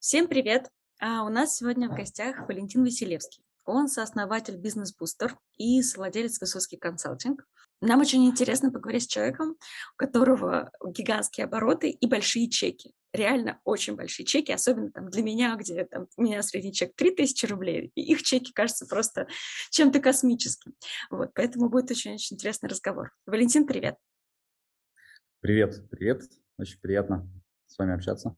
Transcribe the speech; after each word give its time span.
Всем 0.00 0.28
привет! 0.28 0.70
А 1.00 1.24
у 1.24 1.28
нас 1.28 1.56
сегодня 1.56 1.88
в 1.88 1.96
гостях 1.96 2.46
Валентин 2.46 2.84
Василевский. 2.84 3.42
Он 3.64 3.88
сооснователь 3.88 4.56
Бизнес 4.56 4.94
Бустер 4.94 5.36
и 5.56 5.82
совладелец 5.82 6.40
Высоцкий 6.40 6.76
консалтинг. 6.76 7.44
Нам 7.80 8.00
очень 8.00 8.24
интересно 8.24 8.70
поговорить 8.70 9.02
с 9.02 9.06
человеком, 9.08 9.56
у 9.94 9.96
которого 9.96 10.70
гигантские 10.86 11.46
обороты 11.46 11.90
и 11.90 12.06
большие 12.06 12.48
чеки. 12.48 12.92
Реально 13.12 13.60
очень 13.64 13.96
большие 13.96 14.24
чеки, 14.24 14.52
особенно 14.52 14.92
там 14.92 15.10
для 15.10 15.22
меня, 15.24 15.56
где 15.56 15.84
там, 15.84 16.06
у 16.16 16.22
меня 16.22 16.42
средний 16.42 16.72
чек 16.72 16.94
3000 16.94 17.46
рублей, 17.46 17.90
и 17.96 18.12
их 18.12 18.22
чеки 18.22 18.52
кажутся 18.52 18.86
просто 18.86 19.26
чем-то 19.70 19.98
космическим. 19.98 20.74
Вот, 21.10 21.32
поэтому 21.34 21.70
будет 21.70 21.90
очень-очень 21.90 22.36
интересный 22.36 22.68
разговор. 22.68 23.10
Валентин, 23.26 23.66
привет! 23.66 23.96
Привет, 25.40 25.90
привет. 25.90 26.22
Очень 26.56 26.78
приятно 26.78 27.28
с 27.66 27.76
вами 27.76 27.94
общаться. 27.94 28.36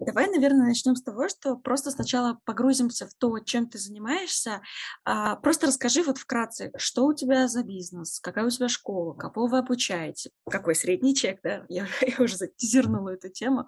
Давай, 0.00 0.28
наверное, 0.30 0.66
начнем 0.66 0.94
с 0.94 1.02
того, 1.02 1.28
что 1.28 1.56
просто 1.56 1.90
сначала 1.90 2.38
погрузимся 2.44 3.06
в 3.06 3.14
то, 3.14 3.38
чем 3.38 3.68
ты 3.68 3.78
занимаешься. 3.78 4.60
А, 5.04 5.36
просто 5.36 5.66
расскажи 5.66 6.02
вот 6.02 6.18
вкратце, 6.18 6.70
что 6.76 7.06
у 7.06 7.14
тебя 7.14 7.48
за 7.48 7.62
бизнес, 7.62 8.20
какая 8.20 8.44
у 8.44 8.50
тебя 8.50 8.68
школа, 8.68 9.14
кого 9.14 9.46
вы 9.46 9.58
обучаете, 9.58 10.30
какой 10.48 10.74
средний 10.74 11.14
чек, 11.14 11.40
да? 11.42 11.64
Я, 11.68 11.86
я 12.02 12.22
уже 12.22 12.36
затизернула 12.36 13.10
эту 13.10 13.30
тему. 13.30 13.66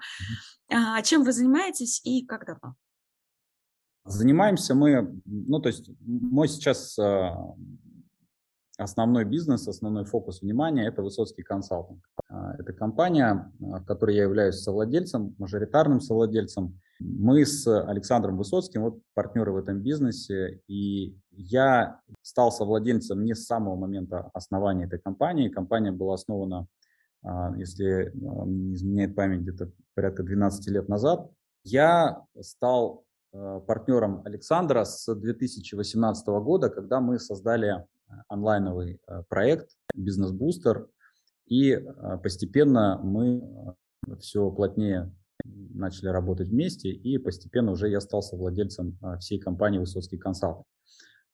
А, 0.70 1.00
чем 1.02 1.24
вы 1.24 1.32
занимаетесь 1.32 2.00
и 2.04 2.26
как 2.26 2.46
давно? 2.46 2.74
Занимаемся 4.04 4.74
мы, 4.74 5.20
ну, 5.24 5.60
то 5.60 5.68
есть 5.68 5.90
мой 6.00 6.48
сейчас 6.48 6.98
а, 6.98 7.36
основной 8.78 9.24
бизнес, 9.24 9.66
основной 9.66 10.04
фокус 10.04 10.40
внимания– 10.40 10.86
это 10.88 11.02
Высоцкий 11.02 11.42
консалтинг. 11.42 12.00
А, 12.28 12.54
это 12.58 12.72
компания, 12.72 13.52
а, 13.60 13.80
в 13.80 13.84
которой 13.84 14.16
я 14.16 14.22
являюсь 14.22 14.60
совладельцем, 14.60 15.34
мажоритарным 15.38 16.00
совладельцем. 16.00 16.78
Мы 17.00 17.44
с 17.44 17.66
Александром 17.66 18.38
Высоцким 18.38 18.82
вот 18.82 19.00
партнеры 19.14 19.52
в 19.52 19.56
этом 19.56 19.80
бизнесе, 19.80 20.62
и 20.68 21.16
я 21.32 22.00
стал 22.22 22.52
совладельцем 22.52 23.24
не 23.24 23.34
с 23.34 23.46
самого 23.46 23.76
момента 23.76 24.30
основания 24.32 24.84
этой 24.84 25.00
компании. 25.00 25.48
Компания 25.48 25.92
была 25.92 26.14
основана, 26.14 26.68
а, 27.24 27.54
если 27.56 28.12
не 28.14 28.74
изменяет 28.74 29.16
память, 29.16 29.40
где-то 29.40 29.72
порядка 29.94 30.22
12 30.22 30.68
лет 30.68 30.88
назад. 30.88 31.28
Я 31.64 32.22
стал 32.40 33.04
партнером 33.30 34.22
Александра 34.24 34.84
с 34.84 35.14
2018 35.14 36.40
года, 36.40 36.70
когда 36.70 36.98
мы 37.00 37.18
создали 37.18 37.84
онлайновый 38.28 39.00
проект 39.28 39.70
«Бизнес-бустер», 39.94 40.88
и 41.48 41.72
а, 41.72 42.18
постепенно 42.18 43.00
мы 43.02 43.40
а, 44.06 44.16
все 44.16 44.50
плотнее 44.50 45.12
начали 45.44 46.08
работать 46.08 46.48
вместе, 46.48 46.90
и 46.90 47.18
постепенно 47.18 47.72
уже 47.72 47.88
я 47.88 48.00
стал 48.00 48.22
совладельцем 48.22 48.98
а, 49.02 49.18
всей 49.18 49.38
компании 49.38 49.78
«Высоцкий 49.78 50.18
консалтинг». 50.18 50.66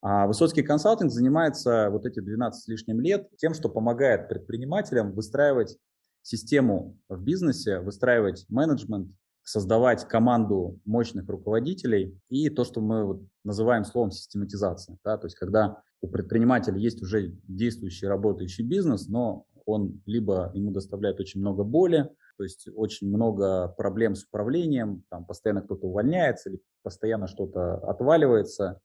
А 0.03 0.27
Высоцкий 0.27 0.63
консалтинг 0.63 1.11
занимается 1.11 1.89
вот 1.91 2.07
эти 2.07 2.21
12 2.21 2.63
с 2.63 2.69
лишним 2.69 3.01
лет 3.01 3.29
тем, 3.39 3.55
что 3.55 3.69
помогает 3.69 4.29
предпринимателям 4.29 5.13
выстраивать 5.13 5.79
систему 6.23 6.99
в 7.09 7.23
бизнесе, 7.23 7.81
выстраивать 7.81 8.45
менеджмент, 8.49 9.11
создавать 9.45 10.09
команду 10.09 10.81
мощных 10.85 11.29
руководителей 11.29 12.19
и 12.29 12.49
то, 12.49 12.65
что 12.65 12.81
мы 12.81 13.05
вот 13.05 13.23
называем 13.45 13.85
словом 13.85 14.11
систематизация. 14.11 14.99
Да? 15.05 15.19
То 15.19 15.27
есть 15.27 15.37
когда 15.37 15.83
у 16.01 16.09
предпринимателя 16.09 16.79
есть 16.79 17.03
уже 17.03 17.35
действующий 17.47 18.07
работающий 18.07 18.65
бизнес, 18.65 19.07
но 19.07 19.47
он 19.67 20.03
либо 20.07 20.51
ему 20.55 20.71
доставляет 20.71 21.21
очень 21.21 21.41
много 21.41 21.63
боли, 21.63 22.11
то 22.37 22.45
есть 22.45 22.69
очень 22.75 23.09
много 23.09 23.69
проблем 23.69 24.15
с 24.15 24.25
управлением, 24.25 25.05
там 25.09 25.25
постоянно 25.25 25.63
кто-то 25.63 25.87
увольняется 25.87 26.51
или 26.51 26.61
постоянно 26.83 27.27
что-то 27.27 27.77
отваливается, 27.77 28.81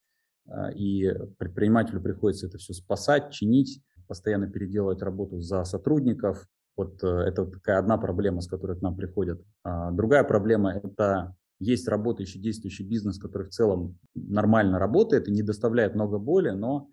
а, 0.47 0.71
и 0.71 1.11
предпринимателю 1.37 2.01
приходится 2.01 2.47
это 2.47 2.57
все 2.57 2.73
спасать, 2.73 3.31
чинить, 3.31 3.81
постоянно 4.07 4.49
переделывать 4.49 5.01
работу 5.01 5.39
за 5.39 5.63
сотрудников. 5.63 6.47
Вот 6.79 7.03
э, 7.03 7.07
это 7.07 7.45
такая 7.45 7.77
одна 7.77 7.97
проблема, 7.97 8.39
с 8.39 8.47
которой 8.47 8.77
к 8.77 8.81
нам 8.81 8.95
приходят. 8.95 9.43
А 9.65 9.91
другая 9.91 10.23
проблема– 10.23 10.71
это 10.83 11.35
есть 11.59 11.89
работающий, 11.89 12.39
действующий 12.39 12.87
бизнес, 12.87 13.19
который 13.19 13.47
в 13.47 13.49
целом 13.49 13.99
нормально 14.15 14.79
работает 14.79 15.27
и 15.27 15.31
не 15.33 15.43
доставляет 15.43 15.93
много 15.93 16.19
боли, 16.19 16.51
но 16.51 16.89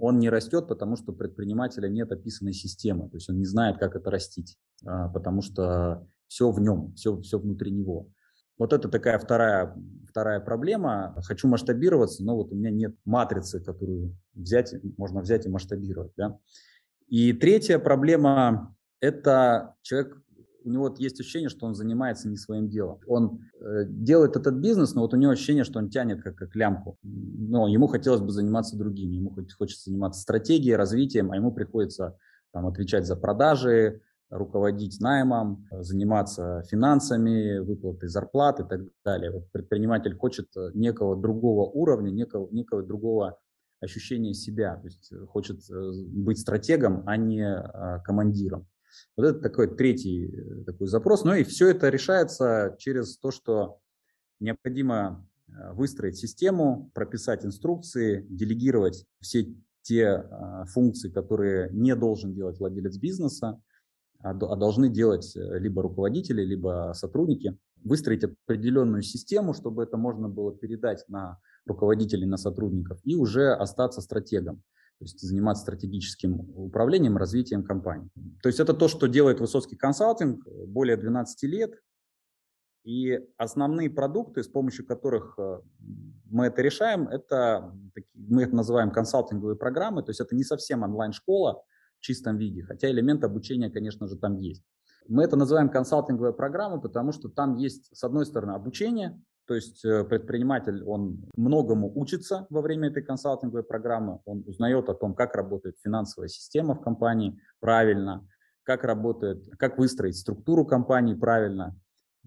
он 0.00 0.18
не 0.18 0.28
растет, 0.30 0.66
потому 0.66 0.96
что 0.96 1.12
у 1.12 1.14
предпринимателя 1.14 1.88
нет 1.88 2.10
описанной 2.10 2.54
системы, 2.54 3.08
то 3.08 3.16
есть 3.16 3.30
он 3.30 3.38
не 3.38 3.44
знает, 3.44 3.78
как 3.78 3.94
это 3.94 4.10
растить, 4.10 4.58
а, 4.84 5.08
потому 5.10 5.42
что 5.42 6.04
все 6.26 6.50
в 6.50 6.58
нем, 6.58 6.92
все, 6.96 7.20
все 7.20 7.38
внутри 7.38 7.70
него. 7.70 8.08
Вот 8.58 8.72
это 8.72 8.88
такая 8.88 9.20
вторая, 9.20 9.76
вторая 10.08 10.40
проблема. 10.40 11.14
Хочу 11.24 11.46
масштабироваться, 11.46 12.24
но 12.24 12.34
вот 12.34 12.50
у 12.50 12.56
меня 12.56 12.70
нет 12.70 12.96
матрицы, 13.04 13.60
которую 13.60 14.16
взять, 14.34 14.74
можно 14.98 15.20
взять 15.20 15.46
и 15.46 15.48
масштабировать. 15.48 16.10
Да? 16.16 16.36
И 17.06 17.32
третья 17.32 17.78
проблема– 17.78 18.74
это 19.04 19.76
человек 19.82 20.16
у 20.64 20.70
него 20.70 20.84
вот 20.84 20.98
есть 20.98 21.20
ощущение, 21.20 21.50
что 21.50 21.66
он 21.66 21.74
занимается 21.74 22.26
не 22.26 22.36
своим 22.36 22.70
делом. 22.70 22.98
Он 23.06 23.40
э, 23.60 23.84
делает 23.86 24.36
этот 24.36 24.54
бизнес, 24.54 24.94
но 24.94 25.02
вот 25.02 25.12
у 25.12 25.16
него 25.18 25.32
ощущение, 25.32 25.62
что 25.62 25.78
он 25.78 25.90
тянет 25.90 26.22
как, 26.22 26.36
как 26.36 26.56
лямку. 26.56 26.96
Но 27.02 27.68
ему 27.68 27.86
хотелось 27.86 28.22
бы 28.22 28.30
заниматься 28.30 28.78
другим. 28.78 29.10
Ему 29.10 29.36
хочется 29.58 29.90
заниматься 29.90 30.22
стратегией, 30.22 30.76
развитием, 30.76 31.32
а 31.32 31.36
ему 31.36 31.52
приходится 31.52 32.16
там, 32.50 32.66
отвечать 32.66 33.06
за 33.06 33.14
продажи, 33.14 34.00
руководить 34.30 35.00
наймом, 35.00 35.68
заниматься 35.70 36.62
финансами, 36.70 37.58
выплатой 37.58 38.08
зарплат 38.08 38.60
и 38.60 38.64
так 38.64 38.80
далее. 39.04 39.32
Вот 39.32 39.50
предприниматель 39.52 40.16
хочет 40.16 40.48
э, 40.56 40.70
некого 40.72 41.14
другого 41.14 41.70
уровня, 41.70 42.10
некого, 42.10 42.48
некого 42.50 42.82
другого 42.82 43.38
ощущения 43.84 44.34
себя, 44.34 44.76
то 44.76 44.86
есть 44.86 45.12
э, 45.12 45.26
хочет 45.26 45.60
э, 45.70 45.92
быть 46.08 46.38
стратегом, 46.38 47.02
а 47.06 47.16
не 47.16 47.46
а, 47.46 48.00
командиром. 48.00 48.66
Вот 49.16 49.26
это 49.26 49.40
такой 49.40 49.76
третий 49.76 50.26
э, 50.26 50.64
такой 50.64 50.86
запрос. 50.86 51.24
Ну 51.24 51.34
и 51.34 51.44
все 51.44 51.68
это 51.68 51.88
решается 51.88 52.76
через 52.78 53.18
то, 53.18 53.30
что 53.30 53.78
необходимо 54.40 55.28
э, 55.48 55.72
выстроить 55.72 56.16
систему, 56.16 56.90
прописать 56.94 57.44
инструкции, 57.44 58.26
делегировать 58.28 59.06
все 59.20 59.54
те 59.84 60.06
а, 60.06 60.64
функции, 60.64 61.10
которые 61.10 61.68
не 61.72 61.94
должен 61.94 62.34
делать 62.34 62.58
владелец 62.58 62.96
бизнеса, 62.96 63.60
а, 64.20 64.30
а 64.30 64.56
должны 64.56 64.88
делать 64.88 65.36
э, 65.36 65.58
либо 65.58 65.82
руководители, 65.82 66.42
либо 66.42 66.92
сотрудники, 66.94 67.56
выстроить 67.84 68.24
определенную 68.24 69.02
систему, 69.02 69.52
чтобы 69.52 69.82
это 69.82 69.98
можно 69.98 70.28
было 70.28 70.56
передать 70.56 71.04
на 71.08 71.38
руководителей, 71.66 72.26
на 72.26 72.38
сотрудников 72.38 72.98
и 73.04 73.14
уже 73.14 73.52
остаться 73.52 74.00
стратегом 74.00 74.62
то 74.98 75.04
есть 75.04 75.20
заниматься 75.20 75.62
стратегическим 75.62 76.40
управлением, 76.56 77.16
развитием 77.16 77.64
компании. 77.64 78.08
То 78.42 78.48
есть 78.48 78.60
это 78.60 78.74
то, 78.74 78.88
что 78.88 79.06
делает 79.06 79.40
Высоцкий 79.40 79.76
консалтинг 79.76 80.46
более 80.66 80.96
12 80.96 81.42
лет. 81.44 81.74
И 82.84 83.18
основные 83.38 83.88
продукты, 83.88 84.42
с 84.42 84.48
помощью 84.48 84.86
которых 84.86 85.38
э, 85.38 85.60
мы 86.30 86.46
это 86.46 86.60
решаем, 86.60 87.08
это 87.08 87.72
мы 88.12 88.42
их 88.42 88.52
называем 88.52 88.90
консалтинговые 88.90 89.56
программы, 89.56 90.02
то 90.02 90.10
есть 90.10 90.20
это 90.20 90.36
не 90.36 90.44
совсем 90.44 90.82
онлайн-школа 90.82 91.62
в 91.96 92.00
чистом 92.00 92.36
виде, 92.36 92.62
хотя 92.62 92.90
элемент 92.90 93.24
обучения, 93.24 93.70
конечно 93.70 94.06
же, 94.06 94.18
там 94.18 94.36
есть. 94.36 94.62
Мы 95.08 95.22
это 95.22 95.36
называем 95.36 95.70
консалтинговые 95.70 96.34
программы, 96.34 96.78
потому 96.78 97.12
что 97.12 97.30
там 97.30 97.56
есть, 97.56 97.88
с 97.96 98.04
одной 98.04 98.26
стороны, 98.26 98.52
обучение, 98.52 99.18
то 99.46 99.54
есть 99.54 99.84
э, 99.84 100.04
предприниматель, 100.04 100.82
он 100.84 101.24
многому 101.36 101.92
учится 101.94 102.46
во 102.50 102.62
время 102.62 102.88
этой 102.88 103.02
консалтинговой 103.02 103.62
программы, 103.62 104.20
он 104.24 104.42
узнает 104.46 104.88
о 104.88 104.94
том, 104.94 105.14
как 105.14 105.34
работает 105.34 105.76
финансовая 105.82 106.28
система 106.28 106.74
в 106.74 106.80
компании 106.80 107.38
правильно, 107.60 108.26
как 108.62 108.84
работает, 108.84 109.44
как 109.58 109.78
выстроить 109.78 110.16
структуру 110.16 110.64
компании 110.64 111.14
правильно, 111.14 111.76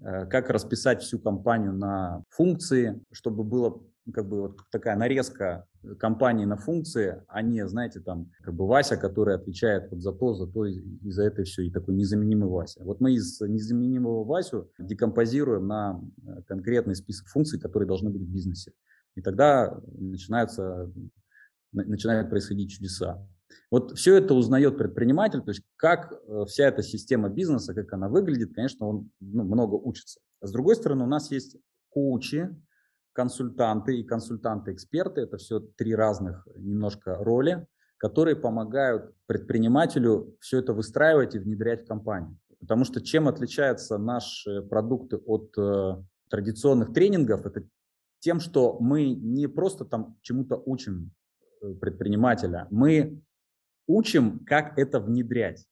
э, 0.01 0.25
как 0.27 0.49
расписать 0.49 1.01
всю 1.01 1.19
компанию 1.19 1.73
на 1.73 2.23
функции, 2.29 3.01
чтобы 3.11 3.43
было 3.43 3.81
как 4.13 4.27
бы 4.27 4.41
вот 4.41 4.59
такая 4.71 4.95
нарезка 4.95 5.65
компании 5.95 6.45
на 6.45 6.57
функции, 6.57 7.23
а 7.27 7.41
не, 7.41 7.67
знаете, 7.67 7.99
там, 7.99 8.31
как 8.41 8.53
бы 8.53 8.67
Вася, 8.67 8.97
который 8.97 9.35
отвечает 9.35 9.89
вот 9.91 10.01
за 10.01 10.11
то, 10.11 10.33
за 10.33 10.47
то 10.47 10.65
и, 10.65 10.79
и 10.79 11.11
за 11.11 11.23
это 11.23 11.43
все, 11.43 11.63
и 11.63 11.71
такой 11.71 11.95
незаменимый 11.95 12.49
Вася. 12.49 12.83
Вот 12.83 12.99
мы 12.99 13.13
из 13.13 13.39
незаменимого 13.41 14.23
Васю 14.23 14.71
декомпозируем 14.79 15.67
на 15.67 16.01
э, 16.25 16.41
конкретный 16.47 16.95
список 16.95 17.27
функций, 17.27 17.59
которые 17.59 17.87
должны 17.87 18.09
быть 18.09 18.21
в 18.21 18.31
бизнесе. 18.31 18.73
И 19.15 19.21
тогда 19.21 19.79
начинаются, 19.97 20.91
начинают 21.71 22.29
происходить 22.29 22.71
чудеса. 22.71 23.27
Вот 23.71 23.97
все 23.97 24.15
это 24.15 24.33
узнает 24.33 24.77
предприниматель, 24.77 25.41
то 25.41 25.49
есть 25.49 25.63
как 25.75 26.13
э, 26.13 26.45
вся 26.47 26.67
эта 26.67 26.83
система 26.83 27.29
бизнеса, 27.29 27.73
как 27.73 27.91
она 27.93 28.09
выглядит, 28.09 28.53
конечно, 28.53 28.87
он 28.87 29.09
ну, 29.19 29.43
много 29.43 29.75
учится. 29.75 30.19
А 30.41 30.47
с 30.47 30.51
другой 30.51 30.75
стороны, 30.75 31.03
у 31.03 31.07
нас 31.07 31.31
есть 31.31 31.57
коучи, 31.89 32.55
консультанты 33.17 33.97
и 33.97 34.03
консультанты-эксперты. 34.03 35.21
Это 35.21 35.37
все 35.37 35.59
три 35.59 35.95
разных 35.95 36.47
немножко 36.55 37.15
роли, 37.15 37.65
которые 37.97 38.35
помогают 38.35 39.11
предпринимателю 39.25 40.37
все 40.39 40.59
это 40.59 40.73
выстраивать 40.73 41.33
и 41.33 41.39
внедрять 41.39 41.81
в 41.81 41.87
компанию. 41.87 42.37
Потому 42.59 42.85
что 42.85 43.01
чем 43.01 43.27
отличаются 43.27 43.97
наши 43.97 44.61
продукты 44.61 45.17
от 45.17 45.51
э, 45.57 45.95
традиционных 46.29 46.93
тренингов, 46.93 47.47
это 47.47 47.63
тем, 48.19 48.39
что 48.39 48.77
мы 48.79 49.09
не 49.09 49.47
просто 49.47 49.83
там 49.83 50.15
чему-то 50.21 50.61
учим 50.63 51.09
э, 51.63 51.73
предпринимателя, 51.73 52.67
мы 52.69 53.19
учим, 53.87 54.45
как 54.45 54.77
это 54.77 54.99
внедрять. 54.99 55.65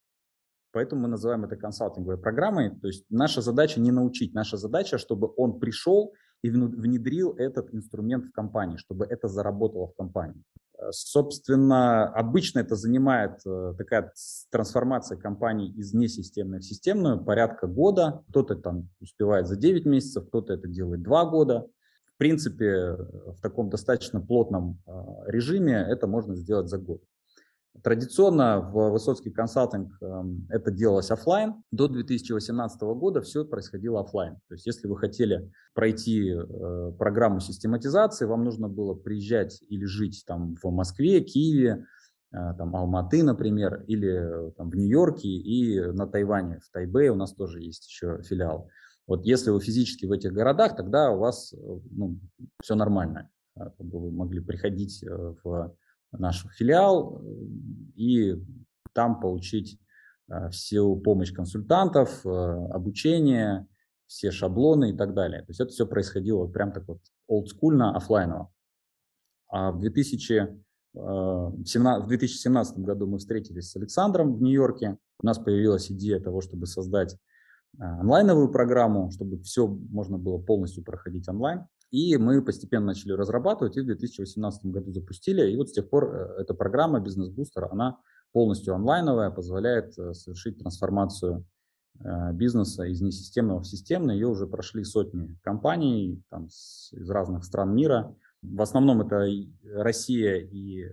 Поэтому 0.72 1.02
мы 1.02 1.08
называем 1.08 1.44
это 1.44 1.54
консалтинговой 1.54 2.18
программой. 2.18 2.70
То 2.80 2.88
есть 2.88 3.06
наша 3.08 3.40
задача 3.40 3.80
не 3.80 3.92
научить, 3.92 4.34
наша 4.34 4.56
задача, 4.56 4.98
чтобы 4.98 5.32
он 5.36 5.60
пришел 5.60 6.12
и 6.42 6.50
внедрил 6.50 7.34
этот 7.36 7.74
инструмент 7.74 8.26
в 8.26 8.32
компании, 8.32 8.76
чтобы 8.76 9.06
это 9.06 9.28
заработало 9.28 9.88
в 9.88 9.94
компании. 9.94 10.42
Э, 10.78 10.90
собственно, 10.90 12.08
обычно 12.08 12.60
это 12.60 12.76
занимает 12.76 13.40
э, 13.46 13.74
такая 13.76 14.12
трансформация 14.50 15.18
компании 15.18 15.72
из 15.72 15.94
несистемной 15.94 16.60
в 16.60 16.64
системную 16.64 17.24
порядка 17.24 17.66
года. 17.66 18.22
Кто-то 18.30 18.56
там 18.56 18.88
успевает 19.00 19.46
за 19.46 19.56
9 19.56 19.86
месяцев, 19.86 20.26
кто-то 20.28 20.52
это 20.52 20.68
делает 20.68 21.02
2 21.02 21.24
года. 21.26 21.66
В 22.14 22.18
принципе, 22.18 22.92
в 22.92 23.40
таком 23.42 23.68
достаточно 23.68 24.20
плотном 24.20 24.80
э, 24.86 24.92
режиме 25.26 25.74
это 25.88 26.06
можно 26.06 26.34
сделать 26.34 26.68
за 26.68 26.78
год. 26.78 27.02
Традиционно 27.82 28.60
в 28.60 28.90
Высоцкий 28.90 29.30
консалтинг 29.30 29.96
эм, 30.00 30.46
это 30.50 30.70
делалось 30.70 31.10
офлайн. 31.10 31.62
До 31.70 31.88
2018 31.88 32.80
года 32.82 33.20
все 33.22 33.44
происходило 33.44 34.00
офлайн. 34.00 34.34
То 34.48 34.54
есть 34.54 34.66
если 34.66 34.86
вы 34.86 34.96
хотели 34.96 35.50
пройти 35.74 36.30
э, 36.30 36.92
программу 36.98 37.40
систематизации, 37.40 38.24
вам 38.24 38.44
нужно 38.44 38.68
было 38.68 38.94
приезжать 38.94 39.62
или 39.68 39.84
жить 39.84 40.24
там 40.26 40.54
в 40.62 40.70
Москве, 40.70 41.20
Киеве, 41.20 41.86
э, 42.32 42.36
там 42.56 42.74
Алматы, 42.76 43.22
например, 43.22 43.82
или 43.86 44.52
там, 44.56 44.70
в 44.70 44.76
Нью-Йорке 44.76 45.28
и 45.28 45.80
на 45.80 46.06
Тайване, 46.06 46.60
в 46.60 46.70
Тайбэе 46.70 47.10
у 47.10 47.16
нас 47.16 47.34
тоже 47.34 47.62
есть 47.62 47.86
еще 47.88 48.22
филиал. 48.22 48.68
Вот 49.06 49.24
если 49.24 49.50
вы 49.50 49.60
физически 49.60 50.06
в 50.06 50.12
этих 50.12 50.32
городах, 50.32 50.76
тогда 50.76 51.10
у 51.10 51.18
вас 51.18 51.52
э, 51.52 51.56
ну, 51.90 52.18
все 52.62 52.74
нормально. 52.74 53.28
Вы 53.78 54.10
могли 54.10 54.40
приходить 54.40 55.02
в 55.42 55.74
наш 56.12 56.46
филиал 56.56 57.20
э, 57.20 57.26
и 57.96 58.36
там 58.92 59.20
получить 59.20 59.78
э, 60.28 60.50
всю 60.50 60.96
помощь 60.96 61.32
консультантов, 61.32 62.24
э, 62.24 62.28
обучение, 62.28 63.66
все 64.06 64.30
шаблоны 64.30 64.90
и 64.90 64.96
так 64.96 65.14
далее. 65.14 65.40
То 65.40 65.50
есть 65.50 65.60
это 65.60 65.70
все 65.70 65.86
происходило 65.86 66.46
прям 66.46 66.72
так 66.72 66.86
вот 66.88 67.00
олдскульно, 67.26 67.96
офлайново. 67.96 68.52
А 69.48 69.72
в, 69.72 69.80
2000, 69.80 70.62
в 70.94 72.06
2017 72.06 72.78
году 72.78 73.06
мы 73.06 73.18
встретились 73.18 73.70
с 73.70 73.76
Александром 73.76 74.36
в 74.36 74.42
Нью-Йорке. 74.42 74.98
У 75.20 75.26
нас 75.26 75.38
появилась 75.38 75.90
идея 75.90 76.20
того, 76.20 76.40
чтобы 76.40 76.66
создать 76.66 77.16
онлайновую 77.78 78.50
программу, 78.50 79.10
чтобы 79.10 79.40
все 79.42 79.66
можно 79.66 80.18
было 80.18 80.38
полностью 80.38 80.84
проходить 80.84 81.28
онлайн. 81.28 81.66
И 81.90 82.16
мы 82.16 82.42
постепенно 82.42 82.86
начали 82.86 83.12
разрабатывать 83.12 83.76
и 83.76 83.80
в 83.80 83.86
2018 83.86 84.66
году 84.66 84.92
запустили. 84.92 85.50
И 85.50 85.56
вот 85.56 85.68
с 85.68 85.72
тех 85.72 85.88
пор 85.88 86.14
э, 86.14 86.42
эта 86.42 86.54
программа 86.54 87.00
«Бизнес 87.00 87.28
Бустер», 87.28 87.68
она 87.70 87.98
полностью 88.32 88.74
онлайновая, 88.74 89.30
позволяет 89.30 89.96
э, 89.98 90.12
совершить 90.12 90.58
трансформацию 90.58 91.46
э, 92.00 92.32
бизнеса 92.32 92.84
из 92.84 93.00
несистемного 93.00 93.60
в 93.60 93.66
системный. 93.66 94.14
Ее 94.14 94.26
уже 94.26 94.46
прошли 94.46 94.82
сотни 94.84 95.36
компаний 95.42 96.22
там, 96.28 96.46
из 96.46 97.08
разных 97.08 97.44
стран 97.44 97.74
мира. 97.74 98.14
В 98.42 98.62
основном 98.62 99.00
это 99.00 99.26
Россия 99.74 100.36
и 100.36 100.86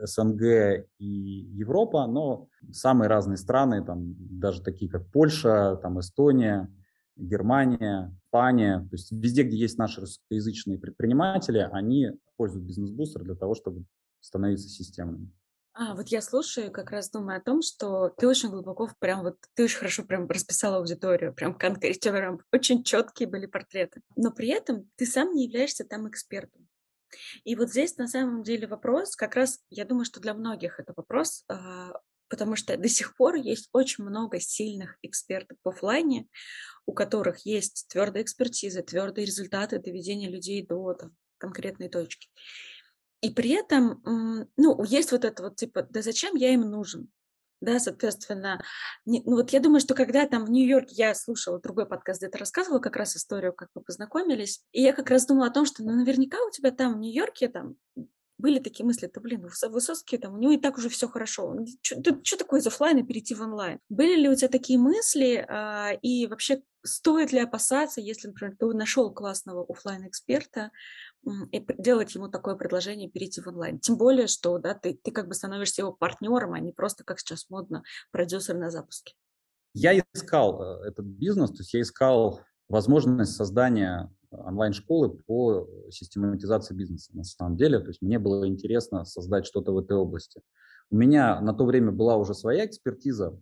СНГ 0.00 0.86
и 0.98 1.06
Европа, 1.06 2.06
но 2.06 2.48
самые 2.72 3.08
разные 3.08 3.36
страны, 3.36 3.84
там, 3.84 4.14
даже 4.18 4.62
такие 4.62 4.90
как 4.90 5.10
Польша, 5.10 5.78
там, 5.80 6.00
Эстония, 6.00 6.68
Германия, 7.16 8.17
Испания, 8.28 8.80
то 8.80 8.92
есть 8.92 9.10
везде, 9.10 9.42
где 9.42 9.56
есть 9.56 9.78
наши 9.78 10.00
русскоязычные 10.00 10.78
предприниматели, 10.78 11.66
они 11.72 12.10
пользуют 12.36 12.66
бизнес-бустер 12.66 13.22
для 13.24 13.34
того, 13.34 13.54
чтобы 13.54 13.84
становиться 14.20 14.68
системными. 14.68 15.32
А, 15.72 15.94
вот 15.94 16.08
я 16.08 16.20
слушаю, 16.20 16.70
как 16.70 16.90
раз 16.90 17.08
думаю 17.08 17.38
о 17.38 17.40
том, 17.40 17.62
что 17.62 18.08
ты 18.08 18.26
очень 18.26 18.50
глубоко, 18.50 18.90
прям 18.98 19.22
вот, 19.22 19.36
ты 19.54 19.64
очень 19.64 19.78
хорошо 19.78 20.04
прям 20.04 20.26
расписала 20.28 20.78
аудиторию, 20.78 21.32
прям 21.32 21.54
конкретно, 21.54 22.10
прям 22.12 22.40
очень 22.52 22.82
четкие 22.82 23.28
были 23.28 23.46
портреты. 23.46 24.02
Но 24.16 24.30
при 24.30 24.48
этом 24.48 24.90
ты 24.96 25.06
сам 25.06 25.32
не 25.32 25.46
являешься 25.46 25.84
там 25.84 26.08
экспертом. 26.08 26.68
И 27.44 27.56
вот 27.56 27.70
здесь 27.70 27.96
на 27.96 28.08
самом 28.08 28.42
деле 28.42 28.66
вопрос, 28.66 29.16
как 29.16 29.36
раз, 29.36 29.60
я 29.70 29.86
думаю, 29.86 30.04
что 30.04 30.20
для 30.20 30.34
многих 30.34 30.80
это 30.80 30.92
вопрос, 30.94 31.44
а, 31.48 31.92
потому 32.28 32.56
что 32.56 32.76
до 32.76 32.88
сих 32.88 33.16
пор 33.16 33.36
есть 33.36 33.68
очень 33.72 34.04
много 34.04 34.40
сильных 34.40 34.96
экспертов 35.02 35.58
в 35.62 35.68
офлайне, 35.68 36.26
у 36.86 36.92
которых 36.92 37.44
есть 37.44 37.86
твердая 37.88 38.22
экспертиза, 38.22 38.82
твердые 38.82 39.26
результаты 39.26 39.78
доведения 39.78 40.28
людей 40.28 40.66
до 40.66 40.94
там, 40.94 41.16
конкретной 41.38 41.88
точки. 41.88 42.28
И 43.20 43.30
при 43.30 43.50
этом, 43.50 44.00
ну, 44.56 44.82
есть 44.84 45.12
вот 45.12 45.24
это 45.24 45.42
вот 45.42 45.56
типа, 45.56 45.82
да 45.82 46.02
зачем 46.02 46.36
я 46.36 46.52
им 46.54 46.62
нужен? 46.62 47.10
Да, 47.60 47.80
соответственно, 47.80 48.62
не, 49.04 49.20
ну 49.26 49.34
вот 49.34 49.50
я 49.50 49.58
думаю, 49.58 49.80
что 49.80 49.94
когда 49.94 50.28
там 50.28 50.44
в 50.44 50.50
Нью-Йорке 50.50 50.94
я 50.94 51.14
слушала 51.14 51.60
другой 51.60 51.86
подкаст, 51.86 52.20
где 52.20 52.30
ты 52.30 52.38
рассказывала 52.38 52.78
как 52.78 52.94
раз 52.94 53.16
историю, 53.16 53.52
как 53.52 53.68
вы 53.74 53.82
познакомились, 53.82 54.62
и 54.70 54.80
я 54.80 54.92
как 54.92 55.10
раз 55.10 55.26
думала 55.26 55.48
о 55.48 55.50
том, 55.50 55.66
что 55.66 55.82
ну 55.82 55.92
наверняка 55.92 56.38
у 56.46 56.50
тебя 56.52 56.70
там 56.70 56.94
в 56.94 56.98
Нью-Йорке 56.98 57.48
там 57.48 57.74
были 58.38 58.60
такие 58.60 58.86
мысли, 58.86 59.08
то 59.08 59.20
блин, 59.20 59.48
Высоцкий 59.68 60.16
там, 60.16 60.34
у 60.34 60.38
него 60.38 60.52
и 60.52 60.58
так 60.58 60.78
уже 60.78 60.88
все 60.88 61.08
хорошо. 61.08 61.56
Что 61.82 62.36
такое 62.38 62.60
из 62.60 62.66
офлайна 62.66 63.04
перейти 63.04 63.34
в 63.34 63.42
онлайн? 63.42 63.80
Были 63.88 64.14
ли 64.14 64.28
у 64.28 64.34
тебя 64.34 64.48
такие 64.48 64.78
мысли, 64.78 65.44
а, 65.48 65.92
и 66.02 66.26
вообще 66.26 66.62
стоит 66.84 67.32
ли 67.32 67.40
опасаться, 67.40 68.00
если, 68.00 68.28
например, 68.28 68.56
ты 68.56 68.66
нашел 68.66 69.12
классного 69.12 69.66
офлайн 69.68 70.06
эксперта 70.06 70.70
и 71.50 71.66
делать 71.78 72.14
ему 72.14 72.28
такое 72.28 72.54
предложение 72.54 73.10
перейти 73.10 73.40
в 73.40 73.48
онлайн? 73.48 73.80
Тем 73.80 73.96
более, 73.96 74.28
что 74.28 74.58
да, 74.58 74.74
ты, 74.74 74.94
ты 74.94 75.10
как 75.10 75.28
бы 75.28 75.34
становишься 75.34 75.82
его 75.82 75.92
партнером, 75.92 76.54
а 76.54 76.60
не 76.60 76.72
просто, 76.72 77.04
как 77.04 77.18
сейчас 77.18 77.50
модно, 77.50 77.82
продюсер 78.12 78.56
на 78.56 78.70
запуске. 78.70 79.14
Я 79.74 79.98
искал 80.14 80.62
э, 80.62 80.88
этот 80.88 81.06
бизнес, 81.06 81.50
то 81.50 81.58
есть 81.58 81.74
я 81.74 81.80
искал 81.80 82.40
возможность 82.68 83.34
создания 83.34 84.10
онлайн-школы 84.30 85.10
по 85.26 85.66
систематизации 85.90 86.74
бизнеса 86.74 87.16
на 87.16 87.24
самом 87.24 87.56
деле. 87.56 87.80
То 87.80 87.88
есть 87.88 88.02
мне 88.02 88.18
было 88.18 88.46
интересно 88.46 89.04
создать 89.04 89.46
что-то 89.46 89.72
в 89.72 89.78
этой 89.78 89.96
области. 89.96 90.42
У 90.90 90.96
меня 90.96 91.40
на 91.40 91.54
то 91.54 91.64
время 91.64 91.92
была 91.92 92.16
уже 92.16 92.34
своя 92.34 92.66
экспертиза 92.66 93.38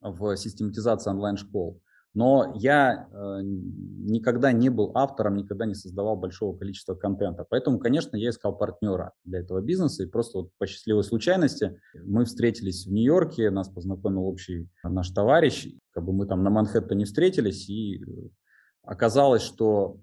в 0.00 0.36
систематизации 0.36 1.10
онлайн-школ, 1.10 1.80
но 2.14 2.52
я 2.56 3.08
э, 3.10 3.40
никогда 3.42 4.52
не 4.52 4.68
был 4.68 4.92
автором, 4.94 5.36
никогда 5.36 5.64
не 5.64 5.74
создавал 5.74 6.16
большого 6.16 6.56
количества 6.56 6.94
контента. 6.94 7.46
Поэтому, 7.48 7.78
конечно, 7.78 8.16
я 8.16 8.30
искал 8.30 8.56
партнера 8.56 9.12
для 9.24 9.40
этого 9.40 9.62
бизнеса. 9.62 10.02
И 10.02 10.06
просто 10.06 10.38
вот 10.38 10.50
по 10.58 10.66
счастливой 10.66 11.04
случайности 11.04 11.80
мы 12.04 12.26
встретились 12.26 12.86
в 12.86 12.92
Нью-Йорке, 12.92 13.50
нас 13.50 13.68
познакомил 13.68 14.26
общий 14.26 14.68
наш 14.84 15.10
товарищ. 15.10 15.68
Как 15.92 16.04
бы 16.04 16.12
мы 16.12 16.26
там 16.26 16.42
на 16.42 16.50
Манхэттене 16.50 17.06
встретились, 17.06 17.68
и 17.70 18.04
оказалось, 18.82 19.42
что 19.42 19.98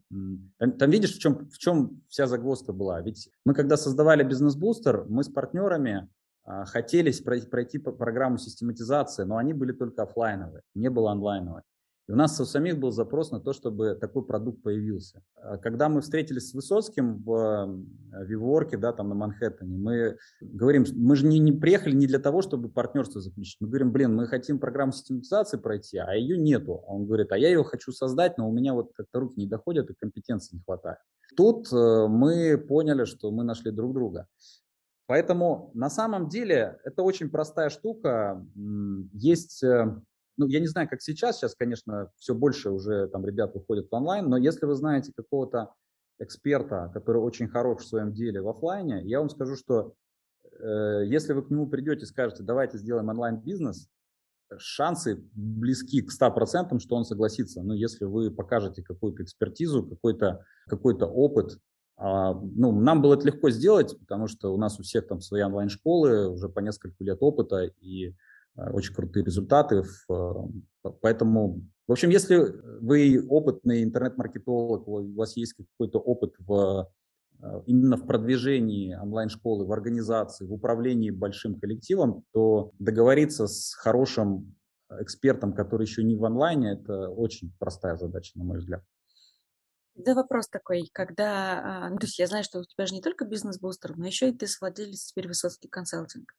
там, 0.58 0.72
там 0.78 0.90
видишь, 0.90 1.16
в 1.16 1.20
чем, 1.20 1.48
в 1.50 1.58
чем 1.60 2.02
вся 2.08 2.26
загвоздка 2.26 2.74
была. 2.74 3.02
Ведь 3.02 3.30
мы, 3.46 3.54
когда 3.54 3.78
создавали 3.78 4.24
бизнес-бустер, 4.24 5.06
мы 5.08 5.24
с 5.24 5.30
партнерами 5.30 6.10
а, 6.44 6.66
хотели 6.66 7.12
пройти, 7.22 7.48
пройти 7.48 7.78
программу 7.78 8.40
систематизации, 8.40 9.24
но 9.24 9.38
они 9.38 9.54
были 9.54 9.74
только 9.74 10.04
офлайновые, 10.04 10.64
не 10.74 10.90
было 10.90 11.12
онлайновой. 11.12 11.62
И 12.10 12.12
у 12.12 12.16
нас 12.16 12.40
у 12.40 12.46
самих 12.46 12.80
был 12.80 12.92
запрос 12.92 13.30
на 13.30 13.40
то, 13.40 13.54
чтобы 13.54 13.94
такой 13.94 14.26
продукт 14.26 14.64
появился. 14.64 15.22
А 15.36 15.58
когда 15.60 15.90
мы 15.90 16.02
встретились 16.02 16.50
с 16.50 16.54
Высоцким 16.56 17.22
в 17.22 17.86
Виворке, 18.26 18.78
да, 18.78 18.94
там 18.94 19.10
на 19.10 19.16
Манхэттене, 19.16 19.78
мы 19.78 20.18
говорим, 20.42 20.86
мы 20.96 21.16
же 21.16 21.28
не, 21.28 21.38
не 21.38 21.52
приехали 21.52 21.94
не 21.94 22.08
для 22.08 22.18
того, 22.18 22.42
чтобы 22.42 22.68
партнерство 22.68 23.22
заключить. 23.22 23.58
Мы 23.60 23.68
говорим, 23.68 23.92
блин, 23.92 24.16
мы 24.16 24.26
хотим 24.26 24.58
программу 24.58 24.92
систематизации 24.92 25.58
пройти, 25.58 26.00
а 26.00 26.16
ее 26.16 26.40
нету. 26.40 26.82
Он 26.88 27.06
говорит, 27.06 27.32
а 27.32 27.38
я 27.38 27.50
ее 27.50 27.64
хочу 27.64 27.92
создать, 27.92 28.40
но 28.40 28.50
у 28.50 28.52
меня 28.52 28.74
вот 28.74 28.90
как-то 28.96 29.20
руки 29.20 29.36
не 29.38 29.46
доходят 29.46 29.92
и 29.92 29.94
компетенции 29.94 30.56
не 30.56 30.64
хватает. 30.64 30.98
Тут 31.38 31.72
э, 31.72 32.08
мы 32.08 32.58
поняли, 32.58 33.06
что 33.06 33.30
мы 33.30 33.44
нашли 33.44 33.70
друг 33.70 33.94
друга. 33.94 34.26
Поэтому 35.06 35.70
на 35.76 35.92
самом 35.92 36.28
деле 36.28 36.80
это 36.84 37.04
очень 37.04 37.30
простая 37.30 37.70
штука. 37.70 38.44
Есть 39.14 39.64
э, 39.64 39.96
ну, 40.40 40.48
я 40.48 40.60
не 40.60 40.68
знаю, 40.68 40.88
как 40.90 41.02
сейчас, 41.02 41.38
сейчас, 41.38 41.54
конечно, 41.54 42.12
все 42.18 42.34
больше 42.34 42.70
уже 42.70 43.08
там 43.10 43.26
ребят 43.26 43.54
выходят 43.54 43.88
в 43.92 43.94
онлайн, 43.94 44.30
но 44.30 44.38
если 44.38 44.66
вы 44.66 44.74
знаете 44.76 45.12
какого-то 45.16 45.74
эксперта, 46.18 46.90
который 46.94 47.22
очень 47.22 47.50
хорош 47.50 47.84
в 47.84 47.88
своем 47.88 48.14
деле 48.14 48.42
в 48.42 48.48
офлайне, 48.48 49.02
я 49.04 49.20
вам 49.20 49.30
скажу, 49.30 49.56
что 49.56 49.94
э, 50.60 51.04
если 51.06 51.34
вы 51.34 51.44
к 51.44 51.50
нему 51.50 51.68
придете 51.68 52.04
и 52.04 52.08
скажете, 52.08 52.44
давайте 52.44 52.78
сделаем 52.78 53.10
онлайн-бизнес, 53.10 53.90
шансы 54.58 55.22
близки 55.34 56.02
к 56.02 56.10
100%, 56.10 56.80
что 56.80 56.96
он 56.96 57.04
согласится. 57.04 57.62
Но 57.62 57.74
если 57.74 58.06
вы 58.06 58.32
покажете 58.32 58.82
какую-то 58.82 59.24
экспертизу, 59.24 59.84
какой-то 59.84 60.46
какой 60.68 60.96
опыт, 60.96 61.60
а, 61.98 62.34
ну, 62.34 62.72
нам 62.72 63.02
было 63.02 63.16
это 63.16 63.28
легко 63.28 63.50
сделать, 63.50 64.00
потому 64.00 64.28
что 64.28 64.54
у 64.54 64.58
нас 64.58 64.80
у 64.80 64.84
всех 64.84 65.06
там 65.08 65.20
свои 65.20 65.42
онлайн-школы, 65.42 66.30
уже 66.30 66.48
по 66.48 66.62
несколько 66.62 67.04
лет 67.04 67.18
опыта, 67.20 67.66
и 67.82 68.16
очень 68.56 68.94
крутые 68.94 69.26
результаты. 69.26 69.84
Поэтому, 71.02 71.62
в 71.88 71.92
общем, 71.92 72.10
если 72.10 72.54
вы 72.82 73.26
опытный 73.28 73.84
интернет-маркетолог, 73.84 74.88
у 74.88 75.14
вас 75.14 75.36
есть 75.38 75.54
какой-то 75.54 76.00
опыт 76.00 76.36
в 76.40 76.90
именно 77.66 77.96
в 77.96 78.06
продвижении 78.06 78.94
онлайн-школы, 78.94 79.66
в 79.66 79.72
организации, 79.72 80.46
в 80.46 80.52
управлении 80.52 81.10
большим 81.10 81.58
коллективом, 81.58 82.26
то 82.34 82.72
договориться 82.80 83.48
с 83.48 83.74
хорошим 83.74 84.56
экспертом, 85.00 85.54
который 85.54 85.86
еще 85.86 86.04
не 86.04 86.16
в 86.16 86.26
онлайне, 86.26 86.74
это 86.74 87.10
очень 87.10 87.54
простая 87.58 87.96
задача, 87.96 88.38
на 88.38 88.44
мой 88.44 88.58
взгляд. 88.58 88.84
Да, 89.96 90.14
вопрос 90.16 90.48
такой, 90.48 90.90
когда, 90.94 91.86
а, 91.86 91.90
ну, 91.90 91.98
то 91.98 92.06
есть 92.06 92.20
я 92.20 92.28
знаю, 92.28 92.44
что 92.44 92.60
у 92.60 92.64
тебя 92.64 92.86
же 92.86 92.94
не 92.96 93.02
только 93.02 93.26
бизнес-бустер, 93.26 93.98
но 93.98 94.06
еще 94.08 94.30
и 94.30 94.34
ты 94.38 94.48
совладелец 94.48 95.06
теперь 95.08 95.28
Высоцкий 95.28 95.68
консалтинг. 95.68 96.32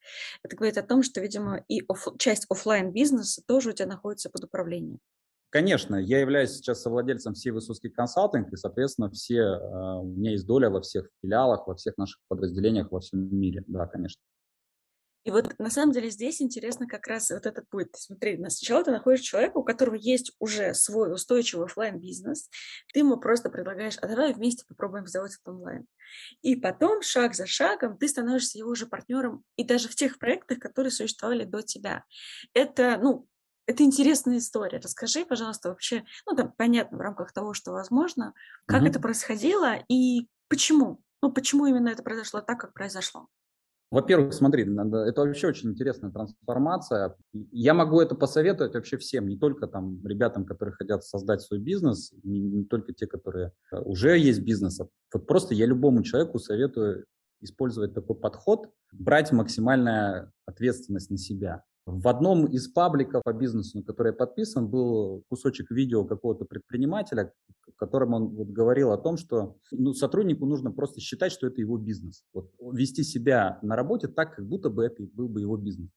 Это 0.42 0.56
говорит 0.56 0.78
о 0.78 0.82
том, 0.82 1.02
что, 1.02 1.20
видимо, 1.20 1.62
и 1.68 1.82
оф, 1.88 2.08
часть 2.18 2.46
офлайн 2.48 2.90
бизнеса 2.92 3.42
тоже 3.46 3.70
у 3.70 3.72
тебя 3.72 3.86
находится 3.88 4.30
под 4.30 4.44
управлением. 4.44 5.00
Конечно, 5.50 5.96
я 5.96 6.20
являюсь 6.20 6.52
сейчас 6.52 6.80
совладельцем 6.82 7.34
всей 7.34 7.50
Высоцкий 7.50 7.88
консалтинг, 7.88 8.52
и, 8.52 8.56
соответственно, 8.56 9.10
все, 9.10 9.42
а, 9.42 9.98
у 9.98 10.06
меня 10.06 10.30
есть 10.32 10.46
доля 10.46 10.70
во 10.70 10.80
всех 10.80 11.08
филиалах, 11.22 11.66
во 11.66 11.74
всех 11.74 11.98
наших 11.98 12.20
подразделениях 12.28 12.92
во 12.92 13.00
всем 13.00 13.34
мире. 13.36 13.64
Да, 13.66 13.86
конечно. 13.86 14.20
И 15.24 15.30
вот 15.30 15.58
на 15.58 15.70
самом 15.70 15.92
деле 15.92 16.10
здесь 16.10 16.40
интересно 16.40 16.86
как 16.86 17.06
раз 17.06 17.30
вот 17.30 17.46
этот 17.46 17.68
путь. 17.68 17.88
Смотри, 17.94 18.36
сначала 18.38 18.84
ты 18.84 18.90
находишь 18.90 19.20
человека, 19.20 19.58
у 19.58 19.64
которого 19.64 19.94
есть 19.94 20.32
уже 20.38 20.74
свой 20.74 21.12
устойчивый 21.12 21.66
офлайн 21.66 21.98
бизнес 21.98 22.48
ты 22.92 23.00
ему 23.00 23.16
просто 23.16 23.50
предлагаешь, 23.50 23.98
а 24.00 24.08
давай 24.08 24.32
вместе 24.32 24.64
попробуем 24.66 25.06
сделать 25.06 25.36
это 25.40 25.52
онлайн. 25.52 25.86
И 26.42 26.56
потом, 26.56 27.02
шаг 27.02 27.34
за 27.34 27.46
шагом, 27.46 27.96
ты 27.96 28.08
становишься 28.08 28.58
его 28.58 28.70
уже 28.70 28.86
партнером 28.86 29.44
и 29.56 29.64
даже 29.64 29.88
в 29.88 29.94
тех 29.94 30.18
проектах, 30.18 30.58
которые 30.58 30.90
существовали 30.90 31.44
до 31.44 31.62
тебя. 31.62 32.04
Это, 32.52 32.98
ну, 33.00 33.28
это 33.66 33.84
интересная 33.84 34.38
история. 34.38 34.78
Расскажи, 34.78 35.24
пожалуйста, 35.24 35.68
вообще, 35.68 36.04
ну, 36.26 36.34
там, 36.34 36.52
понятно, 36.56 36.98
в 36.98 37.00
рамках 37.00 37.32
того, 37.32 37.54
что 37.54 37.72
возможно, 37.72 38.34
как 38.66 38.82
mm-hmm. 38.82 38.88
это 38.88 39.00
происходило 39.00 39.76
и 39.88 40.28
почему? 40.48 41.00
Ну, 41.22 41.30
почему 41.30 41.66
именно 41.66 41.88
это 41.90 42.02
произошло 42.02 42.40
так, 42.40 42.58
как 42.58 42.72
произошло? 42.72 43.28
Во-первых, 43.90 44.32
смотри, 44.32 44.62
это 44.62 45.20
вообще 45.22 45.48
очень 45.48 45.70
интересная 45.70 46.12
трансформация. 46.12 47.16
Я 47.50 47.74
могу 47.74 48.00
это 48.00 48.14
посоветовать 48.14 48.74
вообще 48.74 48.96
всем, 48.98 49.26
не 49.26 49.36
только 49.36 49.66
там 49.66 50.06
ребятам, 50.06 50.46
которые 50.46 50.74
хотят 50.74 51.04
создать 51.04 51.42
свой 51.42 51.58
бизнес, 51.58 52.12
не, 52.22 52.40
не 52.40 52.64
только 52.64 52.92
те, 52.92 53.08
которые 53.08 53.52
э, 53.72 53.78
уже 53.80 54.16
есть 54.16 54.42
бизнес. 54.42 54.78
Вот 54.78 55.26
просто 55.26 55.54
я 55.54 55.66
любому 55.66 56.04
человеку 56.04 56.38
советую 56.38 57.04
использовать 57.40 57.92
такой 57.92 58.14
подход, 58.14 58.70
брать 58.92 59.32
максимальную 59.32 60.32
ответственность 60.46 61.10
на 61.10 61.18
себя. 61.18 61.64
В 61.92 62.08
одном 62.08 62.46
из 62.46 62.68
пабликов 62.68 63.22
по 63.24 63.32
бизнесу, 63.32 63.78
на 63.78 63.84
который 63.84 64.08
я 64.08 64.12
подписан, 64.12 64.68
был 64.68 65.24
кусочек 65.28 65.70
видео 65.70 66.04
какого-то 66.04 66.44
предпринимателя, 66.44 67.32
в 67.66 67.76
котором 67.76 68.14
он 68.14 68.28
вот 68.28 68.48
говорил 68.48 68.92
о 68.92 68.98
том, 68.98 69.16
что 69.16 69.56
ну, 69.72 69.92
сотруднику 69.92 70.46
нужно 70.46 70.70
просто 70.70 71.00
считать, 71.00 71.32
что 71.32 71.46
это 71.46 71.60
его 71.60 71.76
бизнес. 71.78 72.24
Вот, 72.32 72.52
вести 72.72 73.02
себя 73.02 73.58
на 73.62 73.74
работе 73.76 74.08
так, 74.08 74.36
как 74.36 74.46
будто 74.46 74.70
бы 74.70 74.84
это 74.84 75.02
был 75.12 75.28
бы 75.28 75.40
его 75.40 75.56
бизнес. 75.56 75.90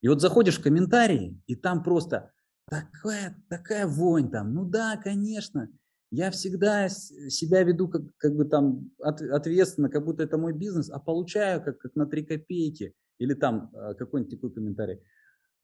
И 0.00 0.08
вот 0.08 0.20
заходишь 0.20 0.58
в 0.58 0.62
комментарии, 0.62 1.40
и 1.46 1.56
там 1.56 1.82
просто 1.82 2.32
такая, 2.70 3.36
такая 3.48 3.86
вонь 3.86 4.30
там. 4.30 4.54
Ну 4.54 4.64
да, 4.64 4.96
конечно, 4.96 5.68
я 6.10 6.30
всегда 6.30 6.88
себя 6.88 7.62
веду 7.62 7.88
как, 7.88 8.02
как 8.16 8.34
бы 8.34 8.44
там 8.44 8.90
от, 8.98 9.20
ответственно, 9.20 9.88
как 9.88 10.04
будто 10.04 10.22
это 10.22 10.38
мой 10.38 10.52
бизнес, 10.52 10.90
а 10.90 10.98
получаю 10.98 11.62
как, 11.62 11.78
как 11.78 11.94
на 11.96 12.06
3 12.06 12.24
копейки. 12.24 12.94
Или 13.18 13.34
там 13.34 13.70
э, 13.72 13.94
какой-нибудь 13.94 14.34
такой 14.34 14.52
комментарий. 14.52 15.00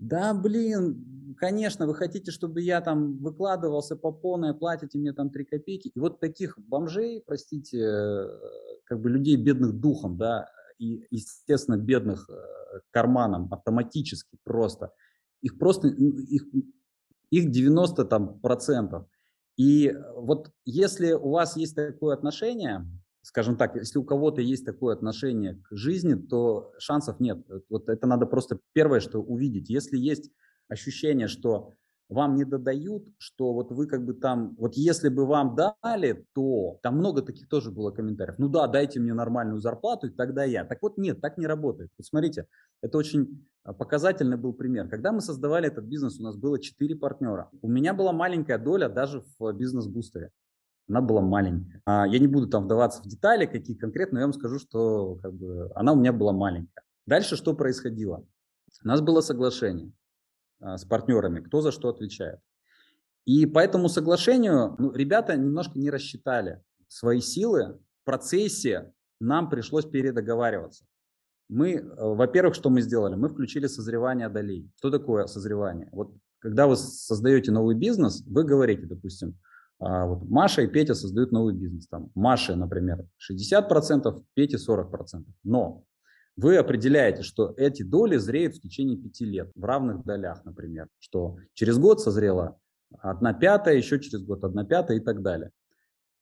Да, 0.00 0.32
блин, 0.32 1.34
конечно, 1.38 1.86
вы 1.86 1.94
хотите, 1.94 2.30
чтобы 2.30 2.62
я 2.62 2.80
там 2.80 3.18
выкладывался 3.18 3.96
по 3.96 4.10
полной, 4.10 4.54
платите 4.54 4.98
мне 4.98 5.12
там 5.12 5.30
3 5.30 5.44
копейки. 5.44 5.88
И 5.94 5.98
вот 6.00 6.20
таких 6.20 6.58
бомжей, 6.58 7.22
простите, 7.24 8.26
как 8.84 9.00
бы 9.00 9.10
людей 9.10 9.36
бедных 9.36 9.78
духом, 9.78 10.16
да, 10.16 10.48
и, 10.78 11.06
естественно, 11.10 11.76
бедных 11.76 12.30
э, 12.30 12.80
карманом 12.90 13.52
автоматически 13.52 14.38
просто, 14.42 14.92
их 15.42 15.58
просто, 15.58 15.88
их, 15.88 16.44
их 17.30 17.50
90 17.50 18.04
там 18.06 18.40
процентов. 18.40 19.06
И 19.58 19.94
вот 20.16 20.50
если 20.64 21.12
у 21.12 21.30
вас 21.30 21.56
есть 21.56 21.76
такое 21.76 22.14
отношение, 22.14 22.86
скажем 23.22 23.56
так, 23.56 23.76
если 23.76 23.98
у 23.98 24.04
кого-то 24.04 24.40
есть 24.40 24.64
такое 24.64 24.94
отношение 24.94 25.56
к 25.68 25.76
жизни, 25.76 26.14
то 26.14 26.72
шансов 26.78 27.20
нет. 27.20 27.44
Вот 27.68 27.88
это 27.88 28.06
надо 28.06 28.26
просто 28.26 28.58
первое, 28.72 29.00
что 29.00 29.20
увидеть. 29.20 29.68
Если 29.68 29.98
есть 29.98 30.30
ощущение, 30.68 31.28
что 31.28 31.74
вам 32.08 32.34
не 32.34 32.44
додают, 32.44 33.06
что 33.18 33.52
вот 33.52 33.70
вы 33.70 33.86
как 33.86 34.04
бы 34.04 34.14
там, 34.14 34.56
вот 34.58 34.74
если 34.74 35.08
бы 35.08 35.26
вам 35.26 35.54
дали, 35.54 36.26
то 36.34 36.78
там 36.82 36.96
много 36.96 37.22
таких 37.22 37.48
тоже 37.48 37.70
было 37.70 37.92
комментариев. 37.92 38.36
Ну 38.38 38.48
да, 38.48 38.66
дайте 38.66 38.98
мне 38.98 39.14
нормальную 39.14 39.60
зарплату, 39.60 40.08
и 40.08 40.10
тогда 40.10 40.42
я. 40.44 40.64
Так 40.64 40.82
вот 40.82 40.98
нет, 40.98 41.20
так 41.20 41.38
не 41.38 41.46
работает. 41.46 41.90
Вот 41.96 42.06
смотрите, 42.06 42.46
это 42.82 42.98
очень 42.98 43.46
а, 43.62 43.72
показательный 43.72 44.36
был 44.36 44.52
пример. 44.52 44.88
Когда 44.88 45.12
мы 45.12 45.20
создавали 45.20 45.68
этот 45.68 45.84
бизнес, 45.84 46.18
у 46.18 46.24
нас 46.24 46.36
было 46.36 46.60
4 46.60 46.96
партнера. 46.96 47.48
У 47.62 47.68
меня 47.68 47.94
была 47.94 48.12
маленькая 48.12 48.58
доля 48.58 48.88
даже 48.88 49.24
в 49.38 49.52
бизнес-бустере 49.52 50.30
она 50.90 51.00
была 51.00 51.20
маленькая. 51.20 51.80
А, 51.84 52.06
я 52.06 52.18
не 52.18 52.26
буду 52.26 52.48
там 52.48 52.64
вдаваться 52.64 53.00
в 53.02 53.06
детали, 53.06 53.46
какие 53.46 53.76
конкретно, 53.76 54.14
но 54.14 54.20
я 54.20 54.26
вам 54.26 54.32
скажу, 54.32 54.58
что 54.58 55.14
как 55.22 55.32
бы, 55.32 55.70
она 55.76 55.92
у 55.92 55.96
меня 55.96 56.12
была 56.12 56.32
маленькая. 56.32 56.82
Дальше 57.06 57.36
что 57.36 57.54
происходило? 57.54 58.26
У 58.84 58.88
нас 58.88 59.00
было 59.00 59.20
соглашение 59.20 59.92
а, 60.60 60.76
с 60.76 60.84
партнерами, 60.84 61.40
кто 61.40 61.60
за 61.60 61.70
что 61.70 61.88
отвечает. 61.88 62.40
И 63.24 63.46
по 63.46 63.60
этому 63.60 63.88
соглашению 63.88 64.74
ну, 64.78 64.92
ребята 64.92 65.36
немножко 65.36 65.78
не 65.78 65.90
рассчитали 65.90 66.60
свои 66.88 67.20
силы. 67.20 67.78
В 68.02 68.04
процессе 68.04 68.92
нам 69.20 69.48
пришлось 69.48 69.84
передоговариваться. 69.84 70.84
Мы, 71.48 71.74
э, 71.74 71.84
во-первых, 71.96 72.54
что 72.56 72.70
мы 72.70 72.80
сделали? 72.80 73.14
Мы 73.14 73.28
включили 73.28 73.68
созревание 73.68 74.28
долей. 74.28 74.68
Что 74.78 74.90
такое 74.90 75.26
созревание? 75.26 75.88
Вот 75.92 76.12
когда 76.40 76.66
вы 76.66 76.76
создаете 76.76 77.52
новый 77.52 77.76
бизнес, 77.76 78.24
вы 78.26 78.44
говорите, 78.44 78.86
допустим, 78.86 79.38
а, 79.80 80.06
вот 80.06 80.28
Маша 80.28 80.62
и 80.62 80.66
Петя 80.66 80.94
создают 80.94 81.32
новый 81.32 81.54
бизнес. 81.54 81.86
Там 81.88 82.10
Маша, 82.14 82.54
например, 82.54 83.06
60%, 83.30 84.22
Пете 84.34 84.56
40%. 84.56 85.24
Но 85.42 85.84
вы 86.36 86.56
определяете, 86.56 87.22
что 87.22 87.54
эти 87.56 87.82
доли 87.82 88.16
зреют 88.18 88.56
в 88.56 88.60
течение 88.60 88.98
пяти 88.98 89.24
лет 89.24 89.50
в 89.54 89.64
равных 89.64 90.04
долях, 90.04 90.44
например, 90.44 90.88
что 90.98 91.38
через 91.54 91.78
год 91.78 92.00
созрела 92.00 92.58
одна 92.98 93.32
пятая, 93.32 93.76
еще 93.76 93.98
через 94.00 94.22
год 94.22 94.44
одна 94.44 94.64
пятая 94.64 94.98
и 94.98 95.00
так 95.00 95.22
далее. 95.22 95.50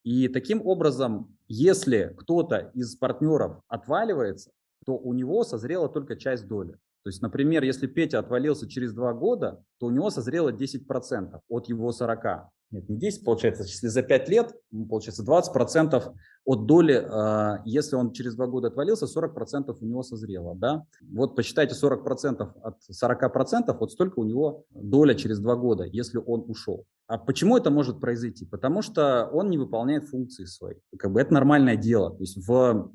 И 0.04 0.28
таким 0.28 0.64
образом, 0.64 1.36
если 1.48 2.14
кто-то 2.16 2.70
из 2.74 2.94
партнеров 2.96 3.60
отваливается, 3.68 4.52
то 4.86 4.96
у 4.96 5.12
него 5.12 5.42
созрела 5.44 5.88
только 5.88 6.16
часть 6.16 6.46
доли. 6.46 6.76
То 7.04 7.10
есть, 7.10 7.22
например, 7.22 7.62
если 7.62 7.86
Петя 7.86 8.18
отвалился 8.18 8.68
через 8.68 8.92
два 8.92 9.12
года, 9.14 9.62
то 9.78 9.86
у 9.86 9.90
него 9.90 10.10
созрело 10.10 10.52
10% 10.52 11.40
от 11.48 11.68
его 11.68 11.92
40. 11.92 12.50
Нет, 12.70 12.86
не 12.88 12.98
10, 12.98 13.24
получается, 13.24 13.62
если 13.62 13.86
за 13.86 14.02
5 14.02 14.28
лет, 14.28 14.54
получается 14.90 15.24
20% 15.24 16.12
от 16.44 16.66
доли, 16.66 17.02
а, 17.10 17.62
если 17.64 17.96
он 17.96 18.12
через 18.12 18.34
2 18.34 18.46
года 18.46 18.68
отвалился, 18.68 19.06
40% 19.06 19.74
у 19.80 19.86
него 19.86 20.02
созрело, 20.02 20.54
да. 20.54 20.84
Вот 21.00 21.34
посчитайте 21.34 21.74
40% 21.74 22.52
от 22.62 22.76
40%, 22.90 23.74
вот 23.78 23.92
столько 23.92 24.18
у 24.18 24.24
него 24.24 24.64
доля 24.70 25.14
через 25.14 25.38
2 25.38 25.56
года, 25.56 25.84
если 25.84 26.18
он 26.18 26.44
ушел. 26.46 26.84
А 27.06 27.16
почему 27.16 27.56
это 27.56 27.70
может 27.70 28.00
произойти? 28.00 28.44
Потому 28.44 28.82
что 28.82 29.30
он 29.32 29.48
не 29.48 29.56
выполняет 29.56 30.04
функции 30.04 30.44
свои. 30.44 30.74
Как 30.98 31.10
бы 31.10 31.22
это 31.22 31.32
нормальное 31.32 31.76
дело. 31.76 32.10
То 32.10 32.20
есть 32.20 32.36
в, 32.36 32.90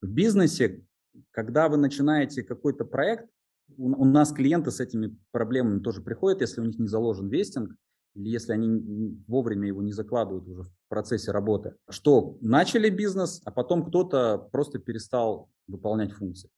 в 0.00 0.08
бизнесе, 0.08 0.82
когда 1.30 1.68
вы 1.68 1.76
начинаете 1.76 2.42
какой-то 2.42 2.84
проект, 2.84 3.26
у, 3.76 4.04
нас 4.04 4.32
клиенты 4.32 4.70
с 4.70 4.80
этими 4.80 5.16
проблемами 5.32 5.80
тоже 5.80 6.00
приходят, 6.00 6.40
если 6.40 6.60
у 6.60 6.64
них 6.64 6.78
не 6.78 6.86
заложен 6.86 7.28
вестинг, 7.28 7.74
или 8.14 8.28
если 8.28 8.52
они 8.52 9.22
вовремя 9.26 9.68
его 9.68 9.82
не 9.82 9.92
закладывают 9.92 10.46
уже 10.48 10.62
в 10.62 10.70
процессе 10.88 11.32
работы, 11.32 11.74
что 11.90 12.38
начали 12.40 12.88
бизнес, 12.88 13.42
а 13.44 13.50
потом 13.50 13.84
кто-то 13.84 14.38
просто 14.52 14.78
перестал 14.78 15.50
выполнять 15.66 16.12
функции. 16.12 16.48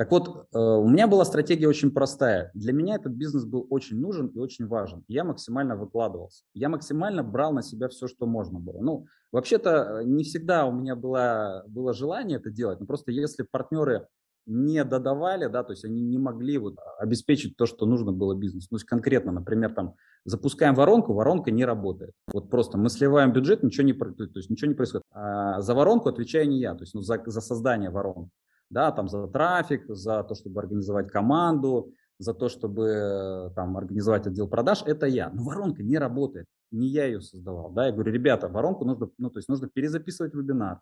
Так 0.00 0.10
вот, 0.12 0.28
э, 0.28 0.58
у 0.58 0.88
меня 0.88 1.06
была 1.06 1.26
стратегия 1.26 1.68
очень 1.68 1.90
простая. 1.90 2.50
Для 2.54 2.72
меня 2.72 2.94
этот 2.94 3.12
бизнес 3.12 3.44
был 3.44 3.66
очень 3.68 4.00
нужен 4.00 4.28
и 4.28 4.38
очень 4.38 4.66
важен. 4.66 5.04
Я 5.08 5.24
максимально 5.24 5.76
выкладывался. 5.76 6.42
Я 6.54 6.70
максимально 6.70 7.22
брал 7.22 7.52
на 7.52 7.60
себя 7.60 7.88
все, 7.88 8.08
что 8.08 8.24
можно 8.24 8.58
было. 8.58 8.80
Ну, 8.80 9.04
вообще-то 9.30 10.00
не 10.06 10.24
всегда 10.24 10.64
у 10.64 10.72
меня 10.72 10.96
было, 10.96 11.64
было 11.68 11.92
желание 11.92 12.38
это 12.38 12.50
делать, 12.50 12.80
но 12.80 12.86
просто 12.86 13.12
если 13.12 13.42
партнеры 13.42 14.06
не 14.46 14.82
додавали, 14.84 15.48
да, 15.48 15.64
то 15.64 15.74
есть 15.74 15.84
они 15.84 16.00
не 16.00 16.16
могли 16.16 16.56
вот 16.56 16.76
обеспечить 16.98 17.58
то, 17.58 17.66
что 17.66 17.84
нужно 17.84 18.10
было 18.10 18.34
бизнесу. 18.34 18.68
Ну, 18.70 18.76
то 18.76 18.80
есть 18.80 18.86
конкретно, 18.86 19.32
например, 19.32 19.74
там 19.74 19.96
запускаем 20.24 20.74
воронку, 20.74 21.12
воронка 21.12 21.50
не 21.50 21.66
работает. 21.66 22.12
Вот 22.32 22.48
просто 22.48 22.78
мы 22.78 22.88
сливаем 22.88 23.34
бюджет, 23.34 23.62
ничего 23.62 23.86
не, 23.86 23.92
то 23.92 24.24
есть 24.34 24.48
ничего 24.48 24.70
не 24.70 24.74
происходит. 24.74 25.04
А 25.12 25.60
за 25.60 25.74
воронку 25.74 26.08
отвечаю 26.08 26.48
не 26.48 26.58
я, 26.58 26.74
то 26.74 26.84
есть 26.84 26.94
ну, 26.94 27.02
за, 27.02 27.22
за 27.26 27.42
создание 27.42 27.90
воронки, 27.90 28.30
да, 28.70 28.92
там 28.92 29.08
за 29.08 29.26
трафик, 29.26 29.84
за 29.88 30.22
то, 30.22 30.34
чтобы 30.34 30.60
организовать 30.60 31.10
команду, 31.10 31.92
за 32.18 32.34
то, 32.34 32.48
чтобы 32.48 33.52
там 33.56 33.76
организовать 33.76 34.26
отдел 34.26 34.48
продаж, 34.48 34.82
это 34.86 35.06
я. 35.06 35.30
Но 35.30 35.42
воронка 35.42 35.82
не 35.82 35.98
работает, 35.98 36.46
не 36.70 36.88
я 36.88 37.06
ее 37.06 37.20
создавал. 37.20 37.72
Да? 37.72 37.86
Я 37.86 37.92
говорю, 37.92 38.12
ребята, 38.12 38.48
воронку 38.48 38.84
нужно, 38.84 39.10
ну, 39.18 39.30
то 39.30 39.38
есть 39.38 39.48
нужно 39.48 39.68
перезаписывать 39.68 40.34
вебинар, 40.34 40.80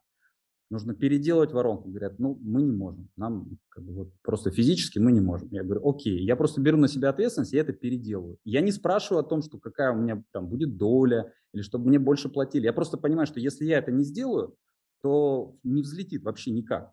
нужно 0.69 0.95
переделывать 0.95 1.53
воронку. 1.53 1.89
Говорят, 1.89 2.19
ну, 2.19 2.39
мы 2.43 2.63
не 2.63 2.73
можем, 2.73 3.09
нам 3.17 3.57
как 3.69 3.85
бы, 3.85 3.93
вот, 3.95 4.09
просто 4.23 4.51
физически 4.51 4.99
мы 4.99 5.13
не 5.13 5.21
можем. 5.21 5.49
Я 5.51 5.63
говорю, 5.63 5.89
окей, 5.89 6.25
я 6.25 6.37
просто 6.37 6.61
беру 6.61 6.77
на 6.77 6.89
себя 6.89 7.09
ответственность, 7.11 7.53
я 7.53 7.61
это 7.61 7.73
переделаю. 7.73 8.37
Я 8.45 8.61
не 8.61 8.73
спрашиваю 8.73 9.25
о 9.25 9.29
том, 9.29 9.43
что 9.43 9.59
какая 9.59 9.93
у 9.93 9.97
меня 9.97 10.23
там 10.33 10.49
будет 10.49 10.77
доля, 10.77 11.33
или 11.55 11.63
чтобы 11.63 11.89
мне 11.89 11.99
больше 11.99 12.29
платили. 12.29 12.65
Я 12.65 12.73
просто 12.73 12.99
понимаю, 12.99 13.27
что 13.27 13.41
если 13.41 13.65
я 13.65 13.79
это 13.79 13.93
не 13.93 14.05
сделаю, 14.05 14.57
то 15.03 15.55
не 15.63 15.83
взлетит 15.83 16.25
вообще 16.25 16.51
никак. 16.51 16.93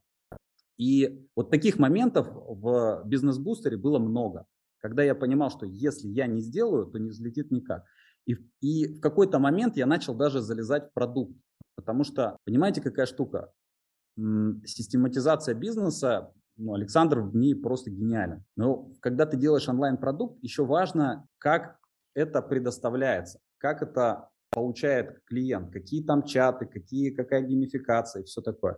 И 0.77 1.27
вот 1.35 1.51
таких 1.51 1.79
моментов 1.79 2.27
в 2.31 3.03
бизнес-бустере 3.05 3.77
было 3.77 3.99
много, 3.99 4.45
когда 4.79 5.03
я 5.03 5.15
понимал, 5.15 5.49
что 5.49 5.65
если 5.65 6.07
я 6.07 6.27
не 6.27 6.41
сделаю, 6.41 6.85
то 6.85 6.99
не 6.99 7.09
взлетит 7.09 7.51
никак. 7.51 7.85
И, 8.25 8.37
и 8.61 8.87
в 8.87 8.99
какой-то 8.99 9.39
момент 9.39 9.77
я 9.77 9.85
начал 9.85 10.15
даже 10.15 10.41
залезать 10.41 10.89
в 10.89 10.93
продукт, 10.93 11.35
потому 11.75 12.03
что, 12.03 12.37
понимаете, 12.45 12.81
какая 12.81 13.05
штука? 13.05 13.51
Систематизация 14.17 15.55
бизнеса, 15.55 16.31
ну, 16.57 16.73
Александр 16.73 17.19
в 17.19 17.35
ней 17.35 17.53
просто 17.55 17.91
гениален. 17.91 18.43
Но 18.55 18.91
когда 19.01 19.25
ты 19.25 19.37
делаешь 19.37 19.67
онлайн-продукт, 19.67 20.41
еще 20.41 20.65
важно, 20.65 21.27
как 21.37 21.77
это 22.13 22.41
предоставляется, 22.41 23.39
как 23.57 23.81
это 23.81 24.29
получает 24.51 25.19
клиент, 25.25 25.71
какие 25.71 26.03
там 26.03 26.23
чаты, 26.23 26.65
какие, 26.65 27.09
какая 27.09 27.41
геймификация 27.41 28.21
и 28.21 28.25
все 28.25 28.41
такое. 28.41 28.77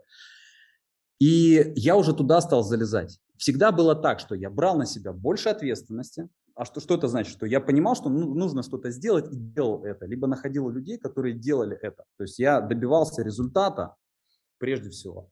И 1.19 1.73
я 1.75 1.95
уже 1.95 2.13
туда 2.13 2.41
стал 2.41 2.63
залезать. 2.63 3.19
Всегда 3.37 3.71
было 3.71 3.95
так, 3.95 4.19
что 4.19 4.35
я 4.35 4.49
брал 4.49 4.77
на 4.77 4.85
себя 4.85 5.13
больше 5.13 5.49
ответственности. 5.49 6.29
А 6.55 6.65
что, 6.65 6.79
что 6.79 6.95
это 6.95 7.07
значит? 7.07 7.33
Что 7.33 7.45
я 7.45 7.59
понимал, 7.59 7.95
что 7.95 8.09
ну, 8.09 8.33
нужно 8.33 8.63
что-то 8.63 8.89
сделать 8.91 9.31
и 9.31 9.35
делал 9.35 9.83
это. 9.85 10.05
Либо 10.05 10.27
находил 10.27 10.69
людей, 10.69 10.97
которые 10.97 11.35
делали 11.35 11.77
это. 11.81 12.03
То 12.17 12.23
есть 12.23 12.39
я 12.39 12.61
добивался 12.61 13.23
результата 13.23 13.95
прежде 14.57 14.89
всего. 14.89 15.29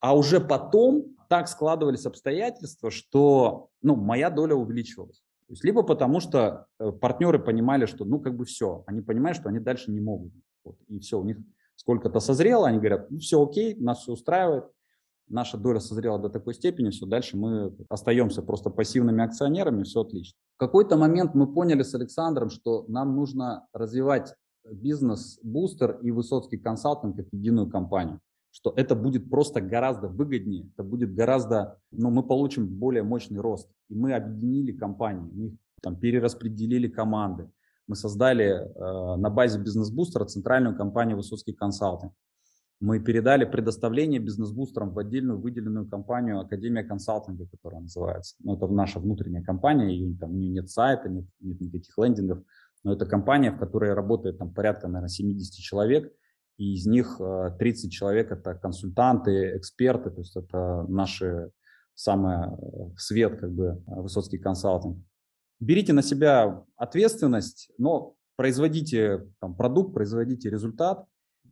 А 0.00 0.16
уже 0.16 0.40
потом 0.40 1.16
так 1.28 1.46
складывались 1.46 2.06
обстоятельства, 2.06 2.90
что 2.90 3.68
ну, 3.82 3.94
моя 3.94 4.30
доля 4.30 4.54
увеличивалась. 4.54 5.22
То 5.46 5.52
есть 5.52 5.64
либо 5.64 5.82
потому, 5.82 6.20
что 6.20 6.66
э, 6.78 6.90
партнеры 6.92 7.38
понимали, 7.38 7.86
что 7.86 8.04
ну 8.04 8.20
как 8.20 8.36
бы 8.36 8.44
все, 8.44 8.84
они 8.86 9.00
понимают, 9.00 9.36
что 9.36 9.48
они 9.48 9.58
дальше 9.58 9.90
не 9.90 10.00
могут. 10.00 10.32
Вот, 10.64 10.76
и 10.88 10.98
все, 11.00 11.18
у 11.18 11.24
них 11.24 11.38
сколько-то 11.76 12.20
созрело, 12.20 12.68
они 12.68 12.78
говорят, 12.78 13.10
ну 13.10 13.18
все 13.18 13.42
окей, 13.42 13.74
нас 13.76 14.02
все 14.02 14.12
устраивает, 14.12 14.64
наша 15.30 15.56
доля 15.56 15.80
созрела 15.80 16.18
до 16.18 16.28
такой 16.28 16.54
степени, 16.54 16.90
все, 16.90 17.06
дальше 17.06 17.36
мы 17.36 17.74
остаемся 17.88 18.42
просто 18.42 18.70
пассивными 18.70 19.24
акционерами, 19.24 19.84
все 19.84 20.02
отлично. 20.02 20.36
В 20.56 20.58
какой-то 20.58 20.96
момент 20.96 21.34
мы 21.34 21.52
поняли 21.52 21.82
с 21.82 21.94
Александром, 21.94 22.50
что 22.50 22.84
нам 22.88 23.16
нужно 23.16 23.66
развивать 23.72 24.34
бизнес-бустер 24.70 25.98
и 26.02 26.10
Высоцкий 26.10 26.58
консалтинг 26.58 27.16
как 27.16 27.26
единую 27.32 27.70
компанию 27.70 28.20
что 28.52 28.72
это 28.76 28.94
будет 28.96 29.30
просто 29.30 29.60
гораздо 29.60 30.08
выгоднее, 30.08 30.68
это 30.74 30.82
будет 30.82 31.14
гораздо, 31.14 31.78
ну, 31.92 32.10
мы 32.10 32.22
получим 32.22 32.66
более 32.66 33.02
мощный 33.02 33.38
рост. 33.38 33.70
И 33.88 33.94
мы 33.94 34.12
объединили 34.12 34.72
компании, 34.72 35.30
мы 35.32 35.56
там 35.82 35.96
перераспределили 35.96 36.88
команды, 36.88 37.50
мы 37.86 37.96
создали 37.96 38.46
э, 38.46 39.16
на 39.16 39.30
базе 39.30 39.58
бизнес-бустера 39.60 40.24
центральную 40.24 40.76
компанию 40.76 41.16
Высоцкий 41.16 41.52
консалтинг 41.52 42.12
мы 42.80 42.98
передали 42.98 43.44
предоставление 43.44 44.20
бизнес-бустерам 44.20 44.92
в 44.92 44.98
отдельную 44.98 45.38
выделенную 45.38 45.86
компанию 45.86 46.40
Академия 46.40 46.82
консалтинга, 46.82 47.46
которая 47.46 47.82
называется. 47.82 48.36
Ну, 48.40 48.56
это 48.56 48.66
наша 48.68 48.98
внутренняя 48.98 49.42
компания, 49.42 49.94
ее, 49.94 50.16
там, 50.18 50.30
у 50.30 50.34
нее 50.34 50.50
нет 50.50 50.70
сайта, 50.70 51.10
нет, 51.10 51.26
нет 51.40 51.60
никаких 51.60 51.96
лендингов, 51.98 52.42
но 52.82 52.94
это 52.94 53.04
компания, 53.04 53.52
в 53.52 53.58
которой 53.58 53.92
работает 53.92 54.38
там, 54.38 54.52
порядка, 54.54 54.88
наверное, 54.88 55.08
70 55.08 55.54
человек, 55.62 56.10
и 56.56 56.74
из 56.74 56.86
них 56.86 57.20
30 57.58 57.86
э, 57.86 57.88
человек– 57.90 58.30
это 58.32 58.54
консультанты, 58.54 59.56
эксперты, 59.56 60.10
то 60.10 60.20
есть 60.20 60.36
это 60.36 60.84
наши 60.88 61.50
самый 61.94 62.48
э, 62.48 62.96
свет, 62.96 63.38
как 63.38 63.52
бы, 63.52 63.82
э, 63.86 64.00
Высоцкий 64.00 64.38
консалтинг. 64.38 64.98
Берите 65.58 65.92
на 65.92 66.02
себя 66.02 66.64
ответственность, 66.76 67.70
но 67.76 68.14
производите 68.36 69.26
там, 69.38 69.54
продукт, 69.54 69.92
производите 69.92 70.48
результат, 70.48 71.04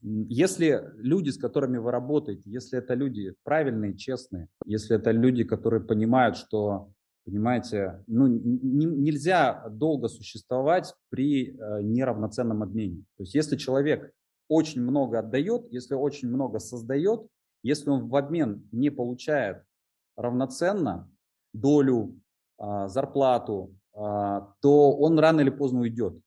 если 0.02 0.90
люди, 0.96 1.30
с 1.30 1.38
которыми 1.38 1.78
вы 1.78 1.90
работаете, 1.90 2.42
если 2.44 2.78
это 2.78 2.94
люди 2.94 3.34
правильные, 3.44 3.96
честные, 3.96 4.48
если 4.64 4.96
это 4.96 5.11
люди, 5.11 5.44
которые 5.44 5.82
понимают, 5.82 6.37
что, 6.37 6.90
понимаете, 7.24 8.02
ну, 8.06 8.26
не, 8.26 8.87
нельзя 8.87 9.68
долго 9.68 10.08
существовать 10.08 10.94
при 11.11 11.50
э, 11.50 11.82
неравноценном 11.82 12.62
обмене. 12.62 13.04
То 13.16 13.22
есть 13.22 13.34
если 13.34 13.56
человек 13.56 14.12
очень 14.48 14.82
много 14.82 15.18
отдает, 15.18 15.66
если 15.70 15.94
очень 15.94 16.28
много 16.28 16.58
создает, 16.58 17.26
если 17.62 17.90
он 17.90 18.08
в 18.08 18.16
обмен 18.16 18.68
не 18.72 18.90
получает 18.90 19.62
равноценно 20.16 21.11
долю, 21.52 22.20
э, 22.58 22.88
зарплату, 22.88 23.74
э, 23.94 23.98
то 24.61 24.92
он 24.96 25.18
рано 25.18 25.40
или 25.40 25.50
поздно 25.50 25.80
уйдет. 25.80 26.18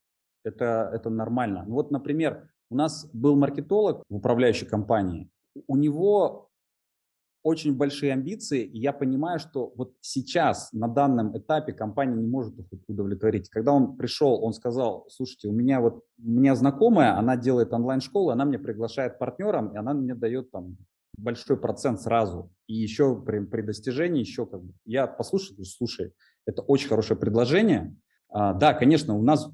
Это, 0.43 0.89
это 0.93 1.10
нормально. 1.10 1.63
Ну 1.67 1.75
вот, 1.75 1.91
например, 1.91 2.49
у 2.71 2.75
нас 2.75 3.05
был 3.12 3.36
маркетолог 3.36 4.03
в 4.10 4.15
управляющей 4.15 4.65
компании. 4.65 5.29
У 5.67 5.75
него 5.75 6.49
очень 7.43 7.75
большие 7.75 8.13
амбиции, 8.13 8.63
и 8.63 8.79
я 8.79 8.93
понимаю, 8.93 9.39
что 9.39 9.73
вот 9.75 9.93
сейчас, 9.99 10.71
на 10.71 10.88
данном 10.88 11.38
этапе, 11.38 11.73
компания 11.73 12.15
не 12.15 12.27
может 12.27 12.57
их 12.57 12.79
удовлетворить. 12.88 13.49
Когда 13.49 13.73
он 13.73 13.97
пришел, 13.97 14.41
он 14.41 14.53
сказал, 14.53 15.05
слушайте, 15.10 15.49
у 15.49 15.51
меня 15.51 15.81
вот, 15.81 16.03
у 16.23 16.29
меня 16.29 16.55
знакомая, 16.55 17.17
она 17.17 17.36
делает 17.36 17.73
онлайн-школу, 17.73 18.29
она 18.29 18.45
мне 18.45 18.57
приглашает 18.57 19.19
партнером, 19.19 19.73
и 19.73 19.77
она 19.77 19.93
мне 19.93 20.15
дает 20.15 20.51
там 20.51 20.77
большой 21.17 21.57
процент 21.57 21.99
сразу. 21.99 22.51
И 22.67 22.75
еще 22.75 23.21
при, 23.21 23.39
при 23.39 23.63
достижении 23.63 24.21
еще 24.21 24.45
как 24.45 24.63
бы. 24.63 24.73
Я 24.86 25.07
послушал, 25.07 25.57
слушай, 25.65 26.13
это 26.45 26.62
очень 26.62 26.88
хорошее 26.88 27.19
предложение. 27.19 27.97
А, 28.29 28.53
да, 28.53 28.73
конечно, 28.73 29.17
у 29.17 29.21
нас 29.23 29.51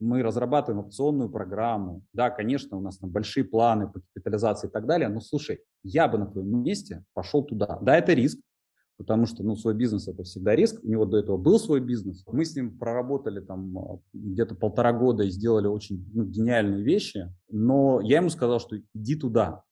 мы 0.00 0.22
разрабатываем 0.22 0.84
опционную 0.84 1.28
программу, 1.30 2.02
да, 2.12 2.30
конечно, 2.30 2.76
у 2.76 2.80
нас 2.80 2.98
там 2.98 3.10
большие 3.10 3.44
планы 3.44 3.86
по 3.86 4.00
капитализации 4.00 4.68
и 4.68 4.70
так 4.70 4.86
далее, 4.86 5.08
но 5.08 5.20
слушай, 5.20 5.60
я 5.82 6.08
бы 6.08 6.18
на 6.18 6.26
твоем 6.26 6.62
месте 6.62 7.04
пошел 7.12 7.44
туда. 7.44 7.78
Да, 7.82 7.96
это 7.96 8.14
риск, 8.14 8.40
потому 8.96 9.26
что, 9.26 9.42
ну, 9.42 9.56
свой 9.56 9.74
бизнес– 9.74 10.08
это 10.08 10.24
всегда 10.24 10.56
риск. 10.56 10.80
У 10.82 10.88
него 10.88 11.04
до 11.04 11.18
этого 11.18 11.36
был 11.36 11.58
свой 11.58 11.80
бизнес. 11.80 12.24
Мы 12.26 12.44
с 12.44 12.56
ним 12.56 12.78
проработали 12.78 13.40
там 13.40 13.78
а, 13.78 13.98
где-то 14.12 14.54
полтора 14.54 14.92
года 14.92 15.22
и 15.22 15.30
сделали 15.30 15.66
очень 15.66 16.06
ну, 16.12 16.24
гениальные 16.24 16.82
вещи, 16.82 17.32
но 17.50 18.00
я 18.00 18.18
ему 18.18 18.30
сказал, 18.30 18.58
что 18.60 18.76
иди 18.94 19.16
туда. 19.16 19.62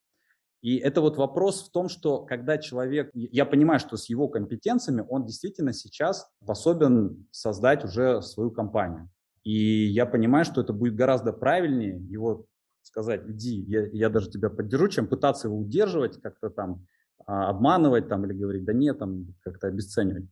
И 0.61 0.77
это 0.77 1.01
вот 1.01 1.17
вопрос 1.17 1.63
в 1.63 1.71
том, 1.71 1.87
что 1.87 2.23
когда 2.23 2.57
человек, 2.57 3.09
я 3.13 3.45
понимаю, 3.45 3.79
что 3.79 3.97
с 3.97 4.09
его 4.09 4.27
компетенциями 4.27 5.05
он 5.07 5.25
действительно 5.25 5.73
сейчас 5.73 6.27
способен 6.43 7.27
создать 7.31 7.85
уже 7.85 8.21
свою 8.21 8.51
компанию. 8.51 9.09
И 9.49 9.87
я 9.87 10.05
понимаю, 10.05 10.45
что 10.45 10.61
это 10.61 10.73
будет 10.73 10.93
гораздо 10.93 11.33
правильнее 11.33 11.97
его 11.97 12.45
сказать, 12.83 13.23
иди, 13.27 13.61
я, 13.61 13.87
я 13.87 14.09
даже 14.09 14.29
тебя 14.29 14.51
поддержу, 14.51 14.89
чем 14.89 15.07
пытаться 15.07 15.47
его 15.47 15.57
удерживать, 15.57 16.21
как-то 16.21 16.51
там 16.51 16.85
а, 17.25 17.49
обманывать 17.49 18.07
там 18.09 18.27
или 18.27 18.33
говорить, 18.33 18.63
да 18.63 18.73
нет, 18.73 18.99
там 18.99 19.33
как-то 19.41 19.65
обесценивать. 19.65 20.25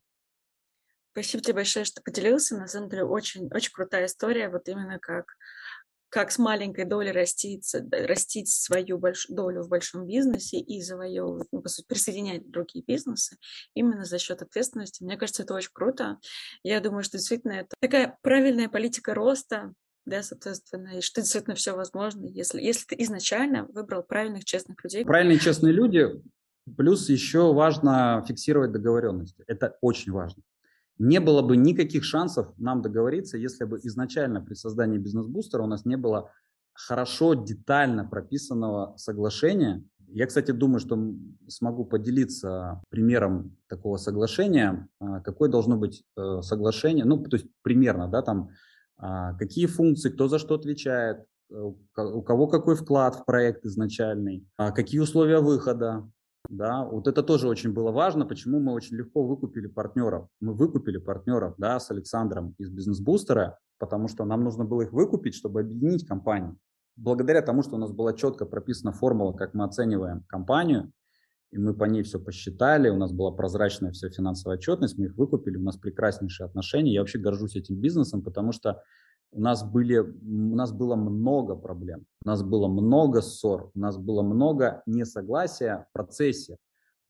Спасибо 1.13 1.43
тебе 1.43 1.55
большое, 1.55 1.83
что 1.83 2.03
поделился. 2.03 2.59
На 2.59 2.67
самом 2.67 2.89
деле 2.89 3.05
очень, 3.05 3.47
очень 3.51 3.73
крутая 3.73 4.05
история, 4.05 4.49
вот 4.49 4.69
именно 4.69 4.99
как 4.99 5.25
как 6.09 6.31
с 6.31 6.37
маленькой 6.37 6.85
долей 6.85 7.11
растить, 7.11 7.73
растить 7.91 8.49
свою 8.49 8.97
больш, 8.97 9.27
долю 9.29 9.63
в 9.63 9.69
большом 9.69 10.05
бизнесе 10.05 10.57
и 10.57 10.81
завоевывать, 10.81 11.47
ну, 11.51 11.61
по 11.61 11.69
сути, 11.69 11.85
присоединять 11.87 12.49
другие 12.49 12.83
бизнесы 12.85 13.37
именно 13.73 14.05
за 14.05 14.17
счет 14.19 14.41
ответственности. 14.41 15.03
Мне 15.03 15.17
кажется, 15.17 15.43
это 15.43 15.53
очень 15.53 15.71
круто. 15.73 16.19
Я 16.63 16.79
думаю, 16.79 17.03
что 17.03 17.17
действительно 17.17 17.53
это 17.53 17.69
такая 17.81 18.17
правильная 18.21 18.69
политика 18.69 19.13
роста, 19.13 19.73
да, 20.05 20.23
соответственно, 20.23 20.97
и 20.97 21.01
что 21.01 21.21
действительно 21.21 21.55
все 21.55 21.75
возможно, 21.75 22.25
если, 22.25 22.61
если 22.61 22.85
ты 22.85 23.03
изначально 23.03 23.65
выбрал 23.65 24.03
правильных, 24.03 24.45
честных 24.45 24.81
людей. 24.83 25.03
Правильные, 25.03 25.39
честные 25.39 25.73
люди, 25.73 26.07
плюс 26.77 27.09
еще 27.09 27.53
важно 27.53 28.23
фиксировать 28.25 28.71
договоренности. 28.71 29.43
Это 29.47 29.77
очень 29.81 30.13
важно 30.13 30.43
не 30.99 31.19
было 31.19 31.41
бы 31.41 31.57
никаких 31.57 32.03
шансов 32.03 32.47
нам 32.57 32.81
договориться, 32.81 33.37
если 33.37 33.65
бы 33.65 33.79
изначально 33.83 34.41
при 34.41 34.53
создании 34.53 34.97
бизнес-бустера 34.97 35.63
у 35.63 35.67
нас 35.67 35.85
не 35.85 35.97
было 35.97 36.31
хорошо, 36.73 37.33
детально 37.33 38.05
прописанного 38.05 38.95
соглашения. 38.97 39.83
Я, 40.09 40.25
кстати, 40.27 40.51
думаю, 40.51 40.79
что 40.79 40.97
смогу 41.47 41.85
поделиться 41.85 42.81
примером 42.89 43.57
такого 43.67 43.97
соглашения. 43.97 44.87
А, 44.99 45.19
какое 45.21 45.49
должно 45.49 45.75
быть 45.75 46.03
э, 46.15 46.41
соглашение? 46.41 47.03
Ну, 47.03 47.21
то 47.23 47.35
есть 47.35 47.47
примерно, 47.61 48.07
да, 48.07 48.21
там, 48.21 48.49
а, 48.97 49.33
какие 49.33 49.65
функции, 49.65 50.09
кто 50.09 50.27
за 50.27 50.39
что 50.39 50.55
отвечает, 50.55 51.25
э, 51.51 51.55
у 51.55 52.21
кого 52.21 52.47
какой 52.47 52.75
вклад 52.75 53.15
в 53.15 53.25
проект 53.25 53.65
изначальный, 53.65 54.47
а 54.55 54.71
какие 54.71 55.01
условия 55.01 55.39
выхода, 55.39 56.09
Да, 56.49 56.85
вот 56.85 57.07
это 57.07 57.23
тоже 57.23 57.47
очень 57.47 57.73
было 57.73 57.91
важно, 57.91 58.25
почему 58.25 58.59
мы 58.59 58.73
очень 58.73 58.95
легко 58.95 59.25
выкупили 59.25 59.67
партнеров. 59.67 60.29
Мы 60.39 60.53
выкупили 60.53 60.97
партнеров, 60.97 61.55
да, 61.57 61.79
с 61.79 61.91
Александром 61.91 62.55
из 62.57 62.69
бизнес-бустера, 62.69 63.59
потому 63.79 64.07
что 64.07 64.23
нам 64.25 64.43
нужно 64.43 64.63
было 64.63 64.83
их 64.83 64.93
выкупить, 64.93 65.35
чтобы 65.35 65.61
объединить 65.61 66.07
компанию. 66.07 66.57
Благодаря 66.95 67.41
тому, 67.41 67.63
что 67.63 67.75
у 67.75 67.79
нас 67.79 67.91
была 67.91 68.13
четко 68.13 68.45
прописана 68.45 68.91
формула, 68.91 69.33
как 69.33 69.53
мы 69.53 69.65
оцениваем 69.65 70.23
компанию, 70.27 70.91
и 71.51 71.57
мы 71.57 71.73
по 71.73 71.85
ней 71.85 72.03
все 72.03 72.19
посчитали, 72.19 72.89
у 72.89 72.97
нас 72.97 73.11
была 73.11 73.31
прозрачная 73.31 73.91
вся 73.91 74.09
финансовая 74.09 74.57
отчетность, 74.57 74.97
мы 74.97 75.05
их 75.05 75.15
выкупили, 75.15 75.57
у 75.57 75.63
нас 75.63 75.77
прекраснейшие 75.77 76.45
отношения. 76.45 76.93
Я 76.93 77.01
вообще 77.01 77.19
горжусь 77.19 77.55
этим 77.55 77.79
бизнесом, 77.79 78.21
потому 78.21 78.51
что 78.51 78.81
у 79.31 79.41
нас, 79.41 79.63
были, 79.63 79.99
у 79.99 80.55
нас 80.55 80.71
было 80.71 80.95
много 80.95 81.55
проблем, 81.55 82.05
у 82.23 82.29
нас 82.29 82.43
было 82.43 82.67
много 82.67 83.21
ссор, 83.21 83.71
у 83.73 83.79
нас 83.79 83.97
было 83.97 84.21
много 84.21 84.81
несогласия 84.85 85.87
в 85.89 85.93
процессе. 85.93 86.57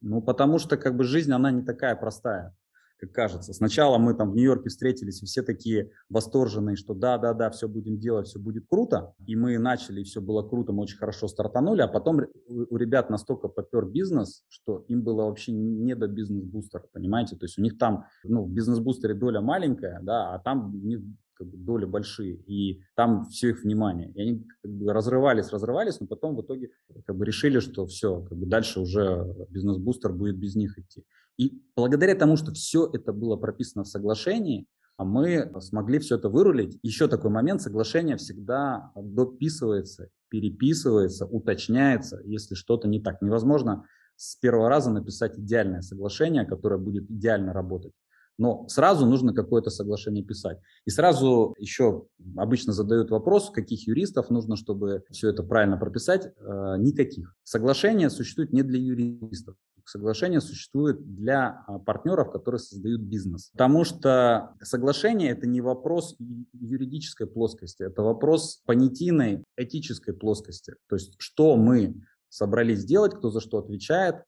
Ну, 0.01 0.21
потому 0.21 0.59
что 0.59 0.77
как 0.77 0.95
бы 0.95 1.03
жизнь, 1.03 1.31
она 1.31 1.51
не 1.51 1.63
такая 1.63 1.95
простая 1.95 2.55
как 2.99 3.11
кажется. 3.11 3.53
Сначала 3.53 3.97
мы 3.97 4.13
там 4.13 4.31
в 4.31 4.35
Нью-Йорке 4.35 4.69
встретились, 4.69 5.21
и 5.21 5.25
все 5.25 5.43
такие 5.43 5.91
восторженные, 6.09 6.75
что 6.75 6.93
да-да-да, 6.93 7.49
все 7.51 7.67
будем 7.67 7.99
делать, 7.99 8.27
все 8.27 8.39
будет 8.39 8.65
круто. 8.67 9.13
И 9.25 9.35
мы 9.35 9.57
начали, 9.59 10.01
и 10.01 10.03
все 10.03 10.19
было 10.19 10.47
круто, 10.47 10.73
мы 10.73 10.83
очень 10.83 10.97
хорошо 10.97 11.27
стартанули, 11.27 11.81
а 11.81 11.87
потом 11.87 12.21
у 12.47 12.77
ребят 12.77 13.09
настолько 13.09 13.47
попер 13.47 13.85
бизнес, 13.85 14.43
что 14.49 14.83
им 14.87 15.03
было 15.03 15.25
вообще 15.25 15.51
не 15.51 15.95
до 15.95 16.07
бизнес-бустера, 16.07 16.85
понимаете? 16.91 17.35
То 17.35 17.45
есть 17.45 17.59
у 17.59 17.61
них 17.61 17.77
там, 17.77 18.05
ну, 18.23 18.43
в 18.43 18.49
бизнес-бустере 18.51 19.13
доля 19.13 19.41
маленькая, 19.41 19.99
да, 20.01 20.33
а 20.33 20.39
там 20.39 20.73
у 20.73 20.87
них 20.87 21.01
как 21.37 21.47
бы, 21.47 21.57
доли 21.57 21.85
большие, 21.85 22.35
и 22.35 22.81
там 22.95 23.25
все 23.25 23.49
их 23.49 23.63
внимание. 23.63 24.11
И 24.11 24.21
они 24.21 24.47
как 24.61 24.71
бы, 24.71 24.93
разрывались, 24.93 25.51
разрывались, 25.51 25.99
но 25.99 26.07
потом 26.07 26.35
в 26.35 26.41
итоге 26.41 26.71
как 27.05 27.15
бы, 27.15 27.25
решили, 27.25 27.59
что 27.59 27.85
все, 27.85 28.21
как 28.21 28.37
бы, 28.37 28.45
дальше 28.45 28.79
уже 28.79 29.25
бизнес-бустер 29.49 30.13
будет 30.13 30.37
без 30.37 30.55
них 30.55 30.77
идти. 30.77 31.05
И 31.37 31.61
благодаря 31.75 32.15
тому, 32.15 32.35
что 32.35 32.51
все 32.53 32.89
это 32.91 33.13
было 33.13 33.35
прописано 33.35 33.83
в 33.83 33.87
соглашении, 33.87 34.67
а 34.97 35.05
мы 35.05 35.51
смогли 35.61 35.99
все 35.99 36.15
это 36.15 36.27
вырулить. 36.27 36.79
Еще 36.81 37.07
такой 37.07 37.29
момент, 37.29 37.61
соглашение 37.61 38.17
всегда 38.17 38.91
дописывается, 38.95 40.09
переписывается, 40.29 41.27
уточняется, 41.27 42.19
если 42.25 42.55
что-то 42.55 42.87
не 42.87 42.99
так. 42.99 43.21
Невозможно 43.21 43.85
с 44.15 44.35
первого 44.37 44.69
раза 44.69 44.89
написать 44.89 45.37
идеальное 45.37 45.81
соглашение, 45.81 46.45
которое 46.45 46.79
будет 46.79 47.09
идеально 47.11 47.53
работать. 47.53 47.93
Но 48.37 48.67
сразу 48.67 49.05
нужно 49.05 49.33
какое-то 49.33 49.69
соглашение 49.69 50.23
писать. 50.23 50.59
И 50.85 50.89
сразу 50.89 51.55
еще 51.57 52.05
обычно 52.35 52.73
задают 52.73 53.09
вопрос, 53.09 53.49
каких 53.49 53.87
юристов 53.87 54.29
нужно, 54.29 54.55
чтобы 54.55 55.03
все 55.11 55.29
это 55.29 55.43
правильно 55.43 55.77
прописать. 55.77 56.27
Э, 56.37 56.75
никаких. 56.77 57.35
Соглашение 57.43 58.09
существует 58.09 58.53
не 58.53 58.63
для 58.63 58.79
юристов 58.79 59.55
соглашение 59.89 60.41
существует 60.41 61.15
для 61.15 61.63
а, 61.65 61.79
партнеров, 61.79 62.31
которые 62.31 62.59
создают 62.59 63.01
бизнес. 63.01 63.49
Потому 63.53 63.85
что 63.85 64.53
соглашение– 64.61 65.29
это 65.31 65.47
не 65.47 65.61
вопрос 65.61 66.15
юридической 66.53 67.25
плоскости, 67.25 67.83
это 67.83 68.01
вопрос 68.01 68.61
понятийной 68.65 69.43
этической 69.55 70.13
плоскости. 70.13 70.75
То 70.87 70.95
есть 70.95 71.15
что 71.17 71.55
мы 71.55 71.95
собрались 72.29 72.83
делать, 72.83 73.15
кто 73.15 73.29
за 73.29 73.39
что 73.39 73.59
отвечает, 73.59 74.23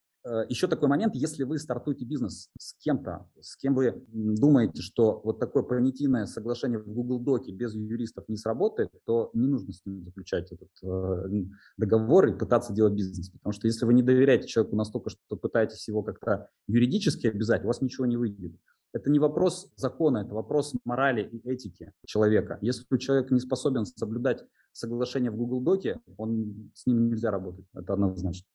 Еще 0.49 0.67
такой 0.67 0.89
момент, 0.89 1.15
если 1.15 1.43
вы 1.43 1.59
стартуете 1.59 2.03
бизнес 2.03 2.49
с 2.57 2.73
кем-то, 2.83 3.29
с 3.39 3.55
кем 3.55 3.73
вы 3.73 4.03
думаете, 4.09 4.81
что 4.81 5.21
вот 5.23 5.39
такое 5.39 5.63
понятийное 5.63 6.25
соглашение 6.25 6.77
в 6.77 6.87
Google 6.87 7.19
Доке 7.19 7.53
без 7.53 7.73
юристов 7.73 8.25
не 8.27 8.35
сработает, 8.35 8.91
то 9.05 9.29
не 9.33 9.47
нужно 9.47 9.71
с 9.71 9.85
ним 9.85 10.03
заключать 10.03 10.51
этот 10.51 10.69
э, 10.83 11.45
договор 11.77 12.27
и 12.27 12.37
пытаться 12.37 12.73
делать 12.73 12.93
бизнес. 12.93 13.29
Потому 13.29 13.53
что 13.53 13.67
если 13.67 13.85
вы 13.85 13.93
не 13.93 14.03
доверяете 14.03 14.47
человеку 14.47 14.75
настолько, 14.75 15.09
что 15.09 15.37
пытаетесь 15.37 15.87
его 15.87 16.03
как-то 16.03 16.49
юридически 16.67 17.27
обязать, 17.27 17.63
у 17.63 17.67
вас 17.67 17.81
ничего 17.81 18.05
не 18.05 18.17
выйдет. 18.17 18.51
Это 18.91 19.09
не 19.09 19.19
вопрос 19.19 19.71
закона, 19.75 20.19
это 20.19 20.33
вопрос 20.33 20.73
морали 20.83 21.21
и 21.23 21.47
этики 21.47 21.93
человека. 22.05 22.57
Если 22.61 22.85
человек 22.97 23.31
не 23.31 23.39
способен 23.39 23.85
соблюдать 23.85 24.43
соглашение 24.73 25.31
в 25.31 25.37
Google 25.37 25.61
Доке, 25.61 25.99
он, 26.17 26.71
с 26.73 26.85
ним 26.87 27.07
нельзя 27.07 27.31
работать, 27.31 27.65
это 27.73 27.93
однозначно. 27.93 28.47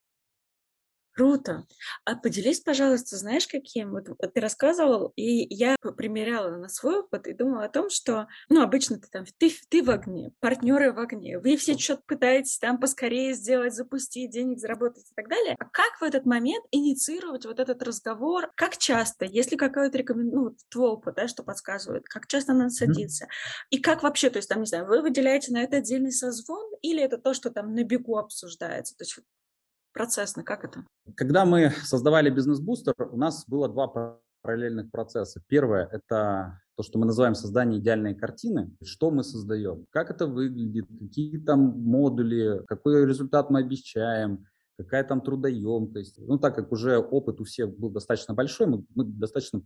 Круто. 1.15 1.65
А 2.05 2.17
поделись, 2.17 2.59
пожалуйста, 2.59 3.17
знаешь, 3.17 3.47
каким? 3.47 3.93
Вот, 3.93 4.09
вот 4.09 4.35
ты 4.35 4.41
рассказывал, 4.41 5.13
и 5.15 5.47
я 5.55 5.77
примеряла 5.97 6.57
на 6.57 6.69
свой 6.69 7.01
опыт 7.01 7.29
и 7.29 7.33
думала 7.33 7.65
о 7.65 7.69
том, 7.69 7.89
что, 7.89 8.27
ну, 8.49 8.63
обычно 8.63 8.99
ты 8.99 9.07
там, 9.09 9.25
ты, 9.39 9.53
ты 9.69 9.85
в 9.85 9.91
огне, 9.91 10.33
партнеры 10.41 10.93
в 10.93 10.99
огне, 10.99 11.39
вы 11.39 11.57
все 11.57 11.79
что-то 11.79 12.03
пытаетесь 12.07 12.59
там 12.59 12.81
поскорее 12.81 13.35
сделать, 13.35 13.75
запустить, 13.75 14.33
денег 14.33 14.59
заработать 14.59 15.05
и 15.09 15.15
так 15.15 15.29
далее. 15.29 15.55
А 15.61 15.67
как 15.67 16.01
в 16.01 16.03
этот 16.03 16.27
момент 16.27 16.65
инициировать 16.73 17.47
вот 17.47 17.61
этот 17.61 17.81
разговор? 17.85 18.51
Как 18.57 18.77
часто, 18.77 19.25
если 19.25 19.55
какой-то 19.55 19.97
рекомен... 19.97 20.31
ну, 20.31 20.57
твой 20.69 20.89
опыт, 20.91 21.15
да, 21.15 21.29
что 21.29 21.45
подсказывает, 21.45 22.09
как 22.09 22.27
часто 22.27 22.55
надо 22.55 22.71
садиться? 22.71 23.29
И 23.71 23.79
как 23.79 24.03
вообще, 24.03 24.31
то 24.31 24.39
есть 24.39 24.49
там, 24.49 24.61
не 24.61 24.67
знаю, 24.67 24.87
вы 24.87 25.01
выделяете 25.01 25.53
на 25.53 25.63
это 25.63 25.77
отдельный 25.77 26.11
созвон 26.11 26.73
или 26.83 27.01
это 27.01 27.19
то, 27.19 27.35
что 27.35 27.51
там 27.51 27.73
на 27.73 27.85
бегу 27.85 28.19
обсуждается? 28.19 28.97
То 28.97 29.05
есть 29.05 29.21
процессно, 29.95 30.43
как 30.43 30.65
это? 30.65 30.85
Когда 31.15 31.47
мы 31.47 31.71
создавали 31.85 32.29
бизнес-бустер, 32.29 32.95
у 32.99 33.17
нас 33.17 33.45
было 33.49 33.69
два 33.69 34.19
параллельных 34.43 34.91
процесса. 34.91 35.41
Первое– 35.49 35.89
это 35.93 36.61
то, 36.77 36.83
что 36.83 36.99
мы 36.99 37.07
называем 37.07 37.35
создание 37.35 37.81
идеальной 37.81 38.15
картины. 38.15 38.77
Что 38.83 39.11
мы 39.11 39.23
создаем, 39.23 39.87
как 39.91 40.11
это 40.11 40.27
выглядит, 40.27 40.87
какие 41.01 41.39
там 41.39 41.81
модули, 41.81 42.63
какой 42.67 43.07
результат 43.07 43.49
мы 43.49 43.61
обещаем, 43.61 44.45
какая 44.77 45.05
там 45.05 45.21
трудоемкость. 45.21 46.19
Ну, 46.19 46.39
так 46.39 46.55
как 46.57 46.73
уже 46.73 46.99
опыт 46.99 47.41
у 47.41 47.45
всех 47.45 47.77
был 47.79 47.91
достаточно 47.91 48.35
большой, 48.35 48.67
мы, 48.67 48.85
мы 48.95 49.05
достаточно 49.05 49.63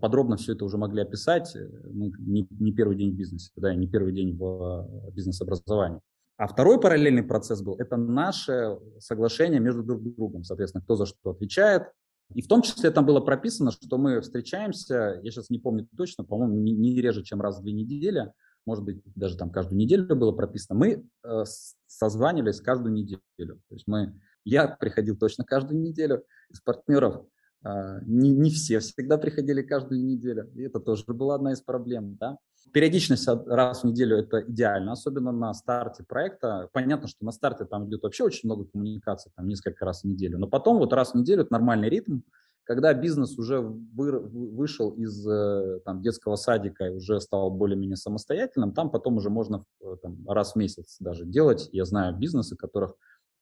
подробно 0.00 0.36
все 0.36 0.52
это 0.52 0.64
уже 0.64 0.78
могли 0.78 1.02
описать. 1.02 1.56
Мы 1.90 2.12
не, 2.18 2.46
не 2.50 2.72
первый 2.72 2.96
день 2.96 3.12
в 3.12 3.16
бизнесе, 3.16 3.50
да, 3.56 3.74
не 3.74 3.88
первый 3.88 4.12
день 4.12 4.36
в 4.36 5.10
бизнес-образовании. 5.12 6.00
А 6.38 6.46
второй 6.46 6.80
параллельный 6.80 7.24
процесс 7.24 7.60
был, 7.62 7.74
это 7.78 7.96
наше 7.96 8.78
соглашение 9.00 9.58
между 9.58 9.82
друг 9.82 10.02
другом, 10.02 10.44
соответственно, 10.44 10.84
кто 10.84 10.94
за 10.94 11.04
что 11.04 11.30
отвечает. 11.30 11.90
И 12.32 12.42
в 12.42 12.46
том 12.46 12.62
числе 12.62 12.92
там 12.92 13.04
было 13.04 13.18
прописано, 13.18 13.72
что 13.72 13.98
мы 13.98 14.20
встречаемся, 14.20 15.20
я 15.22 15.30
сейчас 15.32 15.50
не 15.50 15.58
помню 15.58 15.88
точно, 15.96 16.24
по-моему, 16.24 16.54
не, 16.54 17.00
реже, 17.00 17.24
чем 17.24 17.40
раз 17.40 17.58
в 17.58 17.62
две 17.62 17.72
недели, 17.72 18.32
может 18.66 18.84
быть, 18.84 19.02
даже 19.16 19.36
там 19.36 19.50
каждую 19.50 19.78
неделю 19.78 20.14
было 20.14 20.30
прописано. 20.30 20.78
Мы 20.78 21.04
э, 21.24 21.44
созванивались 21.86 22.60
каждую 22.60 22.92
неделю. 22.92 23.20
То 23.68 23.74
есть 23.74 23.88
мы, 23.88 24.20
я 24.44 24.68
приходил 24.68 25.16
точно 25.16 25.44
каждую 25.44 25.80
неделю 25.80 26.22
из 26.50 26.60
партнеров. 26.60 27.24
Э, 27.64 28.00
не, 28.06 28.30
не 28.30 28.50
все 28.50 28.78
всегда 28.78 29.18
приходили 29.18 29.62
каждую 29.62 30.04
неделю. 30.04 30.50
И 30.54 30.62
это 30.62 30.80
тоже 30.80 31.04
была 31.06 31.34
одна 31.34 31.52
из 31.52 31.60
проблем. 31.60 32.16
Да? 32.20 32.38
Периодичность 32.72 33.26
раз 33.26 33.82
в 33.82 33.86
неделю– 33.86 34.16
это 34.18 34.42
идеально, 34.42 34.92
особенно 34.92 35.32
на 35.32 35.52
старте 35.54 36.04
проекта. 36.04 36.68
Понятно, 36.72 37.08
что 37.08 37.24
на 37.24 37.32
старте 37.32 37.64
там 37.64 37.88
идет 37.88 38.02
вообще 38.02 38.24
очень 38.24 38.48
много 38.48 38.64
коммуникаций, 38.64 39.32
там 39.34 39.48
несколько 39.48 39.84
раз 39.84 40.02
в 40.02 40.04
неделю. 40.04 40.38
Но 40.38 40.46
потом 40.46 40.78
вот 40.78 40.92
раз 40.92 41.12
в 41.12 41.14
неделю– 41.14 41.42
это 41.44 41.52
нормальный 41.52 41.88
ритм. 41.88 42.20
Когда 42.64 42.92
бизнес 42.92 43.38
уже 43.38 43.60
вы, 43.60 44.20
вышел 44.20 44.90
из 44.90 45.26
э, 45.26 45.80
там, 45.86 46.02
детского 46.02 46.36
садика 46.36 46.84
и 46.84 46.90
уже 46.90 47.18
стал 47.18 47.50
более-менее 47.50 47.96
самостоятельным, 47.96 48.74
там 48.74 48.90
потом 48.90 49.16
уже 49.16 49.30
можно 49.30 49.64
э, 49.80 49.96
там, 50.02 50.28
раз 50.28 50.52
в 50.52 50.56
месяц 50.56 50.98
даже 51.00 51.24
делать. 51.24 51.70
Я 51.72 51.86
знаю 51.86 52.14
бизнесы, 52.14 52.56
которых 52.56 52.94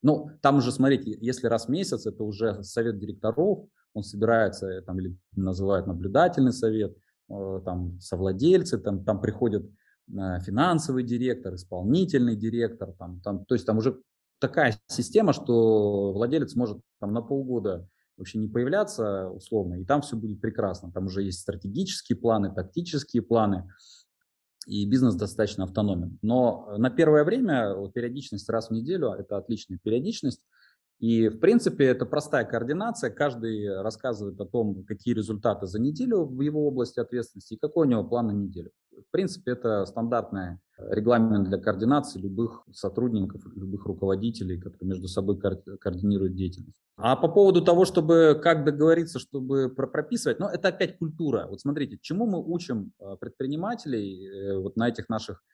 ну, 0.02 0.30
там 0.42 0.58
уже, 0.58 0.70
смотрите, 0.70 1.16
если 1.20 1.48
раз 1.48 1.66
в 1.66 1.70
месяц, 1.70 2.06
это 2.06 2.22
уже 2.22 2.62
совет 2.62 3.00
директоров, 3.00 3.66
он 3.96 4.02
собирается, 4.02 4.68
э, 4.68 4.82
там, 4.82 4.98
или 5.00 5.16
называют 5.34 5.86
наблюдательный 5.86 6.52
совет, 6.52 6.96
Э, 7.28 7.60
там 7.64 7.98
совладельцы, 8.00 8.78
там, 8.78 9.04
там 9.04 9.20
приходят 9.20 9.64
э, 9.64 10.40
финансовый 10.40 11.02
директор, 11.02 11.54
исполнительный 11.54 12.36
директор, 12.36 12.92
там, 12.92 13.20
там, 13.20 13.44
то 13.44 13.54
есть 13.54 13.66
там 13.66 13.78
уже 13.78 14.00
такая 14.38 14.78
система, 14.86 15.32
что 15.32 16.12
владелец 16.12 16.54
может 16.54 16.78
там 17.00 17.12
на 17.12 17.22
полгода 17.22 17.88
вообще 18.16 18.38
не 18.38 18.48
появляться 18.48 19.28
условно, 19.28 19.74
и 19.74 19.84
там 19.84 20.02
все 20.02 20.16
будет 20.16 20.40
прекрасно. 20.40 20.92
Там 20.92 21.06
уже 21.06 21.22
есть 21.22 21.40
стратегические 21.40 22.16
планы, 22.16 22.54
тактические 22.54 23.22
планы, 23.22 23.68
и 24.66 24.88
бизнес 24.88 25.16
достаточно 25.16 25.64
автономен. 25.64 26.18
Но 26.22 26.76
на 26.78 26.90
первое 26.90 27.24
время 27.24 27.74
периодичность 27.92 28.48
раз 28.48 28.68
в 28.68 28.72
неделю– 28.72 29.10
это 29.18 29.36
отличная 29.36 29.78
периодичность, 29.78 30.42
и, 30.98 31.28
в 31.28 31.40
принципе, 31.40 31.84
это 31.84 32.06
простая 32.06 32.44
координация. 32.44 33.10
Каждый 33.10 33.82
рассказывает 33.82 34.40
о 34.40 34.46
том, 34.46 34.84
какие 34.84 35.14
результаты 35.14 35.66
за 35.66 35.78
неделю 35.78 36.24
в 36.24 36.40
его 36.40 36.66
области 36.66 36.98
ответственности 37.00 37.54
и 37.54 37.58
какой 37.58 37.86
у 37.86 37.90
него 37.90 38.04
план 38.04 38.28
на 38.28 38.32
неделю. 38.32 38.70
В 38.90 39.10
принципе, 39.10 39.52
это 39.52 39.84
стандартный 39.84 40.58
регламент 40.78 41.48
для 41.48 41.58
координации 41.58 42.18
любых 42.18 42.62
сотрудников, 42.72 43.42
любых 43.54 43.84
руководителей, 43.84 44.58
которые 44.58 44.88
между 44.88 45.06
собой 45.06 45.38
координируют 45.38 46.34
деятельность. 46.34 46.80
А 46.96 47.14
по 47.14 47.28
поводу 47.28 47.62
того, 47.62 47.84
чтобы 47.84 48.40
как 48.42 48.64
договориться, 48.64 49.18
чтобы 49.18 49.68
прописывать, 49.68 50.38
ну, 50.38 50.46
это 50.46 50.68
опять 50.68 50.96
культура. 50.96 51.46
Вот 51.46 51.60
смотрите, 51.60 51.98
чему 52.00 52.26
мы 52.26 52.42
учим 52.42 52.92
э, 52.98 53.16
предпринимателей 53.20 54.26
э, 54.26 54.58
вот 54.58 54.76
на 54.76 54.88
этих 54.88 55.10
наших, 55.10 55.44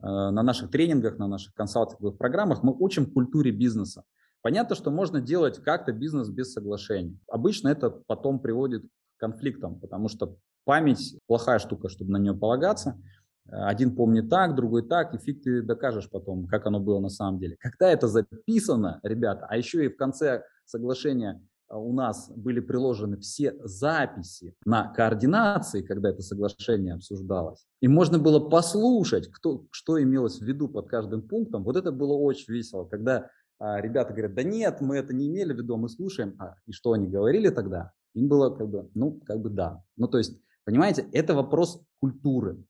э, 0.00 0.06
на 0.06 0.42
наших 0.44 0.70
тренингах, 0.70 1.18
на 1.18 1.26
наших 1.26 1.54
консалтинговых 1.54 2.16
программах, 2.18 2.62
мы 2.62 2.72
учим 2.78 3.06
культуре 3.06 3.50
бизнеса. 3.50 4.04
Понятно, 4.42 4.74
что 4.74 4.90
можно 4.90 5.20
делать 5.20 5.62
как-то 5.62 5.92
бизнес 5.92 6.28
без 6.28 6.52
соглашений. 6.52 7.18
Обычно 7.28 7.68
это 7.68 7.90
потом 7.90 8.40
приводит 8.40 8.84
к 8.84 9.20
конфликтам, 9.20 9.78
потому 9.78 10.08
что 10.08 10.36
память 10.64 11.16
плохая 11.26 11.60
штука, 11.60 11.88
чтобы 11.88 12.10
на 12.10 12.18
нее 12.18 12.34
полагаться. 12.34 13.00
Один 13.48 13.94
помнит 13.94 14.30
так, 14.30 14.54
другой 14.54 14.86
так, 14.88 15.14
и 15.14 15.18
фиг 15.18 15.42
ты 15.42 15.62
докажешь 15.62 16.08
потом, 16.10 16.46
как 16.46 16.66
оно 16.66 16.80
было 16.80 17.00
на 17.00 17.08
самом 17.08 17.38
деле. 17.38 17.56
Когда 17.58 17.90
это 17.90 18.08
записано, 18.08 19.00
ребята, 19.02 19.46
а 19.48 19.56
еще 19.56 19.84
и 19.84 19.88
в 19.88 19.96
конце 19.96 20.44
соглашения 20.64 21.40
а, 21.68 21.78
у 21.78 21.92
нас 21.92 22.30
были 22.34 22.60
приложены 22.60 23.18
все 23.18 23.54
записи 23.64 24.54
на 24.64 24.92
координации, 24.92 25.82
когда 25.82 26.10
это 26.10 26.22
соглашение 26.22 26.94
обсуждалось, 26.94 27.66
и 27.80 27.88
можно 27.88 28.18
было 28.18 28.40
послушать, 28.48 29.28
кто, 29.28 29.66
что 29.70 30.00
имелось 30.00 30.38
в 30.38 30.44
виду 30.44 30.68
под 30.68 30.88
каждым 30.88 31.22
пунктом. 31.22 31.64
Вот 31.64 31.76
это 31.76 31.92
было 31.92 32.12
очень 32.12 32.52
весело, 32.52 32.84
когда 32.84 33.28
ребята 33.62 34.12
говорят, 34.12 34.34
да 34.34 34.42
нет, 34.42 34.80
мы 34.80 34.96
это 34.96 35.14
не 35.14 35.28
имели 35.28 35.52
в 35.52 35.56
виду, 35.56 35.76
мы 35.76 35.88
слушаем. 35.88 36.34
А, 36.40 36.56
и 36.66 36.72
что 36.72 36.92
они 36.92 37.06
говорили 37.06 37.48
тогда? 37.48 37.92
Им 38.14 38.28
было 38.28 38.50
как 38.50 38.68
бы, 38.68 38.90
ну, 38.94 39.20
как 39.24 39.40
бы 39.40 39.50
да. 39.50 39.82
Ну, 39.96 40.08
то 40.08 40.18
есть, 40.18 40.40
понимаете, 40.64 41.06
это 41.12 41.34
вопрос 41.34 41.80
культуры. 42.00 42.64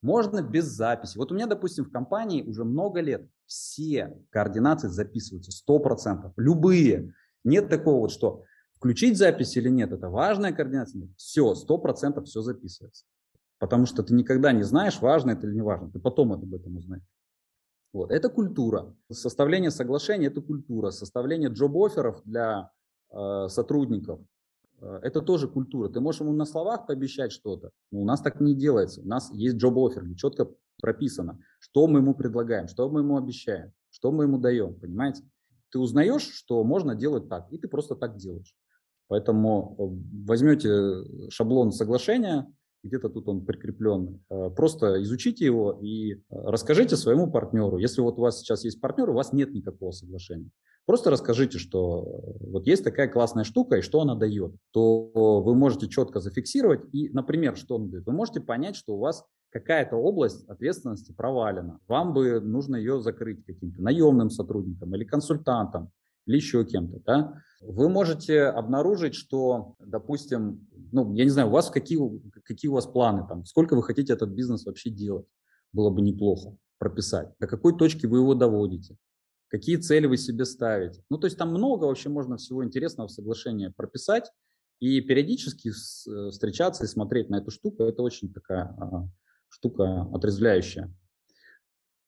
Можно 0.00 0.42
без 0.42 0.64
записи. 0.64 1.18
Вот 1.18 1.32
у 1.32 1.34
меня, 1.34 1.46
допустим, 1.46 1.84
в 1.84 1.90
компании 1.90 2.42
уже 2.42 2.64
много 2.64 3.00
лет 3.00 3.28
все 3.46 4.16
координации 4.30 4.88
записываются, 4.88 5.50
100%, 5.68 6.32
любые. 6.36 7.12
Нет 7.44 7.68
такого 7.68 8.00
вот, 8.00 8.12
что 8.12 8.44
включить 8.76 9.18
запись 9.18 9.56
или 9.56 9.68
нет, 9.68 9.92
это 9.92 10.08
важная 10.08 10.52
координация. 10.52 11.02
Нет. 11.02 11.10
Все, 11.16 11.52
100% 11.52 12.24
все 12.24 12.40
записывается. 12.40 13.04
Потому 13.58 13.86
что 13.86 14.02
ты 14.02 14.14
никогда 14.14 14.52
не 14.52 14.62
знаешь, 14.62 15.00
важно 15.00 15.32
это 15.32 15.46
или 15.46 15.54
не 15.54 15.62
важно. 15.62 15.90
Ты 15.90 15.98
потом 15.98 16.32
об 16.32 16.54
этом 16.54 16.76
узнаешь. 16.76 17.02
Вот. 17.92 18.10
Это 18.10 18.28
культура. 18.28 18.94
Составление 19.10 19.70
соглашений– 19.70 20.26
это 20.28 20.40
культура. 20.40 20.90
Составление 20.90 21.48
джоб-офферов 21.48 22.22
для 22.24 22.70
э, 23.10 23.48
сотрудников 23.48 24.20
Э, 24.80 25.00
это 25.02 25.20
тоже 25.20 25.48
культура. 25.48 25.88
Ты 25.88 26.00
можешь 26.00 26.20
ему 26.20 26.32
на 26.32 26.44
словах 26.44 26.86
пообещать 26.86 27.32
что-то, 27.32 27.70
но 27.90 28.00
у 28.00 28.04
нас 28.04 28.20
так 28.20 28.40
не 28.40 28.54
делается. 28.54 29.00
У 29.00 29.06
нас 29.06 29.30
есть 29.32 29.56
джоб-оффер, 29.56 30.14
четко 30.16 30.48
прописано, 30.80 31.40
что 31.58 31.86
мы 31.86 32.00
ему 32.00 32.14
предлагаем, 32.14 32.68
что 32.68 32.88
мы 32.88 33.00
ему 33.00 33.16
обещаем, 33.16 33.72
что 33.90 34.12
мы 34.12 34.24
ему 34.24 34.38
даем, 34.38 34.74
понимаете? 34.74 35.24
Ты 35.70 35.78
узнаешь, 35.78 36.22
что 36.22 36.64
можно 36.64 36.94
делать 36.94 37.28
так, 37.28 37.52
и 37.52 37.58
ты 37.58 37.68
просто 37.68 37.94
так 37.94 38.16
делаешь. 38.16 38.54
Поэтому 39.08 39.76
э, 39.78 40.26
возьмете 40.26 41.30
шаблон 41.30 41.72
соглашения, 41.72 42.52
где-то 42.88 43.08
тут 43.08 43.28
он 43.28 43.44
прикреплен. 43.44 44.20
Э, 44.30 44.50
просто 44.50 45.02
изучите 45.02 45.44
его 45.44 45.78
и 45.80 46.22
расскажите 46.30 46.96
своему 46.96 47.30
партнеру. 47.30 47.78
Если 47.78 48.00
вот 48.00 48.18
у 48.18 48.22
вас 48.22 48.40
сейчас 48.40 48.64
есть 48.64 48.80
партнер, 48.80 49.10
у 49.10 49.14
вас 49.14 49.32
нет 49.32 49.52
никакого 49.52 49.92
соглашения. 49.92 50.50
Просто 50.88 51.10
расскажите, 51.10 51.58
что 51.58 52.02
э, 52.40 52.46
вот 52.50 52.66
есть 52.66 52.82
такая 52.82 53.08
классная 53.08 53.44
штука 53.44 53.76
и 53.76 53.82
что 53.82 54.00
она 54.00 54.14
дает. 54.14 54.54
То 54.72 55.42
вы 55.44 55.54
можете 55.54 55.86
четко 55.86 56.18
зафиксировать 56.18 56.80
и, 56.92 57.10
например, 57.10 57.56
что 57.56 57.76
он 57.76 57.90
дает. 57.90 58.06
Вы 58.06 58.12
можете 58.14 58.40
понять, 58.40 58.74
что 58.74 58.94
у 58.94 58.98
вас 58.98 59.22
какая-то 59.50 59.96
область 59.96 60.48
ответственности 60.48 61.12
провалена. 61.12 61.78
Вам 61.88 62.14
бы 62.14 62.40
нужно 62.40 62.76
ее 62.76 63.00
закрыть 63.02 63.44
каким-то 63.44 63.82
наемным 63.82 64.30
сотрудником 64.30 64.94
или 64.94 65.04
консультантом 65.04 65.90
или 66.28 66.36
еще 66.36 66.64
кем-то. 66.64 67.00
Да? 67.04 67.42
Вы 67.60 67.88
можете 67.88 68.44
обнаружить, 68.44 69.14
что, 69.14 69.74
допустим, 69.80 70.68
ну, 70.92 71.12
я 71.14 71.24
не 71.24 71.30
знаю, 71.30 71.48
у 71.48 71.50
вас 71.50 71.70
какие, 71.70 71.98
какие 72.44 72.68
у 72.70 72.74
вас 72.74 72.86
планы, 72.86 73.26
там, 73.26 73.44
сколько 73.44 73.74
вы 73.74 73.82
хотите 73.82 74.12
этот 74.12 74.30
бизнес 74.30 74.64
вообще 74.64 74.90
делать, 74.90 75.26
было 75.72 75.90
бы 75.90 76.02
неплохо 76.02 76.56
прописать, 76.78 77.30
до 77.40 77.48
какой 77.48 77.76
точки 77.76 78.06
вы 78.06 78.18
его 78.18 78.34
доводите, 78.34 78.96
какие 79.48 79.76
цели 79.76 80.06
вы 80.06 80.16
себе 80.16 80.44
ставите. 80.44 81.02
Ну, 81.10 81.18
то 81.18 81.26
есть 81.26 81.36
там 81.36 81.50
много 81.50 81.86
вообще 81.86 82.08
можно 82.08 82.36
всего 82.36 82.64
интересного 82.64 83.08
в 83.08 83.12
соглашении 83.12 83.68
прописать, 83.68 84.30
и 84.80 85.00
периодически 85.00 85.70
э, 85.70 86.30
встречаться 86.30 86.84
и 86.84 86.88
смотреть 86.88 87.30
на 87.30 87.36
эту 87.36 87.50
штуку, 87.50 87.82
это 87.82 88.02
очень 88.02 88.32
такая 88.32 88.76
а, 88.78 89.08
штука 89.48 90.02
отрезвляющая. 90.12 90.94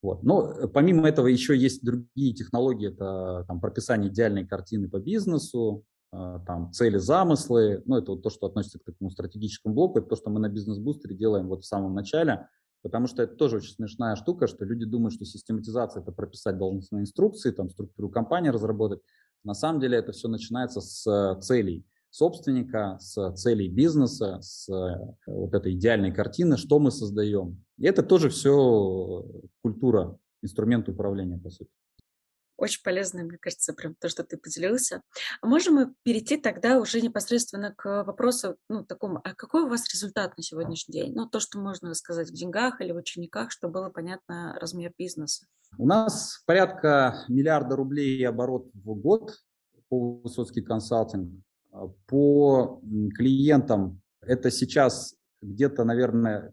Вот. 0.03 0.23
Но 0.23 0.53
э, 0.53 0.69
помимо 0.69 1.09
этого 1.09 1.27
еще 1.27 1.57
есть 1.57 1.85
другие 1.85 2.35
технологии, 2.35 2.89
это 2.89 3.45
там, 3.47 3.61
прописание 3.61 4.11
идеальной 4.11 4.47
картины 4.47 4.89
по 4.89 4.99
бизнесу, 4.99 5.85
а, 6.13 6.41
там, 6.41 6.73
цели, 6.73 6.99
замыслы, 6.99 7.83
ну, 7.85 7.97
это 7.97 8.13
вот 8.13 8.23
то, 8.23 8.31
что 8.31 8.47
относится 8.47 8.79
к 8.79 8.85
такому 8.85 9.11
стратегическому 9.11 9.75
блоку, 9.75 9.99
это 9.99 10.09
то, 10.09 10.17
что 10.17 10.31
мы 10.31 10.41
на 10.41 10.49
бизнес-бустере 10.49 11.15
делаем 11.15 11.49
вот 11.49 11.63
в 11.63 11.67
самом 11.67 11.95
начале, 11.95 12.49
Потому 12.83 13.07
что 13.07 13.23
это 13.23 13.37
тоже 13.37 13.57
очень 13.57 13.75
смешная 13.75 14.17
штука, 14.17 14.47
что 14.47 14.65
люди 14.65 14.87
думают, 14.87 15.15
что 15.15 15.25
систематизация– 15.25 16.03
это 16.03 16.13
прописать 16.13 16.57
должностные 16.57 17.03
инструкции, 17.03 17.51
там, 17.51 17.69
структуру 17.69 18.09
компании 18.09 18.49
разработать. 18.49 19.01
На 19.45 19.55
самом 19.55 19.81
деле 19.81 19.99
это 19.99 20.13
все 20.13 20.29
начинается 20.29 20.81
с 20.81 21.07
э, 21.07 21.41
целей 21.41 21.85
собственника, 22.11 22.99
с 23.01 23.33
целей 23.35 23.69
бизнеса, 23.69 24.41
с 24.41 24.69
э, 24.69 25.15
вот 25.27 25.55
этой 25.55 25.75
идеальной 25.75 26.13
картины, 26.13 26.57
что 26.57 26.79
мы 26.79 26.91
создаем. 26.91 27.65
И 27.79 27.87
это 27.87 28.03
тоже 28.03 28.29
все 28.29 29.25
культура, 29.63 30.19
инструмент 30.43 30.89
управления, 30.89 31.39
по 31.39 31.51
сути. 31.51 31.71
Очень 32.61 32.83
полезно, 32.83 33.23
мне 33.23 33.39
кажется, 33.39 33.73
прям 33.73 33.95
то, 33.95 34.11
что 34.11 34.23
ты 34.23 34.37
поделился. 34.37 35.01
А 35.41 35.47
можем 35.47 35.75
мы 35.77 35.95
перейти 36.03 36.37
тогда 36.37 36.79
уже 36.79 37.01
непосредственно 37.01 37.75
к 37.75 38.05
вопросу, 38.05 38.57
ну, 38.69 38.85
такому, 38.85 39.19
а 39.25 39.35
какой 39.35 39.63
у 39.63 39.69
вас 39.69 39.91
результат 39.91 40.37
на 40.37 40.43
сегодняшний 40.43 40.93
день? 40.93 41.15
Ну, 41.15 41.27
то, 41.27 41.41
что 41.41 41.59
можно 41.59 41.89
рассказать 41.89 42.29
в 42.29 42.35
деньгах 42.35 42.83
или 42.83 42.93
в 42.93 42.97
учениках, 42.97 43.51
чтобы 43.51 43.73
было 43.73 43.89
понятно 43.89 44.55
размер 44.61 44.93
бизнеса. 44.99 45.47
У 45.79 45.87
нас 45.87 46.43
порядка 46.45 47.25
миллиарда 47.29 47.77
рублей 47.77 48.23
оборот 48.29 48.69
в 48.75 48.95
год 48.95 49.39
по 49.89 50.21
Высоцкий 50.21 50.61
консалтинг. 50.61 51.43
А 51.73 51.89
по 52.07 52.81
клиентам 53.17 54.01
это 54.21 54.51
сейчас 54.51 55.17
где-то, 55.43 55.85
наверное, 55.85 56.53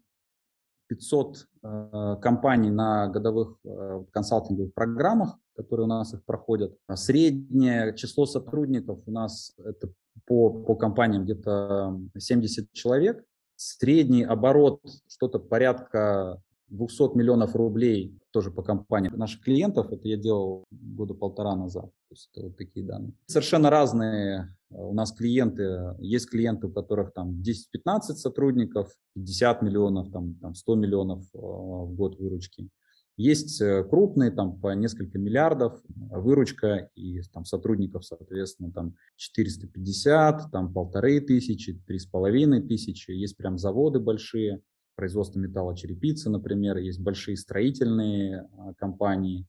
500 0.87 1.37
э, 1.63 2.15
компаний 2.21 2.69
на 2.69 3.07
годовых 3.07 3.57
э, 3.65 4.03
консалтинговых 4.11 4.73
программах 4.73 5.37
которые 5.57 5.85
у 5.85 5.89
нас 5.89 6.13
их 6.13 6.23
проходят. 6.23 6.77
А 6.85 6.95
среднее 6.95 7.95
число 7.95 8.27
сотрудников 8.27 8.99
у 9.07 9.11
нас 9.11 9.55
это 9.57 9.89
по, 10.25 10.51
по 10.51 10.75
компаниям 10.75 11.23
где-то 11.23 11.99
70 12.17 12.71
человек. 12.73 13.23
Средний 13.55 14.23
оборот 14.23 14.81
что-то 15.07 15.39
порядка 15.39 16.39
200 16.69 17.17
миллионов 17.17 17.55
рублей 17.55 18.17
тоже 18.31 18.51
по 18.51 18.61
компании 18.61 19.09
наших 19.09 19.41
клиентов. 19.41 19.91
Это 19.91 20.07
я 20.07 20.17
делал 20.17 20.65
года 20.71 21.13
полтора 21.13 21.55
назад. 21.55 21.85
То 21.85 22.13
есть 22.13 22.29
это 22.33 22.47
вот 22.47 22.57
такие 22.57 22.85
данные. 22.85 23.13
Совершенно 23.25 23.69
разные 23.69 24.55
э, 24.69 24.75
у 24.75 24.93
нас 24.93 25.11
клиенты. 25.11 25.95
Есть 25.99 26.29
клиенты, 26.29 26.67
у 26.67 26.71
которых 26.71 27.13
там 27.13 27.41
10-15 27.41 27.99
сотрудников, 28.15 28.91
50 29.15 29.61
миллионов, 29.61 30.11
там, 30.11 30.35
там 30.35 30.55
100 30.55 30.75
миллионов 30.75 31.23
э, 31.33 31.37
в 31.37 31.93
год 31.95 32.19
выручки. 32.19 32.69
Есть 33.17 33.59
э, 33.61 33.83
крупные, 33.83 34.29
там 34.29 34.59
по 34.59 34.75
несколько 34.75 35.17
миллиардов 35.17 35.81
выручка, 35.87 36.91
и 36.93 37.19
там 37.33 37.45
сотрудников, 37.45 38.05
соответственно, 38.05 38.71
там 38.71 38.93
450, 39.15 40.51
там 40.51 40.71
полторы 40.71 41.19
тысячи, 41.21 41.73
три 41.87 41.97
с 41.97 42.05
половиной 42.05 42.61
тысячи. 42.61 43.09
Есть 43.09 43.35
прям 43.35 43.57
заводы 43.57 43.99
большие, 43.99 44.61
производство 44.97 45.39
металлочерепицы, 45.39 46.29
например, 46.29 46.77
есть 46.77 46.99
большие 46.99 47.37
строительные 47.37 48.49
а, 48.57 48.73
компании, 48.73 49.47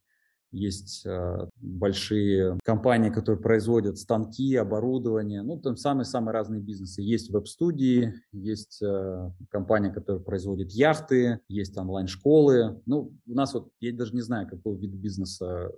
есть 0.51 1.05
э, 1.05 1.49
большие 1.57 2.59
компании, 2.65 3.11
которые 3.11 3.41
производят 3.41 3.99
станки, 3.99 4.57
оборудование, 4.57 5.43
ну, 5.43 5.61
там 5.61 5.77
самые-самые 5.77 6.33
разные 6.33 6.63
бизнесы. 6.63 7.03
Есть 7.03 7.31
веб-студии, 7.31 8.15
есть 8.33 8.81
э, 8.83 9.31
компания, 9.51 9.91
которая 9.91 10.23
производит 10.23 10.71
яхты, 10.73 11.41
есть 11.49 11.77
онлайн-школы. 11.77 12.81
Ну, 12.87 13.13
у 13.27 13.35
нас 13.35 13.53
вот, 13.53 13.69
я 13.81 13.93
даже 13.93 14.15
не 14.15 14.23
знаю, 14.23 14.49
какой 14.49 14.77
вид 14.77 14.93
бизнеса 14.93 15.71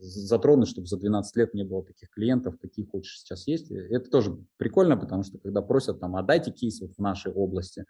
затронуть, 0.00 0.68
чтобы 0.68 0.86
за 0.86 0.96
12 0.96 1.36
лет 1.36 1.54
не 1.54 1.64
было 1.64 1.84
таких 1.84 2.10
клиентов, 2.10 2.58
какие 2.60 2.84
хочешь 2.84 3.20
сейчас 3.20 3.46
есть. 3.46 3.70
Это 3.70 4.10
тоже 4.10 4.38
прикольно, 4.56 4.96
потому 4.96 5.22
что 5.22 5.38
когда 5.38 5.62
просят 5.62 6.00
там, 6.00 6.16
отдайте 6.16 6.50
кейс 6.50 6.80
вот 6.80 6.94
в 6.94 6.98
нашей 6.98 7.32
области, 7.32 7.84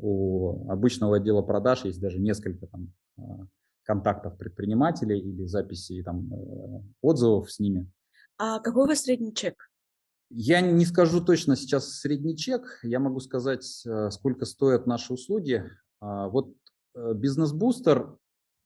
у 0.00 0.70
обычного 0.70 1.16
отдела 1.16 1.42
продаж 1.42 1.84
есть 1.84 2.00
даже 2.00 2.18
несколько 2.18 2.66
там 2.66 2.92
а, 3.18 3.46
контактов 3.84 4.36
предпринимателей 4.36 5.18
или 5.18 5.46
записи 5.46 6.02
там, 6.02 6.32
э, 6.32 6.82
отзывов 7.02 7.50
с 7.50 7.58
ними. 7.58 7.90
А 8.38 8.60
какой 8.60 8.84
у 8.84 8.86
вас 8.86 9.00
средний 9.00 9.34
чек? 9.34 9.70
Я 10.30 10.60
не 10.60 10.84
скажу 10.86 11.20
точно 11.20 11.56
сейчас 11.56 11.98
средний 11.98 12.36
чек, 12.36 12.78
я 12.82 13.00
могу 13.00 13.20
сказать, 13.20 13.82
э, 13.84 14.10
сколько 14.10 14.44
стоят 14.44 14.86
наши 14.86 15.12
услуги. 15.12 15.68
А, 16.00 16.28
вот 16.28 16.54
э, 16.94 17.14
бизнес-бустер 17.14 18.16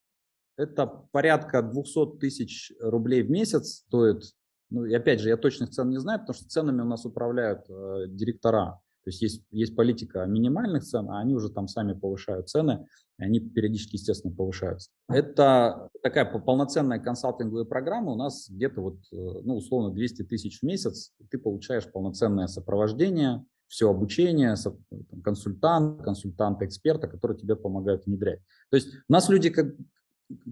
–это 0.58 0.86
порядка 1.10 1.62
200 1.62 2.18
тысяч 2.18 2.72
рублей 2.78 3.22
в 3.22 3.30
месяц 3.30 3.84
стоит. 3.86 4.24
Ну, 4.68 4.84
и 4.84 4.92
опять 4.92 5.20
же, 5.20 5.30
я 5.30 5.36
точных 5.36 5.70
цен 5.70 5.88
не 5.88 5.98
знаю, 5.98 6.20
потому 6.20 6.34
что 6.34 6.48
ценами 6.48 6.82
у 6.82 6.86
нас 6.86 7.06
управляют 7.06 7.66
директора. 8.14 8.80
То 9.04 9.10
есть 9.10 9.22
есть, 9.22 9.42
есть 9.50 9.76
политика 9.76 10.24
минимальных 10.24 10.82
цен, 10.82 11.10
а 11.10 11.20
они 11.20 11.34
уже 11.34 11.50
там 11.50 11.68
сами 11.68 11.92
повышают 11.92 12.48
цены, 12.48 12.86
и 13.18 13.24
они 13.24 13.38
периодически, 13.38 13.96
естественно, 13.96 14.34
повышаются. 14.34 14.90
Это 15.08 15.90
такая 16.02 16.24
полноценная 16.24 16.98
консалтинговая 16.98 17.64
программа 17.64 18.12
у 18.12 18.16
нас 18.16 18.48
где-то 18.48 18.80
вот, 18.80 18.96
э, 19.12 19.16
ну, 19.44 19.56
условно, 19.56 19.90
200 19.92 20.22
тысяч 20.24 20.60
в 20.60 20.62
месяц, 20.62 21.12
и 21.20 21.24
ты 21.24 21.38
получаешь 21.38 21.90
полноценное 21.90 22.46
сопровождение, 22.46 23.44
все 23.68 23.90
обучение, 23.90 24.54
консультант, 25.22 26.02
консультант-эксперта, 26.02 27.08
который 27.08 27.36
тебе 27.36 27.56
помогает 27.56 28.06
внедрять. 28.06 28.40
То 28.70 28.76
есть 28.76 28.88
у 29.08 29.12
нас 29.12 29.28
люди, 29.28 29.50
как, 29.50 29.74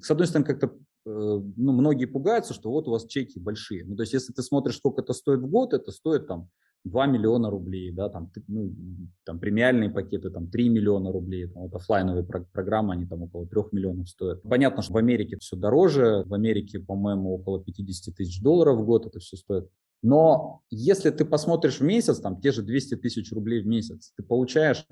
с 0.01 0.11
одной 0.11 0.27
стороны, 0.27 0.47
как-то 0.47 0.67
э, 0.67 0.71
ну, 1.07 1.73
многие 1.73 2.07
пугаются, 2.07 2.53
что 2.53 2.71
вот 2.71 2.87
у 2.89 2.91
вас 2.91 3.07
чеки 3.07 3.39
большие. 3.39 3.85
Ну, 3.85 3.97
то 3.97 4.03
есть, 4.03 4.13
если 4.13 4.33
ты 4.33 4.43
смотришь, 4.43 4.77
сколько 4.77 5.01
это 5.01 5.15
стоит 5.15 5.41
в 5.41 5.47
год, 5.47 5.73
это 5.73 5.91
стоит 5.91 6.27
там 6.27 6.51
2 6.85 7.07
миллиона 7.07 7.49
рублей, 7.51 7.93
да, 7.93 8.09
там, 8.09 8.31
ну, 8.49 8.75
там 9.25 9.39
премиальные 9.39 9.91
пакеты, 9.91 10.31
там 10.31 10.49
3 10.49 10.69
миллиона 10.69 11.13
рублей, 11.13 11.47
там, 11.47 11.65
вот 11.65 11.75
офлайновые 11.75 12.25
про- 12.25 12.45
программы, 12.53 12.95
они 12.95 13.07
там 13.07 13.23
около 13.23 13.47
3 13.47 13.63
миллионов 13.73 14.09
стоят. 14.09 14.43
Понятно, 14.43 14.83
что 14.83 14.95
в 14.95 14.97
Америке 14.97 15.37
все 15.41 15.57
дороже, 15.57 16.25
в 16.27 16.35
Америке, 16.35 16.81
по-моему, 16.81 17.35
около 17.35 17.63
50 17.63 18.15
тысяч 18.15 18.43
долларов 18.43 18.79
в 18.79 18.85
год 18.85 19.07
это 19.07 19.21
все 19.21 19.37
стоит. 19.37 19.69
Но 20.03 20.63
если 20.71 21.11
ты 21.11 21.25
посмотришь 21.25 21.79
в 21.79 21.85
месяц, 21.85 22.19
там 22.19 22.41
те 22.41 22.51
же 22.51 22.63
200 22.63 22.97
тысяч 22.97 23.33
рублей 23.33 23.63
в 23.63 23.67
месяц, 23.67 24.13
ты 24.17 24.25
получаешь 24.25 24.85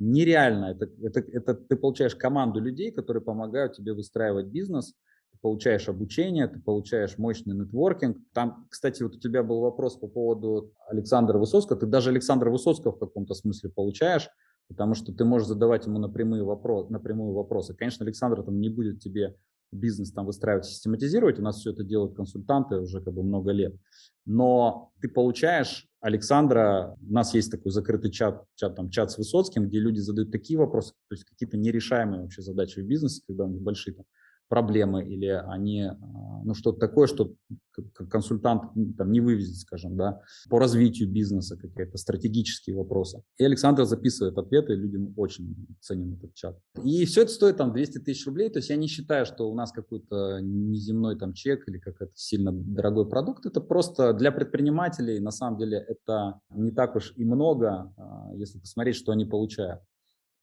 нереально, 0.00 0.66
это, 0.66 0.88
это, 1.02 1.20
это 1.20 1.54
ты 1.54 1.76
получаешь 1.76 2.16
команду 2.16 2.60
людей, 2.60 2.90
которые 2.90 3.22
помогают 3.22 3.74
тебе 3.74 3.94
выстраивать 3.94 4.46
бизнес, 4.46 4.94
получаешь 5.40 5.88
обучение, 5.88 6.48
ты 6.48 6.60
получаешь 6.60 7.18
мощный 7.18 7.54
нетворкинг. 7.54 8.18
Там, 8.32 8.66
кстати, 8.70 9.02
вот 9.02 9.16
у 9.16 9.18
тебя 9.18 9.42
был 9.42 9.60
вопрос 9.60 9.96
по 9.96 10.08
поводу 10.08 10.72
Александра 10.88 11.38
Высоцкого. 11.38 11.78
Ты 11.78 11.86
даже 11.86 12.10
Александра 12.10 12.50
Высоцкого 12.50 12.92
в 12.92 12.98
каком-то 12.98 13.34
смысле 13.34 13.70
получаешь, 13.70 14.28
потому 14.68 14.94
что 14.94 15.12
ты 15.12 15.24
можешь 15.24 15.48
задавать 15.48 15.86
ему 15.86 15.98
напрямую, 15.98 16.44
вопрос, 16.44 16.90
напрямую 16.90 17.32
вопросы. 17.32 17.74
Конечно, 17.74 18.04
Александр 18.04 18.42
там 18.42 18.60
не 18.60 18.68
будет 18.68 19.00
тебе 19.00 19.36
бизнес 19.72 20.12
там 20.12 20.26
выстраивать, 20.26 20.66
систематизировать. 20.66 21.38
У 21.38 21.42
нас 21.42 21.58
все 21.58 21.70
это 21.70 21.84
делают 21.84 22.16
консультанты 22.16 22.78
уже 22.78 23.00
как 23.00 23.14
бы 23.14 23.22
много 23.22 23.50
лет. 23.50 23.74
Но 24.24 24.92
ты 25.00 25.08
получаешь 25.08 25.86
Александра, 26.00 26.96
у 27.00 27.12
нас 27.12 27.34
есть 27.34 27.50
такой 27.50 27.72
закрытый 27.72 28.10
чат, 28.10 28.44
чат, 28.54 28.76
там, 28.76 28.88
чат 28.90 29.10
с 29.10 29.18
Высоцким, 29.18 29.68
где 29.68 29.78
люди 29.80 29.98
задают 29.98 30.30
такие 30.30 30.58
вопросы, 30.58 30.92
то 31.08 31.14
есть 31.14 31.24
какие-то 31.24 31.56
нерешаемые 31.56 32.22
вообще 32.22 32.42
задачи 32.42 32.80
в 32.80 32.86
бизнесе, 32.86 33.22
когда 33.26 33.44
у 33.44 33.48
них 33.48 33.60
большие 33.60 33.94
там, 33.94 34.04
проблемы 34.48 35.04
или 35.04 35.26
они, 35.26 35.82
а, 35.82 35.94
ну, 36.44 36.54
что-то 36.54 36.78
такое, 36.78 37.06
что 37.06 37.34
консультант 38.10 38.62
там 38.96 39.12
не 39.12 39.20
вывезет, 39.20 39.56
скажем, 39.56 39.96
да, 39.96 40.20
по 40.48 40.58
развитию 40.58 41.08
бизнеса 41.08 41.56
какие-то 41.56 41.96
стратегические 41.98 42.76
вопросы. 42.76 43.22
И 43.38 43.44
Александр 43.44 43.84
записывает 43.84 44.36
ответы, 44.36 44.74
людям 44.74 45.12
очень 45.16 45.54
ценен 45.80 46.14
этот 46.14 46.34
чат. 46.34 46.58
И 46.82 47.04
все 47.04 47.22
это 47.22 47.32
стоит 47.32 47.56
там 47.56 47.72
200 47.72 47.98
тысяч 48.00 48.26
рублей, 48.26 48.50
то 48.50 48.58
есть 48.58 48.70
я 48.70 48.76
не 48.76 48.88
считаю, 48.88 49.26
что 49.26 49.50
у 49.50 49.54
нас 49.54 49.70
какой-то 49.70 50.40
неземной 50.40 51.16
там 51.18 51.32
чек 51.34 51.68
или 51.68 51.78
какой-то 51.78 52.12
сильно 52.14 52.52
дорогой 52.52 53.08
продукт, 53.08 53.46
это 53.46 53.60
просто 53.60 54.12
для 54.12 54.32
предпринимателей, 54.32 55.20
на 55.20 55.30
самом 55.30 55.58
деле, 55.58 55.78
это 55.78 56.40
не 56.50 56.72
так 56.72 56.96
уж 56.96 57.12
и 57.16 57.24
много, 57.24 57.92
а, 57.96 58.32
если 58.34 58.58
посмотреть, 58.58 58.96
что 58.96 59.12
они 59.12 59.24
получают. 59.24 59.80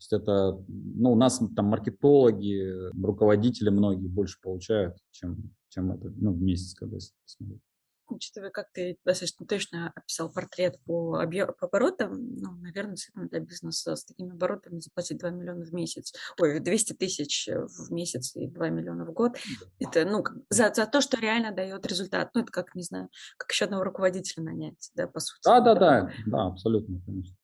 Есть 0.05 0.13
это, 0.13 0.63
ну, 0.67 1.13
у 1.13 1.15
нас 1.15 1.41
там 1.55 1.65
маркетологи, 1.65 2.91
руководители 3.03 3.69
многие 3.69 4.07
больше 4.07 4.39
получают, 4.39 4.97
чем, 5.11 5.51
чем 5.69 5.91
это, 5.91 6.11
ну, 6.15 6.31
в 6.31 6.41
месяц, 6.41 6.75
когда 6.75 6.97
посмотреть. 7.23 7.61
Учитывая, 8.07 8.51
как 8.51 8.71
ты 8.71 8.99
достаточно 9.03 9.47
точно 9.47 9.91
описал 9.95 10.31
портрет 10.31 10.79
по, 10.85 11.15
объем, 11.15 11.47
по 11.59 11.65
оборотам, 11.65 12.35
ну, 12.35 12.51
наверное, 12.57 12.91
действительно 12.91 13.27
для 13.27 13.39
бизнеса 13.39 13.95
с 13.95 14.05
такими 14.05 14.31
оборотами 14.31 14.77
заплатить 14.77 15.17
2 15.17 15.31
миллиона 15.31 15.65
в 15.65 15.73
месяц, 15.73 16.13
ой, 16.39 16.59
200 16.59 16.93
тысяч 16.93 17.49
в 17.49 17.91
месяц 17.91 18.35
и 18.35 18.45
2 18.45 18.69
миллиона 18.69 19.05
в 19.05 19.11
год, 19.11 19.37
это, 19.79 20.05
ну, 20.05 20.23
за, 20.51 20.71
за 20.71 20.85
то, 20.85 21.01
что 21.01 21.19
реально 21.19 21.51
дает 21.51 21.83
результат. 21.87 22.29
Ну, 22.35 22.41
это 22.41 22.51
как, 22.51 22.75
не 22.75 22.83
знаю, 22.83 23.09
как 23.37 23.51
еще 23.51 23.65
одного 23.65 23.83
руководителя 23.83 24.43
нанять, 24.43 24.91
да, 24.93 25.07
по 25.07 25.19
сути. 25.19 25.41
Да, 25.43 25.61
да, 25.61 25.73
да, 25.73 26.11
да, 26.27 26.45
абсолютно, 26.45 27.01
конечно. 27.07 27.35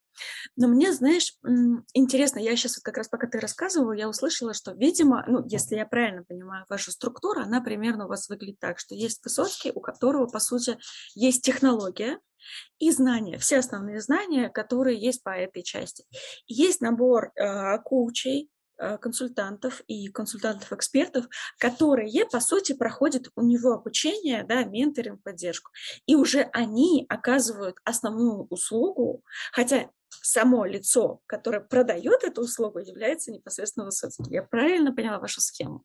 Но 0.55 0.67
мне, 0.67 0.91
знаешь, 0.93 1.35
интересно, 1.93 2.39
я 2.39 2.55
сейчас 2.55 2.77
вот 2.77 2.83
как 2.83 2.97
раз 2.97 3.07
пока 3.07 3.27
ты 3.27 3.39
рассказывала, 3.39 3.93
я 3.93 4.09
услышала, 4.09 4.53
что, 4.53 4.71
видимо, 4.73 5.23
ну, 5.27 5.45
если 5.47 5.75
я 5.75 5.85
правильно 5.85 6.23
понимаю 6.23 6.65
вашу 6.69 6.91
структуру, 6.91 7.41
она 7.41 7.61
примерно 7.61 8.05
у 8.05 8.09
вас 8.09 8.29
выглядит 8.29 8.59
так, 8.59 8.79
что 8.79 8.95
есть 8.95 9.23
Высоцкий, 9.23 9.71
у 9.73 9.79
которого, 9.79 10.27
по 10.27 10.39
сути, 10.39 10.77
есть 11.15 11.43
технология, 11.43 12.19
и 12.79 12.89
знания, 12.89 13.37
все 13.37 13.59
основные 13.59 14.01
знания, 14.01 14.49
которые 14.49 14.99
есть 14.99 15.21
по 15.21 15.29
этой 15.29 15.61
части. 15.61 16.05
Есть 16.47 16.81
набор 16.81 17.31
э, 17.35 17.77
коучей, 17.83 18.49
Э, 18.81 18.97
консультантов 18.97 19.83
и 19.85 20.07
консультантов-экспертов, 20.07 21.27
которые, 21.59 22.25
по 22.25 22.39
сути, 22.39 22.73
проходят 22.73 23.27
у 23.35 23.43
него 23.43 23.73
обучение, 23.73 24.43
да, 24.43 24.63
менторинг, 24.63 25.21
поддержку. 25.21 25.69
И 26.07 26.15
уже 26.15 26.49
они 26.51 27.05
оказывают 27.07 27.75
основную 27.83 28.47
услугу, 28.49 29.23
хотя 29.51 29.91
само 30.21 30.65
лицо, 30.65 31.21
которое 31.25 31.61
продает 31.61 32.23
эту 32.23 32.41
услугу, 32.41 32.79
является 32.79 33.31
непосредственно 33.31 33.85
Высоцким. 33.85 34.25
Я 34.29 34.43
правильно 34.43 34.93
поняла 34.93 35.19
вашу 35.19 35.41
схему? 35.41 35.83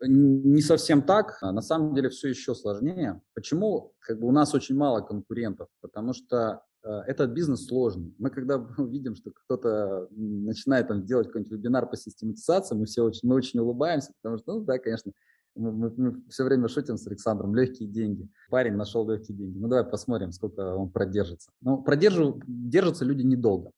Не 0.00 0.62
совсем 0.62 1.02
так. 1.02 1.38
А 1.42 1.52
на 1.52 1.60
самом 1.60 1.94
деле 1.94 2.08
все 2.08 2.28
еще 2.28 2.54
сложнее. 2.54 3.20
Почему? 3.34 3.92
Как 3.98 4.18
бы 4.18 4.28
у 4.28 4.32
нас 4.32 4.54
очень 4.54 4.74
мало 4.74 5.00
конкурентов, 5.00 5.68
потому 5.80 6.14
что 6.14 6.62
Э, 6.82 7.02
этот 7.06 7.30
бизнес 7.30 7.66
сложный. 7.66 8.14
Мы 8.18 8.30
когда 8.30 8.56
видим, 8.78 9.14
что 9.14 9.30
кто-то 9.30 10.08
начинает 10.10 10.88
там 10.88 11.04
делать 11.04 11.26
какой-нибудь 11.26 11.52
вебинар 11.52 11.88
по 11.88 11.96
систематизации, 11.96 12.74
мы 12.74 12.86
все 12.86 13.04
очень, 13.04 13.28
мы 13.28 13.34
очень 13.36 13.60
улыбаемся, 13.60 14.12
потому 14.22 14.38
что, 14.38 14.54
ну 14.54 14.60
да, 14.64 14.78
конечно, 14.78 15.12
мы, 15.54 15.90
мы, 15.96 16.22
все 16.28 16.44
время 16.44 16.68
шутим 16.68 16.96
с 16.96 17.06
Александром, 17.06 17.54
легкие 17.54 17.88
деньги. 17.88 18.28
Парень 18.50 18.74
нашел 18.74 19.08
легкие 19.08 19.36
деньги. 19.36 19.58
Ну 19.58 19.68
давай 19.68 19.84
посмотрим, 19.84 20.32
сколько 20.32 20.74
он 20.74 20.90
продержится. 20.90 21.50
Ну, 21.60 21.82
продержу, 21.82 22.40
держатся 22.46 23.04
люди 23.04 23.22
недолго. 23.22 23.70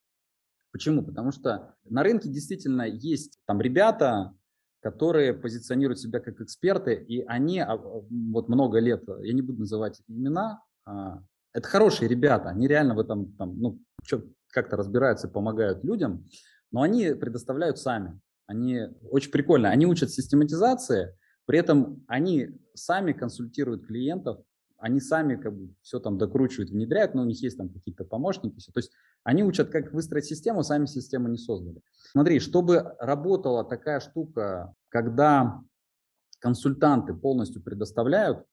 Почему? 0.70 1.02
Потому 1.02 1.32
что 1.32 1.74
на 1.84 2.02
рынке 2.02 2.28
действительно 2.28 2.82
есть 2.82 3.38
там 3.46 3.60
ребята, 3.60 4.34
которые 4.80 5.34
позиционируют 5.34 6.00
себя 6.00 6.18
как 6.20 6.40
эксперты, 6.40 6.94
и 6.94 7.22
они 7.22 7.60
а, 7.60 7.76
вот 7.76 8.48
много 8.48 8.78
лет, 8.80 9.04
я 9.20 9.32
не 9.32 9.42
буду 9.42 9.60
называть 9.60 10.00
имена, 10.08 10.62
а, 10.84 11.22
это 11.52 11.68
хорошие 11.68 12.08
ребята, 12.08 12.48
они 12.48 12.66
реально 12.66 12.94
в 12.94 12.98
этом 12.98 13.32
там, 13.36 13.58
ну, 13.58 13.80
как-то 14.48 14.76
разбираются 14.76 15.28
и 15.28 15.30
помогают 15.30 15.84
людям, 15.84 16.26
но 16.70 16.82
они 16.82 17.14
предоставляют 17.14 17.78
сами. 17.78 18.18
Они 18.46 18.88
очень 19.10 19.30
прикольно, 19.30 19.70
они 19.70 19.86
учат 19.86 20.10
систематизации, 20.10 21.16
при 21.46 21.58
этом 21.58 22.04
они 22.06 22.50
сами 22.74 23.12
консультируют 23.12 23.86
клиентов, 23.86 24.38
они 24.78 25.00
сами 25.00 25.36
как 25.36 25.56
бы 25.56 25.74
все 25.82 26.00
там 26.00 26.18
докручивают, 26.18 26.70
внедряют, 26.70 27.14
но 27.14 27.22
у 27.22 27.24
них 27.24 27.40
есть 27.40 27.56
там 27.56 27.68
какие-то 27.68 28.04
помощники. 28.04 28.58
Все. 28.58 28.72
То 28.72 28.80
есть 28.80 28.90
они 29.22 29.44
учат, 29.44 29.70
как 29.70 29.92
выстроить 29.92 30.24
систему, 30.24 30.64
сами 30.64 30.86
систему 30.86 31.28
не 31.28 31.38
создали. 31.38 31.80
Смотри, 32.10 32.40
чтобы 32.40 32.96
работала 32.98 33.62
такая 33.64 34.00
штука, 34.00 34.74
когда 34.88 35.60
консультанты 36.40 37.14
полностью 37.14 37.62
предоставляют, 37.62 38.44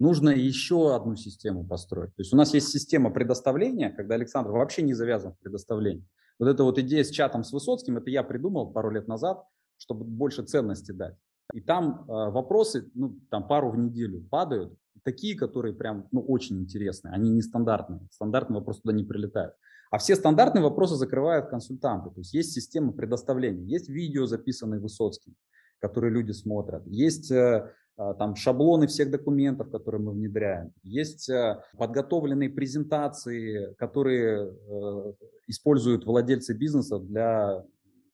нужно 0.00 0.30
еще 0.30 0.94
одну 0.94 1.14
систему 1.14 1.64
построить. 1.64 2.14
То 2.16 2.22
есть 2.22 2.32
у 2.32 2.36
нас 2.36 2.52
есть 2.52 2.68
система 2.68 3.10
предоставления, 3.10 3.90
когда 3.90 4.16
Александр 4.16 4.50
вообще 4.50 4.82
не 4.82 4.94
завязан 4.94 5.34
в 5.34 5.38
предоставлении. 5.38 6.04
Вот 6.38 6.48
эта 6.48 6.64
вот 6.64 6.78
идея 6.78 7.04
с 7.04 7.10
чатом 7.10 7.44
с 7.44 7.52
Высоцким, 7.52 7.96
это 7.96 8.10
я 8.10 8.22
придумал 8.24 8.72
пару 8.72 8.90
лет 8.90 9.06
назад, 9.06 9.42
чтобы 9.78 10.04
больше 10.04 10.42
ценности 10.42 10.90
дать. 10.90 11.14
И 11.56 11.60
там 11.62 12.04
э, 12.06 12.12
вопросы, 12.30 12.90
ну, 12.92 13.18
там 13.30 13.48
пару 13.48 13.70
в 13.70 13.78
неделю 13.78 14.20
падают, 14.30 14.76
такие, 15.04 15.34
которые 15.34 15.72
прям, 15.72 16.06
ну, 16.12 16.20
очень 16.20 16.60
интересные, 16.60 17.14
они 17.14 17.30
нестандартные. 17.30 18.00
Стандартные 18.10 18.58
вопросы 18.58 18.82
туда 18.82 18.94
не 18.94 19.04
прилетают. 19.04 19.54
А 19.90 19.96
все 19.96 20.16
стандартные 20.16 20.62
вопросы 20.62 20.96
закрывают 20.96 21.48
консультанты. 21.48 22.10
То 22.10 22.20
есть 22.20 22.34
есть 22.34 22.52
система 22.52 22.92
предоставления, 22.92 23.64
есть 23.64 23.88
видео, 23.88 24.26
записанные 24.26 24.80
Высоцким, 24.80 25.34
которые 25.78 26.12
люди 26.12 26.32
смотрят, 26.32 26.86
есть 26.86 27.30
э, 27.30 27.72
а, 27.96 28.12
там 28.12 28.36
шаблоны 28.36 28.86
всех 28.86 29.10
документов, 29.10 29.70
которые 29.70 30.02
мы 30.02 30.12
внедряем. 30.12 30.74
Есть 30.82 31.30
э, 31.30 31.62
подготовленные 31.78 32.50
презентации, 32.50 33.72
которые 33.78 34.52
э, 34.52 35.12
используют 35.46 36.04
владельцы 36.04 36.52
бизнеса 36.52 36.98
для 36.98 37.64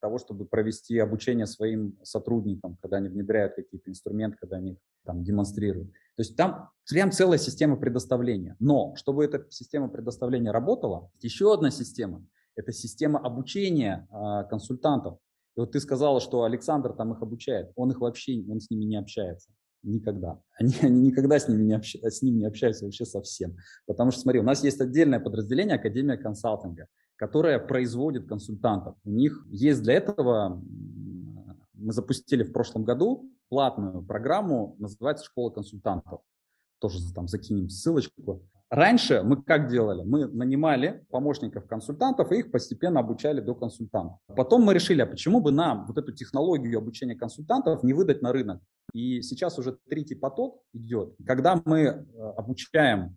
того, 0.03 0.19
чтобы 0.19 0.45
провести 0.45 0.99
обучение 0.99 1.47
своим 1.47 1.97
сотрудникам, 2.03 2.77
когда 2.83 2.97
они 2.97 3.09
внедряют 3.09 3.55
какие-то 3.55 3.89
инструменты, 3.89 4.37
когда 4.41 4.57
они 4.57 4.73
их 4.73 4.79
там 5.05 5.23
демонстрируют. 5.23 5.93
То 6.17 6.21
есть 6.21 6.37
там 6.37 6.71
прям 6.91 7.13
целая 7.13 7.39
система 7.39 7.77
предоставления. 7.77 8.57
Но 8.59 8.95
чтобы 8.97 9.25
эта 9.25 9.47
система 9.51 9.89
предоставления 9.89 10.51
работала, 10.51 11.09
еще 11.21 11.55
одна 11.55 11.71
система– 11.71 12.27
это 12.57 12.73
система 12.73 13.21
обучения 13.21 14.09
э, 14.11 14.49
консультантов. 14.51 15.19
И 15.57 15.61
вот 15.61 15.73
ты 15.73 15.81
сказала, 15.81 16.21
что 16.21 16.43
Александр 16.43 16.93
там 16.93 17.13
их 17.13 17.23
обучает. 17.23 17.71
Он 17.77 17.91
их 17.93 18.01
вообще, 18.01 18.45
он 18.51 18.61
с 18.61 18.71
ними 18.71 18.85
не 18.85 18.97
общается. 18.97 19.51
Никогда. 19.85 20.41
Они, 20.59 20.75
они 20.83 21.01
никогда 21.01 21.39
с, 21.39 21.49
ними 21.49 21.63
не 21.63 21.75
общ... 21.75 21.95
с 21.95 22.23
ним 22.23 22.39
не 22.39 22.47
общаются 22.47 22.85
вообще 22.85 23.05
совсем. 23.05 23.57
Потому 23.87 24.11
что, 24.11 24.21
смотри, 24.21 24.41
у 24.41 24.45
нас 24.45 24.65
есть 24.65 24.81
отдельное 24.81 25.21
подразделение 25.21 25.77
Академия 25.77 26.17
консалтинга, 26.17 26.89
которая 27.23 27.61
производит 27.61 28.27
консультантов. 28.27 28.97
У 29.05 29.11
них 29.11 29.47
есть 29.49 29.81
для 29.85 29.95
этого, 29.95 30.61
мы 31.73 31.93
запустили 31.93 32.43
в 32.43 32.53
прошлом 32.53 32.83
году 32.83 33.31
платную 33.49 34.03
программу, 34.03 34.75
называется 34.81 35.27
«Школа 35.27 35.51
консультантов». 35.51 36.21
Тоже 36.81 36.99
там 37.15 37.29
закинем 37.29 37.69
ссылочку. 37.69 38.43
Раньше 38.71 39.23
мы 39.23 39.41
как 39.41 39.71
делали? 39.71 40.03
Мы 40.03 40.27
нанимали 40.27 41.07
помощников-консультантов 41.11 42.33
и 42.33 42.39
их 42.41 42.51
постепенно 42.51 42.99
обучали 42.99 43.41
до 43.41 43.55
консультантов. 43.55 44.19
Потом 44.27 44.63
мы 44.63 44.75
решили, 44.75 45.01
а 45.01 45.07
почему 45.07 45.41
бы 45.41 45.53
нам 45.53 45.87
вот 45.87 45.99
эту 45.99 46.11
технологию 46.11 46.77
обучения 46.77 47.15
консультантов 47.15 47.85
не 47.85 47.93
выдать 47.93 48.21
на 48.21 48.33
рынок? 48.33 48.61
И 48.95 49.23
сейчас 49.23 49.61
уже 49.61 49.79
третий 49.89 50.17
поток 50.17 50.61
идет, 50.73 51.15
когда 51.25 51.63
мы 51.65 51.83
э, 51.83 52.03
обучаем, 52.37 53.17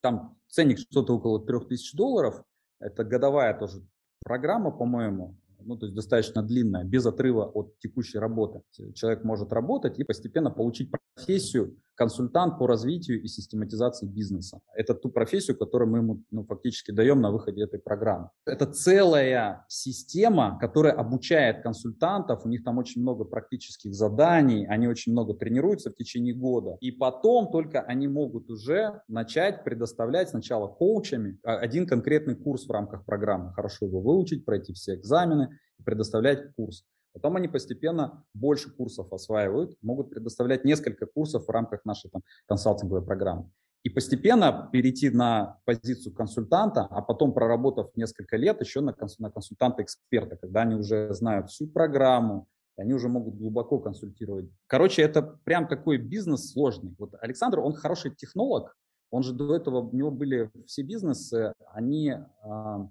там 0.00 0.36
ценник 0.48 0.80
что-то 0.80 1.14
около 1.14 1.46
3000 1.46 1.96
долларов, 1.96 2.42
это 2.80 3.04
годовая 3.04 3.56
тоже 3.58 3.82
программа, 4.24 4.70
по-моему, 4.70 5.36
ну, 5.60 5.76
то 5.76 5.86
есть 5.86 5.94
достаточно 5.94 6.42
длинная, 6.42 6.84
без 6.84 7.06
отрыва 7.06 7.44
от 7.44 7.78
текущей 7.78 8.18
работы. 8.18 8.62
Человек 8.94 9.24
может 9.24 9.52
работать 9.52 9.98
и 9.98 10.04
постепенно 10.04 10.50
получить 10.50 10.90
профессию 10.90 11.76
консультант 12.00 12.58
по 12.58 12.66
развитию 12.66 13.22
и 13.22 13.28
систематизации 13.28 14.06
бизнеса. 14.06 14.60
Это 14.74 14.94
ту 14.94 15.10
профессию, 15.10 15.58
которую 15.58 15.90
мы 15.90 15.98
ему 15.98 16.22
ну, 16.30 16.46
фактически 16.46 16.92
даем 16.92 17.20
на 17.20 17.30
выходе 17.30 17.62
этой 17.62 17.78
программы. 17.78 18.30
Это 18.46 18.64
целая 18.64 19.66
система, 19.68 20.56
которая 20.58 20.94
обучает 20.94 21.62
консультантов, 21.62 22.46
у 22.46 22.48
них 22.48 22.64
там 22.64 22.78
очень 22.78 23.02
много 23.02 23.24
практических 23.24 23.92
заданий, 23.92 24.66
они 24.66 24.88
очень 24.88 25.12
много 25.12 25.34
тренируются 25.34 25.90
в 25.90 25.94
течение 25.94 26.32
года, 26.32 26.78
и 26.80 26.90
потом 26.90 27.50
только 27.52 27.82
они 27.82 28.08
могут 28.08 28.48
уже 28.48 29.02
начать 29.06 29.62
предоставлять 29.62 30.30
сначала 30.30 30.68
коучами 30.68 31.38
а, 31.44 31.58
один 31.58 31.86
конкретный 31.86 32.34
курс 32.34 32.66
в 32.66 32.70
рамках 32.70 33.04
программы, 33.04 33.52
хорошо 33.52 33.84
его 33.84 34.00
выучить, 34.00 34.46
пройти 34.46 34.72
все 34.72 34.94
экзамены 34.94 35.50
предоставлять 35.84 36.54
курс. 36.54 36.86
Потом 37.12 37.36
они 37.36 37.48
постепенно 37.48 38.24
больше 38.34 38.70
курсов 38.70 39.12
осваивают, 39.12 39.76
могут 39.82 40.10
предоставлять 40.10 40.64
несколько 40.64 41.06
курсов 41.06 41.46
в 41.46 41.50
рамках 41.50 41.84
нашей 41.84 42.10
там, 42.10 42.22
консалтинговой 42.46 43.04
программы. 43.04 43.50
И 43.82 43.88
постепенно 43.88 44.68
перейти 44.72 45.08
на 45.10 45.58
позицию 45.64 46.14
консультанта, 46.14 46.86
а 46.90 47.00
потом 47.00 47.32
проработав 47.32 47.90
несколько 47.96 48.36
лет 48.36 48.60
еще 48.60 48.80
на, 48.80 48.94
на 49.18 49.30
консультанта-эксперта, 49.30 50.36
когда 50.36 50.62
они 50.62 50.74
уже 50.74 51.12
знают 51.14 51.50
всю 51.50 51.66
программу, 51.66 52.46
они 52.76 52.94
уже 52.94 53.08
могут 53.08 53.36
глубоко 53.36 53.78
консультировать. 53.78 54.50
Короче, 54.66 55.02
это 55.02 55.22
прям 55.22 55.66
такой 55.66 55.98
бизнес 55.98 56.52
сложный. 56.52 56.94
Вот 56.98 57.14
Александр, 57.20 57.60
он 57.60 57.72
хороший 57.72 58.14
технолог, 58.14 58.76
он 59.10 59.22
же 59.22 59.32
до 59.32 59.54
этого, 59.54 59.80
у 59.80 59.96
него 59.96 60.10
были 60.10 60.50
все 60.66 60.82
бизнесы, 60.82 61.52
они 61.72 62.14
а, 62.42 62.88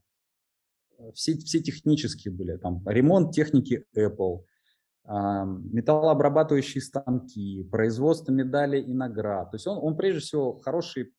все, 1.14 1.38
все 1.38 1.60
технические 1.62 2.34
были, 2.34 2.58
там 2.58 2.82
ремонт 2.88 3.34
техники 3.34 3.86
Apple, 3.97 4.43
металлообрабатывающие 5.06 6.82
станки, 6.82 7.64
производство 7.72 8.32
медалей 8.32 8.82
и 8.82 8.93
наград. 8.93 9.52
То 9.52 9.56
есть 9.56 9.66
он, 9.68 9.78
он 9.82 9.97
прежде 9.97 10.20
всего 10.20 10.58
хороший 10.58 11.14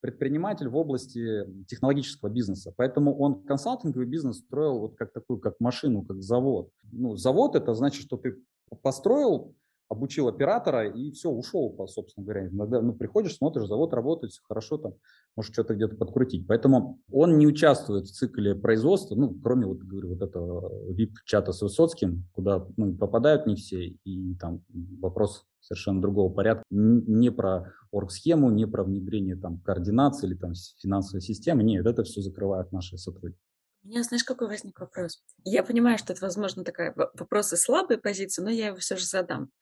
предприниматель 0.00 0.68
в 0.68 0.76
области 0.76 1.44
технологического 1.66 2.28
бизнеса. 2.28 2.72
Поэтому 2.76 3.16
он 3.16 3.42
консалтинговый 3.44 4.06
бизнес 4.06 4.38
строил 4.38 4.80
вот 4.80 4.96
как 4.96 5.12
такую, 5.12 5.38
как 5.40 5.54
машину, 5.60 6.02
как 6.02 6.22
завод. 6.22 6.70
Ну, 6.92 7.16
завод 7.16 7.56
это 7.56 7.74
значит, 7.74 8.02
что 8.02 8.16
ты 8.16 8.36
построил 8.82 9.54
обучил 9.88 10.28
оператора 10.28 10.88
и 10.88 11.10
все, 11.12 11.30
ушел, 11.30 11.74
собственно 11.88 12.24
говоря. 12.24 12.48
Иногда 12.48 12.80
ну, 12.80 12.92
приходишь, 12.92 13.36
смотришь, 13.36 13.66
завод 13.66 13.94
работает, 13.94 14.32
все 14.32 14.42
хорошо, 14.46 14.78
там, 14.78 14.94
может 15.36 15.52
что-то 15.52 15.74
где-то 15.74 15.96
подкрутить. 15.96 16.46
Поэтому 16.46 17.00
он 17.10 17.38
не 17.38 17.46
участвует 17.46 18.06
в 18.06 18.12
цикле 18.12 18.54
производства, 18.54 19.14
ну, 19.14 19.34
кроме, 19.42 19.66
вот, 19.66 19.78
говорю, 19.78 20.14
вот 20.14 20.22
этого 20.22 20.72
VIP-чата 20.92 21.52
с 21.52 21.62
Высоцким, 21.62 22.24
куда 22.32 22.66
ну, 22.76 22.94
попадают 22.94 23.46
не 23.46 23.56
все, 23.56 23.86
и 23.86 24.34
там 24.36 24.62
вопрос 25.00 25.46
совершенно 25.60 26.00
другого 26.00 26.32
порядка, 26.32 26.64
не 26.70 27.30
про 27.30 27.72
оргсхему, 27.90 28.50
не 28.50 28.66
про 28.66 28.84
внедрение 28.84 29.36
там 29.36 29.58
координации 29.60 30.28
или 30.28 30.34
там 30.34 30.52
финансовой 30.80 31.22
системы, 31.22 31.62
нет, 31.62 31.86
это 31.86 32.04
все 32.04 32.20
закрывают 32.20 32.72
наши 32.72 32.96
сотрудники. 32.98 33.45
У 33.86 33.88
меня, 33.88 34.02
знаешь, 34.02 34.24
какой 34.24 34.48
возник 34.48 34.80
вопрос? 34.80 35.22
Я 35.44 35.62
понимаю, 35.62 35.96
что 35.96 36.12
это, 36.12 36.20
возможно, 36.22 36.64
такая 36.64 36.92
вопрос 36.96 37.52
из 37.52 37.62
слабой 37.62 37.98
позиции, 37.98 38.42
но 38.42 38.50
я 38.50 38.68
его 38.68 38.78
все 38.78 38.96
же 38.96 39.04
задам. 39.04 39.52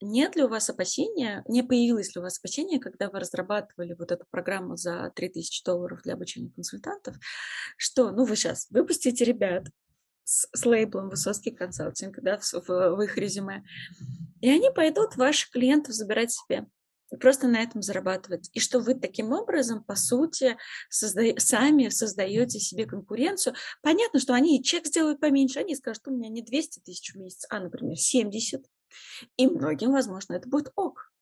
Нет 0.00 0.34
ли 0.34 0.42
у 0.42 0.48
вас 0.48 0.68
опасения, 0.68 1.44
не 1.46 1.62
появилось 1.62 2.16
ли 2.16 2.18
у 2.20 2.22
вас 2.22 2.40
опасения, 2.40 2.80
когда 2.80 3.08
вы 3.08 3.20
разрабатывали 3.20 3.94
вот 3.96 4.10
эту 4.10 4.24
программу 4.28 4.76
за 4.76 5.12
3000 5.14 5.62
долларов 5.64 6.02
для 6.02 6.14
обучения 6.14 6.50
консультантов, 6.50 7.14
что, 7.76 8.10
ну, 8.10 8.24
вы 8.24 8.34
сейчас 8.34 8.66
выпустите 8.70 9.24
ребят 9.24 9.66
с, 10.24 10.48
с 10.52 10.66
лейблом 10.66 11.08
«Высоцкий 11.08 11.52
консалтинг» 11.52 12.18
да, 12.22 12.38
в, 12.38 12.52
в, 12.52 12.66
в 12.66 13.00
их 13.02 13.16
резюме, 13.16 13.62
и 14.40 14.50
они 14.50 14.72
пойдут 14.72 15.14
ваших 15.14 15.50
клиентов 15.50 15.94
забирать 15.94 16.32
себе 16.32 16.66
и 17.10 17.16
просто 17.16 17.48
на 17.48 17.60
этом 17.60 17.82
зарабатывать. 17.82 18.50
И 18.52 18.60
что 18.60 18.80
вы 18.80 18.94
таким 18.94 19.32
образом, 19.32 19.82
по 19.82 19.96
сути, 19.96 20.56
созда... 20.88 21.22
сами 21.38 21.88
создаете 21.88 22.60
себе 22.60 22.86
конкуренцию. 22.86 23.54
Понятно, 23.82 24.20
что 24.20 24.34
они 24.34 24.58
и 24.58 24.62
чек 24.62 24.86
сделают 24.86 25.20
поменьше, 25.20 25.60
они 25.60 25.74
скажут, 25.74 26.06
у 26.06 26.12
меня 26.12 26.28
не 26.28 26.42
200 26.42 26.80
тысяч 26.80 27.14
в 27.14 27.18
месяц, 27.18 27.46
а, 27.50 27.60
например, 27.60 27.96
70. 27.96 28.64
И 29.36 29.46
многим, 29.46 29.92
возможно, 29.92 30.34
это 30.34 30.48
будет 30.48 30.72
ок. 30.76 31.12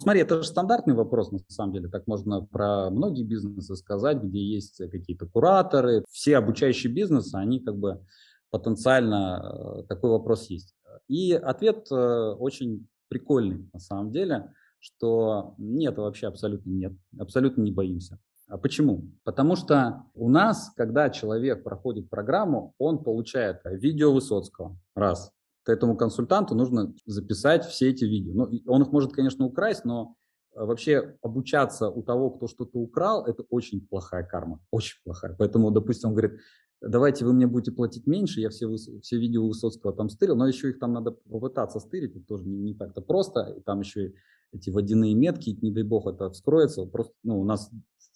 Смотри, 0.00 0.20
это 0.20 0.42
же 0.42 0.48
стандартный 0.48 0.94
вопрос, 0.94 1.32
на 1.32 1.40
самом 1.48 1.72
деле. 1.72 1.88
Так 1.88 2.06
можно 2.06 2.44
про 2.44 2.88
многие 2.90 3.24
бизнесы 3.24 3.74
сказать, 3.74 4.18
где 4.18 4.40
есть 4.40 4.78
какие-то 4.90 5.26
кураторы. 5.26 6.04
Все 6.10 6.36
обучающие 6.36 6.92
бизнесы, 6.92 7.34
они 7.34 7.58
как 7.58 7.76
бы 7.76 8.04
потенциально 8.50 9.42
э, 9.42 9.82
такой 9.88 10.10
вопрос 10.10 10.50
есть. 10.50 10.74
И 11.08 11.32
ответ 11.32 11.88
э, 11.90 11.94
очень 11.94 12.86
прикольный 13.08 13.68
на 13.72 13.80
самом 13.80 14.12
деле 14.12 14.52
что 14.78 15.54
нет, 15.58 15.96
вообще 15.98 16.26
абсолютно 16.26 16.70
нет, 16.70 16.92
абсолютно 17.18 17.62
не 17.62 17.72
боимся. 17.72 18.18
А 18.48 18.56
почему? 18.56 19.10
Потому 19.24 19.56
что 19.56 20.04
у 20.14 20.30
нас, 20.30 20.72
когда 20.74 21.10
человек 21.10 21.62
проходит 21.62 22.08
программу, 22.08 22.74
он 22.78 23.04
получает 23.04 23.60
видео 23.64 24.12
Высоцкого, 24.12 24.78
раз. 24.94 25.32
Этому 25.66 25.98
консультанту 25.98 26.54
нужно 26.54 26.94
записать 27.04 27.66
все 27.66 27.90
эти 27.90 28.04
видео. 28.04 28.32
Ну, 28.32 28.50
он 28.66 28.82
их 28.82 28.90
может, 28.90 29.12
конечно, 29.12 29.44
украсть, 29.44 29.84
но 29.84 30.14
э, 30.54 30.64
вообще 30.64 31.18
обучаться 31.20 31.90
у 31.90 32.02
того, 32.02 32.30
кто 32.30 32.46
что-то 32.46 32.78
украл, 32.78 33.26
это 33.26 33.44
очень 33.50 33.86
плохая 33.86 34.24
карма, 34.24 34.60
очень 34.70 34.96
плохая. 35.04 35.36
Поэтому, 35.38 35.70
допустим, 35.70 36.08
он 36.08 36.14
говорит, 36.14 36.40
давайте 36.80 37.24
вы 37.24 37.32
мне 37.32 37.46
будете 37.46 37.72
платить 37.72 38.06
меньше, 38.06 38.40
я 38.40 38.50
все, 38.50 38.74
все 38.74 39.18
видео 39.18 39.46
Высоцкого 39.46 39.92
там 39.92 40.08
стырил, 40.08 40.36
но 40.36 40.46
еще 40.46 40.70
их 40.70 40.78
там 40.78 40.92
надо 40.92 41.12
попытаться 41.12 41.80
стырить, 41.80 42.16
это 42.16 42.24
тоже 42.24 42.44
не, 42.44 42.56
не 42.56 42.74
так-то 42.74 43.00
просто, 43.00 43.54
и 43.58 43.60
там 43.60 43.80
еще 43.80 44.14
эти 44.52 44.70
водяные 44.70 45.14
метки, 45.14 45.58
не 45.60 45.70
дай 45.70 45.82
бог 45.82 46.06
это 46.06 46.30
вскроется, 46.30 46.86
просто, 46.86 47.14
ну, 47.22 47.40
у 47.40 47.44
нас 47.44 47.70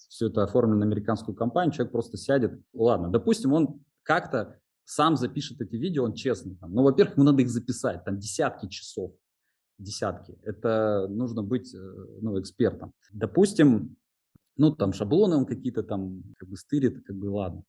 все 0.09 0.29
это 0.29 0.45
оформлено 0.45 0.81
на 0.81 0.87
американскую 0.87 1.35
компанию, 1.35 1.73
человек 1.73 1.93
просто 1.93 2.17
сядет, 2.17 2.61
ладно, 2.73 3.11
допустим, 3.11 3.53
он 3.53 3.81
как-то 4.03 4.59
сам 4.85 5.17
запишет 5.17 5.61
эти 5.61 5.77
видео, 5.77 6.05
он 6.05 6.15
честный, 6.15 6.57
там, 6.57 6.73
ну, 6.73 6.83
во-первых, 6.83 7.17
ему 7.17 7.25
надо 7.25 7.43
их 7.43 7.51
записать, 7.51 8.05
там, 8.05 8.19
десятки 8.19 8.69
часов, 8.69 9.13
десятки, 9.79 10.39
это 10.43 11.07
нужно 11.09 11.43
быть, 11.43 11.75
э, 11.75 11.79
ну, 12.21 12.41
экспертом. 12.41 12.93
Допустим, 13.13 13.97
ну, 14.57 14.75
там, 14.75 14.93
шаблоны 14.93 15.37
он 15.37 15.47
какие-то 15.47 15.83
там, 15.83 16.23
как 16.37 16.49
бы, 16.49 16.57
стырит, 16.57 17.05
как 17.05 17.17
бы, 17.17 17.27
ладно. 17.27 17.65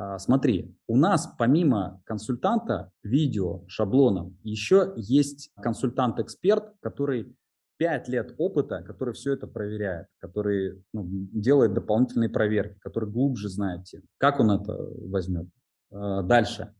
А, 0.00 0.18
смотри, 0.18 0.74
у 0.86 0.96
нас 0.96 1.30
помимо 1.38 2.00
консультанта 2.06 2.90
видео 3.02 3.66
шаблоном 3.68 4.38
еще 4.42 4.94
есть 4.96 5.50
консультант-эксперт, 5.60 6.72
который 6.80 7.36
5 7.76 8.08
лет 8.08 8.34
опыта, 8.38 8.82
который 8.82 9.12
все 9.12 9.34
это 9.34 9.46
проверяет, 9.46 10.06
который 10.16 10.82
ну, 10.94 11.06
делает 11.06 11.74
дополнительные 11.74 12.30
проверки, 12.30 12.78
который 12.80 13.10
глубже 13.10 13.50
знает 13.50 13.84
тему. 13.84 14.04
Как 14.16 14.40
он 14.40 14.52
это 14.52 14.72
возьмет? 14.72 15.48
А, 15.90 16.22
дальше. 16.22 16.74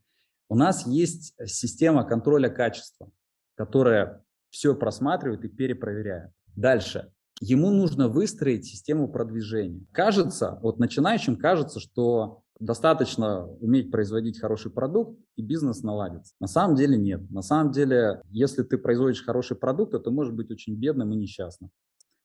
У 0.48 0.54
нас 0.54 0.86
есть 0.86 1.34
система 1.44 2.04
контроля 2.04 2.48
качества, 2.48 3.10
которая 3.54 4.24
все 4.48 4.74
просматривает 4.74 5.44
и 5.44 5.48
перепроверяет. 5.48 6.30
Дальше. 6.56 7.12
Ему 7.42 7.70
нужно 7.70 8.08
выстроить 8.08 8.64
систему 8.64 9.12
продвижения. 9.12 9.84
Кажется, 9.92 10.58
вот 10.62 10.78
начинающим 10.78 11.36
кажется, 11.36 11.80
что 11.80 12.44
достаточно 12.61 13.46
уметь 13.46 13.90
производить 13.90 14.38
хороший 14.38 14.70
продукт, 14.70 15.18
и 15.36 15.42
бизнес 15.42 15.82
наладится. 15.82 16.34
На 16.38 16.46
самом 16.46 16.76
деле 16.76 16.96
нет. 16.96 17.28
На 17.30 17.42
самом 17.42 17.72
деле, 17.72 18.20
если 18.28 18.62
ты 18.62 18.78
производишь 18.78 19.24
хороший 19.24 19.56
продукт, 19.56 19.92
то 19.92 19.98
ты 19.98 20.11
можешь 20.11 20.34
быть 20.34 20.50
очень 20.50 20.76
бедным 20.76 21.12
и 21.12 21.16
несчастным, 21.16 21.70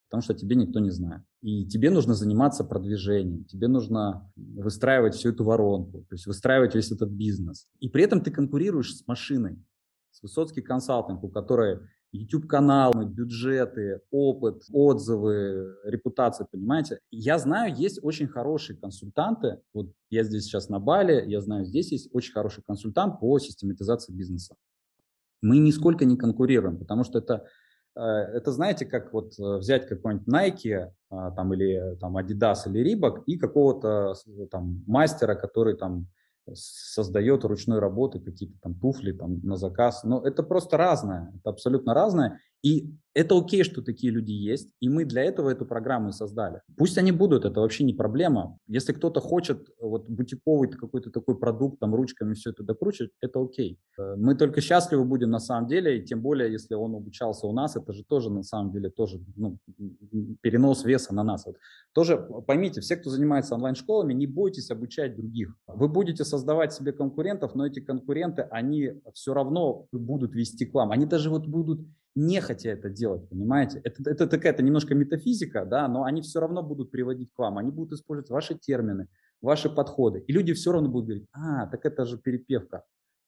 потому 0.08 0.22
что 0.22 0.34
тебе 0.34 0.54
никто 0.54 0.78
не 0.78 0.90
знает. 0.90 1.22
И 1.40 1.66
тебе 1.66 1.90
нужно 1.90 2.14
заниматься 2.14 2.64
продвижением, 2.64 3.44
тебе 3.46 3.66
нужно 3.66 4.30
выстраивать 4.36 5.14
всю 5.14 5.30
эту 5.30 5.44
воронку, 5.44 6.00
то 6.02 6.14
есть 6.14 6.26
выстраивать 6.26 6.74
весь 6.74 6.92
этот 6.92 7.10
бизнес. 7.10 7.66
И 7.80 7.88
при 7.88 8.04
этом 8.04 8.20
ты 8.20 8.30
конкурируешь 8.30 8.94
с 8.94 9.06
машиной, 9.06 9.58
с 10.10 10.22
Высоцкий 10.22 10.62
консалтинг, 10.62 11.24
у 11.24 11.28
которой 11.28 11.80
YouTube-канал, 12.16 12.92
бюджеты, 12.92 14.00
опыт, 14.10 14.64
отзывы, 14.72 15.76
репутация, 15.84 16.46
понимаете? 16.50 17.00
Я 17.10 17.38
знаю, 17.38 17.74
есть 17.74 17.98
очень 18.02 18.26
хорошие 18.26 18.76
консультанты. 18.76 19.60
Вот 19.72 19.92
я 20.10 20.24
здесь 20.24 20.44
сейчас 20.44 20.68
на 20.68 20.80
Бали, 20.80 21.24
я 21.26 21.40
знаю, 21.40 21.64
здесь 21.64 21.92
есть 21.92 22.08
очень 22.12 22.32
хороший 22.32 22.62
консультант 22.66 23.20
по 23.20 23.38
систематизации 23.38 24.12
бизнеса. 24.12 24.56
Мы 25.42 25.58
нисколько 25.58 26.04
не 26.04 26.16
конкурируем, 26.16 26.78
потому 26.78 27.04
что 27.04 27.18
это, 27.18 27.46
э, 27.94 28.00
это 28.00 28.52
знаете, 28.52 28.86
как 28.86 29.12
вот 29.12 29.38
э, 29.38 29.58
взять 29.58 29.86
какой-нибудь 29.86 30.26
Nike 30.26 30.90
а, 31.10 31.30
там, 31.30 31.54
или 31.54 31.96
там, 32.00 32.16
Adidas 32.16 32.66
или 32.66 32.82
Reebok 32.82 33.24
и 33.26 33.38
какого-то 33.38 34.14
там 34.50 34.82
мастера, 34.86 35.34
который 35.34 35.76
там 35.76 36.08
создает 36.54 37.44
ручной 37.44 37.78
работы 37.78 38.20
какие-то 38.20 38.58
там 38.60 38.74
туфли 38.74 39.12
там 39.12 39.40
на 39.40 39.56
заказ. 39.56 40.04
Но 40.04 40.24
это 40.24 40.42
просто 40.42 40.76
разное, 40.76 41.32
это 41.36 41.50
абсолютно 41.50 41.94
разное. 41.94 42.40
И 42.62 42.94
это 43.16 43.38
окей, 43.38 43.64
что 43.64 43.80
такие 43.80 44.12
люди 44.12 44.32
есть, 44.32 44.68
и 44.78 44.90
мы 44.90 45.06
для 45.06 45.22
этого 45.22 45.48
эту 45.48 45.64
программу 45.64 46.12
создали. 46.12 46.60
Пусть 46.76 46.98
они 46.98 47.12
будут, 47.12 47.46
это 47.46 47.60
вообще 47.60 47.82
не 47.82 47.94
проблема. 47.94 48.58
Если 48.66 48.92
кто-то 48.92 49.20
хочет 49.20 49.70
вот 49.80 50.06
бутиковый 50.06 50.68
какой-то 50.68 51.10
такой 51.10 51.38
продукт, 51.38 51.78
там 51.78 51.94
ручками 51.94 52.34
все 52.34 52.50
это 52.50 52.62
докручивать, 52.62 53.12
это 53.22 53.42
окей. 53.42 53.78
Э, 53.98 54.16
мы 54.16 54.34
только 54.34 54.60
счастливы 54.60 55.06
будем 55.06 55.30
на 55.30 55.38
самом 55.38 55.66
деле, 55.66 55.98
и 55.98 56.04
тем 56.04 56.20
более, 56.20 56.52
если 56.52 56.74
он 56.74 56.94
обучался 56.94 57.46
у 57.46 57.52
нас, 57.52 57.74
это 57.74 57.94
же 57.94 58.04
тоже 58.04 58.30
на 58.30 58.42
самом 58.42 58.70
деле 58.70 58.90
тоже 58.90 59.18
ну, 59.34 59.58
перенос 60.42 60.84
веса 60.84 61.14
на 61.14 61.24
нас. 61.24 61.46
Вот. 61.46 61.56
Тоже 61.94 62.18
поймите, 62.46 62.82
все, 62.82 62.96
кто 62.96 63.08
занимается 63.08 63.54
онлайн-школами, 63.54 64.12
не 64.12 64.26
бойтесь 64.26 64.70
обучать 64.70 65.16
других. 65.16 65.56
Вы 65.66 65.88
будете 65.88 66.22
создавать 66.22 66.74
себе 66.74 66.92
конкурентов, 66.92 67.54
но 67.54 67.66
эти 67.66 67.80
конкуренты, 67.80 68.42
они 68.42 69.00
все 69.14 69.32
равно 69.32 69.86
будут 69.90 70.34
вести 70.34 70.66
к 70.66 70.74
вам. 70.74 70.90
Они 70.90 71.06
даже 71.06 71.30
вот 71.30 71.46
будут 71.46 71.80
не 72.16 72.40
хотя 72.40 72.70
это 72.70 72.88
делать, 72.88 73.28
понимаете? 73.28 73.80
Это, 73.84 74.10
это 74.10 74.26
такая-то 74.26 74.62
немножко 74.62 74.94
метафизика, 74.94 75.64
да, 75.64 75.86
но 75.86 76.04
они 76.04 76.22
все 76.22 76.40
равно 76.40 76.62
будут 76.62 76.90
приводить 76.90 77.30
к 77.32 77.38
вам, 77.38 77.58
они 77.58 77.70
будут 77.70 77.92
использовать 77.92 78.30
ваши 78.30 78.54
термины, 78.58 79.06
ваши 79.42 79.68
подходы. 79.68 80.20
И 80.26 80.32
люди 80.32 80.54
все 80.54 80.72
равно 80.72 80.88
будут 80.88 81.06
говорить, 81.06 81.28
а, 81.32 81.66
так 81.66 81.84
это 81.84 82.06
же 82.06 82.18
перепевка. 82.18 82.84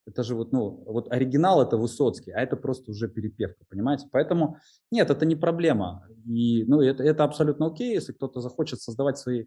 Это 0.06 0.22
же 0.22 0.34
вот, 0.34 0.52
ну, 0.52 0.82
вот 0.86 1.12
оригинал 1.12 1.60
это 1.60 1.76
Высоцкий, 1.76 2.30
а 2.30 2.40
это 2.40 2.56
просто 2.56 2.90
уже 2.92 3.08
перепевка, 3.08 3.62
понимаете? 3.68 4.06
Поэтому 4.10 4.56
нет, 4.90 5.10
это 5.10 5.26
не 5.26 5.36
проблема. 5.36 6.08
И, 6.24 6.64
ну, 6.64 6.80
это, 6.80 7.02
это 7.02 7.24
абсолютно 7.24 7.66
окей, 7.66 7.92
если 7.92 8.12
кто-то 8.12 8.40
захочет 8.40 8.80
создавать 8.80 9.18
свои 9.18 9.44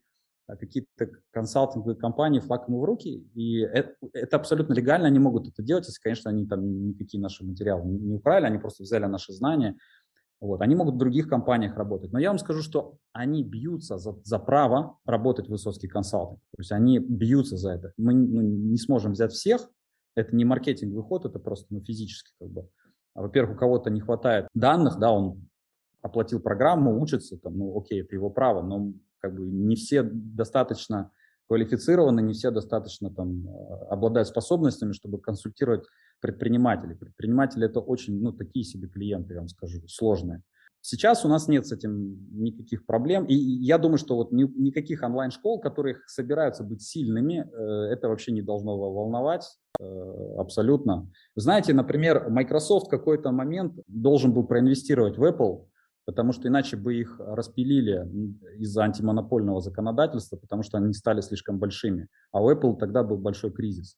какие-то 0.48 1.10
консалтинговые 1.32 1.96
компании 1.96 2.40
флаг 2.40 2.68
ему 2.68 2.82
в 2.82 2.84
руки, 2.84 3.28
и 3.34 3.60
это, 3.60 3.96
это 4.14 4.36
абсолютно 4.36 4.74
легально, 4.74 5.08
они 5.08 5.20
могут 5.20 5.48
это 5.48 5.64
делать, 5.64 5.88
если, 5.88 6.02
конечно, 6.02 6.30
они 6.30 6.46
там 6.46 6.88
никакие 6.88 7.22
наши 7.22 7.46
материалы 7.46 7.86
не 7.86 8.16
украли, 8.16 8.46
они 8.46 8.58
просто 8.58 8.84
взяли 8.84 9.06
наши 9.06 9.34
знания, 9.34 9.78
вот, 10.42 10.62
они 10.62 10.74
могут 10.74 10.96
в 10.96 10.98
других 10.98 11.28
компаниях 11.28 11.78
работать. 11.78 12.12
Но 12.12 12.20
я 12.20 12.30
вам 12.30 12.40
скажу, 12.40 12.64
что 12.64 12.98
они 13.14 13.44
бьются 13.44 14.00
за, 14.00 14.16
за 14.24 14.40
право 14.40 14.98
работать 15.06 15.46
в 15.46 15.52
высоцкий 15.52 15.88
консалтинг. 15.88 16.40
То 16.40 16.62
есть 16.62 16.72
они 16.72 16.98
бьются 16.98 17.58
за 17.58 17.74
это. 17.74 17.94
Мы 17.98 18.16
ну, 18.16 18.42
не 18.42 18.78
сможем 18.78 19.12
взять 19.12 19.34
всех. 19.34 19.70
Это 20.16 20.36
не 20.36 20.44
маркетинговый 20.44 21.04
ход, 21.04 21.26
это 21.26 21.38
просто 21.38 21.68
ну, 21.70 21.82
физически 21.82 22.32
как 22.40 22.50
бы. 22.50 22.68
А, 23.14 23.22
во-первых, 23.22 23.56
у 23.56 23.60
кого-то 23.60 23.92
не 23.92 24.02
хватает 24.02 24.48
данных, 24.56 24.98
да, 25.00 25.12
он 25.12 25.48
оплатил 26.02 26.40
программу, 26.40 27.00
учится, 27.00 27.38
там, 27.38 27.58
ну 27.58 27.78
окей, 27.80 28.02
это 28.02 28.16
его 28.16 28.32
право, 28.32 28.64
но 28.64 28.92
как 29.22 29.36
бы 29.36 29.46
не 29.46 29.76
все 29.76 30.04
достаточно 30.04 31.12
квалифицированы, 31.48 32.22
не 32.22 32.34
все 32.34 32.50
достаточно 32.50 33.14
там 33.14 33.48
э, 33.48 33.86
обладают 33.90 34.30
способностями, 34.30 34.94
чтобы 34.94 35.20
консультировать 35.20 35.84
предпринимателей. 36.22 36.96
Предприниматели 36.96 37.66
это 37.66 37.82
очень, 37.82 38.22
ну, 38.22 38.32
такие 38.32 38.64
себе 38.64 38.88
клиенты, 38.88 39.34
я 39.34 39.40
вам 39.42 39.50
скажу, 39.50 39.86
сложные. 39.88 40.44
Сейчас 40.84 41.26
у 41.26 41.28
нас 41.28 41.48
нет 41.48 41.68
с 41.68 41.72
этим 41.72 42.18
никаких 42.32 42.86
проблем, 42.86 43.26
и 43.26 43.36
я 43.36 43.78
думаю, 43.78 43.98
что 43.98 44.16
вот 44.16 44.32
ни, 44.32 44.44
никаких 44.44 45.04
онлайн-школ, 45.04 45.60
которые 45.60 45.98
собираются 46.08 46.64
быть 46.64 46.82
сильными, 46.82 47.48
э, 47.52 47.94
это 47.94 48.08
вообще 48.08 48.32
не 48.32 48.42
должно 48.42 48.78
волновать 48.78 49.46
э, 49.80 49.84
абсолютно. 50.38 51.12
Знаете, 51.36 51.74
например, 51.74 52.30
Microsoft 52.30 52.88
в 52.88 52.90
какой-то 52.90 53.32
момент 53.32 53.74
должен 53.88 54.34
был 54.34 54.48
проинвестировать 54.48 55.18
в 55.18 55.24
Apple, 55.24 55.66
потому 56.12 56.34
что 56.34 56.48
иначе 56.48 56.78
бы 56.78 56.96
их 56.96 57.20
распилили 57.20 58.08
из-за 58.60 58.84
антимонопольного 58.84 59.62
законодательства, 59.62 60.38
потому 60.38 60.64
что 60.64 60.78
они 60.78 60.94
стали 60.94 61.22
слишком 61.22 61.58
большими. 61.58 62.08
А 62.32 62.44
у 62.44 62.52
Apple 62.52 62.78
тогда 62.78 63.04
был 63.04 63.18
большой 63.18 63.52
кризис. 63.52 63.98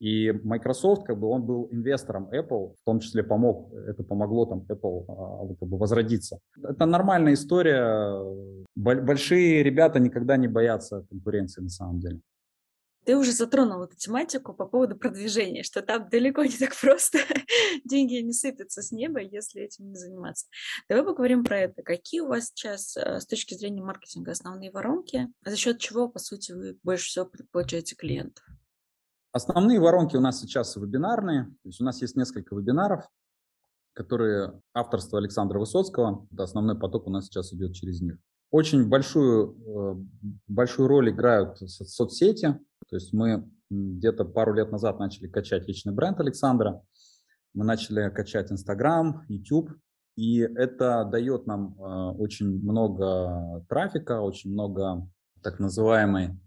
И 0.00 0.32
Microsoft, 0.32 1.06
как 1.06 1.18
бы, 1.18 1.28
он 1.28 1.44
был 1.44 1.68
инвестором 1.70 2.28
Apple, 2.30 2.74
в 2.80 2.84
том 2.84 3.00
числе 3.00 3.22
помог, 3.22 3.72
это 3.72 4.02
помогло 4.02 4.44
там 4.44 4.64
Apple 4.68 5.04
а, 5.08 5.54
как 5.58 5.68
бы 5.68 5.78
возродиться. 5.78 6.38
Это 6.62 6.84
нормальная 6.84 7.34
история. 7.34 8.20
Большие 8.76 9.62
ребята 9.62 10.00
никогда 10.00 10.36
не 10.36 10.48
боятся 10.48 11.06
конкуренции 11.08 11.62
на 11.62 11.70
самом 11.70 12.00
деле. 12.00 12.20
Ты 13.04 13.16
уже 13.16 13.32
затронул 13.32 13.82
эту 13.82 13.96
тематику 13.96 14.54
по 14.54 14.66
поводу 14.66 14.96
продвижения, 14.96 15.62
что 15.62 15.82
там 15.82 16.08
далеко 16.08 16.44
не 16.44 16.56
так 16.56 16.74
просто. 16.80 17.18
Деньги 17.84 18.14
не 18.14 18.32
сыпятся 18.32 18.82
с 18.82 18.92
неба, 18.92 19.20
если 19.20 19.62
этим 19.62 19.88
не 19.88 19.96
заниматься. 19.96 20.46
Давай 20.88 21.04
поговорим 21.04 21.44
про 21.44 21.60
это. 21.60 21.82
Какие 21.82 22.20
у 22.20 22.28
вас 22.28 22.46
сейчас 22.46 22.96
э, 22.96 23.20
с 23.20 23.26
точки 23.26 23.54
зрения 23.54 23.82
маркетинга 23.82 24.32
основные 24.32 24.70
воронки, 24.70 25.28
за 25.44 25.56
счет 25.56 25.78
чего, 25.78 26.08
по 26.08 26.18
сути, 26.18 26.52
вы 26.52 26.78
больше 26.82 27.06
всего 27.06 27.30
получаете 27.50 27.94
клиентов? 27.94 28.44
Основные 29.32 29.80
воронки 29.80 30.16
у 30.16 30.20
нас 30.20 30.40
сейчас 30.40 30.76
вебинарные. 30.76 31.44
То 31.62 31.68
есть 31.68 31.80
у 31.80 31.84
нас 31.84 32.00
есть 32.00 32.16
несколько 32.16 32.54
вебинаров, 32.54 33.08
которые 33.92 34.60
авторство 34.72 35.18
Александра 35.18 35.58
Высоцкого. 35.58 36.26
Это 36.32 36.44
основной 36.44 36.78
поток 36.78 37.06
у 37.06 37.10
нас 37.10 37.26
сейчас 37.26 37.52
идет 37.52 37.74
через 37.74 38.00
них. 38.00 38.16
Очень 38.54 38.88
большую, 38.88 39.56
э, 39.66 39.96
большую 40.46 40.86
роль 40.86 41.10
играют 41.10 41.58
соцсети. 41.58 42.56
То 42.88 42.94
есть 42.94 43.12
мы 43.12 43.50
где-то 43.68 44.24
пару 44.24 44.54
лет 44.54 44.70
назад 44.70 45.00
начали 45.00 45.26
качать 45.26 45.66
личный 45.66 45.92
бренд 45.92 46.20
Александра. 46.20 46.80
Мы 47.52 47.64
начали 47.64 48.08
качать 48.10 48.52
Инстаграм, 48.52 49.24
YouTube. 49.28 49.70
И 50.14 50.38
это 50.38 51.04
дает 51.04 51.48
нам 51.48 51.74
э, 51.76 52.16
очень 52.16 52.62
много 52.62 53.66
трафика, 53.68 54.20
очень 54.20 54.52
много 54.52 55.04
так 55.42 55.58
называемой 55.58 56.40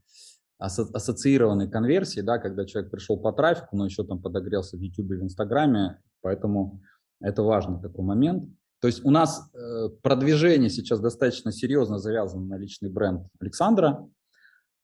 ассоциированной 0.59 1.69
конверсии, 1.69 2.21
да, 2.21 2.37
когда 2.37 2.65
человек 2.65 2.89
пришел 2.89 3.19
по 3.19 3.33
трафику, 3.33 3.75
но 3.75 3.83
еще 3.83 4.05
там 4.05 4.21
подогрелся 4.21 4.77
в 4.77 4.79
YouTube 4.79 5.11
и 5.11 5.17
в 5.17 5.23
Инстаграме, 5.23 6.01
поэтому 6.21 6.81
это 7.19 7.43
важный 7.43 7.81
такой 7.81 8.05
момент. 8.05 8.49
То 8.79 8.87
есть 8.87 9.03
у 9.03 9.09
нас 9.09 9.49
э, 9.53 9.89
продвижение 10.01 10.69
сейчас 10.69 10.99
достаточно 10.99 11.51
серьезно 11.51 11.97
завязано 11.97 12.45
на 12.45 12.57
личный 12.57 12.89
бренд 12.89 13.27
Александра, 13.39 14.07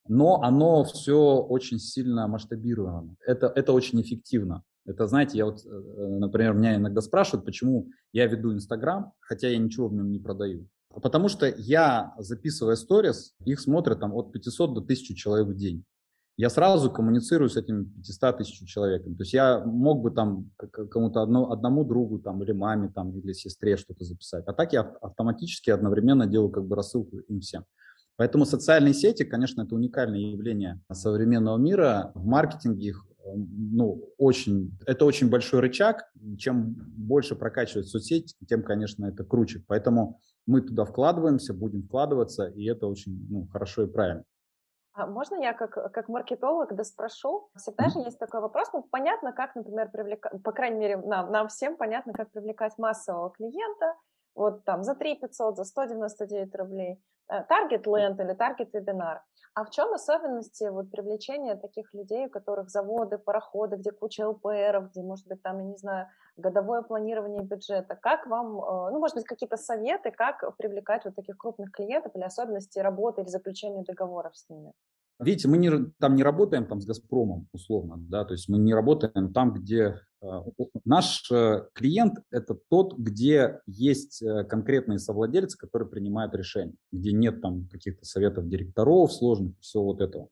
но 0.08 0.42
оно 0.42 0.84
все 0.84 1.38
очень 1.38 1.80
сильно 1.80 2.28
масштабировано. 2.28 3.16
Это, 3.26 3.52
это 3.56 3.72
очень 3.72 4.02
эффективно. 4.02 4.64
Это, 4.86 5.08
знаете, 5.08 5.38
я 5.38 5.46
вот, 5.46 5.64
э, 5.66 5.70
например, 5.70 6.54
меня 6.54 6.76
иногда 6.76 7.02
спрашивают, 7.02 7.46
почему 7.46 7.90
я 8.12 8.26
веду 8.26 8.54
Инстаграм, 8.54 9.14
хотя 9.20 9.48
я 9.48 9.58
ничего 9.58 9.88
в 9.88 9.94
нем 9.94 10.12
не 10.12 10.20
продаю. 10.20 10.68
Потому 10.90 11.30
что 11.30 11.48
я, 11.48 12.14
записывая 12.18 12.76
сторис, 12.76 13.36
их 13.46 13.60
смотрят 13.60 14.00
там 14.00 14.14
от 14.14 14.32
500 14.32 14.74
до 14.74 14.82
1000 14.82 15.16
человек 15.16 15.48
в 15.48 15.56
день 15.56 15.86
я 16.38 16.50
сразу 16.50 16.92
коммуницирую 16.92 17.50
с 17.50 17.58
этим 17.58 17.86
500 17.86 18.38
тысяч 18.38 18.68
человеком. 18.68 19.16
То 19.16 19.24
есть 19.24 19.34
я 19.34 19.60
мог 19.60 20.02
бы 20.02 20.12
там 20.12 20.50
кому-то 20.92 21.22
одно, 21.22 21.52
одному 21.52 21.84
другу 21.84 22.20
там, 22.20 22.42
или 22.44 22.54
маме 22.54 22.90
там, 22.90 23.12
или 23.18 23.34
сестре 23.34 23.78
что-то 23.78 24.04
записать. 24.04 24.44
А 24.48 24.54
так 24.54 24.74
я 24.74 24.82
автоматически 24.82 25.70
одновременно 25.70 26.26
делаю 26.26 26.50
как 26.50 26.66
бы 26.66 26.76
рассылку 26.76 27.18
им 27.18 27.40
всем. 27.40 27.66
Поэтому 28.16 28.46
социальные 28.46 28.94
сети, 28.94 29.24
конечно, 29.24 29.64
это 29.64 29.76
уникальное 29.76 30.20
явление 30.20 30.80
современного 30.92 31.58
мира. 31.58 32.12
В 32.16 32.26
маркетинге 32.26 32.90
их 32.90 33.06
ну, 33.36 34.14
очень, 34.18 34.78
это 34.86 35.06
очень 35.06 35.30
большой 35.30 35.62
рычаг. 35.62 36.04
Чем 36.38 36.74
больше 36.98 37.36
прокачивать 37.36 37.88
соцсеть, 37.88 38.36
тем, 38.48 38.64
конечно, 38.64 39.06
это 39.06 39.24
круче. 39.24 39.64
Поэтому 39.68 40.20
мы 40.46 40.62
туда 40.62 40.86
вкладываемся, 40.86 41.54
будем 41.54 41.84
вкладываться, 41.84 42.48
и 42.48 42.66
это 42.66 42.88
очень 42.88 43.28
ну, 43.30 43.48
хорошо 43.48 43.84
и 43.84 43.88
правильно. 43.88 44.24
А 44.94 45.08
можно 45.08 45.36
я 45.36 45.54
как, 45.54 45.72
как 45.92 46.08
маркетолог 46.08 46.76
да 46.76 46.84
спрошу? 46.84 47.50
Всегда 47.56 47.90
же 47.90 48.00
есть 48.00 48.20
такой 48.20 48.42
вопрос, 48.42 48.70
ну, 48.74 48.84
понятно, 48.84 49.34
как, 49.34 49.56
например, 49.56 49.90
привлекать, 49.90 50.32
по 50.44 50.52
крайней 50.52 50.80
мере, 50.80 50.98
нам, 50.98 51.32
нам 51.32 51.48
всем 51.48 51.76
понятно, 51.78 52.14
как 52.14 52.32
привлекать 52.32 52.78
массового 52.78 53.32
клиента, 53.32 53.96
вот 54.36 54.64
там 54.66 54.84
за 54.84 54.94
3 54.94 55.16
500, 55.16 55.58
за 55.58 55.64
199 55.64 56.56
рублей, 56.56 57.04
таргет 57.28 57.88
ленд 57.88 58.20
или 58.20 58.34
таргет 58.34 58.72
вебинар. 58.74 59.24
А 59.56 59.64
в 59.66 59.70
чем 59.70 59.94
особенности 59.94 60.64
вот 60.70 60.90
привлечения 60.92 61.56
таких 61.56 61.94
людей, 61.94 62.26
у 62.26 62.30
которых 62.30 62.70
заводы, 62.70 63.18
пароходы, 63.20 63.76
где 63.78 63.92
куча 63.92 64.28
ЛПРов, 64.28 64.90
где, 64.92 65.04
может 65.04 65.28
быть, 65.28 65.42
там, 65.44 65.60
я 65.60 65.66
не 65.66 65.78
знаю, 65.78 66.08
годовое 66.38 66.82
планирование 66.82 67.44
бюджета? 67.44 67.96
Как 67.96 68.26
вам, 68.26 68.58
э, 68.60 68.92
ну, 68.92 69.00
может 69.00 69.16
быть, 69.16 69.26
какие-то 69.26 69.58
советы, 69.58 70.10
как 70.12 70.56
привлекать 70.58 71.06
вот 71.06 71.16
таких 71.16 71.38
крупных 71.38 71.72
клиентов 71.72 72.16
или 72.16 72.24
особенности 72.24 72.80
работы 72.80 73.22
или 73.22 73.30
заключения 73.30 73.84
договоров 73.84 74.36
с 74.36 74.50
ними? 74.50 74.74
Видите, 75.20 75.48
мы 75.48 75.58
не, 75.58 75.70
там 76.00 76.16
не 76.16 76.24
работаем 76.24 76.66
там, 76.66 76.82
с 76.82 76.86
«Газпромом», 76.86 77.48
условно, 77.54 77.98
да, 77.98 78.26
то 78.26 78.34
есть 78.34 78.50
мы 78.50 78.58
не 78.58 78.74
работаем 78.74 79.32
там, 79.32 79.54
где 79.54 80.00
э, 80.22 80.28
наш 80.86 81.30
э, 81.32 81.68
клиент– 81.74 82.20
это 82.32 82.58
тот, 82.70 82.98
где 82.98 83.60
есть 83.68 84.22
э, 84.22 84.44
конкретные 84.44 85.00
совладельцы, 85.00 85.58
которые 85.58 85.88
принимают 85.88 86.34
решения, 86.34 86.74
где 86.92 87.14
нет 87.14 87.42
там 87.42 87.68
каких-то 87.68 88.06
советов 88.06 88.48
директоров 88.48 89.14
сложных, 89.14 89.54
всего 89.60 89.86
вот 89.86 90.02
этого. 90.02 90.30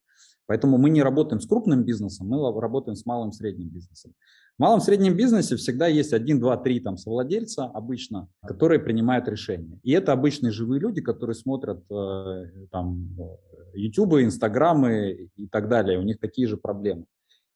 Поэтому 0.48 0.78
мы 0.78 0.90
не 0.90 1.04
работаем 1.04 1.40
с 1.40 1.48
крупным 1.48 1.84
бизнесом, 1.84 2.28
мы 2.28 2.60
работаем 2.60 2.96
с 2.96 3.06
малым 3.06 3.30
и 3.30 3.34
средним 3.34 3.70
бизнесом. 3.70 4.14
Малом 4.62 4.80
среднем 4.80 5.18
бизнесе 5.18 5.55
всегда 5.55 5.88
есть 5.88 6.14
один, 6.14 6.39
два, 6.39 6.55
три 6.55 6.80
там 6.80 6.95
совладельца 6.95 7.66
обычно, 7.66 8.30
которые 8.43 8.80
принимают 8.80 9.28
решения. 9.28 9.80
И 9.82 9.91
это 9.91 10.12
обычные 10.12 10.51
живые 10.51 10.80
люди, 10.80 11.01
которые 11.01 11.34
смотрят 11.34 11.84
э, 11.89 12.68
там 12.70 13.09
YouTube, 13.74 14.22
Инстаграмы 14.22 15.32
и 15.36 15.47
так 15.47 15.68
далее. 15.68 15.97
У 15.97 16.03
них 16.03 16.20
такие 16.20 16.47
же 16.47 16.57
проблемы. 16.57 17.05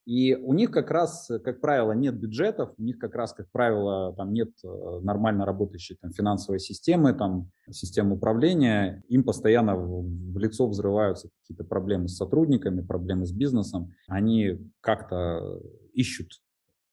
И 0.08 0.34
у 0.34 0.54
них 0.56 0.72
как 0.72 0.90
раз, 0.90 1.30
как 1.44 1.62
правило, 1.62 1.92
нет 1.92 2.16
бюджетов, 2.16 2.74
у 2.76 2.82
них 2.82 2.98
как 2.98 3.14
раз, 3.14 3.34
как 3.34 3.52
правило, 3.52 4.16
там 4.16 4.34
нет 4.34 4.50
э, 4.64 5.00
нормально 5.04 5.46
работающей 5.46 5.98
там, 6.02 6.12
финансовой 6.12 6.60
системы, 6.60 7.14
там, 7.14 7.52
системы 7.70 8.16
управления. 8.16 9.04
Им 9.10 9.24
постоянно 9.24 9.76
в 9.76 10.40
лицо 10.40 10.68
взрываются 10.68 11.30
какие-то 11.44 11.66
проблемы 11.66 12.08
с 12.08 12.18
сотрудниками, 12.18 12.82
проблемы 12.82 13.28
с 13.28 13.32
бизнесом. 13.32 13.94
Они 14.08 14.58
как-то 14.82 15.62
ищут 15.94 16.42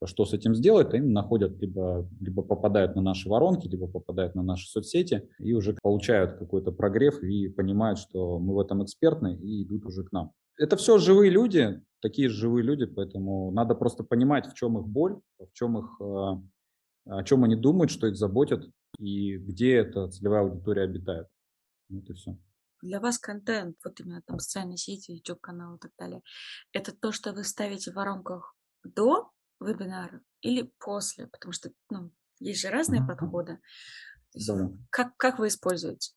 что 0.06 0.24
с 0.24 0.32
этим 0.32 0.54
сделать, 0.54 0.94
им 0.94 1.12
находят, 1.12 1.60
либо, 1.60 2.08
либо 2.20 2.42
попадают 2.42 2.96
на 2.96 3.02
наши 3.02 3.28
воронки, 3.28 3.68
либо 3.68 3.86
попадают 3.86 4.34
на 4.34 4.42
наши 4.42 4.68
соцсети 4.68 5.28
и 5.38 5.52
уже 5.52 5.76
получают 5.82 6.38
какой-то 6.38 6.72
прогрев 6.72 7.22
и 7.22 7.48
понимают, 7.48 7.98
что 7.98 8.38
мы 8.38 8.54
в 8.54 8.60
этом 8.60 8.84
экспертны 8.84 9.36
и 9.36 9.64
идут 9.64 9.86
уже 9.86 10.04
к 10.04 10.12
нам. 10.12 10.32
Это 10.58 10.76
все 10.76 10.98
живые 10.98 11.30
люди, 11.30 11.82
такие 12.00 12.28
живые 12.28 12.64
люди, 12.64 12.86
поэтому 12.86 13.50
надо 13.52 13.74
просто 13.74 14.04
понимать, 14.04 14.46
в 14.46 14.54
чем 14.54 14.78
их 14.78 14.86
боль, 14.86 15.18
в 15.38 15.52
чем 15.52 15.78
их, 15.78 16.00
э, 16.00 17.10
о 17.10 17.24
чем 17.24 17.44
они 17.44 17.56
думают, 17.56 17.90
что 17.90 18.06
их 18.06 18.16
заботит 18.16 18.70
и 18.98 19.38
где 19.38 19.76
эта 19.76 20.08
целевая 20.08 20.42
аудитория 20.42 20.82
обитает. 20.82 21.26
Вот 21.88 22.08
и 22.08 22.12
все. 22.12 22.36
Для 22.82 23.00
вас 23.00 23.18
контент, 23.18 23.76
вот 23.84 24.00
именно 24.00 24.22
там 24.26 24.38
социальные 24.40 24.76
сети, 24.76 25.12
YouTube-канал 25.12 25.76
и 25.76 25.78
так 25.78 25.92
далее, 25.98 26.22
это 26.72 26.92
то, 26.92 27.12
что 27.12 27.32
вы 27.32 27.44
ставите 27.44 27.92
в 27.92 27.94
воронках 27.94 28.56
до 28.84 29.30
вебинара 29.62 30.20
или 30.40 30.72
после? 30.78 31.26
Потому 31.26 31.52
что 31.52 31.70
ну, 31.90 32.10
есть 32.38 32.60
же 32.60 32.70
разные 32.70 33.04
подходы. 33.04 33.58
Да. 34.34 34.70
Как, 34.90 35.16
как 35.16 35.38
вы 35.38 35.48
используете? 35.48 36.12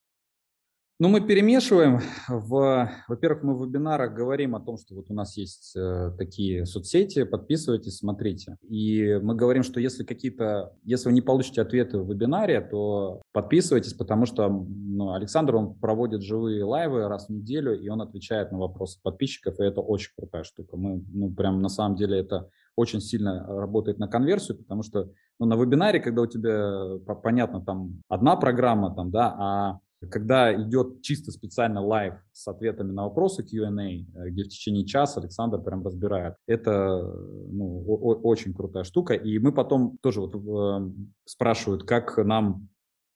Ну, 0.98 1.10
мы 1.10 1.20
перемешиваем. 1.20 2.00
В, 2.30 2.90
во-первых, 3.10 3.44
мы 3.44 3.58
в 3.58 3.66
вебинарах 3.66 4.14
говорим 4.14 4.56
о 4.56 4.62
том, 4.62 4.78
что 4.78 4.96
вот 4.96 5.08
у 5.10 5.14
нас 5.14 5.36
есть 5.36 5.76
э, 5.76 6.12
такие 6.18 6.66
соцсети, 6.66 7.26
подписывайтесь, 7.26 7.98
смотрите. 7.98 8.56
И 8.62 9.20
мы 9.22 9.36
говорим, 9.36 9.64
что 9.64 9.82
если 9.82 10.06
какие-то, 10.06 10.74
если 10.84 11.10
вы 11.10 11.14
не 11.14 11.22
получите 11.22 11.62
ответы 11.62 12.00
в 12.00 12.10
вебинаре, 12.10 12.62
то 12.62 13.22
подписывайтесь, 13.34 13.94
потому 13.94 14.26
что 14.26 14.48
ну, 14.48 15.12
Александр, 15.12 15.58
он 15.58 15.74
проводит 15.74 16.22
живые 16.22 16.64
лайвы 16.64 17.10
раз 17.10 17.28
в 17.28 17.30
неделю, 17.30 17.78
и 17.78 17.90
он 17.90 18.02
отвечает 18.02 18.54
на 18.54 18.58
вопросы 18.58 18.98
подписчиков, 19.04 19.60
и 19.60 19.64
это 19.64 19.82
очень 19.82 20.12
крутая 20.18 20.44
штука. 20.44 20.78
Мы, 20.78 21.04
ну, 21.12 21.30
прям 21.30 21.62
на 21.62 21.70
самом 21.70 21.98
деле 21.98 22.20
это 22.20 22.50
очень 22.76 23.02
сильно 23.02 23.46
работает 23.48 24.00
на 24.00 24.08
конверсию, 24.08 24.58
потому 24.58 24.84
что 24.84 25.12
ну, 25.40 25.46
на 25.46 25.56
вебинаре, 25.56 26.00
когда 26.00 26.22
у 26.22 26.28
тебя, 26.28 26.98
понятно, 27.24 27.62
там 27.62 28.02
одна 28.08 28.36
программа, 28.36 28.94
там, 28.94 29.12
да, 29.12 29.36
а 29.38 29.80
когда 30.10 30.54
идет 30.54 31.02
чисто 31.02 31.32
специально 31.32 31.82
live 31.82 32.16
с 32.32 32.48
ответами 32.48 32.92
на 32.92 33.04
вопросы 33.04 33.44
Q&A, 33.44 33.82
э, 33.82 34.30
где 34.30 34.44
в 34.44 34.50
течение 34.50 34.86
часа 34.86 35.20
Александр 35.20 35.62
прям 35.62 35.84
разбирает, 35.84 36.36
это 36.48 37.02
ну, 37.02 37.84
очень 38.24 38.54
крутая 38.54 38.84
штука. 38.84 39.14
И 39.14 39.40
мы 39.40 39.52
потом 39.52 39.98
тоже 40.02 40.22
вот 40.22 40.36
э, 40.36 40.92
спрашивают, 41.26 41.84
как 41.84 42.18
нам 42.18 42.70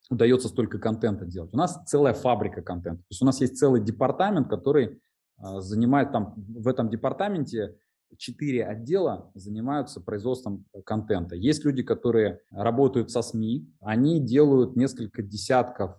удается 0.10 0.48
столько 0.48 0.80
контента 0.80 1.26
делать. 1.26 1.54
У 1.54 1.58
нас 1.58 1.80
целая 1.86 2.14
фабрика 2.14 2.62
контента. 2.62 3.02
То 3.02 3.12
есть 3.12 3.22
у 3.22 3.26
нас 3.26 3.42
есть 3.42 3.58
целый 3.58 3.82
департамент, 3.82 4.50
который 4.50 4.86
э, 4.88 5.60
занимает 5.60 6.12
там 6.12 6.34
в 6.36 6.68
этом 6.68 6.90
департаменте 6.90 7.76
четыре 8.18 8.66
отдела 8.66 9.32
занимаются 9.36 10.02
производством 10.02 10.66
контента. 10.86 11.36
Есть 11.36 11.66
люди, 11.66 11.84
которые 11.84 12.42
работают 12.52 13.12
со 13.12 13.22
СМИ, 13.22 13.72
они 13.82 14.20
делают 14.20 14.76
несколько 14.76 15.22
десятков 15.22 15.96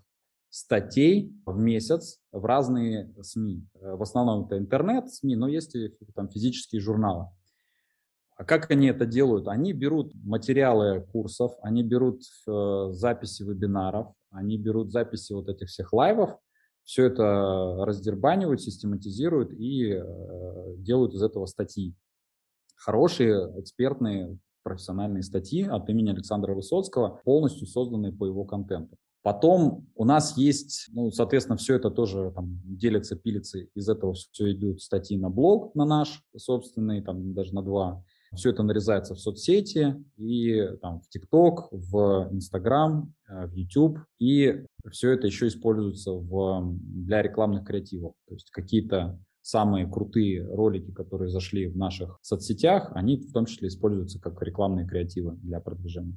статей 0.50 1.32
в 1.46 1.58
месяц 1.58 2.18
в 2.32 2.44
разные 2.44 3.14
СМИ. 3.22 3.66
Э, 3.74 3.94
в 3.94 4.02
основном 4.02 4.46
это 4.46 4.58
интернет-СМИ, 4.58 5.36
но 5.36 5.48
есть 5.48 5.74
и 5.74 5.90
там 6.14 6.28
физические 6.28 6.80
журналы. 6.80 7.28
А 8.36 8.44
как 8.44 8.70
они 8.70 8.88
это 8.88 9.06
делают? 9.06 9.48
Они 9.48 9.72
берут 9.72 10.12
материалы 10.24 11.06
курсов, 11.12 11.52
они 11.62 11.82
берут 11.82 12.22
э, 12.48 12.88
записи 12.92 13.42
вебинаров, 13.42 14.12
они 14.30 14.58
берут 14.58 14.90
записи 14.90 15.32
вот 15.32 15.48
этих 15.48 15.68
всех 15.68 15.92
лайвов, 15.92 16.38
все 16.90 17.04
это 17.04 17.84
раздербанивают, 17.84 18.60
систематизируют 18.60 19.52
и 19.52 19.92
э, 19.92 20.74
делают 20.78 21.14
из 21.14 21.22
этого 21.22 21.46
статьи. 21.46 21.94
Хорошие, 22.74 23.48
экспертные, 23.60 24.36
профессиональные 24.64 25.22
статьи 25.22 25.62
от 25.62 25.88
имени 25.88 26.10
Александра 26.10 26.52
Высоцкого, 26.52 27.20
полностью 27.24 27.68
созданные 27.68 28.10
по 28.10 28.26
его 28.26 28.44
контенту. 28.44 28.96
Потом 29.22 29.86
у 29.94 30.04
нас 30.04 30.36
есть, 30.36 30.88
ну, 30.92 31.12
соответственно, 31.12 31.56
все 31.58 31.76
это 31.76 31.92
тоже 31.92 32.32
там 32.34 32.60
делится, 32.64 33.14
пилится, 33.14 33.60
из 33.60 33.88
этого 33.88 34.14
все 34.14 34.50
идут 34.50 34.82
статьи 34.82 35.16
на 35.16 35.30
блог, 35.30 35.72
на 35.76 35.84
наш 35.84 36.24
собственный, 36.36 37.02
там 37.02 37.34
даже 37.34 37.54
на 37.54 37.62
два. 37.62 38.02
Все 38.34 38.50
это 38.50 38.62
нарезается 38.62 39.14
в 39.14 39.20
соцсети 39.20 39.96
и 40.16 40.68
там 40.80 41.00
в 41.00 41.08
ТикТок, 41.08 41.68
в 41.72 42.28
Инстаграм, 42.30 43.12
э, 43.28 43.46
в 43.46 43.52
YouTube. 43.52 43.98
И 44.18 44.64
все 44.90 45.10
это 45.10 45.26
еще 45.26 45.48
используется 45.48 46.12
в, 46.12 46.76
для 46.80 47.22
рекламных 47.22 47.64
креативов. 47.64 48.14
То 48.28 48.34
есть 48.34 48.50
какие-то 48.50 49.18
самые 49.42 49.90
крутые 49.90 50.46
ролики, 50.46 50.92
которые 50.92 51.28
зашли 51.28 51.66
в 51.66 51.76
наших 51.76 52.18
соцсетях, 52.22 52.92
они 52.94 53.16
в 53.16 53.32
том 53.32 53.46
числе 53.46 53.68
используются 53.68 54.20
как 54.20 54.40
рекламные 54.42 54.86
креативы 54.86 55.36
для 55.42 55.60
продвижения. 55.60 56.16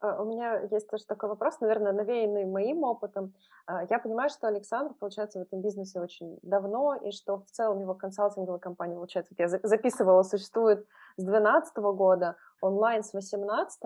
А, 0.00 0.22
у 0.22 0.24
меня 0.24 0.60
есть 0.70 0.88
тоже 0.88 1.04
такой 1.06 1.28
вопрос, 1.28 1.60
наверное, 1.60 1.92
навеянный 1.92 2.46
моим 2.46 2.84
опытом. 2.84 3.34
А, 3.66 3.84
я 3.84 3.98
понимаю, 3.98 4.30
что 4.30 4.48
Александр, 4.48 4.94
получается, 4.98 5.38
в 5.38 5.42
этом 5.42 5.60
бизнесе 5.60 6.00
очень 6.00 6.38
давно, 6.42 6.94
и 6.94 7.10
что 7.12 7.40
в 7.40 7.50
целом 7.50 7.80
его 7.80 7.94
консалтинговая 7.94 8.58
компания, 8.58 8.94
получается, 8.94 9.34
я 9.36 9.48
записывала, 9.48 10.22
существует 10.22 10.86
с 11.16 11.22
2012 11.22 11.76
года, 11.76 12.36
онлайн 12.60 13.02
с 13.02 13.10
2018. 13.10 13.82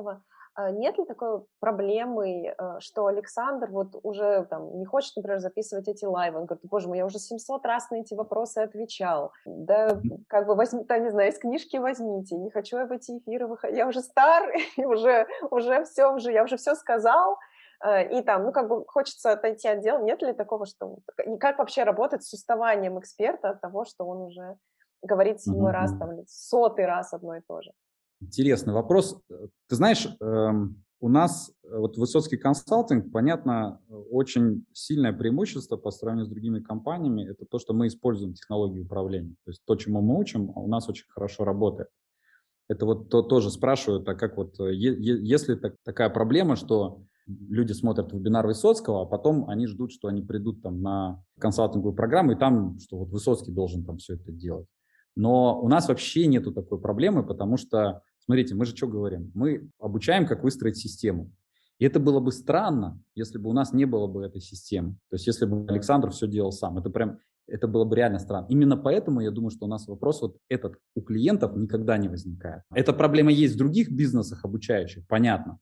А 0.56 0.70
нет 0.70 0.96
ли 0.98 1.04
такой 1.04 1.42
проблемы, 1.58 2.46
э, 2.46 2.80
что 2.80 3.06
Александр 3.06 3.70
вот 3.70 3.96
уже 4.04 4.46
там 4.48 4.78
не 4.78 4.84
хочет, 4.84 5.16
например, 5.16 5.40
записывать 5.40 5.88
эти 5.88 6.04
лайвы? 6.04 6.38
Он 6.38 6.46
говорит, 6.46 6.64
боже 6.64 6.86
мой, 6.86 6.98
я 6.98 7.06
уже 7.06 7.18
700 7.18 7.66
раз 7.66 7.90
на 7.90 7.96
эти 7.96 8.14
вопросы 8.14 8.58
отвечал. 8.58 9.32
Да, 9.44 10.00
как 10.28 10.46
бы 10.46 10.54
возьми, 10.54 10.84
там, 10.84 11.02
не 11.02 11.10
знаю, 11.10 11.30
из 11.30 11.38
книжки 11.38 11.76
возьмите. 11.76 12.36
Не 12.36 12.50
хочу 12.50 12.78
я 12.78 12.86
в 12.86 12.92
эти 12.92 13.18
эфиры 13.18 13.48
выходить. 13.48 13.76
Я 13.76 13.88
уже 13.88 14.00
стар, 14.00 14.52
и 14.76 14.84
уже, 14.84 15.26
уже 15.50 15.84
все, 15.84 16.12
уже, 16.14 16.30
я 16.30 16.44
уже 16.44 16.56
все 16.56 16.76
сказал. 16.76 17.36
Э, 17.84 18.08
и 18.16 18.22
там, 18.22 18.44
ну, 18.44 18.52
как 18.52 18.68
бы 18.68 18.84
хочется 18.86 19.32
отойти 19.32 19.66
от 19.66 19.80
дела. 19.80 19.98
Нет 20.02 20.22
ли 20.22 20.32
такого, 20.32 20.66
что... 20.66 20.98
Как 21.40 21.58
вообще 21.58 21.82
работать 21.82 22.22
с 22.22 22.32
уставанием 22.32 23.00
эксперта 23.00 23.50
от 23.50 23.60
того, 23.60 23.84
что 23.84 24.04
он 24.04 24.22
уже 24.22 24.56
говорит 25.02 25.40
седьмой 25.40 25.72
mm-hmm. 25.72 25.74
раз, 25.74 25.98
там, 25.98 26.10
сотый 26.28 26.86
раз 26.86 27.12
одно 27.12 27.36
и 27.36 27.40
то 27.40 27.60
же? 27.60 27.72
Интересный 28.20 28.72
вопрос. 28.72 29.20
Ты 29.68 29.76
знаешь, 29.76 30.06
эм, 30.20 30.84
у 31.00 31.08
нас 31.08 31.52
э, 31.62 31.76
вот 31.76 31.98
Высоцкий 31.98 32.38
консалтинг, 32.38 33.12
понятно, 33.12 33.80
очень 34.10 34.64
сильное 34.72 35.12
преимущество 35.12 35.76
по 35.76 35.90
сравнению 35.90 36.24
с 36.24 36.30
другими 36.30 36.60
компаниями, 36.60 37.28
это 37.28 37.44
то, 37.44 37.58
что 37.58 37.74
мы 37.74 37.88
используем 37.88 38.32
технологии 38.32 38.80
управления. 38.80 39.34
То 39.44 39.50
есть 39.50 39.62
то, 39.66 39.76
чему 39.76 40.00
мы 40.00 40.18
учим, 40.18 40.50
у 40.56 40.66
нас 40.66 40.88
очень 40.88 41.04
хорошо 41.10 41.44
работает. 41.44 41.88
Это 42.68 42.86
вот 42.86 43.10
то, 43.10 43.20
тоже 43.20 43.50
спрашивают, 43.50 44.08
а 44.08 44.14
как 44.14 44.38
вот, 44.38 44.58
э, 44.60 44.74
если 44.74 45.56
так, 45.56 45.74
такая 45.84 46.08
проблема, 46.08 46.56
что 46.56 47.02
люди 47.26 47.72
смотрят 47.72 48.12
вебинар 48.12 48.46
Высоцкого, 48.46 49.02
а 49.02 49.06
потом 49.06 49.48
они 49.48 49.66
ждут, 49.66 49.92
что 49.92 50.08
они 50.08 50.22
придут 50.22 50.62
там 50.62 50.80
на 50.80 51.22
консалтинговую 51.38 51.94
программу, 51.94 52.32
и 52.32 52.36
там, 52.36 52.78
что 52.78 52.96
вот 52.96 53.10
Высоцкий 53.10 53.52
должен 53.52 53.84
там 53.84 53.98
все 53.98 54.14
это 54.14 54.32
делать. 54.32 54.66
Но 55.16 55.60
у 55.60 55.68
нас 55.68 55.88
вообще 55.88 56.26
нету 56.26 56.52
такой 56.52 56.80
проблемы, 56.80 57.24
потому 57.24 57.56
что, 57.56 58.02
смотрите, 58.24 58.54
мы 58.54 58.64
же 58.64 58.76
что 58.76 58.88
говорим? 58.88 59.30
Мы 59.34 59.70
обучаем, 59.78 60.26
как 60.26 60.42
выстроить 60.42 60.76
систему. 60.76 61.30
И 61.78 61.84
это 61.84 62.00
было 62.00 62.20
бы 62.20 62.32
странно, 62.32 63.00
если 63.14 63.38
бы 63.38 63.50
у 63.50 63.52
нас 63.52 63.72
не 63.72 63.84
было 63.84 64.06
бы 64.06 64.24
этой 64.24 64.40
системы. 64.40 64.92
То 65.10 65.16
есть 65.16 65.26
если 65.26 65.46
бы 65.46 65.66
Александр 65.68 66.10
все 66.10 66.28
делал 66.28 66.52
сам. 66.52 66.78
Это 66.78 66.90
прям, 66.90 67.18
это 67.46 67.66
было 67.66 67.84
бы 67.84 67.96
реально 67.96 68.18
странно. 68.18 68.46
Именно 68.48 68.76
поэтому 68.76 69.20
я 69.20 69.30
думаю, 69.30 69.50
что 69.50 69.66
у 69.66 69.68
нас 69.68 69.86
вопрос 69.88 70.22
вот 70.22 70.36
этот 70.48 70.76
у 70.94 71.02
клиентов 71.02 71.56
никогда 71.56 71.98
не 71.98 72.08
возникает. 72.08 72.62
Эта 72.72 72.92
проблема 72.92 73.32
есть 73.32 73.54
в 73.54 73.58
других 73.58 73.90
бизнесах 73.90 74.44
обучающих, 74.44 75.06
понятно. 75.08 75.58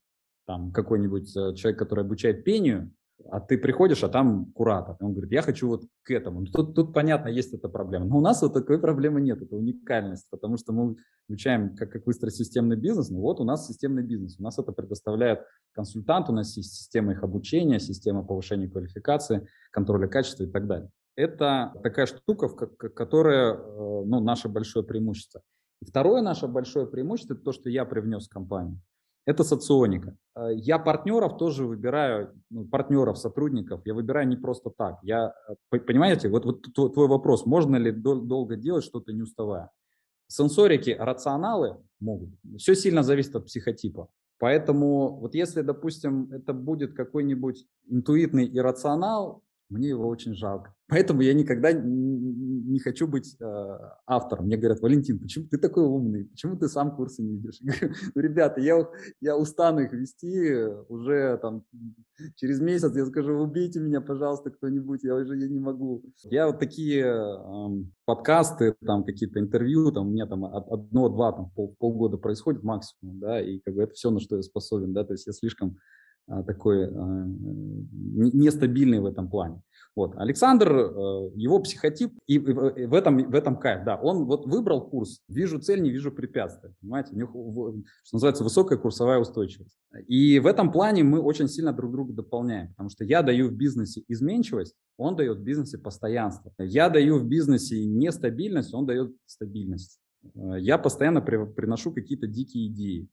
Там 0.46 0.72
какой-нибудь 0.72 1.36
э, 1.36 1.54
человек, 1.54 1.78
который 1.78 2.04
обучает 2.04 2.44
пению, 2.44 2.92
А 3.30 3.40
ты 3.40 3.58
приходишь, 3.58 4.02
а 4.04 4.08
там 4.08 4.52
куратор. 4.52 4.96
Он 5.00 5.12
говорит, 5.12 5.32
я 5.32 5.42
хочу 5.42 5.68
вот 5.68 5.84
к 6.02 6.10
этому. 6.10 6.40
Ну, 6.40 6.46
тут, 6.46 6.74
тут 6.74 6.92
понятно, 6.92 7.28
есть 7.28 7.54
эта 7.54 7.68
проблема. 7.68 8.06
Но 8.06 8.18
у 8.18 8.20
нас 8.20 8.42
вот 8.42 8.52
такой 8.52 8.78
проблемы 8.78 9.20
нет. 9.20 9.40
Это 9.40 9.56
уникальность, 9.56 10.28
потому 10.30 10.56
что 10.56 10.72
мы 10.72 10.96
изучаем, 11.28 11.74
как, 11.76 11.90
как 11.90 12.06
выстроить 12.06 12.34
системный 12.34 12.76
бизнес. 12.76 13.10
Ну 13.10 13.20
вот 13.20 13.40
у 13.40 13.44
нас 13.44 13.66
системный 13.66 14.02
бизнес. 14.02 14.38
У 14.38 14.42
нас 14.42 14.58
это 14.58 14.72
предоставляет 14.72 15.40
консультант, 15.72 16.28
у 16.28 16.32
нас 16.32 16.56
есть 16.56 16.74
система 16.74 17.12
их 17.12 17.22
обучения, 17.22 17.80
система 17.80 18.24
повышения 18.24 18.68
квалификации, 18.68 19.46
контроля 19.70 20.08
качества 20.08 20.44
и 20.44 20.50
так 20.50 20.66
далее. 20.66 20.90
Это 21.16 21.72
такая 21.82 22.06
штука, 22.06 22.48
которая 22.48 23.54
э, 23.54 23.58
ну, 24.04 24.20
наше 24.20 24.48
большое 24.48 24.84
преимущество. 24.84 25.42
И 25.82 25.84
второе 25.84 26.22
наше 26.22 26.46
большое 26.46 26.86
преимущество– 26.86 27.34
это 27.34 27.42
то, 27.42 27.52
что 27.52 27.68
я 27.68 27.84
привнес 27.84 28.26
в 28.26 28.30
компанию. 28.30 28.80
Это 29.24 29.44
соционика. 29.44 30.16
Э, 30.34 30.48
я 30.54 30.78
партнеров 30.78 31.38
тоже 31.38 31.64
выбираю, 31.64 32.32
ну, 32.50 32.64
партнеров, 32.64 33.18
сотрудников, 33.18 33.82
я 33.84 33.94
выбираю 33.94 34.26
не 34.28 34.36
просто 34.36 34.70
так. 34.70 34.98
Я, 35.02 35.32
э, 35.70 35.78
понимаете, 35.78 36.28
вот, 36.28 36.44
вот 36.44 36.62
твой 36.74 37.08
вопрос, 37.08 37.46
можно 37.46 37.76
ли 37.76 37.92
дол- 37.92 38.22
долго 38.22 38.56
делать 38.56 38.84
что-то 38.84 39.12
не 39.12 39.22
уставая? 39.22 39.70
Сенсорики, 40.26 40.96
рационалы 40.98 41.76
могут. 42.00 42.30
Все 42.56 42.74
сильно 42.74 43.02
зависит 43.02 43.36
от 43.36 43.46
психотипа. 43.46 44.08
Поэтому 44.38 45.18
вот 45.20 45.34
если, 45.34 45.62
допустим, 45.62 46.32
это 46.32 46.52
будет 46.52 46.94
какой-нибудь 46.94 47.64
интуитный 47.86 48.48
иррационал, 48.48 49.42
мне 49.72 49.88
его 49.88 50.06
очень 50.06 50.34
жалко. 50.34 50.74
Поэтому 50.88 51.22
я 51.22 51.34
никогда 51.34 51.72
не 51.72 52.78
хочу 52.78 53.06
быть 53.06 53.36
э, 53.40 53.78
автором. 54.06 54.46
Мне 54.46 54.56
говорят, 54.56 54.80
Валентин, 54.80 55.18
почему 55.18 55.46
ты 55.46 55.58
такой 55.58 55.84
умный? 55.84 56.26
Почему 56.26 56.56
ты 56.56 56.68
сам 56.68 56.94
курсы 56.94 57.22
не 57.22 57.36
ведешь? 57.36 57.58
Я 57.60 57.72
говорю, 57.72 57.94
ну, 58.14 58.22
ребята, 58.22 58.60
я, 58.60 58.88
я 59.20 59.36
устану 59.36 59.80
их 59.80 59.92
вести 59.92 60.54
уже 60.88 61.38
там 61.38 61.64
через 62.36 62.60
месяц. 62.60 62.94
Я 62.94 63.06
скажу, 63.06 63.32
убейте 63.34 63.80
меня, 63.80 64.00
пожалуйста, 64.00 64.50
кто-нибудь, 64.50 65.02
я 65.02 65.14
уже 65.14 65.36
я 65.36 65.48
не 65.48 65.60
могу. 65.60 66.02
Я 66.24 66.46
вот 66.46 66.58
такие 66.58 67.04
э, 67.04 67.84
подкасты, 68.04 68.74
там 68.84 69.04
какие-то 69.04 69.40
интервью, 69.40 69.90
там 69.92 70.08
у 70.08 70.10
меня 70.10 70.26
там 70.26 70.44
одно-два 70.44 71.32
там 71.32 71.50
пол, 71.50 71.74
полгода 71.78 72.18
происходит 72.18 72.62
максимум, 72.62 73.18
да, 73.18 73.40
и 73.40 73.58
как 73.60 73.74
бы 73.74 73.82
это 73.82 73.92
все, 73.94 74.10
на 74.10 74.20
что 74.20 74.36
я 74.36 74.42
способен, 74.42 74.92
да, 74.92 75.04
то 75.04 75.12
есть 75.12 75.26
я 75.26 75.32
слишком 75.32 75.78
такой 76.46 76.86
а, 76.86 77.26
нестабильный 77.92 79.00
в 79.00 79.06
этом 79.06 79.28
плане. 79.28 79.62
Вот. 79.94 80.16
Александр, 80.16 80.72
э, 80.72 81.30
его 81.34 81.58
психотип, 81.58 82.14
и 82.26 82.38
в 82.38 82.94
этом, 82.94 83.18
в 83.30 83.34
этом 83.34 83.58
кайф, 83.58 83.84
да, 83.84 83.96
он 83.96 84.24
вот 84.24 84.46
выбрал 84.46 84.88
курс, 84.88 85.20
вижу 85.28 85.58
цель, 85.58 85.82
не 85.82 85.90
вижу 85.90 86.10
препятствия, 86.10 86.72
понимаете, 86.80 87.10
у 87.12 87.16
него, 87.16 87.74
что 88.02 88.16
называется, 88.16 88.42
высокая 88.42 88.78
курсовая 88.78 89.18
устойчивость. 89.18 89.76
И 90.06 90.38
в 90.38 90.46
этом 90.46 90.72
плане 90.72 91.04
мы 91.04 91.20
очень 91.20 91.48
сильно 91.48 91.74
друг 91.74 91.92
друга 91.92 92.14
дополняем, 92.14 92.68
потому 92.68 92.88
что 92.88 93.04
я 93.04 93.22
даю 93.22 93.48
в 93.48 93.52
бизнесе 93.52 94.02
изменчивость, 94.08 94.74
он 94.96 95.14
дает 95.14 95.38
в 95.38 95.42
бизнесе 95.42 95.76
постоянство. 95.76 96.52
Я 96.58 96.88
даю 96.88 97.18
в 97.18 97.26
бизнесе 97.26 97.84
нестабильность, 97.84 98.72
он 98.72 98.86
дает 98.86 99.12
стабильность. 99.26 100.00
Э, 100.34 100.58
я 100.58 100.78
постоянно 100.78 101.20
приношу 101.20 101.92
какие-то 101.92 102.26
дикие 102.26 102.68
идеи. 102.68 103.08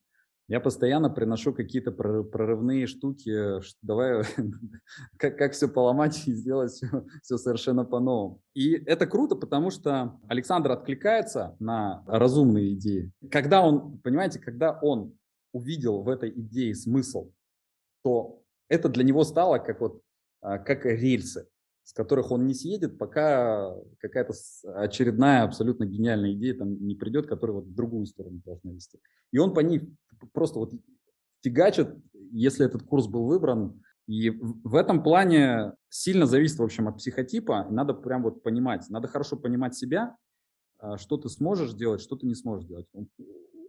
Я 0.50 0.58
постоянно 0.58 1.08
приношу 1.10 1.54
какие-то 1.54 1.92
прорывные 1.92 2.88
штуки, 2.88 3.60
давай 3.82 4.24
как, 5.16 5.38
как 5.38 5.52
все 5.52 5.68
поломать 5.68 6.26
и 6.26 6.32
сделать 6.32 6.72
все, 6.72 7.04
все 7.22 7.38
совершенно 7.38 7.84
по-новому. 7.84 8.42
И 8.52 8.72
это 8.72 9.06
круто, 9.06 9.36
потому 9.36 9.70
что 9.70 10.18
Александр 10.26 10.72
откликается 10.72 11.54
на 11.60 12.02
разумные 12.08 12.74
идеи. 12.74 13.12
Когда 13.30 13.62
он, 13.62 13.98
понимаете, 14.00 14.40
когда 14.40 14.76
он 14.82 15.16
увидел 15.52 16.02
в 16.02 16.08
этой 16.08 16.30
идее 16.30 16.74
смысл, 16.74 17.30
то 18.02 18.42
это 18.68 18.88
для 18.88 19.04
него 19.04 19.22
стало 19.22 19.58
как 19.58 19.80
вот 19.80 20.02
а, 20.40 20.58
как 20.58 20.84
рельсы 20.84 21.46
с 21.90 21.92
которых 21.92 22.30
он 22.30 22.46
не 22.46 22.54
съедет, 22.54 22.98
пока 22.98 23.74
какая-то 23.98 24.32
очередная 24.76 25.42
абсолютно 25.42 25.86
гениальная 25.86 26.34
идея 26.34 26.54
там 26.54 26.80
не 26.86 26.94
придет, 26.94 27.26
которая 27.26 27.56
вот 27.56 27.66
в 27.66 27.74
другую 27.74 28.06
сторону 28.06 28.40
должна 28.46 28.70
вести. 28.70 29.00
И 29.32 29.38
он 29.38 29.52
по 29.52 29.58
ней 29.58 29.92
просто 30.32 30.60
вот 30.60 30.72
фигачит, 31.42 31.88
если 32.30 32.64
этот 32.64 32.84
курс 32.84 33.08
был 33.08 33.26
выбран. 33.26 33.82
И 34.06 34.30
в 34.30 34.76
этом 34.76 35.02
плане 35.02 35.72
сильно 35.88 36.26
зависит, 36.26 36.60
в 36.60 36.62
общем, 36.62 36.86
от 36.86 36.98
психотипа. 36.98 37.66
Надо 37.68 37.92
прям 37.92 38.22
вот 38.22 38.44
понимать, 38.44 38.88
надо 38.88 39.08
хорошо 39.08 39.36
понимать 39.36 39.74
себя, 39.74 40.16
а, 40.78 40.96
что 40.96 41.16
ты 41.16 41.28
сможешь 41.28 41.72
делать, 41.72 42.00
что 42.00 42.14
ты 42.14 42.24
не 42.24 42.36
сможешь 42.36 42.68
делать. 42.68 42.86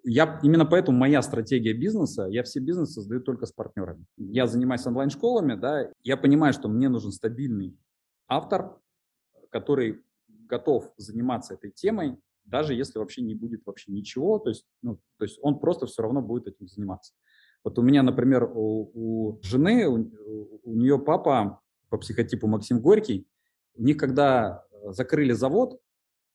Я, 0.03 0.39
именно 0.43 0.67
поэтому 0.67 0.95
моя 0.95 1.23
стратегия 1.23 1.73
бизнеса, 1.73 2.27
я 2.29 2.43
все 2.43 2.59
бизнесы 2.59 2.93
создаю 2.93 3.21
только 3.21 3.47
с 3.47 3.51
партнерами. 3.51 4.05
Я 4.17 4.45
занимаюсь 4.45 4.85
онлайн-школами, 4.85 5.55
да, 5.55 5.89
я 6.03 6.17
понимаю, 6.17 6.53
что 6.53 6.69
мне 6.69 6.87
нужен 6.87 7.11
стабильный 7.11 7.75
автор, 8.31 8.77
который 9.49 10.03
готов 10.27 10.91
заниматься 10.97 11.53
этой 11.53 11.71
темой, 11.71 12.17
даже 12.45 12.73
если 12.73 12.99
вообще 12.99 13.21
не 13.21 13.35
будет 13.35 13.65
вообще 13.65 13.91
ничего, 13.91 14.39
то 14.39 14.49
есть, 14.49 14.65
ну, 14.81 14.99
то 15.17 15.25
есть 15.25 15.37
он 15.41 15.59
просто 15.59 15.85
все 15.85 16.01
равно 16.01 16.21
будет 16.21 16.47
этим 16.47 16.67
заниматься. 16.67 17.13
Вот 17.63 17.77
у 17.77 17.81
меня, 17.81 18.03
например, 18.03 18.49
у, 18.53 18.91
у 18.93 19.39
жены, 19.43 19.87
у, 19.87 20.61
у 20.63 20.75
нее 20.75 20.97
папа 20.97 21.61
по 21.89 21.97
психотипу 21.97 22.47
Максим 22.47 22.81
Горький, 22.81 23.27
у 23.75 23.83
них 23.83 23.97
когда 23.97 24.65
закрыли 24.89 25.33
завод, 25.33 25.79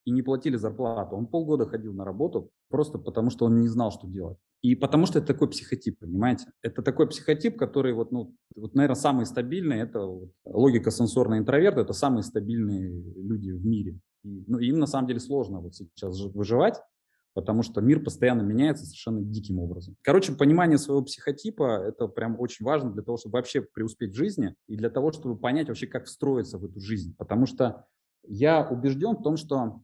и 0.05 0.11
не 0.11 0.21
платили 0.21 0.55
зарплату. 0.55 1.17
Он 1.17 1.27
полгода 1.27 1.65
ходил 1.65 1.93
на 1.93 2.05
работу 2.05 2.49
просто 2.69 2.97
потому, 2.97 3.29
что 3.29 3.43
он 3.43 3.59
не 3.59 3.67
знал, 3.67 3.91
что 3.91 4.07
делать. 4.07 4.37
И 4.61 4.75
потому 4.75 5.05
что 5.05 5.19
это 5.19 5.27
такой 5.27 5.49
психотип, 5.49 5.99
понимаете? 5.99 6.45
Это 6.61 6.81
такой 6.81 7.07
психотип, 7.07 7.57
который 7.57 7.93
вот, 7.93 8.11
ну, 8.11 8.35
вот, 8.55 8.73
наверное, 8.73 8.95
самый 8.95 9.25
стабильный, 9.25 9.77
это 9.79 9.99
вот, 10.01 10.31
логика 10.45 10.89
сенсорного 10.89 11.39
интроверта, 11.39 11.81
это 11.81 11.93
самые 11.93 12.23
стабильные 12.23 12.89
люди 13.15 13.51
в 13.51 13.65
мире. 13.65 13.99
И, 14.23 14.43
ну, 14.47 14.57
им 14.57 14.79
на 14.79 14.87
самом 14.87 15.07
деле 15.07 15.19
сложно 15.19 15.59
вот 15.59 15.75
сейчас 15.75 16.19
выживать, 16.33 16.81
потому 17.33 17.61
что 17.61 17.81
мир 17.81 18.03
постоянно 18.03 18.41
меняется 18.41 18.85
совершенно 18.85 19.21
диким 19.21 19.59
образом. 19.59 19.95
Короче, 20.01 20.33
понимание 20.33 20.79
своего 20.79 21.03
психотипа– 21.03 21.83
это 21.87 22.07
прям 22.07 22.39
очень 22.39 22.65
важно 22.65 22.91
для 22.91 23.03
того, 23.03 23.17
чтобы 23.17 23.33
вообще 23.33 23.61
преуспеть 23.61 24.13
в 24.13 24.17
жизни 24.17 24.55
и 24.67 24.75
для 24.75 24.89
того, 24.89 25.11
чтобы 25.11 25.37
понять 25.37 25.67
вообще, 25.67 25.85
как 25.85 26.05
встроиться 26.05 26.57
в 26.57 26.65
эту 26.65 26.79
жизнь. 26.79 27.15
Потому 27.15 27.45
что 27.45 27.85
я 28.23 28.67
убежден 28.67 29.17
в 29.17 29.21
том, 29.21 29.37
что 29.37 29.81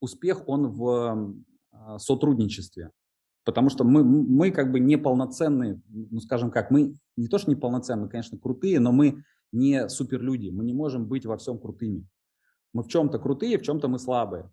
успех, 0.00 0.48
он 0.48 0.68
в 0.68 1.44
а, 1.72 1.98
сотрудничестве. 1.98 2.92
Потому 3.44 3.70
что 3.70 3.84
мы, 3.84 4.04
мы 4.04 4.50
как 4.50 4.70
бы 4.70 4.80
неполноценные, 4.80 5.80
ну 5.88 6.20
скажем 6.20 6.50
как, 6.50 6.70
мы 6.70 6.96
не 7.16 7.28
то 7.28 7.38
что 7.38 7.50
неполноценные, 7.50 8.04
мы, 8.04 8.10
конечно, 8.10 8.38
крутые, 8.38 8.80
но 8.80 8.92
мы 8.92 9.22
не 9.52 9.88
суперлюди, 9.88 10.50
мы 10.50 10.64
не 10.64 10.74
можем 10.74 11.06
быть 11.06 11.26
во 11.26 11.36
всем 11.36 11.58
крутыми. 11.58 12.06
Мы 12.72 12.82
в 12.82 12.88
чем-то 12.88 13.18
крутые, 13.18 13.58
в 13.58 13.62
чем-то 13.62 13.88
мы 13.88 13.98
слабые. 13.98 14.50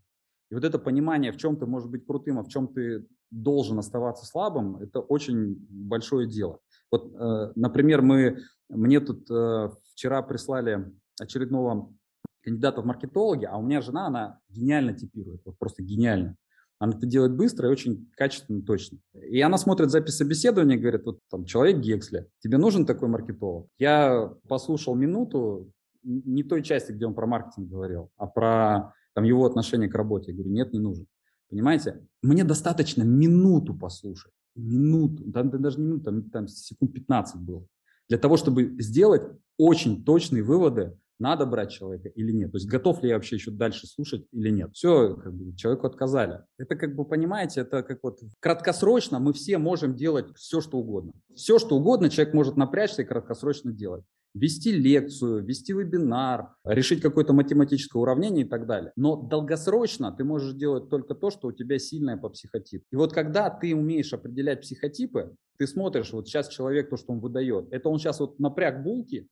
И 0.50 0.56
вот 0.56 0.64
это 0.64 0.80
понимание, 0.80 1.32
в 1.32 1.38
чем 1.38 1.58
ты 1.58 1.66
можешь 1.66 1.90
быть 1.90 2.06
крутым, 2.06 2.40
а 2.40 2.44
в 2.44 2.48
чем 2.48 2.68
ты 2.68 3.06
должен 3.30 3.78
оставаться 3.78 4.26
слабым, 4.26 4.78
это 4.78 5.02
очень 5.02 5.58
большое 5.70 6.28
дело. 6.28 6.60
Вот, 6.90 7.14
э, 7.14 7.52
например, 7.56 8.02
мы, 8.02 8.40
мне 8.70 9.02
тут 9.02 9.30
э, 9.30 9.70
вчера 9.94 10.22
прислали 10.22 10.94
очередного 11.20 11.94
кандидата 12.42 12.82
в 12.82 12.86
маркетологи, 12.86 13.44
а 13.44 13.58
у 13.58 13.62
меня 13.62 13.82
жена, 13.82 14.08
она 14.08 14.40
гениально 14.50 14.94
типирует, 14.94 15.42
вот 15.44 15.58
просто 15.58 15.84
гениально. 15.84 16.38
Она 16.80 16.96
это 16.96 17.08
делает 17.08 17.36
быстро 17.36 17.68
и 17.68 17.72
очень 17.72 18.10
качественно, 18.16 18.62
точно. 18.62 19.00
И 19.14 19.42
она 19.42 19.58
смотрит 19.58 19.90
запись 19.90 20.18
собеседования 20.18 20.78
и 20.78 20.80
говорит, 20.80 21.06
вот 21.06 21.20
там 21.30 21.46
человек 21.46 21.78
Гексли, 21.80 22.28
тебе 22.40 22.58
нужен 22.58 22.86
такой 22.86 23.08
маркетолог? 23.08 23.68
Я 23.80 24.34
послушал 24.48 24.96
минуту, 24.96 25.72
не 26.04 26.44
той 26.44 26.62
части, 26.62 26.92
где 26.92 27.06
он 27.06 27.16
про 27.16 27.26
маркетинг 27.26 27.68
говорил, 27.68 28.12
а 28.18 28.28
про 28.28 28.94
там, 29.16 29.24
его 29.24 29.46
отношение 29.46 29.90
к 29.90 29.96
работе. 29.96 30.32
Я 30.32 30.36
говорю, 30.36 30.54
нет, 30.54 30.74
не 30.74 30.80
нужен. 30.80 31.08
Понимаете? 31.50 32.06
Мне 32.22 32.44
достаточно 32.44 33.04
минуту 33.04 33.74
послушать. 33.74 34.32
Минуту, 34.56 35.32
там, 35.32 35.50
даже 35.50 35.80
не 35.80 35.88
минуту, 35.88 36.04
там, 36.04 36.30
там 36.30 36.48
секунд 36.48 36.94
15 36.94 37.42
было. 37.42 37.66
Для 38.10 38.18
того, 38.18 38.38
чтобы 38.38 38.76
сделать 38.80 39.24
очень 39.58 40.04
точные 40.04 40.44
выводы 40.44 40.98
надо 41.20 41.46
брать 41.46 41.72
человека 41.72 42.10
или 42.10 42.32
нет. 42.32 42.52
То 42.52 42.58
есть 42.58 42.68
готов 42.68 43.02
ли 43.04 43.10
я 43.10 43.16
вообще 43.16 43.36
еще 43.36 43.52
дальше 43.52 43.88
слушать 43.88 44.26
или 44.32 44.50
нет. 44.50 44.72
Все, 44.74 45.16
как 45.16 45.34
бы, 45.34 45.56
человеку 45.56 45.88
отказали. 45.88 46.42
Это 46.58 46.76
как 46.76 46.96
бы, 46.96 47.06
понимаете, 47.06 47.62
это 47.62 47.84
как 47.84 48.00
вот 48.04 48.20
краткосрочно 48.40 49.20
мы 49.20 49.34
все 49.34 49.58
можем 49.58 49.96
делать 49.96 50.28
все, 50.36 50.62
что 50.62 50.78
угодно. 50.78 51.14
Все, 51.36 51.60
что 51.60 51.78
угодно 51.78 52.10
человек 52.10 52.34
может 52.34 52.58
напрячься 52.58 53.02
и 53.02 53.06
краткосрочно 53.06 53.72
делать 53.72 54.04
вести 54.34 54.72
лекцию, 54.72 55.44
вести 55.44 55.74
вебинар, 55.74 56.54
решить 56.64 57.02
какое-то 57.02 57.34
математическое 57.34 58.00
уравнение 58.00 58.46
и 58.46 58.48
так 58.48 58.68
далее. 58.68 58.92
Но 58.96 59.16
долгосрочно 59.16 60.12
ты 60.12 60.24
можешь 60.24 60.54
делать 60.54 60.90
только 60.90 61.16
то, 61.16 61.30
что 61.30 61.48
у 61.48 61.52
тебя 61.52 61.80
сильное 61.80 62.18
по 62.18 62.30
психотипу. 62.30 62.86
И 62.92 62.96
вот 62.96 63.14
когда 63.14 63.50
ты 63.50 63.76
умеешь 63.76 64.14
определять 64.14 64.62
психотипы, 64.62 65.36
ты 65.58 65.68
смотришь, 65.68 66.14
вот 66.14 66.28
сейчас 66.28 66.50
человек, 66.50 66.90
то, 66.90 66.98
что 66.98 67.14
он 67.14 67.20
выдает, 67.20 67.68
это 67.72 67.90
он 67.90 67.98
сейчас 67.98 68.20
вот 68.20 68.40
напряг 68.40 68.84
булки, 68.84 69.28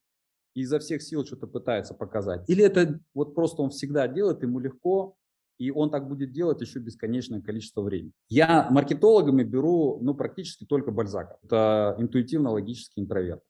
и 0.56 0.62
изо 0.62 0.80
всех 0.80 1.04
сил 1.04 1.26
что-то 1.26 1.46
пытается 1.46 1.94
показать. 1.94 2.50
Или 2.50 2.64
это 2.64 3.00
вот 3.14 3.36
просто 3.36 3.62
он 3.62 3.70
всегда 3.70 4.08
делает, 4.08 4.42
ему 4.42 4.60
легко, 4.60 5.16
и 5.58 5.70
он 5.70 5.90
так 5.92 6.08
будет 6.08 6.32
делать 6.32 6.60
еще 6.62 6.80
бесконечное 6.80 7.42
количество 7.42 7.82
времени. 7.82 8.12
Я 8.28 8.68
маркетологами 8.72 9.44
беру 9.44 10.00
ну, 10.02 10.16
практически 10.16 10.66
только 10.66 10.92
Бальзака. 10.92 11.38
Это 11.44 11.96
интуитивно-логический 12.00 13.02
интроверт. 13.02 13.44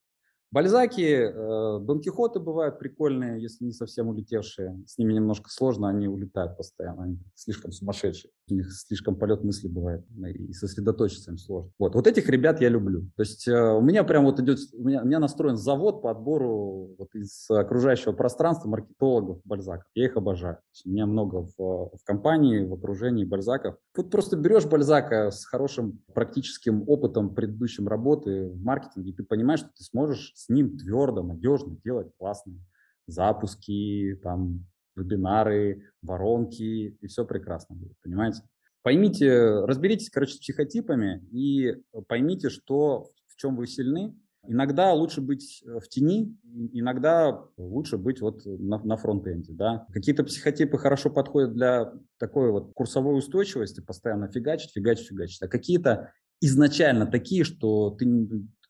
Бальзаки, 0.52 1.00
э, 1.00 1.80
Дон 1.80 2.00
Кихоты 2.00 2.38
бывают 2.38 2.78
прикольные, 2.78 3.42
если 3.42 3.64
не 3.64 3.72
совсем 3.72 4.08
улетевшие. 4.08 4.82
С 4.86 4.96
ними 4.96 5.12
немножко 5.12 5.50
сложно, 5.50 5.88
они 5.88 6.06
улетают 6.08 6.56
постоянно, 6.56 7.04
они 7.04 7.18
слишком 7.34 7.72
сумасшедшие. 7.72 8.30
У 8.48 8.54
них 8.54 8.72
слишком 8.72 9.16
полет 9.16 9.42
мысли 9.42 9.66
бывает, 9.66 10.04
и 10.24 10.52
сосредоточиться 10.52 11.32
им 11.32 11.38
сложно. 11.38 11.72
Вот, 11.78 11.94
вот 11.96 12.06
этих 12.06 12.28
ребят 12.28 12.60
я 12.60 12.68
люблю. 12.68 13.10
То 13.16 13.22
есть 13.22 13.48
э, 13.48 13.52
у 13.52 13.80
меня 13.80 14.04
прям 14.04 14.24
вот 14.24 14.38
идет, 14.38 14.58
у 14.72 14.84
меня, 14.84 15.02
у 15.02 15.06
меня 15.06 15.18
настроен 15.18 15.56
завод 15.56 16.00
по 16.00 16.12
отбору 16.12 16.94
вот 16.96 17.14
из 17.14 17.50
окружающего 17.50 18.12
пространства 18.12 18.68
маркетологов 18.68 19.40
Бальзаков. 19.44 19.86
Я 19.94 20.06
их 20.06 20.16
обожаю. 20.16 20.58
у 20.84 20.88
меня 20.88 21.06
много 21.06 21.48
в, 21.56 21.58
в 21.58 22.04
компании, 22.04 22.64
в 22.64 22.72
окружении 22.72 23.24
Бальзаков. 23.24 23.76
Вот 23.96 24.10
просто 24.10 24.36
берешь 24.36 24.66
Бальзака 24.66 25.32
с 25.32 25.44
хорошим 25.44 26.00
практическим 26.14 26.88
опытом 26.88 27.34
предыдущим 27.34 27.88
работы 27.88 28.48
в 28.48 28.62
маркетинге, 28.62 29.10
и 29.10 29.14
ты 29.14 29.24
понимаешь, 29.24 29.60
что 29.60 29.70
ты 29.76 29.82
сможешь 29.82 30.32
с 30.36 30.50
ним 30.50 30.76
твердо, 30.76 31.22
надежно 31.22 31.76
делать 31.82 32.12
классные 32.18 32.60
запуски, 33.06 34.18
там, 34.22 34.66
вебинары, 34.94 35.90
воронки, 36.02 36.96
и 37.00 37.06
все 37.06 37.24
прекрасно 37.24 37.74
будет, 37.74 37.96
понимаете? 38.02 38.42
Поймите, 38.82 39.60
разберитесь, 39.64 40.10
короче, 40.10 40.34
с 40.34 40.38
психотипами 40.38 41.26
и 41.32 41.74
поймите, 42.06 42.50
что, 42.50 43.10
в 43.26 43.36
чем 43.36 43.56
вы 43.56 43.66
сильны. 43.66 44.14
Иногда 44.48 44.92
лучше 44.92 45.20
быть 45.20 45.64
в 45.64 45.88
тени, 45.88 46.38
иногда 46.72 47.46
лучше 47.56 47.98
быть 47.98 48.20
вот 48.20 48.42
на, 48.44 48.78
на 48.78 48.96
фронт-энде, 48.96 49.54
да. 49.54 49.86
Какие-то 49.92 50.22
психотипы 50.22 50.78
хорошо 50.78 51.10
подходят 51.10 51.54
для 51.54 51.92
такой 52.18 52.52
вот 52.52 52.72
курсовой 52.74 53.18
устойчивости, 53.18 53.80
постоянно 53.80 54.28
фигачить, 54.28 54.70
фигачить, 54.72 55.08
фигачить, 55.08 55.42
а 55.42 55.48
какие-то 55.48 56.12
изначально 56.40 57.06
такие, 57.06 57.42
что 57.42 57.90
ты, 57.90 58.04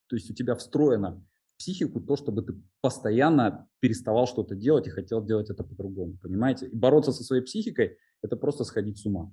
то 0.06 0.16
есть 0.16 0.30
у 0.30 0.34
тебя 0.34 0.54
встроено 0.54 1.22
психику 1.59 2.00
то, 2.00 2.16
чтобы 2.16 2.42
ты 2.42 2.54
постоянно 2.80 3.68
переставал 3.80 4.26
что-то 4.26 4.54
делать 4.54 4.86
и 4.86 4.90
хотел 4.90 5.24
делать 5.24 5.50
это 5.50 5.64
по-другому, 5.64 6.16
понимаете? 6.22 6.66
И 6.66 6.76
бороться 6.76 7.12
со 7.12 7.24
своей 7.24 7.42
психикой– 7.42 7.96
это 8.22 8.36
просто 8.36 8.64
сходить 8.64 8.98
с 8.98 9.07
ума. 9.07 9.32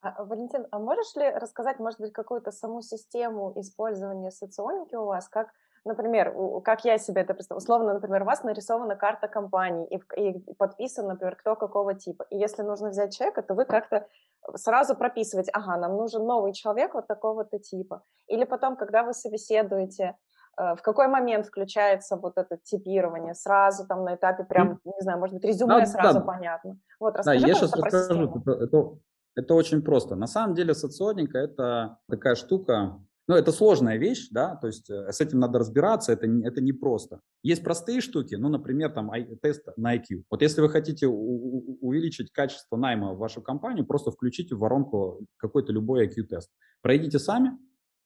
А, 0.00 0.24
Валентин, 0.24 0.66
а 0.70 0.78
можешь 0.78 1.14
ли 1.16 1.28
рассказать, 1.28 1.78
может 1.78 2.00
быть, 2.00 2.12
какую-то 2.12 2.52
саму 2.52 2.82
систему 2.82 3.52
использования 3.56 4.30
соционики 4.30 4.94
у 4.94 5.04
вас? 5.04 5.28
Как, 5.28 5.48
например, 5.84 6.34
как 6.62 6.84
я 6.84 6.98
себе 6.98 7.22
это 7.22 7.34
представляю? 7.34 7.62
Условно, 7.62 7.94
например, 7.94 8.22
у 8.22 8.26
вас 8.26 8.44
нарисована 8.44 8.94
карта 8.94 9.26
компании 9.26 9.88
и, 9.88 10.30
и 10.30 10.54
подписан, 10.54 11.08
например, 11.08 11.36
кто 11.36 11.56
какого 11.56 11.94
типа. 11.94 12.26
И 12.30 12.36
если 12.36 12.62
нужно 12.62 12.90
взять 12.90 13.16
человека, 13.16 13.42
то 13.42 13.54
вы 13.54 13.64
как-то 13.64 14.06
сразу 14.54 14.94
прописываете, 14.94 15.50
ага, 15.52 15.76
нам 15.76 15.96
нужен 15.96 16.24
новый 16.24 16.52
человек 16.52 16.94
вот 16.94 17.06
такого-то 17.06 17.58
типа. 17.58 18.04
Или 18.28 18.44
потом, 18.44 18.76
когда 18.76 19.02
вы 19.02 19.12
собеседуете, 19.12 20.16
в 20.56 20.78
какой 20.82 21.08
момент 21.08 21.46
включается 21.46 22.16
вот 22.16 22.34
это 22.36 22.58
типирование? 22.62 23.34
Сразу 23.34 23.86
там 23.86 24.04
на 24.04 24.14
этапе 24.14 24.44
прям, 24.44 24.80
не 24.84 25.00
знаю, 25.00 25.18
может 25.18 25.34
быть, 25.34 25.44
резюме 25.44 25.80
да, 25.80 25.86
сразу 25.86 26.20
да. 26.20 26.24
понятно. 26.24 26.78
Вот, 26.98 27.16
расскажи, 27.16 27.40
да, 27.40 27.48
я 27.48 27.54
сейчас 27.54 27.72
расскажу. 27.74 28.40
Это, 28.40 28.50
это, 28.64 28.98
это 29.34 29.54
очень 29.54 29.82
просто. 29.82 30.16
На 30.16 30.26
самом 30.26 30.54
деле 30.54 30.74
соционика– 30.74 31.38
это 31.38 31.98
такая 32.08 32.34
штука, 32.34 33.00
ну, 33.28 33.34
это 33.34 33.50
сложная 33.50 33.96
вещь, 33.96 34.28
да, 34.30 34.54
то 34.54 34.68
есть 34.68 34.88
э, 34.88 35.10
с 35.10 35.20
этим 35.20 35.40
надо 35.40 35.58
разбираться, 35.58 36.12
это, 36.12 36.26
это 36.44 36.60
не 36.60 36.72
просто. 36.72 37.20
Есть 37.42 37.64
простые 37.64 38.00
штуки, 38.00 38.36
ну, 38.36 38.48
например, 38.48 38.92
там 38.92 39.10
тест 39.42 39.66
на 39.76 39.96
IQ. 39.96 40.22
Вот 40.30 40.42
если 40.42 40.60
вы 40.60 40.68
хотите 40.68 41.08
увеличить 41.08 42.30
качество 42.30 42.76
найма 42.76 43.14
в 43.14 43.18
вашу 43.18 43.42
компанию, 43.42 43.84
просто 43.84 44.12
включите 44.12 44.54
в 44.54 44.60
воронку 44.60 45.26
какой-то 45.38 45.72
любой 45.72 46.06
IQ-тест. 46.06 46.50
Пройдите 46.82 47.18
сами, 47.18 47.58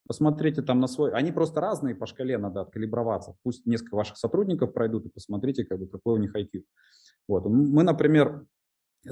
Посмотрите 0.07 0.61
там 0.61 0.79
на 0.79 0.87
свой... 0.87 1.11
Они 1.11 1.31
просто 1.31 1.61
разные 1.61 1.95
по 1.95 2.05
шкале, 2.05 2.37
надо 2.37 2.61
откалиброваться. 2.61 3.35
Пусть 3.43 3.65
несколько 3.65 3.95
ваших 3.95 4.17
сотрудников 4.17 4.73
пройдут 4.73 5.05
и 5.05 5.09
посмотрите, 5.09 5.63
как 5.63 5.79
бы, 5.79 5.87
какой 5.87 6.15
у 6.15 6.17
них 6.17 6.35
IQ. 6.35 6.63
Вот. 7.27 7.45
Мы, 7.45 7.83
например, 7.83 8.45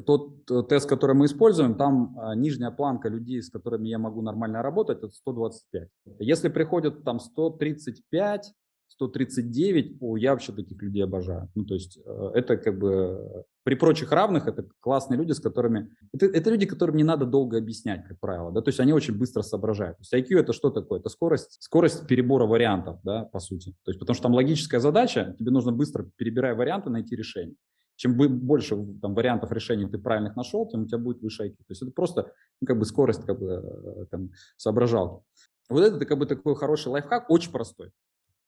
тот 0.06 0.50
э, 0.52 0.64
тест, 0.70 0.88
который 0.88 1.16
мы 1.16 1.26
используем, 1.26 1.76
там 1.76 2.16
а, 2.20 2.36
нижняя 2.36 2.72
планка 2.72 3.10
людей, 3.10 3.42
с 3.42 3.50
которыми 3.50 3.88
я 3.88 3.98
могу 3.98 4.22
нормально 4.22 4.62
работать, 4.62 5.00
это 5.00 5.10
125. 5.10 5.90
Если 6.20 6.50
приходят 6.50 7.04
там 7.04 7.20
135, 7.20 8.54
139, 8.90 9.98
о, 10.02 10.18
я 10.18 10.32
вообще 10.32 10.52
таких 10.52 10.82
людей 10.82 11.04
обожаю. 11.04 11.50
Ну, 11.56 11.66
то 11.66 11.76
есть 11.76 11.98
э, 12.04 12.32
это 12.34 12.58
как 12.58 12.78
бы 12.78 13.46
при 13.64 13.76
прочих 13.76 14.12
равных 14.12 14.48
это 14.48 14.66
классные 14.80 15.18
люди, 15.18 15.32
с 15.32 15.40
которыми... 15.40 15.90
Это, 16.12 16.26
это 16.26 16.50
люди, 16.50 16.66
которым 16.66 16.96
не 16.96 17.04
надо 17.04 17.26
долго 17.26 17.58
объяснять, 17.58 18.06
как 18.08 18.20
правило, 18.20 18.52
да, 18.52 18.62
то 18.62 18.70
есть 18.70 18.80
они 18.80 18.94
очень 18.94 19.18
быстро 19.18 19.44
соображают. 19.44 19.98
То 19.98 20.02
есть 20.02 20.32
IQ 20.32 20.40
это 20.40 20.54
что 20.54 20.70
такое? 20.72 21.00
Это 21.00 21.10
скорость, 21.10 21.58
скорость 21.62 22.08
перебора 22.08 22.46
вариантов, 22.46 23.00
да, 23.04 23.26
по 23.26 23.40
сути. 23.40 23.72
То 23.84 23.92
есть 23.92 24.00
потому 24.00 24.16
что 24.16 24.24
там 24.24 24.34
логическая 24.34 24.80
задача, 24.80 25.36
тебе 25.38 25.52
нужно 25.52 25.72
быстро, 25.72 26.10
перебирая 26.16 26.56
варианты, 26.56 26.90
найти 26.90 27.16
решение. 27.16 27.56
Чем 27.96 28.16
больше 28.16 28.78
там, 29.02 29.14
вариантов 29.14 29.52
решений 29.52 29.86
ты 29.86 29.98
правильных 29.98 30.36
нашел, 30.36 30.68
тем 30.68 30.84
у 30.84 30.88
тебя 30.88 30.98
будет 30.98 31.22
выше 31.22 31.48
IQ. 31.48 31.58
То 31.58 31.72
есть 31.72 31.82
это 31.82 31.92
просто 31.92 32.32
ну, 32.62 32.66
как 32.66 32.80
бы 32.80 32.86
скорость 32.86 33.26
как 33.26 33.38
бы, 33.38 33.52
э, 33.52 34.06
там, 34.10 34.32
соображалки. 34.58 35.24
Вот 35.70 35.84
это 35.84 36.04
как 36.06 36.18
бы 36.18 36.26
такой 36.26 36.56
хороший 36.56 36.88
лайфхак, 36.88 37.30
очень 37.30 37.52
простой. 37.52 37.92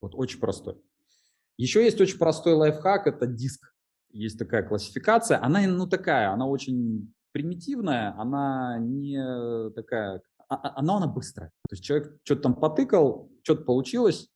Вот 0.02 0.14
очень 0.16 0.40
простой. 0.40 0.82
Еще 1.58 1.84
есть 1.84 2.02
очень 2.02 2.18
простой 2.18 2.54
лайфхак, 2.54 3.08
это 3.08 3.28
диск. 3.28 3.74
Есть 4.12 4.40
такая 4.40 4.64
классификация. 4.64 5.42
Она, 5.42 5.62
ну, 5.68 5.88
такая, 5.88 6.32
она 6.32 6.48
очень 6.48 7.14
примитивная, 7.32 8.20
она 8.20 8.78
не 8.80 9.72
такая, 9.74 10.22
а, 10.50 10.56
а, 10.56 10.80
она, 10.80 10.98
она 10.98 11.08
быстрая. 11.08 11.50
То 11.70 11.76
есть 11.76 11.84
человек 11.84 12.18
что-то 12.24 12.42
там 12.42 12.56
потыкал, 12.56 13.32
что-то 13.44 13.64
получилось, 13.64 14.31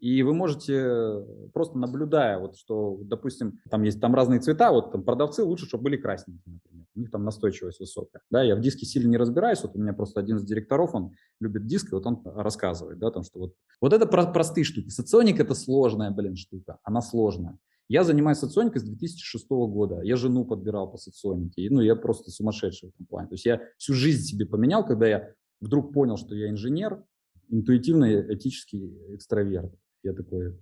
и 0.00 0.22
вы 0.22 0.34
можете, 0.34 1.24
просто 1.52 1.78
наблюдая, 1.78 2.38
вот 2.38 2.56
что, 2.56 2.98
допустим, 3.02 3.60
там 3.70 3.82
есть 3.82 4.00
там 4.00 4.14
разные 4.14 4.40
цвета, 4.40 4.72
вот 4.72 4.92
там 4.92 5.02
продавцы 5.02 5.42
лучше, 5.42 5.66
чтобы 5.66 5.84
были 5.84 5.96
красненькие, 5.96 6.54
например. 6.54 6.86
У 6.94 7.00
них 7.00 7.10
там 7.10 7.24
настойчивость 7.24 7.80
высокая. 7.80 8.22
Да, 8.30 8.42
я 8.42 8.56
в 8.56 8.60
диске 8.60 8.86
сильно 8.86 9.08
не 9.08 9.16
разбираюсь, 9.16 9.62
вот 9.62 9.76
у 9.76 9.78
меня 9.78 9.92
просто 9.92 10.20
один 10.20 10.36
из 10.36 10.44
директоров, 10.44 10.94
он 10.94 11.14
любит 11.40 11.66
диск, 11.66 11.92
и 11.92 11.94
вот 11.94 12.06
он 12.06 12.22
рассказывает, 12.24 12.98
да, 12.98 13.10
там, 13.10 13.22
что 13.22 13.38
вот, 13.38 13.54
вот 13.80 13.92
это 13.92 14.06
про 14.06 14.26
простые 14.26 14.64
штуки. 14.64 14.88
Соционик– 14.88 15.40
это 15.40 15.54
сложная, 15.54 16.10
блин, 16.10 16.36
штука, 16.36 16.78
она 16.82 17.00
сложная. 17.00 17.58
Я 17.88 18.04
занимаюсь 18.04 18.38
соционикой 18.38 18.82
с 18.82 18.84
2006 18.84 19.48
года. 19.48 20.02
Я 20.02 20.16
жену 20.16 20.44
подбирал 20.44 20.90
по 20.90 20.98
соционике. 20.98 21.68
Ну, 21.70 21.80
я 21.80 21.96
просто 21.96 22.30
сумасшедший 22.30 22.90
в 22.90 22.94
этом 22.94 23.06
плане. 23.06 23.28
То 23.28 23.34
есть 23.34 23.46
я 23.46 23.62
всю 23.78 23.94
жизнь 23.94 24.24
себе 24.24 24.44
поменял, 24.44 24.84
когда 24.86 25.06
я 25.06 25.32
вдруг 25.60 25.94
понял, 25.94 26.18
что 26.18 26.34
я 26.34 26.50
инженер, 26.50 27.02
интуитивный 27.48 28.34
этический 28.34 28.94
экстраверт. 29.14 29.72
Я 30.02 30.12
такой, 30.12 30.56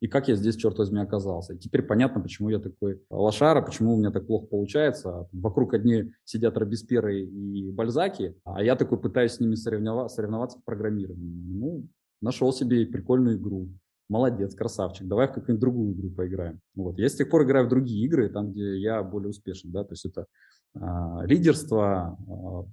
и 0.00 0.06
как 0.06 0.28
я 0.28 0.34
здесь, 0.34 0.56
черт 0.56 0.76
возьми, 0.76 1.00
оказался. 1.00 1.54
И 1.54 1.58
теперь 1.58 1.82
понятно, 1.82 2.20
почему 2.20 2.50
я 2.50 2.58
такой 2.58 3.02
лошара, 3.08 3.62
почему 3.62 3.94
у 3.94 3.96
меня 3.96 4.10
так 4.10 4.26
плохо 4.26 4.46
получается. 4.46 5.28
Вокруг 5.32 5.72
одни 5.72 6.12
сидят 6.24 6.58
Робеспьеры 6.58 7.22
и 7.22 7.70
Бальзаки, 7.70 8.36
а 8.44 8.62
я 8.62 8.76
такой 8.76 9.00
пытаюсь 9.00 9.32
с 9.32 9.40
ними 9.40 9.54
соревноваться, 9.54 10.16
соревноваться 10.16 10.58
в 10.58 10.64
программировании. 10.64 11.54
Ну, 11.54 11.88
нашел 12.20 12.52
себе 12.52 12.84
прикольную 12.86 13.38
игру. 13.38 13.68
Молодец, 14.10 14.54
красавчик, 14.54 15.08
давай 15.08 15.26
в 15.26 15.32
какую-нибудь 15.32 15.60
другую 15.60 15.94
игру 15.94 16.10
поиграем. 16.10 16.60
Вот. 16.74 16.98
Я 16.98 17.08
с 17.08 17.14
тех 17.14 17.30
пор 17.30 17.44
играю 17.44 17.64
в 17.64 17.70
другие 17.70 18.04
игры, 18.04 18.28
там, 18.28 18.52
где 18.52 18.78
я 18.78 19.02
более 19.02 19.30
успешен. 19.30 19.72
Да? 19.72 19.84
То 19.84 19.92
есть 19.92 20.04
это 20.04 20.26
а, 20.74 21.24
лидерство, 21.24 22.18
а, 22.28 22.66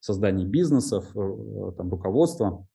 создание 0.00 0.46
бизнесов, 0.46 1.10
а, 1.16 1.72
там, 1.72 1.88
руководство 1.88 2.66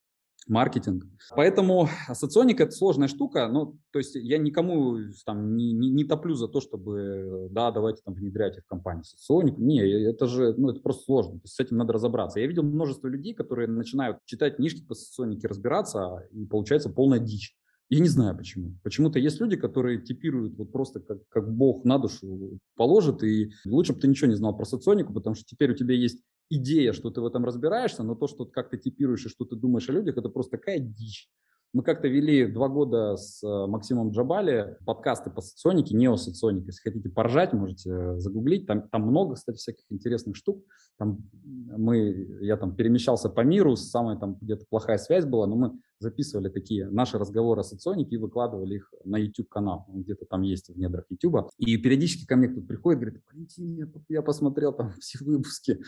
маркетинг. 0.47 1.05
Поэтому 1.35 1.89
соционика– 2.13 2.63
это 2.65 2.71
сложная 2.71 3.07
штука. 3.07 3.47
Ну, 3.47 3.77
то 3.91 3.99
есть 3.99 4.15
я 4.15 4.37
никому 4.37 4.97
там 5.25 5.55
не, 5.55 5.73
не, 5.73 5.89
не 5.89 6.03
топлю 6.03 6.35
за 6.35 6.47
то, 6.47 6.61
чтобы, 6.61 7.47
да, 7.51 7.71
давайте 7.71 8.01
там 8.03 8.13
внедрять 8.13 8.57
их 8.57 8.63
в 8.63 8.67
компанию. 8.67 9.03
Соционику, 9.03 9.61
не, 9.61 9.79
это 9.79 10.27
же, 10.27 10.53
ну, 10.57 10.69
это 10.69 10.81
просто 10.81 11.03
сложно. 11.03 11.33
То 11.33 11.41
есть 11.43 11.55
с 11.55 11.59
этим 11.59 11.77
надо 11.77 11.93
разобраться. 11.93 12.39
Я 12.39 12.47
видел 12.47 12.63
множество 12.63 13.07
людей, 13.07 13.33
которые 13.33 13.67
начинают 13.67 14.17
читать 14.25 14.57
книжки 14.57 14.85
по 14.85 14.95
соционике, 14.95 15.47
разбираться, 15.47 16.27
и 16.31 16.45
получается 16.45 16.89
полная 16.89 17.19
дичь. 17.19 17.55
Я 17.89 17.99
не 17.99 18.07
знаю 18.07 18.35
почему. 18.35 18.75
Почему-то 18.81 19.19
есть 19.19 19.39
люди, 19.39 19.55
которые 19.55 20.01
типируют 20.01 20.57
вот 20.57 20.71
просто 20.71 20.99
как, 20.99 21.19
как 21.29 21.53
Бог 21.53 21.85
на 21.85 21.99
душу 21.99 22.57
положит, 22.75 23.23
и 23.23 23.51
лучше 23.65 23.93
бы 23.93 23.99
ты 23.99 24.07
ничего 24.07 24.29
не 24.29 24.35
знал 24.35 24.55
про 24.55 24.65
соционику, 24.65 25.13
потому 25.13 25.35
что 25.35 25.45
теперь 25.45 25.71
у 25.71 25.75
тебя 25.75 25.93
есть 25.93 26.19
идея, 26.49 26.93
что 26.93 27.09
ты 27.09 27.21
в 27.21 27.25
этом 27.25 27.45
разбираешься, 27.45 28.03
но 28.03 28.15
то, 28.15 28.27
что 28.27 28.45
как 28.45 28.69
ты 28.69 28.77
типируешь 28.77 29.25
и 29.25 29.29
что 29.29 29.45
ты 29.45 29.55
думаешь 29.55 29.89
о 29.89 29.93
людях, 29.93 30.17
это 30.17 30.29
просто 30.29 30.57
такая 30.57 30.79
дичь. 30.79 31.29
Мы 31.73 31.81
как-то 31.81 32.07
вели 32.07 32.45
два 32.45 32.69
года 32.69 33.15
с 33.17 33.43
э, 33.43 33.67
Максимом 33.67 34.11
Джабали 34.11 34.77
подкасты 34.85 35.31
по 35.31 35.41
соционике, 35.41 35.95
неосоционике. 35.95 36.67
Если 36.67 36.87
хотите 36.87 37.09
поржать, 37.09 37.51
можете 37.51 38.19
загуглить. 38.19 38.67
Там, 38.67 38.87
там 38.89 39.01
много, 39.01 39.33
кстати, 39.33 39.57
всяких 39.57 39.83
интересных 39.89 40.35
штук. 40.35 40.63
Там 40.99 41.23
мы, 41.43 42.37
я 42.41 42.57
там 42.57 42.75
перемещался 42.75 43.27
по 43.27 43.41
миру, 43.41 43.75
самая 43.75 44.17
там 44.17 44.37
где-то 44.39 44.65
плохая 44.69 44.99
связь 44.99 45.25
была, 45.25 45.47
но 45.47 45.55
мы 45.55 45.71
записывали 46.03 46.49
такие 46.49 46.89
наши 46.89 47.17
разговоры 47.17 47.63
с 47.63 47.69
Соционики 47.69 48.13
и 48.13 48.17
выкладывали 48.17 48.75
их 48.75 48.93
на 49.03 49.17
YouTube-канал. 49.17 49.85
Он 49.87 50.03
где-то 50.03 50.25
там 50.25 50.41
есть 50.43 50.69
в 50.69 50.77
недрах 50.77 51.05
YouTube. 51.09 51.49
И 51.57 51.77
периодически 51.77 52.27
ко 52.27 52.35
мне 52.35 52.49
кто-то 52.49 52.67
приходит, 52.67 52.99
говорит, 52.99 53.23
Валентин, 53.31 53.91
я, 54.09 54.21
посмотрел 54.21 54.73
там 54.73 54.91
все 54.99 55.23
выпуски, 55.23 55.79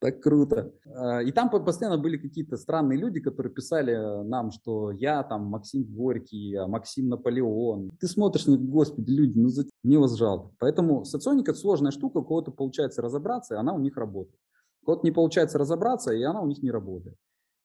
так 0.00 0.20
круто. 0.20 0.72
А, 0.86 1.22
и 1.22 1.30
там 1.30 1.50
постоянно 1.50 1.98
были 1.98 2.16
какие-то 2.16 2.56
странные 2.56 2.98
люди, 2.98 3.20
которые 3.20 3.52
писали 3.52 3.94
нам, 4.24 4.50
что 4.50 4.90
я 4.90 5.22
там 5.22 5.44
Максим 5.44 5.84
Горький, 5.84 6.54
а 6.56 6.66
Максим 6.66 7.08
Наполеон. 7.08 7.90
Ты 8.00 8.08
смотришь, 8.08 8.46
ну, 8.46 8.58
господи, 8.58 9.10
люди, 9.10 9.38
ну 9.38 9.50
мне 9.82 9.98
вас 9.98 10.16
жалко. 10.16 10.50
Поэтому 10.58 11.04
это 11.04 11.54
сложная 11.54 11.92
штука, 11.92 12.18
у 12.18 12.24
кого-то 12.24 12.50
получается 12.50 13.02
разобраться, 13.02 13.54
и 13.54 13.58
она 13.58 13.74
у 13.74 13.78
них 13.78 13.96
работает. 13.96 14.40
У 14.82 14.86
кого-то 14.86 15.06
не 15.06 15.12
получается 15.12 15.58
разобраться, 15.58 16.12
и 16.12 16.22
она 16.22 16.40
у 16.40 16.46
них 16.46 16.62
не 16.62 16.70
работает 16.70 17.16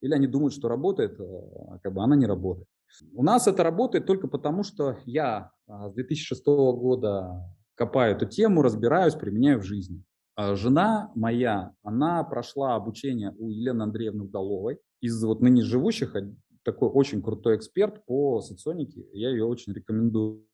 или 0.03 0.13
они 0.13 0.27
думают, 0.27 0.53
что 0.53 0.67
работает, 0.67 1.17
а 1.19 1.79
как 1.79 1.93
бы 1.93 2.03
она 2.03 2.17
не 2.17 2.25
работает. 2.25 2.67
У 3.13 3.23
нас 3.23 3.47
это 3.47 3.63
работает 3.63 4.05
только 4.05 4.27
потому, 4.27 4.63
что 4.63 4.97
я 5.05 5.51
а, 5.65 5.89
с 5.89 5.93
2006 5.93 6.45
года 6.45 7.41
копаю 7.75 8.15
эту 8.15 8.25
тему, 8.25 8.61
разбираюсь, 8.61 9.15
применяю 9.15 9.59
в 9.59 9.63
жизни. 9.63 10.03
А 10.35 10.55
жена 10.55 11.09
моя, 11.15 11.71
она 11.83 12.21
прошла 12.25 12.75
обучение 12.75 13.33
у 13.39 13.49
Елены 13.49 13.83
Андреевны 13.83 14.25
Удаловой, 14.25 14.79
из 14.99 15.23
вот 15.23 15.41
ныне 15.41 15.63
живущих, 15.63 16.15
такой 16.63 16.89
очень 16.89 17.21
крутой 17.21 17.55
эксперт 17.55 18.05
по 18.05 18.41
соционике, 18.41 19.05
я 19.13 19.29
ее 19.29 19.45
очень 19.45 19.73
рекомендую. 19.73 20.45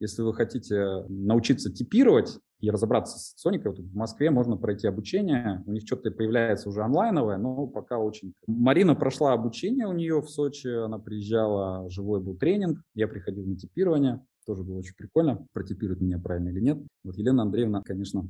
Если 0.00 0.22
вы 0.22 0.34
хотите 0.34 1.04
научиться 1.08 1.72
типировать, 1.72 2.38
и 2.60 2.70
разобраться 2.70 3.18
с 3.18 3.34
Соникой. 3.36 3.72
Вот 3.72 3.80
в 3.80 3.94
Москве 3.94 4.30
можно 4.30 4.56
пройти 4.56 4.86
обучение, 4.86 5.62
у 5.66 5.72
них 5.72 5.82
что-то 5.84 6.10
появляется 6.10 6.68
уже 6.68 6.82
онлайновое, 6.82 7.36
но 7.36 7.66
пока 7.66 7.98
очень... 7.98 8.32
Марина 8.46 8.94
прошла 8.94 9.32
обучение 9.32 9.86
у 9.86 9.92
нее 9.92 10.20
в 10.20 10.28
Сочи, 10.28 10.68
она 10.68 10.98
приезжала, 10.98 11.88
живой 11.90 12.20
был 12.20 12.36
тренинг, 12.36 12.80
я 12.94 13.08
приходил 13.08 13.44
на 13.44 13.56
типирование, 13.56 14.24
тоже 14.46 14.62
было 14.62 14.78
очень 14.78 14.94
прикольно, 14.96 15.46
протипирует 15.52 16.00
меня 16.00 16.18
правильно 16.18 16.48
или 16.48 16.60
нет. 16.60 16.78
Вот 17.04 17.16
Елена 17.16 17.42
Андреевна, 17.42 17.82
конечно, 17.82 18.26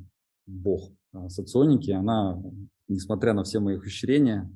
бог 0.46 0.90
а 1.12 1.28
соционики, 1.28 1.90
она, 1.90 2.42
несмотря 2.88 3.32
на 3.32 3.44
все 3.44 3.60
мои 3.60 3.76
ухищрения, 3.76 4.50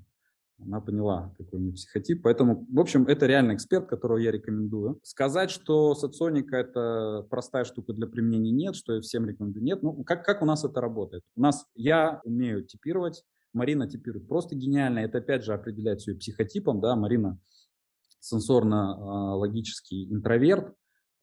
она 0.63 0.81
поняла, 0.81 1.35
какой 1.39 1.59
у 1.59 1.63
меня 1.63 1.73
психотип. 1.73 2.23
Поэтому, 2.23 2.67
в 2.71 2.81
общем, 2.81 3.07
это 3.07 3.27
реально 3.27 3.55
эксперт, 3.55 3.89
которого 3.89 4.19
я 4.19 4.31
рекомендую. 4.31 5.01
Сказать, 5.03 5.51
что 5.51 5.95
соционика– 5.95 6.57
это 6.59 7.27
простая 7.31 7.65
штука 7.65 7.93
для 7.93 8.07
применения, 8.07 8.51
нет, 8.51 8.77
что 8.77 8.95
я 8.95 9.01
всем 9.01 9.27
рекомендую, 9.27 9.65
нет. 9.65 9.83
Ну, 9.83 10.05
как, 10.05 10.25
как 10.25 10.43
у 10.43 10.45
нас 10.45 10.65
это 10.65 10.81
работает? 10.81 11.23
У 11.37 11.41
нас 11.41 11.67
я 11.75 12.21
умею 12.25 12.65
типировать, 12.65 13.25
Марина 13.53 13.89
типирует 13.89 14.29
просто 14.29 14.55
гениально. 14.55 15.01
Это, 15.01 15.19
опять 15.19 15.45
же, 15.45 15.53
определяет 15.53 16.07
ее 16.07 16.17
психотипом. 16.17 16.81
Да? 16.81 16.95
Марина 16.97 17.39
сенсорно-логический 18.21 20.13
интроверт, 20.13 20.75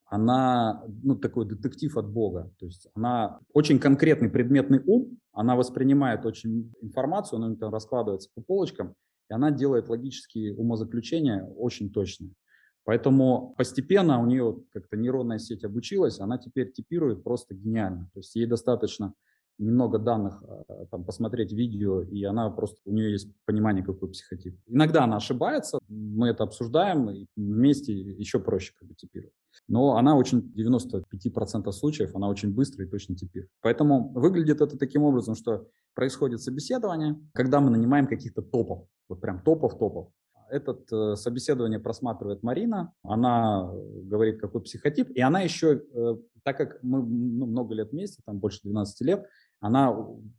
она 0.05 0.83
ну, 1.03 1.15
такой 1.15 1.45
детектив 1.45 1.95
от 1.97 2.09
Бога. 2.09 2.51
То 2.59 2.65
есть 2.65 2.87
она 2.95 3.39
очень 3.53 3.79
конкретный 3.79 4.29
предметный 4.29 4.81
ум, 4.85 5.19
она 5.31 5.55
воспринимает 5.55 6.25
очень 6.25 6.73
информацию, 6.81 7.37
она 7.37 7.55
там 7.55 7.71
раскладывается 7.71 8.29
по 8.33 8.41
полочкам, 8.41 8.95
и 9.29 9.33
она 9.33 9.51
делает 9.51 9.89
логические 9.89 10.55
умозаключения 10.55 11.43
очень 11.43 11.91
точные. 11.91 12.33
Поэтому 12.83 13.53
постепенно 13.57 14.21
у 14.21 14.25
нее 14.25 14.63
как-то 14.71 14.95
нейронная 14.95 15.39
сеть 15.39 15.65
обучилась, 15.65 16.19
она 16.19 16.37
теперь 16.37 16.71
типирует 16.71 17.23
просто 17.23 17.53
гениально. 17.53 18.09
То 18.13 18.19
есть 18.19 18.33
ей 18.35 18.45
достаточно 18.45 19.13
немного 19.57 19.99
данных, 19.99 20.41
а, 20.43 20.85
там, 20.85 21.03
посмотреть 21.03 21.51
видео, 21.51 22.01
и 22.03 22.23
она 22.23 22.49
просто, 22.49 22.77
у 22.85 22.93
нее 22.93 23.11
есть 23.11 23.29
понимание, 23.45 23.83
какой 23.83 24.09
психотип. 24.09 24.57
Иногда 24.67 25.03
она 25.03 25.17
ошибается, 25.17 25.79
мы 25.87 26.29
это 26.29 26.43
обсуждаем, 26.43 27.09
и 27.09 27.25
вместе 27.35 27.93
еще 27.93 28.39
проще 28.39 28.73
как 28.79 28.87
бы 28.87 28.95
типировать. 28.95 29.33
Но 29.67 29.97
она 29.97 30.15
очень, 30.15 30.53
95% 30.57 31.71
случаев, 31.71 32.15
она 32.15 32.29
очень 32.29 32.53
быстро 32.53 32.85
и 32.85 32.89
точно 32.89 33.15
типирует. 33.15 33.51
Поэтому 33.61 34.09
выглядит 34.13 34.61
это 34.61 34.77
таким 34.77 35.03
образом, 35.03 35.35
что 35.35 35.67
происходит 35.93 36.41
собеседование, 36.41 37.19
когда 37.33 37.59
мы 37.59 37.71
нанимаем 37.71 38.07
каких-то 38.07 38.41
топов, 38.41 38.87
вот 39.09 39.19
прям 39.21 39.41
топов-топов. 39.41 40.09
Этот 40.49 40.91
э, 40.93 41.15
собеседование 41.15 41.79
просматривает 41.79 42.43
Марина, 42.43 42.93
она 43.03 43.69
говорит, 44.03 44.39
какой 44.39 44.61
психотип, 44.61 45.09
и 45.09 45.19
она 45.19 45.41
еще, 45.41 45.81
э, 45.93 46.15
так 46.43 46.57
как 46.57 46.81
мы 46.83 46.99
ну, 46.99 47.47
много 47.47 47.73
лет 47.73 47.91
вместе, 47.91 48.21
там 48.25 48.39
больше 48.39 48.59
12 48.63 49.01
лет, 49.01 49.25
она 49.59 49.93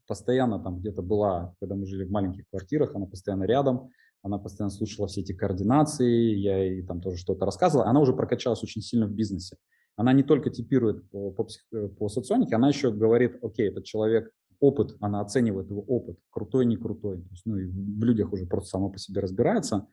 постоянно 0.06 0.60
там 0.60 0.78
где-то 0.78 1.02
была, 1.02 1.54
когда 1.60 1.74
мы 1.74 1.86
жили 1.86 2.04
в 2.04 2.10
маленьких 2.10 2.44
квартирах, 2.48 2.94
она 2.94 3.06
постоянно 3.06 3.44
рядом, 3.44 3.90
она 4.22 4.38
постоянно 4.38 4.70
слушала 4.70 5.08
все 5.08 5.20
эти 5.20 5.32
координации, 5.32 6.34
я 6.34 6.58
ей 6.58 6.82
там 6.82 7.00
тоже 7.00 7.18
что-то 7.18 7.44
рассказывал. 7.44 7.84
Она 7.84 8.00
уже 8.00 8.12
прокачалась 8.12 8.62
очень 8.62 8.82
сильно 8.82 9.06
в 9.06 9.12
бизнесе. 9.12 9.56
Она 9.96 10.12
не 10.12 10.22
только 10.22 10.50
типирует 10.50 11.08
по, 11.10 11.30
по, 11.32 11.46
э, 11.72 11.88
по 11.88 12.08
соционике, 12.08 12.54
она 12.54 12.68
еще 12.68 12.92
говорит, 12.92 13.38
окей, 13.42 13.68
этот 13.68 13.84
человек 13.84 14.30
опыт, 14.60 14.96
она 15.00 15.20
оценивает 15.20 15.70
его 15.70 15.82
опыт, 15.82 16.18
крутой, 16.30 16.66
не 16.66 16.76
крутой. 16.76 17.18
То 17.22 17.30
есть, 17.30 17.46
ну, 17.46 17.56
и 17.56 17.66
в 17.66 18.04
людях 18.04 18.32
уже 18.32 18.46
просто 18.46 18.70
само 18.70 18.90
по 18.90 18.98
себе 18.98 19.20
разбирается. 19.20 19.86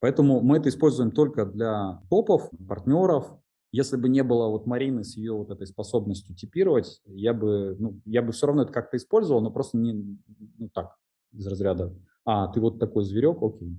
Поэтому 0.00 0.40
мы 0.40 0.58
это 0.58 0.68
используем 0.68 1.10
только 1.10 1.44
для 1.44 2.00
топов, 2.08 2.50
партнеров. 2.66 3.30
Если 3.72 3.96
бы 3.96 4.08
не 4.08 4.22
было 4.22 4.48
вот 4.48 4.66
Марины 4.66 5.04
с 5.04 5.16
ее 5.16 5.32
вот 5.32 5.50
этой 5.50 5.66
способностью 5.66 6.34
типировать, 6.34 7.00
я 7.04 7.32
бы, 7.34 7.76
ну, 7.78 8.00
я 8.04 8.22
бы 8.22 8.32
все 8.32 8.46
равно 8.46 8.62
это 8.62 8.72
как-то 8.72 8.96
использовал, 8.96 9.42
но 9.42 9.50
просто 9.50 9.78
не 9.78 10.18
ну, 10.58 10.68
так, 10.70 10.96
из 11.32 11.46
разряда, 11.46 11.94
а, 12.30 12.46
ты 12.46 12.60
вот 12.60 12.78
такой 12.78 13.04
зверек, 13.04 13.42
окей. 13.42 13.76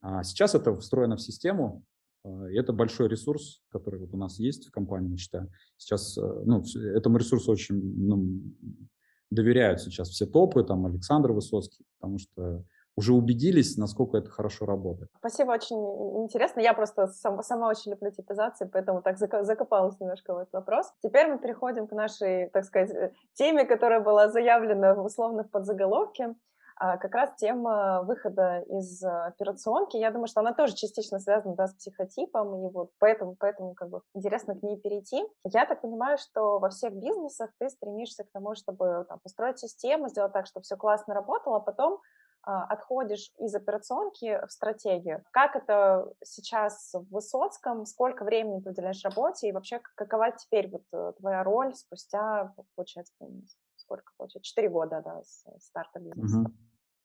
А 0.00 0.22
сейчас 0.22 0.54
это 0.54 0.76
встроено 0.76 1.16
в 1.16 1.20
систему, 1.20 1.84
а, 2.24 2.48
и 2.48 2.56
это 2.56 2.72
большой 2.72 3.08
ресурс, 3.08 3.60
который 3.70 3.98
вот 3.98 4.14
у 4.14 4.16
нас 4.16 4.38
есть 4.38 4.68
в 4.68 4.70
компании, 4.70 5.10
я 5.10 5.16
считаю. 5.16 5.50
Сейчас 5.76 6.16
э, 6.16 6.42
ну, 6.44 6.62
этому 6.94 7.18
ресурсу 7.18 7.50
очень 7.50 7.76
ну, 8.06 8.40
доверяют 9.30 9.80
сейчас 9.80 10.10
все 10.10 10.26
топы, 10.26 10.62
там 10.62 10.86
Александр 10.86 11.32
Высоцкий, 11.32 11.84
потому 11.98 12.18
что 12.18 12.64
уже 12.94 13.14
убедились, 13.14 13.76
насколько 13.76 14.18
это 14.18 14.30
хорошо 14.30 14.64
работает. 14.66 15.10
Спасибо, 15.18 15.50
очень 15.52 15.76
интересно. 16.22 16.60
Я 16.60 16.74
просто 16.74 17.08
сам, 17.08 17.42
сама 17.42 17.68
очень 17.68 17.90
люблю 17.92 18.12
типизации, 18.12 18.68
поэтому 18.72 19.02
так 19.02 19.18
закопалась 19.18 19.98
немножко 19.98 20.34
в 20.34 20.38
этот 20.38 20.52
вопрос. 20.52 20.92
Теперь 21.02 21.26
мы 21.26 21.38
переходим 21.38 21.88
к 21.88 21.92
нашей, 21.92 22.48
так 22.50 22.64
сказать, 22.64 22.90
э, 22.90 23.12
теме, 23.32 23.64
которая 23.64 24.00
была 24.00 24.28
заявлена 24.28 24.94
в 24.94 25.04
условных 25.04 25.50
подзаголовке. 25.50 26.36
А, 26.84 26.96
как 26.96 27.14
раз 27.14 27.30
тема 27.36 28.02
выхода 28.02 28.58
из 28.62 29.04
операционки, 29.04 29.96
я 29.96 30.10
думаю, 30.10 30.26
что 30.26 30.40
она 30.40 30.52
тоже 30.52 30.74
частично 30.74 31.20
связана 31.20 31.54
да, 31.54 31.68
с 31.68 31.74
психотипом, 31.74 32.56
и 32.56 32.72
вот 32.72 32.90
поэтому, 32.98 33.36
поэтому 33.38 33.74
как 33.74 33.88
бы 33.88 34.02
интересно 34.14 34.56
к 34.56 34.64
ней 34.64 34.76
перейти. 34.76 35.24
Я 35.44 35.64
так 35.64 35.82
понимаю, 35.82 36.18
что 36.18 36.58
во 36.58 36.70
всех 36.70 36.94
бизнесах 36.94 37.50
ты 37.60 37.70
стремишься 37.70 38.24
к 38.24 38.32
тому, 38.32 38.56
чтобы 38.56 39.06
там, 39.08 39.20
построить 39.20 39.60
систему, 39.60 40.08
сделать 40.08 40.32
так, 40.32 40.48
чтобы 40.48 40.64
все 40.64 40.76
классно 40.76 41.14
работало, 41.14 41.58
а 41.58 41.60
потом 41.60 42.00
а, 42.42 42.64
отходишь 42.64 43.30
из 43.38 43.54
операционки 43.54 44.44
в 44.44 44.50
стратегию. 44.50 45.22
Как 45.30 45.54
это 45.54 46.12
сейчас 46.24 46.90
в 46.94 47.14
Высоцком? 47.14 47.86
Сколько 47.86 48.24
времени 48.24 48.60
ты 48.60 48.70
уделяешь 48.70 49.04
работе? 49.04 49.48
И 49.48 49.52
вообще, 49.52 49.80
какова 49.94 50.32
теперь 50.32 50.68
вот 50.68 50.82
э, 50.92 51.12
твоя 51.16 51.44
роль 51.44 51.76
спустя, 51.76 52.52
получается, 52.74 53.14
сколько 53.76 54.10
получается? 54.16 54.48
Четыре 54.48 54.68
года, 54.68 55.00
да, 55.04 55.22
с 55.22 55.44
старта 55.60 56.00
бизнеса. 56.00 56.40
Угу. 56.40 56.52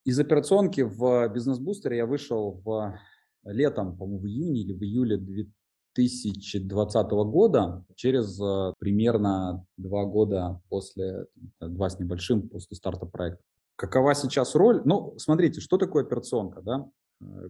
Из 0.08 0.18
операционки 0.22 0.80
в 0.80 1.28
бизнес-бустере 1.34 1.98
я 1.98 2.06
вышел 2.06 2.62
в 2.64 2.98
летом, 3.44 3.98
по-моему, 3.98 4.20
в 4.22 4.26
июне 4.26 4.62
или 4.62 4.72
в 4.72 4.82
июле 4.82 5.18
2020 5.18 7.10
года, 7.10 7.84
через 7.96 8.40
э, 8.40 8.74
примерно 8.80 9.66
два 9.76 10.06
года 10.06 10.62
после, 10.70 11.26
два 11.60 11.90
с 11.90 12.00
небольшим, 12.00 12.48
после 12.48 12.78
старта 12.78 13.06
проекта. 13.06 13.44
Какова 13.76 14.16
сейчас 14.16 14.56
роль? 14.56 14.82
Ну, 14.86 15.14
смотрите, 15.18 15.60
что 15.60 15.78
такое 15.78 16.06
операционка, 16.06 16.62
да? 16.62 16.90
Э, 17.22 17.50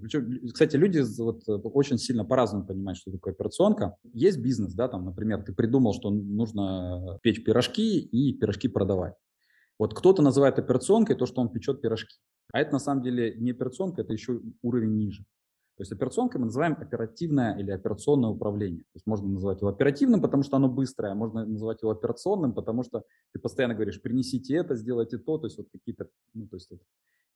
кстати, 0.51 0.78
люди 0.78 1.03
вот 1.22 1.43
очень 1.47 1.99
сильно 1.99 2.26
по-разному 2.26 2.66
понимают, 2.66 2.97
что 2.97 3.12
такое 3.12 3.34
операционка. 3.34 3.97
Есть 4.14 4.39
бизнес, 4.39 4.74
да, 4.74 4.88
там, 4.88 5.05
например, 5.05 5.43
ты 5.43 5.53
придумал, 5.53 5.93
что 5.93 6.10
нужно 6.10 7.20
печь 7.22 7.43
пирожки 7.43 7.99
и 7.99 8.34
пирожки 8.34 8.68
продавать. 8.68 9.14
Вот 9.78 9.93
кто-то 9.93 10.24
называет 10.24 10.58
операционкой 10.58 11.16
то, 11.16 11.28
что 11.28 11.41
он 11.41 11.49
печет 11.49 11.82
пирожки. 11.82 12.18
А 12.52 12.62
это 12.62 12.74
на 12.74 12.80
самом 12.80 13.04
деле 13.04 13.36
не 13.38 13.52
операционка, 13.52 14.02
это 14.02 14.14
еще 14.14 14.41
уровень 14.62 14.98
ниже. 14.98 15.24
То 15.78 15.82
есть 15.82 15.91
операционкой 15.91 16.39
мы 16.39 16.45
называем 16.45 16.76
оперативное 16.80 17.56
или 17.56 17.70
операционное 17.70 18.32
управление. 18.32 18.82
То 18.82 18.95
есть 18.95 19.06
можно 19.06 19.28
называть 19.28 19.62
его 19.62 19.70
оперативным, 19.70 20.24
потому 20.24 20.41
что 20.41 20.58
оно 20.58 20.70
быстрое, 20.70 21.12
а 21.12 21.16
можно 21.16 21.45
называть 21.45 21.84
его 21.84 21.91
операционным, 21.91 22.54
потому 22.54 22.84
что 22.84 23.04
ты 23.32 23.39
постоянно 23.39 23.76
говоришь, 23.76 24.02
принесите 24.02 24.56
это, 24.56 24.76
сделайте 24.76 25.20
то, 25.20 25.38
то 25.38 25.45
есть 25.45 25.58
вот 25.58 25.68
какие-то, 25.72 26.08
ну, 26.34 26.48
то 26.48 26.56
есть. 26.56 26.72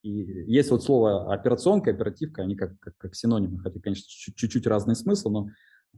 И 0.01 0.09
есть 0.09 0.72
вот 0.72 0.84
слово 0.84 1.32
операционка, 1.32 1.91
оперативка, 1.91 2.41
они 2.41 2.55
как, 2.55 2.80
как, 2.80 2.97
как 2.97 3.14
синонимы, 3.14 3.59
хотя, 3.59 3.80
конечно, 3.80 4.05
чуть-чуть 4.07 4.66
разный 4.66 4.95
смысл, 4.95 5.30
но 5.30 5.49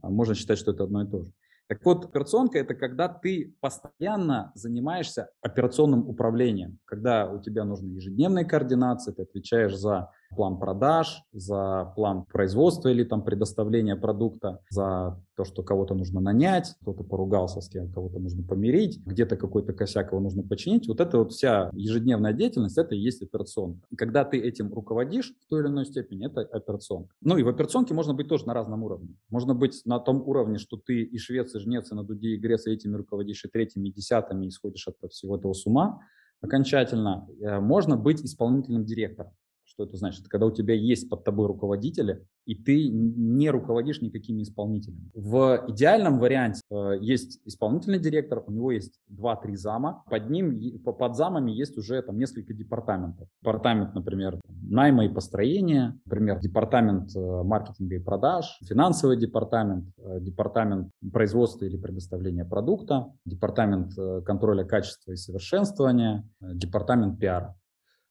а, 0.02 0.10
можно 0.10 0.34
считать, 0.34 0.58
что 0.58 0.72
это 0.72 0.84
одно 0.84 1.02
и 1.02 1.10
то 1.10 1.22
же. 1.22 1.32
Так 1.66 1.84
вот, 1.84 2.04
операционка– 2.04 2.58
это 2.60 2.74
когда 2.74 3.08
ты 3.08 3.54
постоянно 3.60 4.52
занимаешься 4.54 5.30
операционным 5.40 6.06
управлением, 6.08 6.78
когда 6.84 7.30
у 7.30 7.40
тебя 7.40 7.64
нужны 7.64 7.88
ежедневные 7.92 8.44
координации, 8.44 9.12
ты 9.12 9.22
отвечаешь 9.22 9.74
за 9.74 10.10
план 10.30 10.58
продаж, 10.58 11.22
за 11.32 11.92
план 11.96 12.24
производства 12.24 12.88
или 12.88 13.04
там 13.04 13.22
предоставления 13.22 13.96
продукта, 13.96 14.60
за 14.70 15.20
то, 15.36 15.44
что 15.44 15.62
кого-то 15.62 15.94
нужно 15.94 16.20
нанять, 16.20 16.74
кто-то 16.80 17.04
поругался 17.04 17.60
с 17.60 17.68
кем, 17.68 17.92
кого-то 17.92 18.18
нужно 18.18 18.46
помирить, 18.46 19.00
где-то 19.04 19.36
какой-то 19.36 19.72
косяк 19.72 20.12
его 20.12 20.20
нужно 20.20 20.42
починить. 20.42 20.86
Вот 20.88 21.00
это 21.00 21.18
вот 21.18 21.32
вся 21.32 21.70
ежедневная 21.72 22.32
деятельность, 22.32 22.78
это 22.78 22.94
и 22.94 22.98
есть 22.98 23.22
операционка. 23.22 23.86
И 23.90 23.96
когда 23.96 24.24
ты 24.24 24.38
этим 24.38 24.72
руководишь 24.72 25.34
в 25.40 25.48
той 25.48 25.62
или 25.62 25.68
иной 25.68 25.86
степени, 25.86 26.26
это 26.26 26.40
операционка. 26.42 27.14
Ну 27.20 27.36
и 27.36 27.42
в 27.42 27.48
операционке 27.48 27.94
можно 27.94 28.14
быть 28.14 28.28
тоже 28.28 28.46
на 28.46 28.54
разном 28.54 28.82
уровне. 28.82 29.16
Можно 29.30 29.54
быть 29.54 29.82
на 29.84 29.98
том 29.98 30.22
уровне, 30.26 30.58
что 30.58 30.76
ты 30.76 31.02
и 31.02 31.18
швец, 31.18 31.54
и 31.54 31.58
жнец, 31.58 31.90
и 31.90 31.94
на 31.94 32.04
дуде, 32.04 32.30
и 32.30 32.36
грец, 32.36 32.66
и 32.66 32.70
этими 32.70 32.96
руководишь, 32.96 33.44
и 33.44 33.48
третьими, 33.48 33.88
и 33.88 33.92
десятыми, 33.92 34.46
и 34.46 34.50
сходишь 34.50 34.86
от 34.88 35.10
всего 35.10 35.36
этого 35.36 35.52
с 35.52 35.66
ума 35.66 36.00
окончательно. 36.44 37.26
Э, 37.40 37.60
можно 37.60 37.96
быть 37.96 38.22
исполнительным 38.24 38.84
директором. 38.84 39.32
Что 39.74 39.84
это 39.84 39.96
значит? 39.96 40.28
Когда 40.28 40.46
у 40.46 40.52
тебя 40.52 40.74
есть 40.74 41.10
под 41.10 41.24
тобой 41.24 41.48
руководители, 41.48 42.24
и 42.46 42.54
ты 42.54 42.88
не 42.88 43.50
руководишь 43.50 44.00
никакими 44.02 44.42
исполнителями. 44.42 45.10
В 45.14 45.64
идеальном 45.68 46.20
варианте 46.20 46.60
э, 46.70 46.98
есть 47.00 47.40
исполнительный 47.44 47.98
директор, 47.98 48.44
у 48.46 48.52
него 48.52 48.70
есть 48.70 49.00
2-3 49.10 49.56
зама, 49.56 50.04
под 50.08 50.30
ним, 50.30 50.78
под 50.84 51.16
замами 51.16 51.50
есть 51.50 51.76
уже 51.76 52.00
там 52.02 52.18
несколько 52.18 52.54
департаментов. 52.54 53.28
Департамент, 53.42 53.94
например, 53.94 54.40
найма 54.62 55.06
и 55.06 55.08
построения, 55.08 55.98
например, 56.04 56.38
департамент 56.38 57.14
э, 57.16 57.42
маркетинга 57.42 57.96
и 57.96 57.98
продаж, 57.98 58.58
финансовый 58.62 59.16
департамент, 59.16 59.86
э, 59.98 60.20
департамент 60.20 60.90
производства 61.12 61.64
или 61.64 61.76
предоставления 61.76 62.44
продукта, 62.44 63.12
департамент 63.24 63.98
э, 63.98 64.22
контроля 64.24 64.64
качества 64.64 65.10
и 65.12 65.16
совершенствования, 65.16 66.28
э, 66.40 66.54
департамент 66.54 67.18
пиара. 67.18 67.56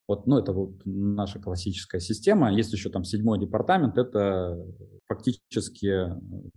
Вот, 0.08 0.28
ну, 0.28 0.38
это 0.38 0.52
вот 0.52 0.82
наша 0.86 1.40
классическая 1.40 2.00
система. 2.00 2.52
Есть 2.52 2.74
еще 2.74 2.90
там 2.90 3.04
седьмой 3.04 3.40
департамент, 3.40 3.98
это 3.98 4.62
фактически 5.08 6.10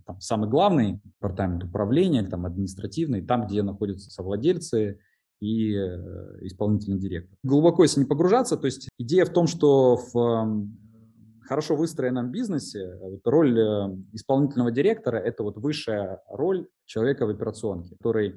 там, 0.05 0.19
самый 0.19 0.49
главный 0.49 0.99
департамент 1.03 1.63
управления, 1.63 2.23
там, 2.23 2.45
административный, 2.45 3.21
там, 3.21 3.47
где 3.47 3.63
находятся 3.63 4.09
совладельцы 4.09 4.99
и 5.39 5.73
э, 5.73 6.39
исполнительный 6.41 6.99
директор. 6.99 7.37
Глубоко, 7.43 7.83
если 7.83 8.01
не 8.01 8.05
погружаться, 8.05 8.57
то 8.57 8.65
есть 8.65 8.89
идея 8.97 9.23
в 9.23 9.29
том, 9.29 9.47
что 9.47 9.97
в 10.11 10.67
хорошо 11.47 11.75
выстроенном 11.75 12.31
бизнесе 12.31 12.95
вот 12.99 13.21
роль 13.25 13.57
э, 13.57 13.95
исполнительного 14.13 14.71
директора– 14.71 15.17
это 15.17 15.43
вот 15.43 15.57
высшая 15.57 16.21
роль 16.29 16.67
человека 16.85 17.25
в 17.25 17.29
операционке, 17.29 17.95
который 17.95 18.35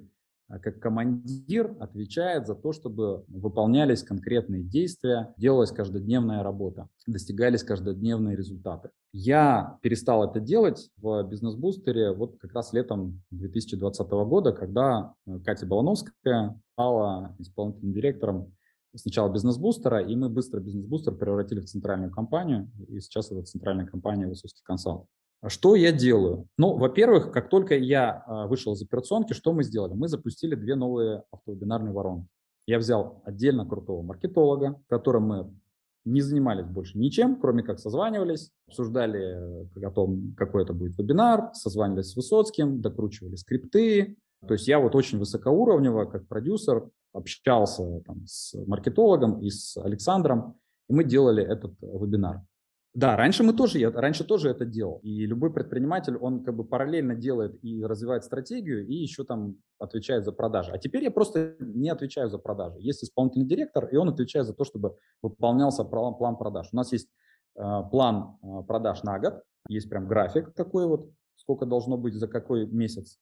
как 0.59 0.81
командир 0.81 1.77
отвечает 1.79 2.47
за 2.47 2.55
то, 2.55 2.73
чтобы 2.73 3.25
выполнялись 3.29 4.03
конкретные 4.03 4.63
действия, 4.63 5.33
делалась 5.37 5.71
каждодневная 5.71 6.43
работа, 6.43 6.89
достигались 7.07 7.63
каждодневные 7.63 8.37
результаты. 8.37 8.91
Я 9.13 9.79
перестал 9.83 10.29
это 10.29 10.41
делать 10.41 10.91
в 10.97 11.23
бизнес-бустере 11.25 12.13
вот 12.13 12.39
как 12.39 12.53
раз 12.53 12.73
летом 12.73 13.23
2020 13.31 14.11
года, 14.11 14.53
когда 14.53 15.15
э, 15.27 15.39
Катя 15.45 15.67
Балановская 15.67 16.61
стала 16.73 17.35
исполнительным 17.39 17.93
директором 17.93 18.53
сначала 18.95 19.33
бизнес-бустера, 19.33 20.03
и 20.03 20.17
мы 20.17 20.29
быстро 20.29 20.61
бизнес-бустер 20.61 21.15
превратили 21.15 21.61
в 21.61 21.67
центральную 21.67 22.11
компанию, 22.11 22.71
и 22.89 23.01
сейчас 23.01 23.31
это 23.31 23.43
центральная 23.43 23.87
компания 23.87 24.27
Высоцкий 24.27 24.63
консалт. 24.65 25.07
А 25.43 25.49
что 25.49 25.75
я 25.75 25.91
делаю? 25.91 26.47
Ну, 26.59 26.77
во-первых, 26.77 27.33
как 27.33 27.49
только 27.49 27.77
я 27.77 28.23
а, 28.27 28.47
вышел 28.47 28.75
из 28.75 28.83
операционки, 28.83 29.33
что 29.33 29.53
мы 29.53 29.65
сделали? 29.65 29.95
Мы 29.95 30.09
запустили 30.09 30.55
две 30.55 30.75
новые 30.75 31.23
автовебинарные 31.31 31.95
воронки. 31.95 32.29
Я 32.67 32.79
взял 32.79 33.23
отдельно 33.25 33.67
крутого 33.67 34.03
маркетолога, 34.03 34.81
которым 34.89 35.23
мы 35.23 35.51
не 36.05 36.21
занимались 36.21 36.67
больше 36.67 36.99
ничем, 36.99 37.41
кроме 37.41 37.63
как 37.63 37.79
созванивались, 37.79 38.51
обсуждали 38.69 39.67
э, 39.77 39.87
о 39.87 39.91
том, 39.91 40.35
какой 40.37 40.63
это 40.63 40.73
будет 40.73 40.99
вебинар, 40.99 41.51
созванивались 41.55 42.11
с 42.11 42.17
Высоцким, 42.17 42.81
докручивали 42.81 43.37
скрипты. 43.37 44.17
То 44.47 44.55
есть 44.55 44.69
я 44.69 44.79
вот 44.79 44.95
очень 44.95 45.19
высокоуровнево, 45.19 46.07
как 46.07 46.27
продюсер, 46.27 46.89
общался 47.13 48.01
там, 48.07 48.27
с 48.27 48.55
маркетологом 48.67 49.41
и 49.41 49.51
с 49.51 49.77
Александром, 49.77 50.57
и 50.89 50.95
мы 50.95 51.05
делали 51.05 51.43
этот 51.43 51.73
вебинар. 51.81 52.43
Да, 52.93 53.17
раньше 53.17 53.45
мы 53.45 53.53
тоже, 53.53 53.79
я 53.79 53.91
раньше 53.93 54.25
тоже 54.25 54.51
это 54.51 54.65
делал. 54.65 54.99
И 55.05 55.25
любой 55.25 55.53
предприниматель, 55.53 56.17
он 56.17 56.43
как 56.43 56.57
бы 56.57 56.65
параллельно 56.65 57.15
делает 57.15 57.57
и 57.63 57.85
развивает 57.85 58.25
стратегию, 58.25 58.85
и 58.85 58.95
еще 58.95 59.23
там 59.23 59.59
отвечает 59.79 60.25
за 60.25 60.33
продажи. 60.33 60.73
А 60.73 60.79
теперь 60.79 61.05
я 61.05 61.13
просто 61.13 61.55
не 61.61 61.89
отвечаю 61.89 62.29
за 62.29 62.39
продажи. 62.39 62.79
Есть 62.81 63.05
исполнительный 63.05 63.47
директор, 63.47 63.87
и 63.87 63.97
он 63.97 64.09
отвечает 64.09 64.47
за 64.47 64.55
то, 64.55 64.65
чтобы 64.65 64.97
выполнялся 65.23 65.85
план, 65.85 66.37
продаж. 66.37 66.69
У 66.73 66.77
нас 66.77 66.91
есть 66.91 67.09
э, 67.57 67.63
план 67.93 68.39
э, 68.43 68.63
продаж 68.67 69.05
на 69.05 69.21
год, 69.21 69.43
есть 69.69 69.89
прям 69.89 70.09
график 70.09 70.53
такой 70.55 70.87
вот, 70.89 71.11
сколько 71.37 71.67
должно 71.67 71.97
быть 71.97 72.15
за 72.15 72.27
какой 72.27 72.67
месяц 72.67 73.21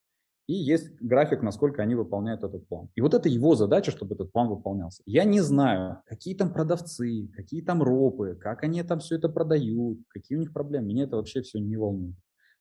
и 0.49 0.53
есть 0.53 0.99
график, 0.99 1.43
насколько 1.43 1.83
они 1.83 1.93
выполняют 1.93 2.43
этот 2.43 2.67
план. 2.67 2.89
И 2.95 3.01
вот 3.01 3.13
это 3.13 3.29
его 3.29 3.53
задача, 3.53 3.91
чтобы 3.91 4.15
этот 4.15 4.31
план 4.31 4.49
выполнялся. 4.49 5.03
Я 5.05 5.23
не 5.23 5.41
знаю, 5.41 6.01
какие 6.07 6.33
там 6.33 6.51
продавцы, 6.51 7.29
какие 7.35 7.61
там 7.61 7.83
ропы, 7.83 8.35
как 8.41 8.63
они 8.63 8.81
там 8.81 8.97
все 8.99 9.17
это 9.17 9.29
продают, 9.29 9.99
какие 10.09 10.39
у 10.39 10.41
них 10.41 10.51
проблемы. 10.51 10.87
Меня 10.87 11.03
это 11.03 11.17
вообще 11.17 11.43
все 11.43 11.59
не 11.59 11.77
волнует. 11.77 12.15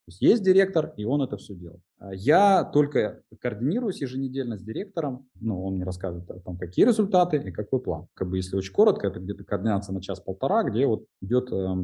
Есть 0.08 0.38
есть 0.38 0.42
директор, 0.42 0.94
и 0.96 1.04
он 1.04 1.22
это 1.22 1.36
все 1.36 1.54
делает. 1.54 1.80
А 1.98 2.14
я 2.14 2.64
только 2.64 3.22
координируюсь 3.40 4.00
еженедельно 4.00 4.56
с 4.56 4.62
директором, 4.62 5.28
ну, 5.40 5.62
он 5.64 5.74
мне 5.74 5.84
рассказывает 5.84 6.30
о 6.30 6.40
том, 6.40 6.56
какие 6.56 6.86
результаты 6.86 7.36
и 7.36 7.50
какой 7.50 7.80
план. 7.80 8.06
Как 8.14 8.28
бы 8.30 8.36
если 8.36 8.56
очень 8.56 8.72
коротко, 8.72 9.06
это 9.06 9.20
где-то 9.20 9.44
координация 9.44 9.92
на 9.92 10.00
час-полтора, 10.00 10.62
где 10.62 10.86
вот 10.86 11.04
идет 11.20 11.52
э, 11.52 11.76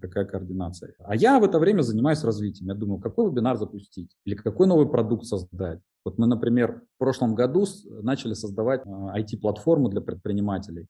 такая 0.00 0.24
координация. 0.24 0.94
А 0.98 1.14
я 1.14 1.38
в 1.38 1.44
это 1.44 1.58
время 1.58 1.82
занимаюсь 1.82 2.24
развитием. 2.24 2.68
Я 2.68 2.74
думаю, 2.74 3.00
какой 3.00 3.30
вебинар 3.30 3.56
запустить 3.56 4.16
или 4.24 4.34
какой 4.34 4.66
новый 4.66 4.88
продукт 4.88 5.26
создать. 5.26 5.80
Вот 6.04 6.18
мы, 6.18 6.26
например, 6.26 6.82
в 6.96 6.98
прошлом 6.98 7.34
году 7.34 7.66
начали 8.02 8.34
создавать 8.34 8.82
IT-платформу 8.86 9.88
для 9.88 10.00
предпринимателей. 10.00 10.86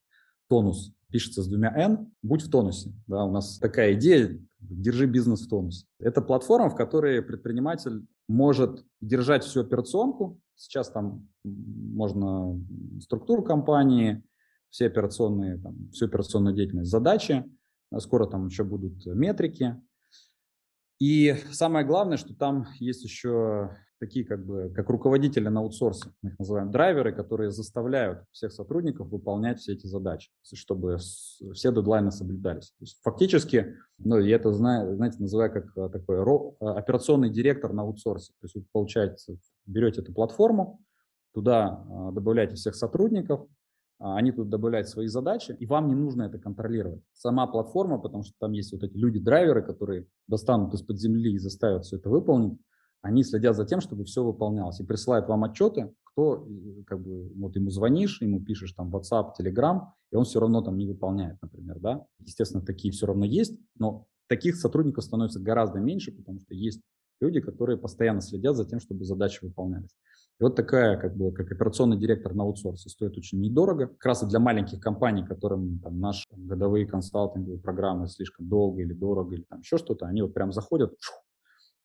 Тонус 0.53 0.93
пишется 1.11 1.43
с 1.43 1.49
двумя 1.49 1.73
N, 1.75 2.13
будь 2.21 2.43
в 2.43 2.51
тонусе. 2.51 2.93
Да, 3.07 3.25
у 3.25 3.31
нас 3.31 3.59
такая 3.59 3.95
идея, 3.95 4.39
держи 4.61 5.07
бизнес 5.07 5.47
в 5.47 5.49
тонусе. 5.49 5.87
Это 5.99 6.21
платформа, 6.21 6.69
в 6.69 6.77
которой 6.77 7.23
предприниматель 7.23 8.07
может 8.29 8.85
держать 9.01 9.45
всю 9.45 9.63
операционку. 9.63 10.39
Сейчас 10.55 10.91
там 10.91 11.27
можно 11.43 12.63
структуру 13.01 13.43
компании, 13.43 14.23
все 14.69 14.89
операционные, 14.89 15.57
там, 15.57 15.89
всю 15.91 16.05
операционную 16.05 16.55
деятельность, 16.55 16.91
задачи. 16.91 17.51
Скоро 17.97 18.27
там 18.27 18.49
еще 18.49 18.63
будут 18.63 19.07
метрики. 19.07 19.81
И 21.01 21.35
самое 21.51 21.87
главное, 21.87 22.19
что 22.19 22.35
там 22.35 22.67
есть 22.79 23.05
еще 23.05 23.75
такие 24.03 24.25
как 24.25 24.45
бы, 24.45 24.69
как 24.75 24.91
руководители 24.91 25.47
на 25.47 25.61
аутсорсе, 25.61 26.11
мы 26.23 26.31
их 26.31 26.39
называем 26.41 26.73
драйверы, 26.73 27.13
которые 27.13 27.53
заставляют 27.53 28.25
всех 28.33 28.51
сотрудников 28.51 29.07
выполнять 29.09 29.61
все 29.61 29.75
эти 29.75 29.87
задачи, 29.87 30.33
чтобы 30.55 30.97
все 30.97 31.73
дедлайны 31.73 32.11
соблюдались. 32.11 32.71
То 32.71 32.83
есть 32.83 32.99
фактически, 33.01 33.77
ну, 33.99 34.19
я 34.19 34.35
это 34.35 34.53
знаю, 34.53 34.97
знаете, 34.97 35.19
называю 35.21 35.53
как 35.53 35.67
э, 35.77 35.89
такой 35.89 36.17
э, 36.17 36.65
операционный 36.65 37.31
директор 37.31 37.73
на 37.73 37.83
аутсорсе. 37.83 38.33
То 38.41 38.47
есть 38.47 38.57
вы, 38.57 38.65
получаете, 38.73 39.39
берете 39.67 40.01
эту 40.01 40.13
платформу, 40.13 40.81
туда 41.33 41.85
э, 41.89 42.13
добавляете 42.13 42.57
всех 42.57 42.75
сотрудников, 42.75 43.47
а, 44.01 44.17
они 44.17 44.33
тут 44.33 44.49
добавляют 44.49 44.89
свои 44.89 45.07
задачи, 45.07 45.57
и 45.57 45.65
вам 45.65 45.87
не 45.87 45.95
нужно 45.95 46.25
это 46.25 46.41
контролировать. 46.41 47.05
Сама 47.13 47.47
платформа, 47.47 47.99
потому 47.99 48.25
что 48.25 48.35
там 48.41 48.51
есть 48.51 48.73
вот 48.73 48.83
эти 48.83 48.97
люди-драйверы, 48.97 49.63
которые 49.63 50.09
достанут 50.27 50.75
из-под 50.75 50.99
земли 50.99 51.35
и 51.35 51.39
заставят 51.39 51.85
все 51.85 51.99
это 51.99 52.11
выполнить, 52.11 52.59
они 53.03 53.25
следят 53.25 53.57
за 53.57 53.67
тем, 53.67 53.81
чтобы 53.81 54.05
все 54.05 54.25
выполнялось 54.25 54.81
и 54.81 54.85
присылают 54.85 55.29
вам 55.29 55.45
отчеты, 55.45 55.93
кто, 56.05 56.47
э, 56.49 56.83
как 56.87 57.03
бы, 57.03 57.31
вот 57.35 57.57
ему 57.57 57.71
звонишь, 57.71 58.21
ему 58.23 58.41
пишешь 58.41 58.73
там 58.73 58.95
WhatsApp, 58.95 59.33
Telegram, 59.39 59.89
и 60.11 60.17
он 60.17 60.25
все 60.25 60.41
равно 60.41 60.63
там 60.63 60.79
не 60.79 60.87
выполняет, 60.87 61.37
например, 61.43 61.79
да. 61.81 62.07
Естественно, 62.21 62.65
такие 62.65 62.93
все 62.93 63.07
равно 63.07 63.25
есть, 63.25 63.59
но 63.77 64.07
таких 64.29 64.57
сотрудников 64.57 65.05
становится 65.05 65.41
гораздо 65.41 65.79
меньше, 65.81 66.13
потому 66.13 66.41
что 66.41 66.55
есть 66.55 66.81
люди, 67.21 67.41
которые 67.41 67.79
постоянно 67.79 68.21
следят 68.21 68.57
за 68.57 68.65
тем, 68.65 68.81
чтобы 68.81 69.05
задачи 69.05 69.45
выполнялись. 69.45 69.91
И 70.41 70.45
вот 70.45 70.57
такая, 70.57 70.99
как 70.99 71.17
бы, 71.17 71.33
как 71.33 71.53
операционный 71.53 71.97
директор 71.97 72.35
на 72.35 72.43
аутсорсе 72.43 72.89
стоит 72.89 73.17
очень 73.17 73.41
недорого. 73.41 73.87
Как 73.87 74.07
раз 74.07 74.23
и 74.23 74.27
для 74.27 74.41
маленьких 74.41 74.81
компаний, 74.81 75.25
которым 75.25 75.79
там, 75.79 76.01
наши 76.01 76.27
там, 76.29 76.47
годовые 76.47 76.87
консалтинговые 76.87 77.61
программы 77.61 78.09
слишком 78.09 78.49
долго 78.49 78.83
или 78.83 78.93
дорого, 78.93 79.35
или 79.35 79.43
там 79.43 79.61
еще 79.61 79.79
что-то, 79.79 80.07
они 80.07 80.23
вот 80.23 80.35
прям 80.35 80.53
заходят, 80.53 80.95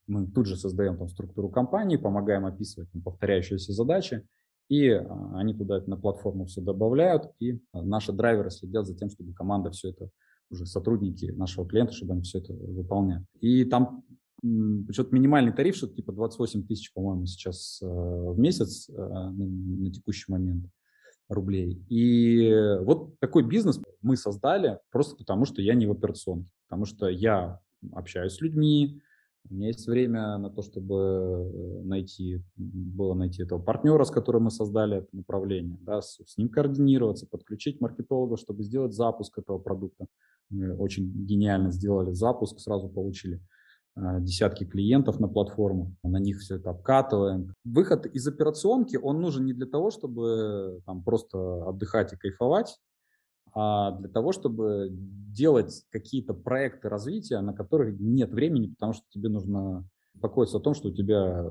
мы 0.07 0.27
тут 0.27 0.47
же 0.47 0.55
создаем 0.55 0.97
там 0.97 1.09
структуру 1.09 1.49
компании, 1.49 1.97
помогаем 1.97 2.45
описывать 2.45 2.91
там, 2.91 3.01
повторяющиеся 3.01 3.73
задачи, 3.73 4.25
и 4.69 4.89
а, 4.89 5.31
они 5.35 5.53
туда 5.53 5.81
на 5.85 5.97
платформу 5.97 6.45
все 6.45 6.61
добавляют, 6.61 7.31
и 7.39 7.59
а, 7.71 7.81
наши 7.81 8.11
драйверы 8.11 8.49
следят 8.49 8.85
за 8.85 8.95
тем, 8.95 9.09
чтобы 9.09 9.33
команда 9.33 9.71
все 9.71 9.89
это, 9.89 10.09
уже 10.49 10.65
сотрудники 10.65 11.25
нашего 11.25 11.67
клиента, 11.67 11.93
чтобы 11.93 12.13
они 12.13 12.21
все 12.21 12.39
это 12.39 12.53
выполняли. 12.53 13.25
И 13.41 13.65
там 13.65 14.03
что-то 14.91 15.13
минимальный 15.13 15.51
тариф, 15.51 15.75
что-то 15.75 15.95
типа 15.95 16.13
28 16.13 16.67
тысяч, 16.67 16.93
по-моему, 16.93 17.25
сейчас 17.25 17.79
э, 17.81 17.85
в 17.85 18.37
месяц 18.37 18.87
э, 18.89 18.93
на, 18.93 19.91
текущий 19.91 20.31
момент. 20.31 20.65
рублей. 21.27 21.83
И 21.89 22.53
вот 22.81 23.19
такой 23.19 23.43
бизнес 23.43 23.81
мы 24.01 24.15
создали 24.15 24.79
просто 24.91 25.15
потому, 25.17 25.45
что 25.45 25.61
я 25.61 25.73
не 25.73 25.87
в 25.87 25.91
операционке, 25.91 26.49
потому 26.69 26.85
что 26.85 27.09
я 27.09 27.59
общаюсь 27.91 28.33
с 28.33 28.41
людьми, 28.41 29.01
у 29.49 29.53
меня 29.53 29.67
есть 29.67 29.87
время 29.87 30.37
на 30.37 30.49
то, 30.49 30.61
чтобы 30.61 30.95
э, 30.95 31.81
найти, 31.83 32.43
было 32.55 33.13
найти 33.13 33.43
этого 33.43 33.59
партнера, 33.59 34.03
с 34.03 34.11
которым 34.11 34.43
мы 34.43 34.51
создали 34.51 34.97
это 34.97 35.07
направление, 35.11 35.77
да, 35.81 36.01
с, 36.01 36.19
с 36.25 36.37
ним 36.37 36.49
координироваться, 36.49 37.27
подключить 37.27 37.81
маркетолога, 37.81 38.37
чтобы 38.37 38.63
сделать 38.63 38.93
запуск 38.93 39.37
этого 39.37 39.57
продукта. 39.57 40.07
Мы 40.49 40.75
очень 40.75 41.11
гениально 41.25 41.71
сделали 41.71 42.11
запуск, 42.11 42.59
сразу 42.59 42.89
получили 42.89 43.41
э, 43.95 44.21
десятки 44.21 44.65
клиентов 44.65 45.19
на 45.19 45.27
платформу, 45.27 45.95
на 46.03 46.17
них 46.17 46.39
все 46.39 46.55
это 46.55 46.71
обкатываем. 46.71 47.53
Выход 47.63 48.05
из 48.05 48.27
операционки, 48.27 48.97
он 48.97 49.21
нужен 49.21 49.45
не 49.45 49.53
для 49.53 49.67
того, 49.67 49.91
чтобы 49.91 50.81
там 50.85 51.03
просто 51.03 51.67
отдыхать 51.67 52.13
и 52.13 52.17
кайфовать, 52.17 52.77
а 53.53 53.91
для 53.91 54.09
того, 54.09 54.31
чтобы 54.31 54.89
делать 54.91 55.83
какие-то 55.89 56.33
проекты 56.33 56.89
развития, 56.89 57.39
на 57.41 57.53
которых 57.53 57.99
нет 57.99 58.31
времени, 58.31 58.67
потому 58.67 58.93
что 58.93 59.03
тебе 59.09 59.29
нужно 59.29 59.85
беспокоиться 60.13 60.57
о 60.57 60.61
том, 60.61 60.73
что 60.73 60.89
у 60.89 60.93
тебя 60.93 61.45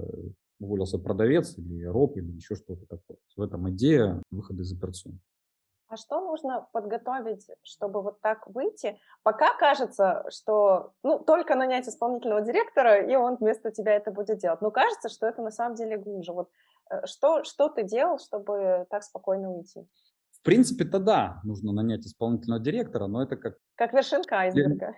уволился 0.58 0.98
продавец 0.98 1.56
или 1.58 1.84
роб 1.84 2.16
или 2.16 2.32
еще 2.32 2.56
что-то 2.56 2.86
такое. 2.86 3.18
В 3.36 3.42
этом 3.42 3.70
идея 3.70 4.22
выхода 4.30 4.62
из 4.62 4.72
операционки. 4.72 5.20
А 5.88 5.96
что 5.96 6.20
нужно 6.20 6.66
подготовить, 6.72 7.48
чтобы 7.62 8.02
вот 8.02 8.20
так 8.20 8.46
выйти? 8.48 8.98
Пока 9.22 9.56
кажется, 9.56 10.24
что 10.30 10.92
ну, 11.04 11.20
только 11.20 11.54
нанять 11.54 11.88
исполнительного 11.88 12.40
директора, 12.40 13.06
и 13.06 13.14
он 13.14 13.36
вместо 13.36 13.70
тебя 13.70 13.94
это 13.94 14.10
будет 14.10 14.38
делать. 14.38 14.60
Но 14.60 14.72
кажется, 14.72 15.08
что 15.08 15.26
это 15.26 15.42
на 15.42 15.52
самом 15.52 15.76
деле 15.76 15.96
глубже. 15.96 16.32
Вот 16.32 16.50
э, 16.90 17.06
что, 17.06 17.44
что 17.44 17.68
ты 17.68 17.84
делал, 17.84 18.18
чтобы 18.18 18.86
так 18.90 19.04
спокойно 19.04 19.52
уйти? 19.52 19.86
Принципе-то 20.46 20.98
да, 20.98 21.40
нужно 21.44 21.72
нанять 21.72 22.06
исполнительного 22.06 22.62
директора, 22.62 23.06
но 23.06 23.22
это 23.22 23.36
как... 23.36 23.56
Как 23.74 23.92
вершинка 23.92 24.36
айсберга. 24.36 24.94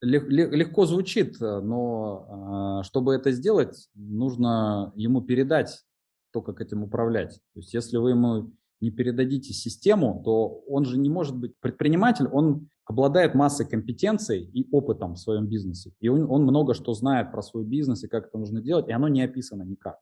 Легко 0.00 0.86
звучит, 0.86 1.38
но 1.40 2.78
а, 2.80 2.82
чтобы 2.82 3.14
это 3.14 3.30
сделать, 3.30 3.88
нужно 3.94 4.92
ему 4.96 5.20
передать 5.20 5.84
то, 6.32 6.42
как 6.42 6.60
этим 6.60 6.82
управлять. 6.82 7.34
То 7.54 7.60
есть 7.60 7.74
если 7.74 7.98
вы 7.98 8.10
ему 8.10 8.52
не 8.80 8.90
передадите 8.90 9.52
систему, 9.52 10.22
то 10.24 10.62
он 10.66 10.84
же 10.84 10.98
не 10.98 11.10
может 11.10 11.36
быть 11.36 11.52
предприниматель, 11.60 12.26
он 12.26 12.68
обладает 12.84 13.34
массой 13.34 13.66
компетенций 13.68 14.42
и 14.42 14.68
опытом 14.72 15.14
в 15.14 15.18
своем 15.18 15.46
бизнесе. 15.46 15.92
И 16.00 16.08
он, 16.08 16.28
он 16.28 16.42
много 16.42 16.74
что 16.74 16.94
знает 16.94 17.30
про 17.30 17.42
свой 17.42 17.64
бизнес 17.64 18.02
и 18.02 18.08
как 18.08 18.26
это 18.26 18.38
нужно 18.38 18.60
делать, 18.60 18.88
и 18.88 18.92
оно 18.92 19.08
не 19.08 19.22
описано 19.22 19.62
никак 19.62 19.98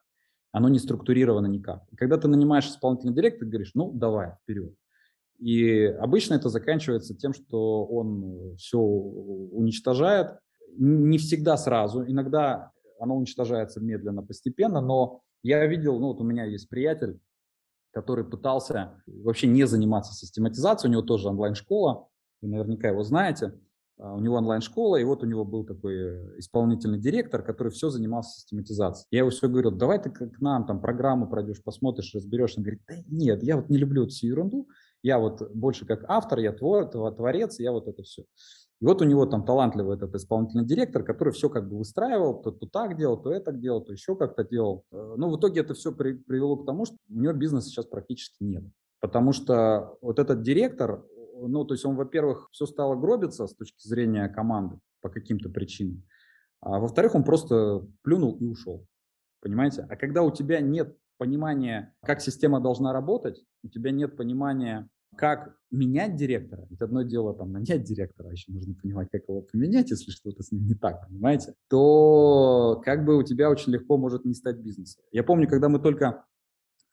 оно 0.52 0.68
не 0.68 0.78
структурировано 0.78 1.46
никак. 1.46 1.84
И 1.90 1.96
когда 1.96 2.16
ты 2.16 2.28
нанимаешь 2.28 2.66
исполнительный 2.66 3.14
директор, 3.14 3.46
ты 3.46 3.50
говоришь, 3.50 3.72
ну, 3.74 3.92
давай, 3.92 4.34
вперед. 4.42 4.74
И 5.38 5.84
обычно 5.84 6.34
это 6.34 6.48
заканчивается 6.48 7.16
тем, 7.16 7.32
что 7.32 7.84
он 7.86 8.56
все 8.56 8.78
уничтожает. 8.78 10.38
Не 10.76 11.18
всегда 11.18 11.56
сразу, 11.56 12.04
иногда 12.04 12.72
оно 12.98 13.16
уничтожается 13.16 13.80
медленно, 13.80 14.22
постепенно, 14.22 14.80
но 14.80 15.22
я 15.42 15.66
видел, 15.66 15.98
ну 15.98 16.08
вот 16.08 16.20
у 16.20 16.24
меня 16.24 16.44
есть 16.44 16.68
приятель, 16.68 17.18
который 17.92 18.24
пытался 18.24 19.02
вообще 19.06 19.46
не 19.46 19.64
заниматься 19.64 20.12
систематизацией, 20.12 20.90
у 20.90 20.92
него 20.92 21.02
тоже 21.02 21.28
онлайн-школа, 21.28 22.06
вы 22.42 22.48
наверняка 22.48 22.88
его 22.88 23.02
знаете, 23.02 23.58
у 24.02 24.20
него 24.20 24.36
онлайн-школа, 24.36 24.96
и 24.96 25.04
вот 25.04 25.22
у 25.22 25.26
него 25.26 25.44
был 25.44 25.64
такой 25.64 25.94
э, 25.94 26.38
исполнительный 26.38 26.98
директор, 26.98 27.42
который 27.42 27.70
все 27.70 27.90
занимался 27.90 28.40
систематизацией. 28.40 29.06
Я 29.10 29.18
его 29.20 29.30
все 29.30 29.48
говорил, 29.48 29.70
давай 29.70 30.02
ты 30.02 30.10
к 30.10 30.40
нам 30.40 30.66
там 30.66 30.80
программу 30.80 31.28
пройдешь, 31.28 31.62
посмотришь, 31.62 32.14
разберешь. 32.14 32.54
Он 32.56 32.62
говорит, 32.62 32.82
да 32.88 32.94
нет, 33.08 33.42
я 33.42 33.56
вот 33.56 33.68
не 33.68 33.76
люблю 33.76 34.04
эту 34.04 34.12
всю 34.12 34.28
ерунду, 34.28 34.68
я 35.02 35.18
вот 35.18 35.50
больше 35.54 35.86
как 35.86 36.04
автор, 36.08 36.38
я 36.38 36.52
твор, 36.52 36.86
творец, 36.86 37.58
я 37.58 37.72
вот 37.72 37.88
это 37.88 38.02
все. 38.02 38.24
И 38.80 38.86
вот 38.86 39.02
у 39.02 39.04
него 39.04 39.26
там 39.26 39.44
талантливый 39.44 39.96
этот 39.96 40.14
исполнительный 40.14 40.64
директор, 40.64 41.04
который 41.04 41.34
все 41.34 41.50
как 41.50 41.68
бы 41.68 41.76
выстраивал, 41.76 42.40
то, 42.40 42.50
то 42.50 42.66
так 42.66 42.96
делал, 42.96 43.18
то 43.18 43.30
это 43.30 43.52
делал, 43.52 43.82
то 43.82 43.92
еще 43.92 44.16
как-то 44.16 44.42
делал. 44.44 44.84
Э, 44.90 45.14
Но 45.16 45.28
ну, 45.28 45.36
в 45.36 45.38
итоге 45.38 45.60
это 45.60 45.74
все 45.74 45.92
при, 45.92 46.14
привело 46.14 46.56
к 46.56 46.64
тому, 46.64 46.86
что 46.86 46.96
у 47.10 47.20
него 47.20 47.34
бизнеса 47.34 47.68
сейчас 47.68 47.84
практически 47.84 48.42
нет. 48.42 48.64
Потому 49.00 49.32
что 49.32 49.98
вот 50.00 50.18
этот 50.18 50.42
директор, 50.42 51.04
ну, 51.48 51.64
то 51.64 51.74
есть 51.74 51.84
он, 51.84 51.96
во-первых, 51.96 52.48
все 52.52 52.66
стало 52.66 52.96
гробиться 52.96 53.46
с 53.46 53.54
точки 53.54 53.86
зрения 53.86 54.28
команды 54.28 54.78
по 55.00 55.08
каким-то 55.08 55.48
причинам, 55.48 56.02
а 56.60 56.78
во-вторых, 56.78 57.14
он 57.14 57.24
просто 57.24 57.86
плюнул 58.02 58.36
и 58.36 58.44
ушел. 58.44 58.86
Понимаете? 59.40 59.86
А 59.88 59.96
когда 59.96 60.22
у 60.22 60.30
тебя 60.30 60.60
нет 60.60 60.96
понимания, 61.16 61.94
как 62.02 62.20
система 62.20 62.60
должна 62.60 62.92
работать, 62.92 63.42
у 63.62 63.68
тебя 63.68 63.90
нет 63.90 64.16
понимания, 64.16 64.88
как 65.16 65.54
менять 65.70 66.16
директора, 66.16 66.66
ведь 66.70 66.80
одно 66.80 67.02
дело 67.02 67.34
там 67.34 67.52
нанять 67.52 67.82
директора, 67.84 68.28
а 68.28 68.32
еще 68.32 68.52
нужно 68.52 68.74
понимать, 68.74 69.08
как 69.10 69.22
его 69.28 69.42
поменять, 69.42 69.90
если 69.90 70.10
что-то 70.10 70.42
с 70.42 70.52
ним 70.52 70.66
не 70.66 70.74
так, 70.74 71.06
понимаете, 71.06 71.54
то 71.68 72.80
как 72.84 73.04
бы 73.04 73.16
у 73.16 73.22
тебя 73.22 73.50
очень 73.50 73.72
легко 73.72 73.96
может 73.96 74.24
не 74.24 74.34
стать 74.34 74.58
бизнесом. 74.58 75.02
Я 75.10 75.24
помню, 75.24 75.48
когда 75.48 75.68
мы 75.68 75.80
только 75.80 76.24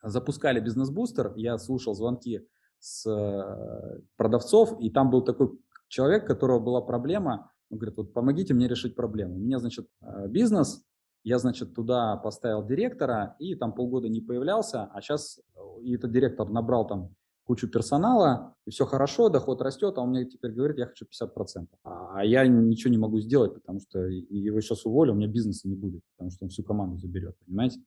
запускали 0.02 0.60
бизнес-бустер, 0.60 1.32
я 1.36 1.58
слушал 1.58 1.94
звонки 1.94 2.46
с 2.78 3.06
э, 3.06 4.00
продавцов, 4.16 4.80
и 4.80 4.90
там 4.90 5.10
был 5.10 5.22
такой 5.22 5.58
человек, 5.88 6.24
у 6.24 6.26
которого 6.26 6.60
была 6.60 6.80
проблема, 6.80 7.50
он 7.70 7.78
говорит, 7.78 7.96
вот 7.96 8.12
помогите 8.12 8.54
мне 8.54 8.68
решить 8.68 8.94
проблему. 8.94 9.36
У 9.36 9.38
меня, 9.38 9.58
значит, 9.58 9.88
э, 10.00 10.28
бизнес, 10.28 10.84
я, 11.24 11.38
значит, 11.38 11.74
туда 11.74 12.16
поставил 12.16 12.64
директора, 12.64 13.36
и 13.38 13.54
там 13.54 13.72
полгода 13.72 14.08
не 14.08 14.20
появлялся, 14.20 14.84
а 14.92 15.00
сейчас 15.00 15.38
э, 15.38 15.60
и 15.82 15.94
этот 15.94 16.12
директор 16.12 16.48
набрал 16.48 16.86
там 16.86 17.14
кучу 17.44 17.66
персонала, 17.66 18.54
и 18.66 18.70
все 18.70 18.84
хорошо, 18.84 19.30
доход 19.30 19.62
растет, 19.62 19.96
а 19.96 20.02
он 20.02 20.10
мне 20.10 20.26
теперь 20.26 20.52
говорит, 20.52 20.76
я 20.76 20.86
хочу 20.86 21.06
50%. 21.06 21.66
А, 21.82 22.20
а 22.20 22.24
я 22.24 22.46
ничего 22.46 22.90
не 22.90 22.98
могу 22.98 23.20
сделать, 23.20 23.54
потому 23.54 23.80
что 23.80 24.00
его 24.00 24.60
сейчас 24.60 24.84
уволю, 24.84 25.14
у 25.14 25.16
меня 25.16 25.28
бизнеса 25.28 25.66
не 25.66 25.74
будет, 25.74 26.02
потому 26.16 26.30
что 26.30 26.44
он 26.44 26.50
всю 26.50 26.62
команду 26.62 26.98
заберет, 26.98 27.36
понимаете? 27.46 27.80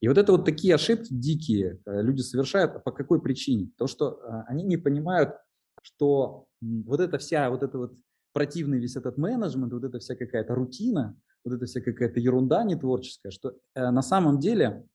И 0.00 0.08
вот 0.08 0.18
это 0.18 0.32
вот 0.32 0.44
такие 0.44 0.74
ошибки 0.74 1.08
дикие 1.10 1.80
э, 1.86 2.02
люди 2.02 2.20
совершают. 2.20 2.76
А 2.76 2.78
по 2.78 2.92
какой 2.92 3.20
причине? 3.20 3.70
То, 3.78 3.86
что 3.86 4.20
э, 4.20 4.42
они 4.48 4.62
не 4.64 4.76
понимают, 4.76 5.34
что 5.82 6.46
вот 6.60 7.00
эта 7.00 7.18
вся, 7.18 7.48
вот 7.50 7.62
это 7.62 7.78
вот 7.78 7.94
противный 8.32 8.78
весь 8.78 8.96
этот 8.96 9.16
менеджмент, 9.16 9.72
вот 9.72 9.84
эта 9.84 9.98
вся 9.98 10.14
какая-то 10.14 10.54
рутина, 10.54 11.18
вот 11.44 11.54
эта 11.54 11.64
вся 11.64 11.80
какая-то 11.80 12.20
ерунда 12.20 12.64
нетворческая, 12.64 13.30
что 13.30 13.56
э, 13.74 13.90
на 13.90 14.02
самом 14.02 14.38
деле 14.38 14.86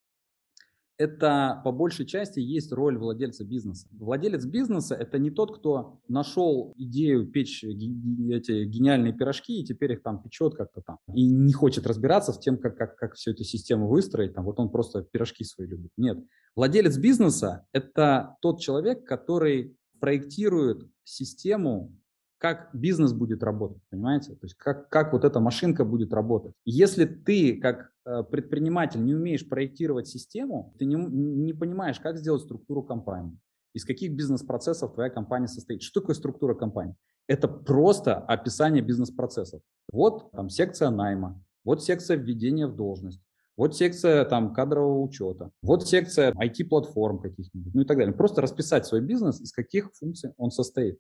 это 1.02 1.62
по 1.64 1.72
большей 1.72 2.06
части 2.06 2.40
есть 2.40 2.72
роль 2.72 2.98
владельца 2.98 3.44
бизнеса. 3.44 3.88
Владелец 3.92 4.46
бизнеса– 4.46 4.94
это 5.00 5.18
не 5.18 5.32
тот, 5.32 5.58
кто 5.58 6.00
нашел 6.08 6.74
идею 6.78 7.26
печь 7.26 7.64
эти 7.64 8.66
гениальные 8.66 9.14
пирожки 9.14 9.60
и 9.60 9.66
теперь 9.66 9.94
их 9.94 10.04
там 10.04 10.22
печет 10.22 10.54
как-то 10.54 10.82
там. 10.82 10.98
И 11.14 11.26
не 11.26 11.54
хочет 11.54 11.88
разбираться 11.88 12.34
в 12.34 12.40
тем, 12.40 12.58
как, 12.58 12.78
как, 12.78 12.96
как 12.98 13.16
всю 13.16 13.32
эту 13.32 13.44
систему 13.44 13.88
выстроить. 13.88 14.36
Там, 14.36 14.46
вот 14.46 14.60
он 14.60 14.70
просто 14.70 15.02
пирожки 15.02 15.44
свои 15.44 15.68
любит. 15.68 15.92
Нет. 15.98 16.20
Владелец 16.56 16.98
бизнеса– 16.98 17.66
это 17.74 18.36
тот 18.42 18.60
человек, 18.60 19.04
который 19.04 19.76
проектирует 20.00 20.88
систему 21.04 21.98
как 22.42 22.72
бизнес 22.74 23.14
будет 23.14 23.44
работать, 23.44 23.84
понимаете? 23.92 24.32
То 24.32 24.46
есть 24.46 24.56
как, 24.56 24.90
как 24.90 25.14
вот 25.14 25.26
эта 25.26 25.40
машинка 25.40 25.86
будет 25.86 26.12
работать. 26.12 26.56
Если 26.66 27.06
ты 27.06 27.60
как 27.62 27.92
э, 28.04 28.24
предприниматель 28.24 29.06
не 29.06 29.14
умеешь 29.14 29.48
проектировать 29.48 30.08
систему, 30.08 30.74
ты 30.80 30.86
не, 30.86 30.96
не 30.96 31.54
понимаешь, 31.54 32.00
как 32.00 32.18
сделать 32.18 32.42
структуру 32.42 32.82
компании, 32.82 33.38
из 33.74 33.86
каких 33.86 34.14
бизнес-процессов 34.14 34.96
твоя 34.96 35.12
компания 35.12 35.48
состоит. 35.48 35.84
Что 35.84 36.02
такое 36.02 36.16
структура 36.16 36.56
компании? 36.56 36.96
Это 37.28 37.48
просто 37.48 38.16
описание 38.16 38.82
бизнес-процессов. 38.82 39.62
Вот 39.92 40.32
там 40.32 40.50
секция 40.50 40.90
найма, 40.90 41.40
вот 41.64 41.84
секция 41.84 42.18
введения 42.18 42.66
в 42.66 42.76
должность, 42.76 43.22
вот 43.56 43.76
секция 43.76 44.26
там 44.26 44.56
кадрового 44.56 45.04
учета, 45.04 45.52
вот 45.62 45.88
секция 45.88 46.34
IT-платформ 46.34 47.20
каких-нибудь, 47.20 47.76
ну 47.76 47.82
и 47.84 47.86
так 47.86 47.98
далее. 47.98 48.16
Просто 48.16 48.42
расписать 48.42 48.88
свой 48.88 49.02
бизнес, 49.02 49.40
из 49.40 49.52
каких 49.52 49.92
функций 49.94 50.32
он 50.38 50.50
состоит. 50.50 50.98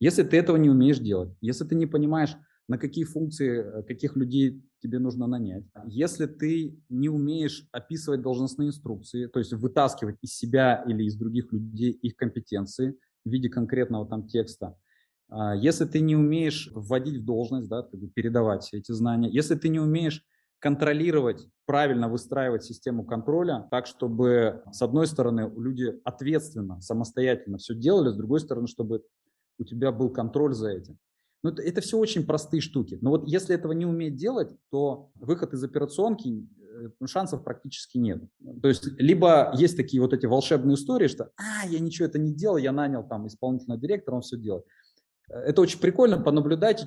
Если 0.00 0.22
ты 0.22 0.36
этого 0.36 0.56
не 0.56 0.70
умеешь 0.70 0.98
делать, 0.98 1.36
если 1.40 1.64
ты 1.64 1.74
не 1.74 1.86
понимаешь, 1.86 2.36
на 2.68 2.78
какие 2.78 3.04
функции, 3.04 3.80
э, 3.80 3.82
каких 3.82 4.16
людей 4.16 4.62
тебе 4.80 4.98
нужно 4.98 5.26
нанять, 5.26 5.64
если 5.86 6.26
ты 6.26 6.78
не 6.88 7.08
умеешь 7.08 7.66
описывать 7.72 8.22
должностные 8.22 8.68
инструкции, 8.68 9.26
то 9.26 9.38
есть 9.38 9.52
вытаскивать 9.54 10.16
из 10.22 10.36
себя 10.36 10.84
или 10.86 11.04
из 11.04 11.16
других 11.16 11.52
людей 11.52 11.92
их 11.92 12.14
компетенции 12.16 12.94
в 13.24 13.30
виде 13.30 13.48
конкретного 13.48 14.06
там 14.06 14.28
текста, 14.28 14.76
а, 15.30 15.54
если 15.56 15.84
ты 15.84 16.00
не 16.00 16.16
умеешь 16.16 16.70
вводить 16.74 17.18
в 17.18 17.24
должность, 17.24 17.68
да, 17.68 17.82
передавать 18.14 18.68
эти 18.72 18.92
знания, 18.92 19.30
если 19.30 19.54
ты 19.54 19.68
не 19.68 19.80
умеешь 19.80 20.24
контролировать, 20.60 21.46
правильно 21.66 22.08
выстраивать 22.08 22.64
систему 22.64 23.04
контроля 23.04 23.68
так, 23.70 23.86
чтобы, 23.86 24.62
с 24.72 24.82
одной 24.82 25.06
стороны, 25.06 25.52
люди 25.56 25.94
ответственно, 26.04 26.80
самостоятельно 26.80 27.58
все 27.58 27.74
делали, 27.74 28.10
с 28.10 28.16
другой 28.16 28.40
стороны, 28.40 28.66
чтобы 28.66 29.04
у 29.58 29.64
тебя 29.64 29.92
был 29.92 30.10
контроль 30.10 30.54
за 30.54 30.70
этим. 30.70 30.98
Ну, 31.42 31.50
это, 31.50 31.62
это 31.62 31.80
все 31.80 31.98
очень 31.98 32.26
простые 32.26 32.60
штуки. 32.60 32.98
Но 33.00 33.10
вот 33.10 33.28
если 33.28 33.54
этого 33.54 33.72
не 33.72 33.86
уметь 33.86 34.16
делать, 34.16 34.50
то 34.70 35.10
выход 35.14 35.52
из 35.54 35.62
операционки 35.62 36.48
шансов 37.06 37.44
практически 37.44 37.98
нет. 37.98 38.22
То 38.62 38.68
есть 38.68 38.86
либо 38.98 39.52
есть 39.56 39.76
такие 39.76 40.00
вот 40.00 40.12
эти 40.12 40.26
волшебные 40.26 40.74
истории, 40.74 41.08
что 41.08 41.30
«а, 41.36 41.66
я 41.66 41.78
ничего 41.78 42.06
это 42.06 42.18
не 42.18 42.32
делал, 42.32 42.56
я 42.56 42.72
нанял 42.72 43.06
там 43.06 43.26
исполнительного 43.26 43.80
директора, 43.80 44.16
он 44.16 44.22
все 44.22 44.36
делает». 44.36 44.64
Это 45.28 45.60
очень 45.60 45.78
прикольно, 45.78 46.18
понаблюдайте 46.18 46.86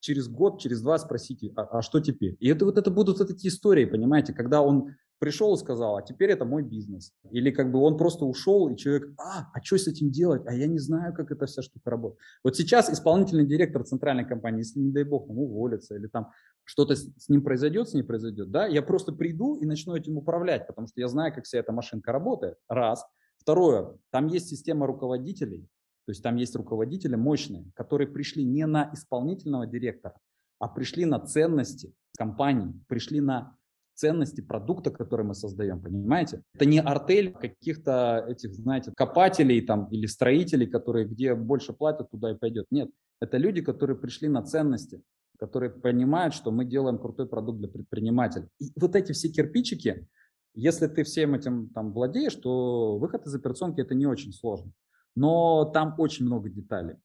через 0.00 0.28
год, 0.28 0.60
через 0.60 0.82
два 0.82 0.98
спросите, 0.98 1.52
а, 1.56 1.78
а 1.78 1.82
что 1.82 2.00
теперь? 2.00 2.36
И 2.38 2.48
это 2.48 2.64
вот 2.64 2.78
это 2.78 2.90
будут 2.90 3.18
вот 3.18 3.30
эти 3.30 3.46
истории, 3.46 3.84
понимаете, 3.84 4.32
когда 4.32 4.60
он 4.60 4.94
пришел 5.22 5.54
и 5.54 5.56
сказал, 5.56 5.98
а 5.98 6.02
теперь 6.02 6.30
это 6.30 6.44
мой 6.44 6.64
бизнес. 6.64 7.12
Или 7.30 7.52
как 7.52 7.70
бы 7.70 7.78
он 7.78 7.96
просто 7.96 8.24
ушел, 8.24 8.68
и 8.68 8.76
человек, 8.76 9.14
а, 9.18 9.52
а 9.54 9.62
что 9.62 9.78
с 9.78 9.86
этим 9.86 10.10
делать? 10.10 10.42
А 10.46 10.52
я 10.52 10.66
не 10.66 10.80
знаю, 10.80 11.14
как 11.14 11.30
эта 11.30 11.46
вся 11.46 11.62
штука 11.62 11.90
работает. 11.90 12.18
Вот 12.42 12.56
сейчас 12.56 12.90
исполнительный 12.90 13.46
директор 13.46 13.84
центральной 13.84 14.24
компании, 14.24 14.62
если, 14.62 14.80
не 14.80 14.90
дай 14.90 15.04
бог, 15.04 15.28
там 15.28 15.38
уволится, 15.38 15.94
или 15.94 16.08
там 16.08 16.32
что-то 16.64 16.96
с 16.96 17.28
ним 17.28 17.44
произойдет, 17.44 17.88
с 17.88 17.94
ним 17.94 18.04
произойдет, 18.04 18.50
да, 18.50 18.66
я 18.66 18.82
просто 18.82 19.12
приду 19.12 19.54
и 19.54 19.64
начну 19.64 19.94
этим 19.94 20.18
управлять, 20.18 20.66
потому 20.66 20.88
что 20.88 21.00
я 21.00 21.06
знаю, 21.06 21.32
как 21.32 21.44
вся 21.44 21.58
эта 21.58 21.70
машинка 21.70 22.10
работает, 22.10 22.56
раз. 22.68 23.06
Второе, 23.38 23.96
там 24.10 24.26
есть 24.26 24.48
система 24.48 24.88
руководителей, 24.88 25.68
то 26.04 26.10
есть 26.10 26.22
там 26.24 26.34
есть 26.34 26.56
руководители 26.56 27.14
мощные, 27.14 27.70
которые 27.76 28.08
пришли 28.08 28.42
не 28.42 28.66
на 28.66 28.90
исполнительного 28.92 29.68
директора, 29.68 30.16
а 30.58 30.66
пришли 30.66 31.04
на 31.04 31.20
ценности 31.20 31.94
компании, 32.18 32.74
пришли 32.88 33.20
на 33.20 33.56
ценности 33.94 34.40
продукта, 34.40 34.90
который 34.90 35.24
мы 35.26 35.34
создаем, 35.34 35.80
понимаете? 35.80 36.42
Это 36.54 36.64
не 36.64 36.80
артель 36.80 37.32
каких-то 37.32 38.24
этих, 38.28 38.54
знаете, 38.54 38.92
копателей 38.96 39.60
там 39.60 39.86
или 39.86 40.06
строителей, 40.06 40.66
которые 40.66 41.06
где 41.06 41.34
больше 41.34 41.72
платят, 41.72 42.10
туда 42.10 42.32
и 42.32 42.34
пойдет. 42.34 42.66
Нет, 42.70 42.90
это 43.20 43.36
люди, 43.36 43.60
которые 43.60 43.96
пришли 43.96 44.28
на 44.28 44.42
ценности, 44.42 45.02
которые 45.38 45.70
понимают, 45.70 46.34
что 46.34 46.50
мы 46.50 46.64
делаем 46.64 46.98
крутой 46.98 47.26
продукт 47.26 47.58
для 47.58 47.68
предпринимателей. 47.68 48.48
И 48.58 48.70
вот 48.76 48.96
эти 48.96 49.12
все 49.12 49.28
кирпичики, 49.28 50.06
если 50.54 50.86
ты 50.86 51.04
всем 51.04 51.34
этим 51.34 51.68
там 51.70 51.92
владеешь, 51.92 52.34
то 52.34 52.98
выход 52.98 53.26
из 53.26 53.34
операционки 53.34 53.80
это 53.80 53.94
не 53.94 54.06
очень 54.06 54.32
сложно. 54.32 54.72
Но 55.14 55.64
там 55.64 55.94
очень 55.98 56.26
много 56.26 56.48
деталей. 56.48 56.96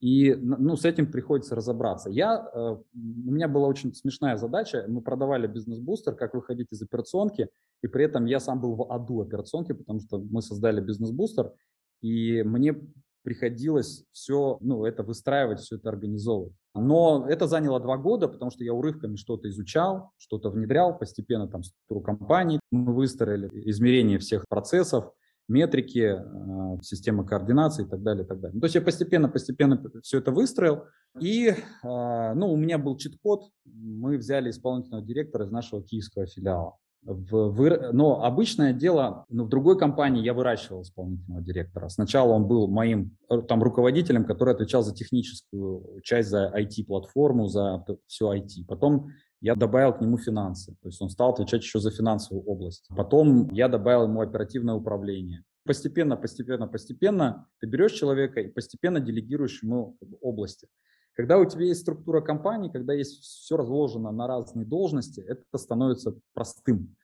И 0.00 0.34
ну, 0.34 0.76
с 0.76 0.84
этим 0.84 1.10
приходится 1.10 1.56
разобраться. 1.56 2.08
Я, 2.08 2.48
э, 2.54 2.76
у 2.94 3.30
меня 3.30 3.48
была 3.48 3.66
очень 3.66 3.92
смешная 3.94 4.36
задача. 4.36 4.84
Мы 4.86 5.00
продавали 5.00 5.48
бизнес-бустер, 5.48 6.14
как 6.14 6.34
выходить 6.34 6.68
из 6.70 6.82
операционки, 6.82 7.48
и 7.82 7.88
при 7.88 8.04
этом 8.04 8.26
я 8.26 8.38
сам 8.38 8.60
был 8.60 8.76
в 8.76 8.92
аду 8.92 9.20
операционки, 9.22 9.72
потому 9.72 10.00
что 10.00 10.18
мы 10.18 10.40
создали 10.40 10.80
бизнес-бустер, 10.80 11.52
и 12.00 12.42
мне 12.44 12.76
приходилось 13.24 14.04
все, 14.12 14.56
ну, 14.60 14.84
это 14.84 15.02
выстраивать, 15.02 15.60
все 15.60 15.76
это 15.76 15.88
организовывать. 15.88 16.54
Но 16.74 17.26
это 17.28 17.46
заняло 17.46 17.80
два 17.80 17.96
года, 17.96 18.28
потому 18.28 18.50
что 18.50 18.64
я 18.64 18.72
урывками 18.72 19.16
что-то 19.16 19.48
изучал, 19.48 20.12
что-то 20.16 20.48
внедрял, 20.50 20.96
постепенно 20.96 21.48
там 21.48 21.62
структуру 21.62 22.00
компаний 22.00 22.60
мы 22.70 22.94
выстроили, 22.94 23.50
измерение 23.68 24.18
всех 24.18 24.46
процессов, 24.48 25.12
метрики, 25.48 26.16
э, 26.16 26.78
система 26.82 27.24
координации 27.26 27.84
и 27.84 27.88
так 27.88 28.02
далее, 28.02 28.24
и 28.24 28.28
так 28.28 28.40
далее. 28.40 28.60
То 28.60 28.66
есть 28.66 28.74
я 28.74 28.82
постепенно-постепенно 28.82 29.82
все 30.02 30.18
это 30.18 30.30
выстроил. 30.30 30.84
И 31.18 31.48
э, 31.48 31.54
ну, 31.82 32.52
у 32.52 32.56
меня 32.56 32.78
был 32.78 32.96
чит-код, 32.96 33.50
мы 33.64 34.18
взяли 34.18 34.50
исполнительного 34.50 35.04
директора 35.04 35.46
из 35.46 35.50
нашего 35.50 35.82
киевского 35.82 36.26
филиала. 36.26 36.76
Но 37.04 38.24
обычное 38.24 38.72
дело, 38.72 39.24
ну, 39.28 39.44
в 39.44 39.48
другой 39.48 39.78
компании 39.78 40.22
я 40.22 40.34
выращивал 40.34 40.82
исполнительного 40.82 41.42
директора. 41.42 41.88
Сначала 41.88 42.32
он 42.32 42.46
был 42.46 42.68
моим 42.68 43.16
э, 43.30 43.40
там 43.42 43.62
руководителем, 43.62 44.24
который 44.24 44.52
отвечал 44.52 44.82
за 44.82 44.94
техническую 44.94 46.00
часть, 46.02 46.28
за 46.28 46.52
IT-платформу, 46.54 47.46
за 47.46 47.84
все 48.06 48.34
IT. 48.34 48.66
Потом 48.66 49.10
я 49.40 49.54
добавил 49.54 49.92
к 49.92 50.00
нему 50.00 50.18
финансы, 50.18 50.76
то 50.82 50.88
есть 50.88 51.00
он 51.00 51.10
стал 51.10 51.32
отвечать 51.32 51.62
еще 51.62 51.78
за 51.78 51.90
финансовую 51.90 52.44
область. 52.44 52.88
Потом 52.96 53.48
я 53.50 53.68
добавил 53.68 54.04
ему 54.04 54.20
оперативное 54.20 54.74
управление. 54.74 55.44
Постепенно, 55.64 56.16
постепенно, 56.16 56.66
постепенно 56.66 57.46
ты 57.60 57.66
берешь 57.66 57.92
человека 57.92 58.40
и 58.40 58.48
постепенно 58.48 59.00
делегируешь 59.00 59.62
ему 59.62 59.96
области. 60.20 60.68
Когда 61.12 61.38
у 61.38 61.44
тебя 61.44 61.66
есть 61.66 61.82
структура 61.82 62.20
компании, 62.20 62.70
когда 62.70 62.94
есть 62.94 63.22
все 63.22 63.56
разложено 63.56 64.12
на 64.12 64.26
разные 64.26 64.64
должности, 64.64 65.20
это 65.20 65.58
становится 65.58 66.14
простым. 66.32 66.96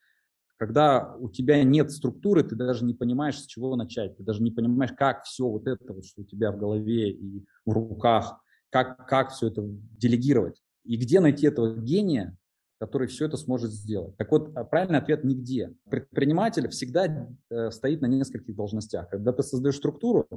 Когда 0.56 1.14
у 1.18 1.28
тебя 1.28 1.62
нет 1.64 1.90
структуры, 1.90 2.44
ты 2.44 2.54
даже 2.54 2.84
не 2.84 2.94
понимаешь, 2.94 3.40
с 3.40 3.46
чего 3.46 3.74
начать, 3.74 4.16
ты 4.16 4.22
даже 4.22 4.40
не 4.42 4.52
понимаешь, 4.52 4.92
как 4.96 5.24
все 5.24 5.48
вот 5.48 5.66
это, 5.66 5.92
вот, 5.92 6.04
что 6.04 6.22
у 6.22 6.24
тебя 6.24 6.52
в 6.52 6.58
голове 6.58 7.10
и 7.10 7.44
в 7.66 7.72
руках, 7.72 8.40
как, 8.70 9.06
как 9.08 9.32
все 9.32 9.48
это 9.48 9.62
делегировать. 9.62 10.62
И 10.84 10.96
где 10.96 11.20
найти 11.20 11.46
этого 11.46 11.76
гения, 11.76 12.36
который 12.78 13.08
все 13.08 13.26
это 13.26 13.36
сможет 13.36 13.70
сделать? 13.72 14.16
Так 14.16 14.30
вот, 14.30 14.54
а, 14.54 14.64
правильный 14.64 14.98
ответ– 14.98 15.24
нигде. 15.24 15.74
Предприниматель 15.88 16.68
всегда 16.68 17.28
э, 17.50 17.70
стоит 17.70 18.02
на 18.02 18.06
нескольких 18.06 18.54
должностях. 18.54 19.08
Когда 19.08 19.32
ты 19.32 19.42
создаешь 19.42 19.76
структуру, 19.76 20.28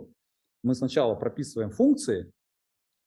мы 0.63 0.75
сначала 0.75 1.15
прописываем 1.15 1.71
функции, 1.71 2.31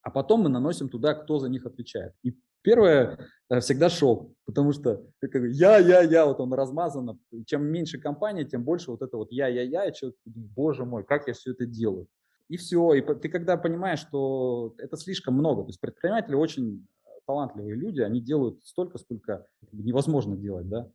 а 0.02 0.10
потом 0.10 0.42
мы 0.42 0.48
наносим 0.48 0.88
туда, 0.88 1.14
кто 1.14 1.38
за 1.38 1.48
них 1.48 1.66
отвечает. 1.66 2.12
И 2.22 2.34
первое 2.62 3.28
э, 3.48 3.60
всегда 3.60 3.88
шок, 3.88 4.32
потому 4.44 4.72
что 4.72 5.02
я, 5.22 5.78
я, 5.78 6.02
я, 6.02 6.26
вот 6.26 6.40
он 6.40 6.52
размазан. 6.52 7.18
Чем 7.46 7.64
меньше 7.64 7.98
компания, 7.98 8.44
тем 8.44 8.64
больше 8.64 8.90
вот 8.90 9.02
это 9.02 9.16
вот 9.16 9.32
я, 9.32 9.48
я, 9.48 9.62
я, 9.62 9.86
и 9.86 9.94
человек, 9.94 10.18
боже 10.24 10.84
мой, 10.84 11.04
как 11.04 11.26
я 11.26 11.34
все 11.34 11.52
это 11.52 11.66
делаю. 11.66 12.06
И 12.48 12.56
все, 12.56 12.94
и 12.94 13.00
ты 13.00 13.28
когда 13.28 13.56
понимаешь, 13.56 14.00
что 14.00 14.74
это 14.78 14.96
слишком 14.96 15.34
много, 15.34 15.62
то 15.62 15.68
есть 15.68 15.80
предприниматели 15.80 16.34
очень 16.34 16.86
талантливые 17.30 17.76
люди, 17.76 18.00
они 18.00 18.20
делают 18.20 18.60
столько, 18.64 18.98
сколько 18.98 19.46
невозможно 19.70 20.36
делать, 20.36 20.68
да. 20.68 20.90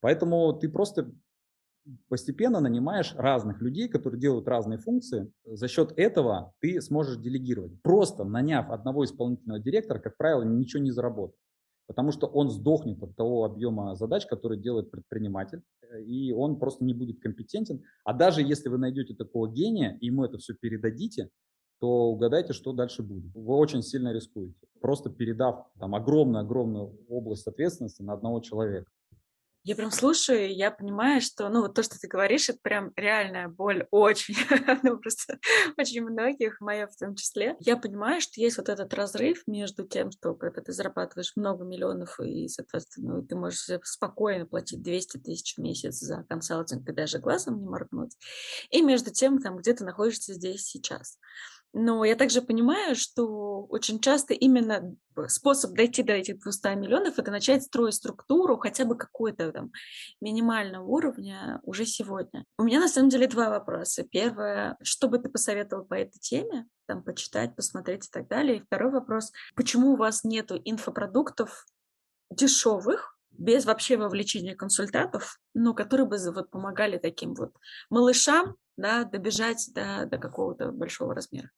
Поэтому 0.00 0.52
ты 0.52 0.68
просто 0.68 1.12
постепенно 2.08 2.60
нанимаешь 2.60 3.14
разных 3.16 3.62
людей, 3.62 3.88
которые 3.88 4.20
делают 4.20 4.48
разные 4.48 4.78
функции. 4.78 5.32
За 5.44 5.68
счет 5.68 5.92
этого 5.96 6.52
ты 6.60 6.80
сможешь 6.82 7.16
делегировать. 7.16 7.80
Просто 7.82 8.24
наняв 8.24 8.70
одного 8.70 9.04
исполнительного 9.04 9.60
директора, 9.60 10.00
как 10.00 10.16
правило, 10.16 10.42
ничего 10.42 10.82
не 10.82 10.90
заработает. 10.90 11.38
Потому 11.86 12.12
что 12.12 12.26
он 12.26 12.50
сдохнет 12.50 13.02
от 13.02 13.16
того 13.16 13.44
объема 13.44 13.94
задач, 13.94 14.26
который 14.26 14.58
делает 14.58 14.90
предприниматель, 14.90 15.62
э, 15.80 16.02
и 16.02 16.32
он 16.32 16.58
просто 16.58 16.84
не 16.84 16.92
будет 16.92 17.22
компетентен. 17.22 17.82
А 18.04 18.12
даже 18.12 18.42
если 18.42 18.68
вы 18.68 18.76
найдете 18.76 19.14
такого 19.14 19.48
гения, 19.48 19.96
и 20.00 20.06
ему 20.06 20.24
это 20.24 20.36
все 20.36 20.52
передадите, 20.52 21.30
то 21.80 21.88
угадайте, 21.88 22.52
что 22.52 22.72
дальше 22.72 23.02
будет. 23.02 23.32
Вы 23.34 23.56
очень 23.56 23.82
сильно 23.82 24.12
рискуете, 24.12 24.54
просто 24.80 25.10
передав 25.10 25.66
там 25.78 25.94
огромную-огромную 25.94 26.98
область 27.08 27.46
ответственности 27.46 28.02
на 28.02 28.14
одного 28.14 28.40
человека. 28.40 28.90
Я 29.68 29.76
прям 29.76 29.90
слушаю, 29.90 30.48
и 30.48 30.54
я 30.54 30.70
понимаю, 30.70 31.20
что, 31.20 31.48
ну, 31.50 31.60
вот 31.60 31.74
то, 31.74 31.82
что 31.82 31.98
ты 31.98 32.08
говоришь, 32.08 32.48
это 32.48 32.58
прям 32.62 32.90
реальная 32.96 33.48
боль 33.48 33.86
очень, 33.90 34.34
ну, 34.82 34.98
просто 34.98 35.38
очень 35.76 36.02
многих, 36.02 36.58
моя 36.60 36.86
в 36.86 36.96
том 36.96 37.14
числе. 37.14 37.54
Я 37.60 37.76
понимаю, 37.76 38.22
что 38.22 38.40
есть 38.40 38.56
вот 38.56 38.70
этот 38.70 38.94
разрыв 38.94 39.42
между 39.46 39.86
тем, 39.86 40.10
что 40.10 40.34
когда 40.34 40.62
ты 40.62 40.72
зарабатываешь 40.72 41.32
много 41.36 41.64
миллионов, 41.64 42.18
и, 42.20 42.48
соответственно, 42.48 43.22
ты 43.22 43.36
можешь 43.36 43.68
спокойно 43.82 44.46
платить 44.46 44.82
200 44.82 45.18
тысяч 45.18 45.56
в 45.56 45.60
месяц 45.60 45.96
за 45.96 46.24
консалтинг 46.28 46.88
и 46.88 46.92
даже 46.94 47.18
глазом 47.18 47.60
не 47.60 47.66
моргнуть, 47.66 48.16
и 48.70 48.80
между 48.80 49.10
тем, 49.10 49.38
там, 49.38 49.58
где 49.58 49.74
ты 49.74 49.84
находишься 49.84 50.32
здесь 50.32 50.62
сейчас. 50.62 51.18
Но 51.72 52.04
я 52.04 52.16
также 52.16 52.40
понимаю, 52.40 52.96
что 52.96 53.64
очень 53.64 54.00
часто 54.00 54.32
именно 54.32 54.96
способ 55.26 55.72
дойти 55.72 56.02
до 56.02 56.14
этих 56.14 56.40
200 56.40 56.74
миллионов– 56.76 57.14
это 57.18 57.30
начать 57.30 57.62
строить 57.62 57.94
структуру 57.94 58.56
хотя 58.56 58.84
бы 58.84 58.96
какой-то 58.96 59.52
там 59.52 59.72
минимального 60.20 60.84
уровня 60.84 61.60
уже 61.62 61.84
сегодня. 61.84 62.44
У 62.58 62.62
меня 62.62 62.80
на 62.80 62.88
самом 62.88 63.10
деле 63.10 63.26
два 63.26 63.50
вопроса. 63.50 64.04
Первое, 64.04 64.76
что 64.82 65.08
бы 65.08 65.18
ты 65.18 65.28
посоветовал 65.28 65.84
по 65.84 65.94
этой 65.94 66.18
теме? 66.18 66.66
Там 66.86 67.02
почитать, 67.02 67.54
посмотреть 67.54 68.06
и 68.06 68.10
так 68.10 68.28
далее. 68.28 68.58
И 68.58 68.62
второй 68.62 68.90
вопрос, 68.90 69.32
почему 69.54 69.92
у 69.92 69.96
вас 69.96 70.24
нету 70.24 70.60
инфопродуктов 70.64 71.66
дешевых, 72.30 73.18
без 73.30 73.64
вообще 73.66 73.96
вовлечения 73.96 74.56
консультантов, 74.56 75.38
но 75.54 75.74
которые 75.74 76.06
бы 76.06 76.16
вот 76.32 76.50
помогали 76.50 76.98
таким 76.98 77.34
вот 77.34 77.52
малышам 77.88 78.56
да, 78.78 79.04
добежать 79.04 79.68
до, 79.74 80.06
до 80.06 80.16
какого-то 80.18 80.72
большого 80.72 81.14
размера. 81.14 81.50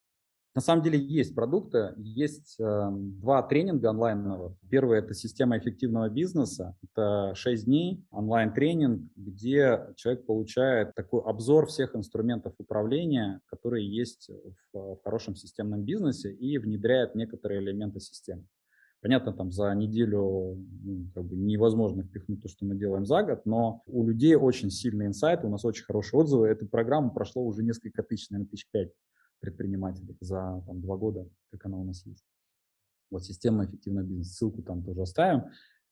На 0.53 0.61
самом 0.61 0.83
деле 0.83 0.99
есть 0.99 1.37
продукты, 1.37 1.95
есть 1.97 2.59
э, 2.59 2.89
два 2.91 3.41
тренинга 3.45 3.91
онлайновых. 3.91 4.57
Первый– 4.69 4.99
это 5.01 5.15
система 5.15 5.57
эффективного 5.57 6.09
бизнеса. 6.09 6.77
Это 6.83 7.37
6 7.37 7.67
дней 7.67 8.05
онлайн-тренинг, 8.11 9.13
где 9.15 9.93
человек 9.95 10.27
получает 10.27 10.93
такой 10.97 11.23
обзор 11.23 11.69
всех 11.69 11.95
инструментов 11.95 12.55
управления, 12.59 13.41
которые 13.47 13.89
есть 13.89 14.29
в, 14.73 14.97
в 14.97 15.03
хорошем 15.05 15.37
системном 15.37 15.85
бизнесе 15.85 16.33
и 16.33 16.59
внедряет 16.59 17.15
некоторые 17.15 17.61
элементы 17.61 18.01
системы. 18.01 18.45
Понятно, 19.03 19.33
там 19.33 19.51
за 19.51 19.73
неделю 19.75 20.59
ну, 20.83 21.07
как 21.15 21.25
бы 21.25 21.35
невозможно 21.35 22.03
впихнуть 22.03 22.43
то, 22.43 22.49
что 22.49 22.67
мы 22.67 22.77
делаем 22.77 23.07
за 23.07 23.23
год, 23.23 23.47
но 23.47 23.83
у 23.87 24.07
людей 24.07 24.35
очень 24.35 24.71
сильный 24.71 25.07
инсайт, 25.07 25.43
у 25.43 25.49
нас 25.49 25.65
очень 25.65 25.85
хорошие 25.85 26.21
отзывы. 26.21 26.49
Эта 26.49 26.67
программа 26.67 27.09
прошла 27.09 27.43
уже 27.43 27.63
несколько 27.63 28.03
тысяч, 28.03 28.29
наверное, 28.29 28.51
тысяч 28.51 28.67
пять 28.71 28.93
предпринимателей 29.41 30.17
за 30.21 30.63
там, 30.67 30.83
два 30.83 30.99
года, 30.99 31.27
как 31.51 31.65
она 31.65 31.79
у 31.79 31.85
нас 31.85 32.05
есть. 32.05 32.27
Вот 33.11 33.25
система 33.25 33.65
эффективного 33.65 34.05
бизнеса. 34.05 34.35
Ссылку 34.35 34.63
там 34.63 34.85
тоже 34.85 35.01
оставим. 35.03 35.45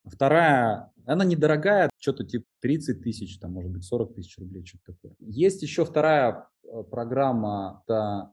Вторая, 0.04 0.92
она 1.06 1.24
недорогая, 1.24 1.90
что-то 1.98 2.24
типа 2.24 2.44
30 2.60 3.02
тысяч, 3.02 3.38
там, 3.38 3.52
может 3.52 3.70
быть, 3.70 3.84
40 3.84 4.14
тысяч 4.14 4.38
рублей, 4.38 4.64
что-то 4.64 4.92
такое. 4.92 5.12
Есть 5.18 5.62
еще 5.62 5.84
вторая 5.84 6.48
э, 6.64 6.82
программа, 6.84 7.82
это 7.86 8.32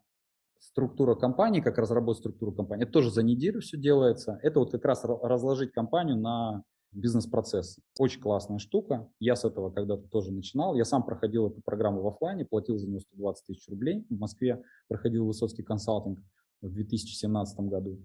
структура 0.60 1.16
компании, 1.16 1.62
как 1.62 1.78
разработать 1.78 2.20
структуру 2.20 2.52
компании. 2.52 2.84
Это 2.84 2.92
тоже 2.92 3.12
за 3.12 3.24
неделю 3.24 3.62
все 3.62 3.78
делается. 3.78 4.40
Это 4.42 4.60
вот 4.60 4.72
как 4.72 4.84
раз 4.86 5.04
разложить 5.04 5.72
компанию 5.72 6.18
на 6.18 6.64
бизнес-процессы. 6.92 7.82
Очень 8.00 8.22
классная 8.22 8.58
штука. 8.58 9.08
Я 9.20 9.36
с 9.36 9.46
этого 9.46 9.70
когда-то 9.70 10.08
тоже 10.08 10.32
начинал. 10.32 10.76
Я 10.76 10.86
сам 10.86 11.04
проходил 11.04 11.48
эту 11.48 11.62
программу 11.62 12.02
в 12.02 12.08
офлайне, 12.08 12.46
платил 12.46 12.78
за 12.78 12.88
нее 12.88 13.02
120 13.02 13.46
тысяч 13.46 13.68
рублей. 13.70 14.06
В 14.10 14.18
Москве 14.18 14.64
проходил 14.88 15.26
Высоцкий 15.26 15.64
консалтинг 15.64 16.20
в 16.62 16.72
2017 16.72 17.60
году. 17.62 18.00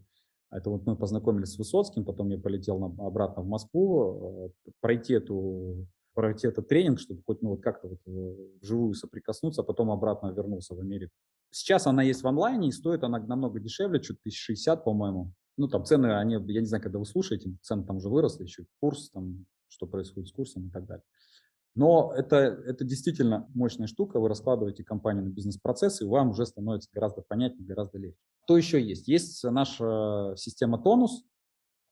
Это 0.50 0.70
вот 0.70 0.84
мы 0.84 0.96
познакомились 0.96 1.52
с 1.52 1.58
Высоцким, 1.58 2.04
потом 2.04 2.28
я 2.30 2.38
полетел 2.38 2.78
на, 2.78 2.86
обратно 3.06 3.42
в 3.42 3.46
Москву, 3.46 4.50
э, 4.66 4.70
пройти 4.80 5.14
эту 5.14 5.86
пройти 6.12 6.48
этот 6.48 6.66
тренинг, 6.68 6.98
чтобы 6.98 7.22
хоть 7.24 7.40
ну, 7.40 7.50
вот 7.50 7.62
как-то 7.62 7.88
вот 7.88 8.00
вживую 8.60 8.94
соприкоснуться, 8.94 9.62
а 9.62 9.64
потом 9.64 9.90
обратно 9.92 10.32
вернулся 10.32 10.74
в 10.74 10.80
Америку. 10.80 11.12
Сейчас 11.50 11.86
она 11.86 12.02
есть 12.02 12.22
в 12.22 12.28
онлайне 12.28 12.68
и 12.68 12.72
стоит 12.72 13.02
она 13.02 13.18
намного 13.18 13.60
дешевле, 13.60 14.00
чуть 14.00 14.18
1060, 14.20 14.84
по-моему. 14.84 15.32
Ну, 15.56 15.68
там 15.68 15.84
цены, 15.84 16.16
они, 16.16 16.34
я 16.34 16.60
не 16.60 16.66
знаю, 16.66 16.82
когда 16.82 16.98
вы 16.98 17.04
слушаете, 17.04 17.54
цены 17.62 17.84
там 17.84 17.96
уже 17.96 18.08
выросли, 18.08 18.44
еще 18.44 18.64
курс, 18.80 19.10
там, 19.10 19.44
что 19.68 19.86
происходит 19.86 20.28
с 20.28 20.32
курсом 20.32 20.68
и 20.68 20.70
так 20.70 20.86
далее. 20.86 21.04
Но 21.74 22.12
это, 22.16 22.36
это 22.36 22.84
действительно 22.84 23.48
мощная 23.54 23.86
штука. 23.86 24.18
Вы 24.18 24.28
раскладываете 24.28 24.84
компанию 24.84 25.24
на 25.24 25.28
бизнес-процессы, 25.28 26.04
и 26.04 26.06
вам 26.06 26.30
уже 26.30 26.46
становится 26.46 26.88
гораздо 26.92 27.22
понятнее, 27.22 27.66
гораздо 27.66 27.98
легче. 27.98 28.18
Что 28.44 28.56
еще 28.56 28.80
есть? 28.82 29.06
Есть 29.06 29.44
наша 29.44 30.34
система 30.36 30.82
тонус, 30.82 31.24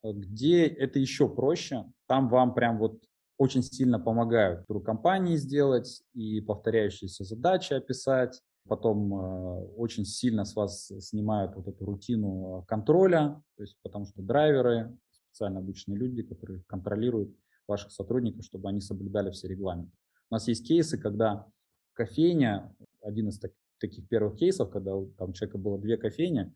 где 0.02 0.66
это 0.66 0.98
еще 0.98 1.28
проще. 1.28 1.84
Там 2.06 2.28
вам 2.28 2.54
прям 2.54 2.78
вот 2.78 3.02
очень 3.36 3.62
сильно 3.62 4.00
помогают 4.00 4.66
туру 4.66 4.80
компании 4.80 5.36
сделать 5.36 6.02
и 6.12 6.40
повторяющиеся 6.40 7.24
задачи 7.24 7.72
описать. 7.72 8.42
Потом 8.68 9.14
э, 9.14 9.64
очень 9.76 10.04
сильно 10.04 10.44
с 10.44 10.54
вас 10.54 10.92
снимают 11.00 11.56
вот 11.56 11.68
эту 11.68 11.84
рутину 11.84 12.64
контроля, 12.68 13.42
то 13.56 13.62
есть 13.62 13.76
потому 13.82 14.06
что 14.06 14.22
драйверы, 14.22 14.96
специально 15.10 15.60
обученные 15.60 15.98
люди, 15.98 16.22
которые 16.22 16.62
контролируют 16.66 17.34
ваших 17.66 17.92
сотрудников, 17.92 18.44
чтобы 18.44 18.68
они 18.68 18.80
соблюдали 18.80 19.30
все 19.30 19.48
регламенты. 19.48 19.92
У 20.30 20.34
нас 20.34 20.48
есть 20.48 20.66
кейсы, 20.66 20.98
когда 20.98 21.46
кофейня, 21.94 22.74
один 23.02 23.28
из 23.28 23.38
так, 23.38 23.52
таких 23.78 24.08
первых 24.08 24.36
кейсов, 24.38 24.70
когда 24.70 24.92
там 25.16 25.30
у 25.30 25.32
человека 25.32 25.58
было 25.58 25.78
две 25.78 25.96
кофейни, 25.96 26.52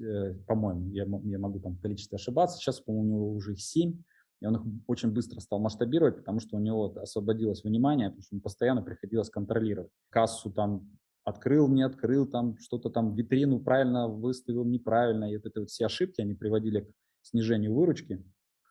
э, 0.00 0.34
по-моему, 0.46 0.90
я, 0.90 1.06
я 1.24 1.38
могу 1.38 1.60
там 1.60 1.76
количество 1.78 2.16
ошибаться, 2.16 2.58
сейчас, 2.58 2.80
по-моему, 2.80 3.02
у 3.02 3.10
него 3.10 3.32
уже 3.32 3.52
их 3.52 3.60
семь, 3.60 4.02
и 4.40 4.46
он 4.46 4.56
их 4.56 4.62
очень 4.86 5.10
быстро 5.10 5.40
стал 5.40 5.58
масштабировать, 5.58 6.18
потому 6.18 6.40
что 6.40 6.56
у 6.56 6.60
него 6.60 6.94
освободилось 6.96 7.64
внимание, 7.64 8.08
потому 8.08 8.22
что 8.22 8.34
ему 8.36 8.42
постоянно 8.42 8.82
приходилось 8.82 9.30
контролировать. 9.30 9.90
Кассу 10.10 10.52
там 10.52 10.88
открыл, 11.28 11.68
не 11.68 11.82
открыл, 11.82 12.26
там 12.26 12.58
что-то 12.58 12.90
там 12.90 13.14
витрину 13.14 13.60
правильно 13.60 14.08
выставил, 14.08 14.64
неправильно. 14.64 15.30
И 15.30 15.36
вот 15.36 15.46
это 15.46 15.60
вот 15.60 15.70
все 15.70 15.86
ошибки, 15.86 16.20
они 16.20 16.34
приводили 16.34 16.80
к 16.80 16.88
снижению 17.22 17.74
выручки 17.74 18.24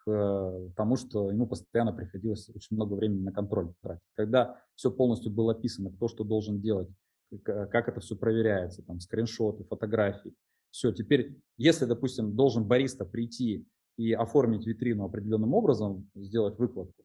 тому, 0.05 0.95
что 0.95 1.31
ему 1.31 1.47
постоянно 1.47 1.91
приходилось 1.91 2.49
очень 2.49 2.77
много 2.77 2.93
времени 2.93 3.23
на 3.23 3.33
контроль 3.33 3.73
тратить. 3.81 4.03
Когда 4.15 4.61
все 4.75 4.89
полностью 4.89 5.31
было 5.31 5.51
описано, 5.51 5.91
кто 5.91 6.07
что 6.07 6.23
должен 6.23 6.61
делать, 6.61 6.87
как 7.43 7.89
это 7.89 7.99
все 7.99 8.15
проверяется, 8.15 8.83
там 8.83 9.01
скриншоты, 9.01 9.65
фотографии, 9.65 10.33
все, 10.71 10.93
теперь, 10.93 11.37
если, 11.57 11.85
допустим, 11.85 12.35
должен 12.35 12.65
бариста 12.65 13.03
прийти 13.03 13.67
и 13.97 14.13
оформить 14.13 14.65
витрину 14.65 15.03
определенным 15.05 15.53
образом, 15.53 16.09
сделать 16.15 16.57
выкладку, 16.57 17.03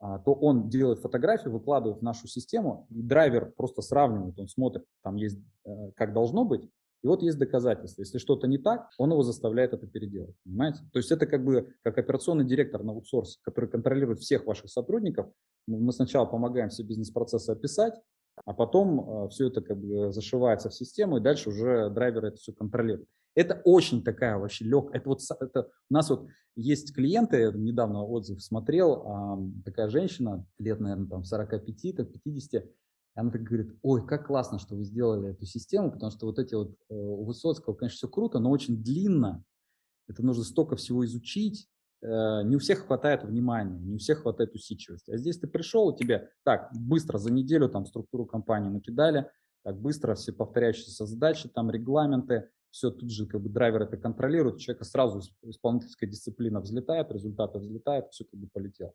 то 0.00 0.32
он 0.32 0.68
делает 0.68 1.00
фотографию, 1.00 1.52
выкладывает 1.52 2.00
в 2.00 2.04
нашу 2.04 2.28
систему, 2.28 2.86
и 2.90 3.02
драйвер 3.02 3.52
просто 3.56 3.82
сравнивает, 3.82 4.38
он 4.38 4.48
смотрит, 4.48 4.84
там 5.02 5.16
есть, 5.16 5.38
э, 5.64 5.90
как 5.96 6.12
должно 6.12 6.44
быть, 6.44 6.62
и 7.02 7.06
вот 7.06 7.22
есть 7.22 7.38
доказательства. 7.38 8.02
Если 8.02 8.18
что-то 8.18 8.48
не 8.48 8.58
так, 8.58 8.88
он 8.98 9.12
его 9.12 9.22
заставляет 9.22 9.72
это 9.72 9.86
переделать. 9.86 10.34
Понимаете? 10.44 10.80
То 10.92 10.98
есть 10.98 11.12
это 11.12 11.26
как 11.26 11.44
бы 11.44 11.72
как 11.82 11.96
операционный 11.96 12.44
директор 12.44 12.82
на 12.82 12.92
аутсорсе, 12.92 13.38
который 13.42 13.70
контролирует 13.70 14.18
всех 14.18 14.46
ваших 14.46 14.70
сотрудников. 14.70 15.26
Мы 15.66 15.92
сначала 15.92 16.26
помогаем 16.26 16.70
все 16.70 16.82
бизнес-процессы 16.82 17.50
описать, 17.50 17.94
а 18.44 18.52
потом 18.52 19.26
э, 19.26 19.28
все 19.28 19.48
это 19.48 19.62
как 19.62 19.78
бы 19.78 20.12
зашивается 20.12 20.70
в 20.70 20.74
систему, 20.74 21.18
и 21.18 21.20
дальше 21.20 21.50
уже 21.50 21.90
драйверы 21.90 22.28
это 22.28 22.36
все 22.38 22.52
контролируют. 22.52 23.08
Это 23.38 23.62
очень 23.64 24.02
такая 24.02 24.36
вообще 24.36 24.64
легкая. 24.64 25.00
Это 25.00 25.10
вот 25.10 25.20
это, 25.40 25.68
у 25.90 25.94
нас 25.94 26.10
вот 26.10 26.26
есть 26.56 26.92
клиенты, 26.92 27.52
недавно 27.54 28.02
отзыв 28.02 28.42
смотрел, 28.42 29.54
такая 29.64 29.88
женщина, 29.88 30.44
лет, 30.58 30.80
наверное, 30.80 31.06
там 31.06 31.22
45, 31.22 31.96
так 31.96 32.08
50, 32.24 32.64
она 33.14 33.30
так 33.30 33.42
говорит, 33.44 33.78
ой, 33.82 34.04
как 34.04 34.26
классно, 34.26 34.58
что 34.58 34.74
вы 34.74 34.82
сделали 34.82 35.30
эту 35.30 35.46
систему, 35.46 35.92
потому 35.92 36.10
что 36.10 36.26
вот 36.26 36.40
эти 36.40 36.54
вот 36.54 36.72
э, 36.88 36.94
у 36.94 37.22
Высоцкого, 37.24 37.74
конечно, 37.74 37.96
все 37.96 38.08
круто, 38.08 38.40
но 38.40 38.50
очень 38.50 38.82
длинно. 38.82 39.44
Это 40.08 40.24
нужно 40.24 40.42
столько 40.42 40.74
всего 40.74 41.04
изучить. 41.04 41.68
Э, 42.02 42.42
не 42.42 42.56
у 42.56 42.58
всех 42.58 42.86
хватает 42.86 43.22
внимания, 43.22 43.78
не 43.78 43.94
у 43.94 43.98
всех 43.98 44.22
хватает 44.22 44.52
усидчивости. 44.54 45.12
А 45.12 45.16
здесь 45.16 45.38
ты 45.38 45.46
пришел, 45.46 45.86
у 45.86 45.96
тебя 45.96 46.28
так 46.44 46.70
быстро 46.72 47.18
за 47.18 47.32
неделю 47.32 47.68
там 47.68 47.86
структуру 47.86 48.26
компании 48.26 48.68
накидали, 48.68 49.30
так 49.64 49.80
быстро 49.80 50.16
все 50.16 50.32
повторяющиеся 50.32 51.06
задачи, 51.06 51.48
там 51.48 51.70
регламенты, 51.70 52.50
все 52.70 52.90
тут 52.90 53.10
же 53.10 53.26
как 53.26 53.40
бы 53.42 53.48
драйвер 53.48 53.82
это 53.82 53.96
контролирует, 53.96 54.56
у 54.56 54.58
человека 54.58 54.84
сразу 54.84 55.20
исполнительская 55.42 56.08
дисциплина 56.08 56.60
взлетает, 56.60 57.10
результаты 57.10 57.58
взлетают, 57.58 58.10
все 58.10 58.24
как 58.24 58.38
бы 58.38 58.48
полетело. 58.52 58.92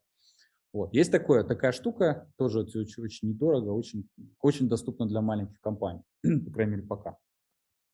Вот. 0.73 0.93
Есть 0.93 1.11
такое, 1.11 1.43
такая 1.43 1.71
штука, 1.71 2.31
тоже 2.35 2.61
очень, 2.61 3.03
очень 3.03 3.29
недорого, 3.29 3.69
очень, 3.69 4.09
очень 4.41 4.67
доступна 4.67 5.07
для 5.07 5.21
маленьких 5.21 5.59
компаний, 5.61 6.01
по 6.45 6.51
крайней 6.51 6.77
мере, 6.77 6.83
пока. 6.83 7.17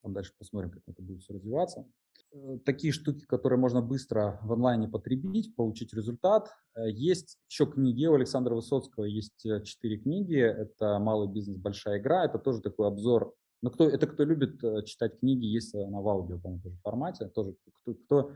Там 0.01 0.13
дальше 0.13 0.33
посмотрим, 0.37 0.71
как 0.71 0.83
это 0.87 1.01
будет 1.01 1.21
все 1.21 1.33
развиваться. 1.33 1.85
Э, 2.31 2.57
такие 2.65 2.93
штуки, 2.93 3.25
которые 3.25 3.59
можно 3.59 3.81
быстро 3.81 4.39
в 4.43 4.53
онлайне 4.53 4.87
потребить, 4.87 5.55
получить 5.55 5.93
результат. 5.93 6.49
Э, 6.75 6.89
есть 6.89 7.37
еще 7.49 7.65
книги 7.65 8.05
у 8.05 8.13
Александра 8.13 8.55
Высоцкого, 8.55 9.05
есть 9.05 9.45
э, 9.45 9.63
четыре 9.63 9.97
книги. 9.97 10.37
Это 10.39 10.99
«Малый 10.99 11.27
бизнес. 11.27 11.57
Большая 11.57 11.99
игра». 11.99 12.25
Это 12.25 12.39
тоже 12.39 12.61
такой 12.61 12.87
обзор. 12.87 13.33
Но 13.61 13.69
кто, 13.69 13.89
это 13.89 14.07
кто 14.07 14.23
любит 14.23 14.61
читать 14.85 15.19
книги, 15.19 15.45
есть 15.45 15.73
на 15.73 16.01
в 16.01 16.07
аудио, 16.07 16.39
по-моему, 16.39 16.63
тоже 16.63 16.77
формате. 16.81 17.27
Тоже 17.27 17.55
кто, 17.83 17.93
кто 17.93 18.31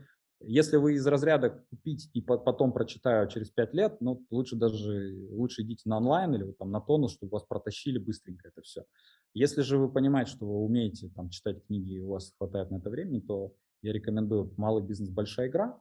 если 0.46 0.76
вы 0.76 0.94
из 0.94 1.06
разряда 1.06 1.64
купить 1.70 2.10
и 2.12 2.20
потом 2.20 2.72
прочитаю 2.72 3.28
через 3.28 3.50
5 3.50 3.74
лет, 3.74 3.96
ну, 4.00 4.24
лучше 4.30 4.56
даже, 4.56 5.28
лучше 5.30 5.62
идите 5.62 5.88
на 5.88 5.98
онлайн 5.98 6.34
или 6.34 6.42
вот 6.42 6.58
там 6.58 6.70
на 6.70 6.80
тонус, 6.80 7.12
чтобы 7.12 7.32
вас 7.32 7.44
протащили 7.44 7.98
быстренько 7.98 8.48
это 8.48 8.62
все. 8.62 8.84
Если 9.32 9.62
же 9.62 9.78
вы 9.78 9.90
понимаете, 9.90 10.32
что 10.32 10.46
вы 10.46 10.64
умеете 10.64 11.08
там 11.14 11.30
читать 11.30 11.64
книги 11.66 11.94
и 11.94 12.00
у 12.00 12.10
вас 12.10 12.32
хватает 12.36 12.70
на 12.70 12.76
это 12.76 12.90
времени, 12.90 13.20
то 13.20 13.54
я 13.82 13.92
рекомендую 13.92 14.52
«Малый 14.56 14.82
бизнес. 14.82 15.10
Большая 15.10 15.48
игра». 15.48 15.78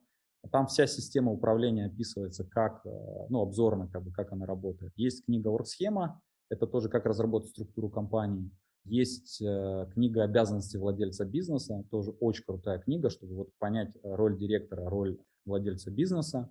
Там 0.51 0.67
вся 0.67 0.87
система 0.87 1.31
управления 1.31 1.85
описывается, 1.85 2.43
как, 2.43 2.85
э, 2.85 2.89
ну, 3.29 3.41
обзорно, 3.41 3.87
как 3.87 4.03
бы, 4.03 4.11
как 4.11 4.33
она 4.33 4.45
работает. 4.45 4.91
Есть 4.95 5.25
книга 5.25 5.47
«Оргсхема», 5.47 6.21
это 6.49 6.67
тоже 6.67 6.89
как 6.89 7.05
разработать 7.05 7.51
структуру 7.51 7.89
компании. 7.89 8.51
Есть 8.85 9.41
э, 9.41 9.87
книга 9.93 10.23
«Обязанности 10.23 10.77
владельца 10.77 11.25
бизнеса», 11.25 11.85
тоже 11.89 12.11
очень 12.19 12.43
крутая 12.43 12.79
книга, 12.79 13.09
чтобы 13.09 13.35
вот 13.35 13.49
понять 13.57 13.95
роль 14.03 14.37
директора, 14.37 14.89
роль 14.89 15.17
владельца 15.45 15.89
бизнеса. 15.89 16.49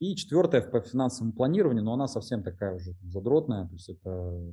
И 0.00 0.16
четвертая 0.16 0.62
по 0.62 0.80
финансовому 0.80 1.32
планированию, 1.32 1.84
но 1.84 1.94
она 1.94 2.08
совсем 2.08 2.42
такая 2.42 2.74
уже 2.74 2.94
задротная, 3.02 3.66
то 3.66 3.72
есть 3.74 3.88
это 3.90 4.52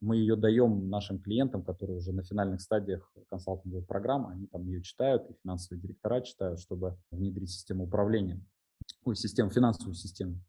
мы 0.00 0.16
ее 0.16 0.36
даем 0.36 0.88
нашим 0.88 1.20
клиентам, 1.20 1.62
которые 1.62 1.98
уже 1.98 2.12
на 2.12 2.22
финальных 2.22 2.60
стадиях 2.60 3.12
консалтинговой 3.28 3.84
программы, 3.84 4.32
они 4.32 4.46
там 4.46 4.66
ее 4.66 4.82
читают, 4.82 5.28
и 5.28 5.34
финансовые 5.42 5.82
директора 5.82 6.22
читают, 6.22 6.58
чтобы 6.60 6.96
внедрить 7.10 7.50
систему 7.50 7.84
управления, 7.84 8.40
ой, 9.04 9.14
систему, 9.14 9.50
финансовую 9.50 9.94
систему. 9.94 10.40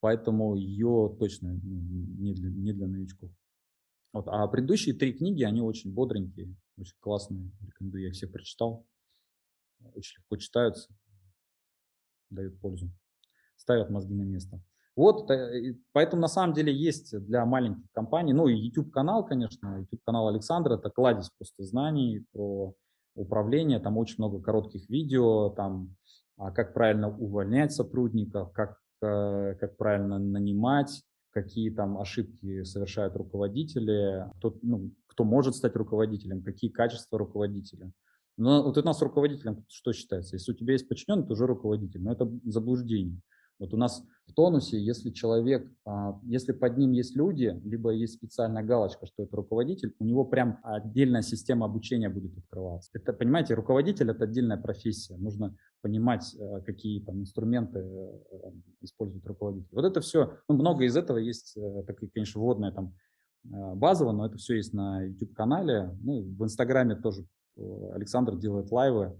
Поэтому 0.00 0.54
ее 0.54 1.14
точно 1.18 1.52
ну, 1.52 1.80
не 2.18 2.32
для, 2.32 2.50
не 2.50 2.72
для 2.72 2.86
новичков. 2.86 3.30
Вот. 4.12 4.26
А 4.28 4.46
предыдущие 4.48 4.94
три 4.94 5.12
книги, 5.12 5.42
они 5.42 5.60
очень 5.60 5.92
бодренькие, 5.92 6.54
очень 6.76 6.96
классные. 7.00 7.50
Рекомендую, 7.60 8.02
я 8.02 8.08
их 8.08 8.14
всех 8.14 8.32
прочитал. 8.32 8.86
Очень 9.94 10.18
легко 10.18 10.36
читаются, 10.36 10.92
дают 12.28 12.60
пользу, 12.60 12.90
ставят 13.56 13.88
мозги 13.90 14.14
на 14.14 14.22
место. 14.22 14.62
Вот, 14.96 15.30
поэтому 15.92 16.20
на 16.20 16.28
самом 16.28 16.52
деле 16.52 16.74
есть 16.74 17.18
для 17.18 17.46
маленьких 17.46 17.90
компаний, 17.92 18.34
ну 18.34 18.48
и 18.48 18.54
YouTube-канал, 18.54 19.24
конечно, 19.24 19.78
YouTube-канал 19.78 20.28
Александра, 20.28 20.76
это 20.76 20.90
кладезь 20.90 21.30
просто 21.38 21.62
знаний 21.62 22.26
про 22.32 22.74
управление, 23.14 23.78
там 23.78 23.96
очень 23.96 24.16
много 24.18 24.42
коротких 24.42 24.88
видео, 24.90 25.50
там 25.50 25.96
а 26.36 26.50
как 26.50 26.74
правильно 26.74 27.08
увольнять 27.08 27.72
сотрудников, 27.72 28.52
как, 28.52 28.78
э, 29.02 29.54
как 29.60 29.76
правильно 29.76 30.18
нанимать, 30.18 31.02
какие 31.30 31.70
там 31.70 31.98
ошибки 31.98 32.62
совершают 32.64 33.16
руководители, 33.16 34.26
кто, 34.36 34.58
ну, 34.62 34.92
кто 35.06 35.24
может 35.24 35.54
стать 35.56 35.76
руководителем, 35.76 36.42
какие 36.42 36.70
качества 36.70 37.18
руководителя. 37.18 37.92
Но 38.36 38.62
вот 38.62 38.78
у 38.78 38.82
нас 38.82 39.02
руководителем 39.02 39.64
что 39.68 39.92
считается? 39.92 40.36
Если 40.36 40.52
у 40.52 40.54
тебя 40.54 40.72
есть 40.72 40.88
подчиненный, 40.88 41.26
то 41.26 41.34
уже 41.34 41.46
руководитель. 41.46 42.00
Но 42.00 42.12
это 42.12 42.30
заблуждение. 42.44 43.20
Вот 43.58 43.74
у 43.74 43.76
нас 43.76 44.02
в 44.26 44.32
тонусе, 44.32 44.82
если 44.82 45.10
человек, 45.10 45.70
а, 45.84 46.18
если 46.22 46.52
под 46.52 46.78
ним 46.78 46.92
есть 46.92 47.14
люди, 47.14 47.60
либо 47.62 47.90
есть 47.90 48.14
специальная 48.14 48.62
галочка, 48.62 49.04
что 49.04 49.22
это 49.22 49.36
руководитель, 49.36 49.94
у 49.98 50.04
него 50.04 50.24
прям 50.24 50.58
отдельная 50.62 51.20
система 51.20 51.66
обучения 51.66 52.08
будет 52.08 52.38
открываться. 52.38 52.90
Это, 52.94 53.12
понимаете, 53.12 53.52
руководитель– 53.52 54.10
это 54.10 54.24
отдельная 54.24 54.56
профессия. 54.56 55.18
Нужно 55.18 55.54
понимать, 55.80 56.34
э, 56.38 56.60
какие 56.62 57.00
там 57.00 57.20
инструменты 57.20 57.80
э, 57.80 58.52
использует 58.82 59.26
руководитель. 59.26 59.68
Вот 59.72 59.84
это 59.84 60.00
все, 60.00 60.38
ну, 60.48 60.54
много 60.56 60.84
из 60.84 60.96
этого 60.96 61.18
есть, 61.18 61.56
э, 61.56 61.82
такие, 61.86 62.10
конечно, 62.10 62.40
вводное 62.40 62.72
там 62.72 62.94
базово, 63.42 64.12
но 64.12 64.26
это 64.26 64.36
все 64.36 64.56
есть 64.56 64.74
на 64.74 65.02
YouTube-канале. 65.02 65.96
Ну, 66.02 66.20
в 66.20 66.44
Инстаграме 66.44 66.94
тоже 66.94 67.24
Александр 67.94 68.36
делает 68.36 68.70
лайвы 68.70 69.18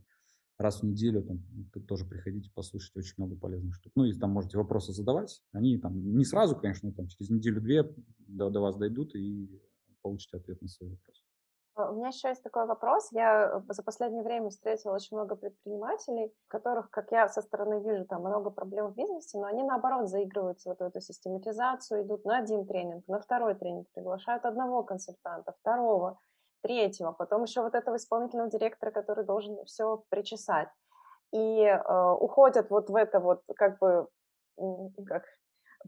раз 0.58 0.82
в 0.82 0.84
неделю, 0.84 1.22
там, 1.22 1.42
тоже 1.88 2.04
приходите 2.04 2.50
послушать, 2.54 2.94
очень 2.94 3.14
много 3.16 3.36
полезных 3.36 3.74
штук. 3.76 3.92
Ну 3.96 4.04
и 4.04 4.12
там 4.12 4.30
можете 4.30 4.58
вопросы 4.58 4.92
задавать, 4.92 5.40
они 5.52 5.78
там 5.78 6.16
не 6.18 6.26
сразу, 6.26 6.54
конечно, 6.54 6.92
там 6.92 7.08
через 7.08 7.30
неделю-две 7.30 7.90
до, 8.18 8.50
до 8.50 8.60
вас 8.60 8.76
дойдут 8.76 9.14
и 9.14 9.48
получите 10.02 10.36
ответ 10.36 10.60
на 10.60 10.68
свои 10.68 10.90
вопросы. 10.90 11.22
А, 11.80 11.90
у 11.90 11.94
меня 11.94 12.08
еще 12.08 12.28
есть 12.28 12.42
такой 12.42 12.66
вопрос. 12.66 13.08
Я 13.12 13.62
за 13.68 13.82
последнее 13.82 14.22
время 14.22 14.50
встретила 14.50 14.94
очень 14.94 15.16
много 15.16 15.36
предпринимателей, 15.36 16.32
которых, 16.48 16.90
как 16.90 17.10
я 17.12 17.28
со 17.28 17.42
стороны 17.42 17.80
вижу, 17.80 18.04
там 18.04 18.22
много 18.22 18.50
проблем 18.50 18.88
в 18.88 18.94
бизнесе, 18.94 19.38
но 19.38 19.46
они 19.46 19.62
наоборот 19.62 20.08
заигрываются 20.08 20.70
вот 20.70 20.78
в 20.78 20.82
эту 20.82 21.00
систематизацию, 21.00 22.02
идут 22.02 22.24
на 22.24 22.38
один 22.38 22.66
тренинг, 22.66 23.06
на 23.08 23.20
второй 23.20 23.54
тренинг, 23.54 23.88
приглашают 23.92 24.44
одного 24.44 24.82
консультанта, 24.82 25.54
второго 25.60 26.18
третьего, 26.62 27.12
потом 27.12 27.44
еще 27.44 27.62
вот 27.62 27.74
этого 27.74 27.96
исполнительного 27.96 28.50
директора, 28.50 28.90
который 28.90 29.24
должен 29.24 29.64
все 29.64 30.02
причесать. 30.10 30.68
И 31.32 31.62
э, 31.62 32.12
уходят 32.20 32.70
вот 32.70 32.90
в 32.90 32.96
это 32.96 33.20
вот 33.20 33.42
как 33.56 33.78
бы 33.78 34.08
как, 35.06 35.24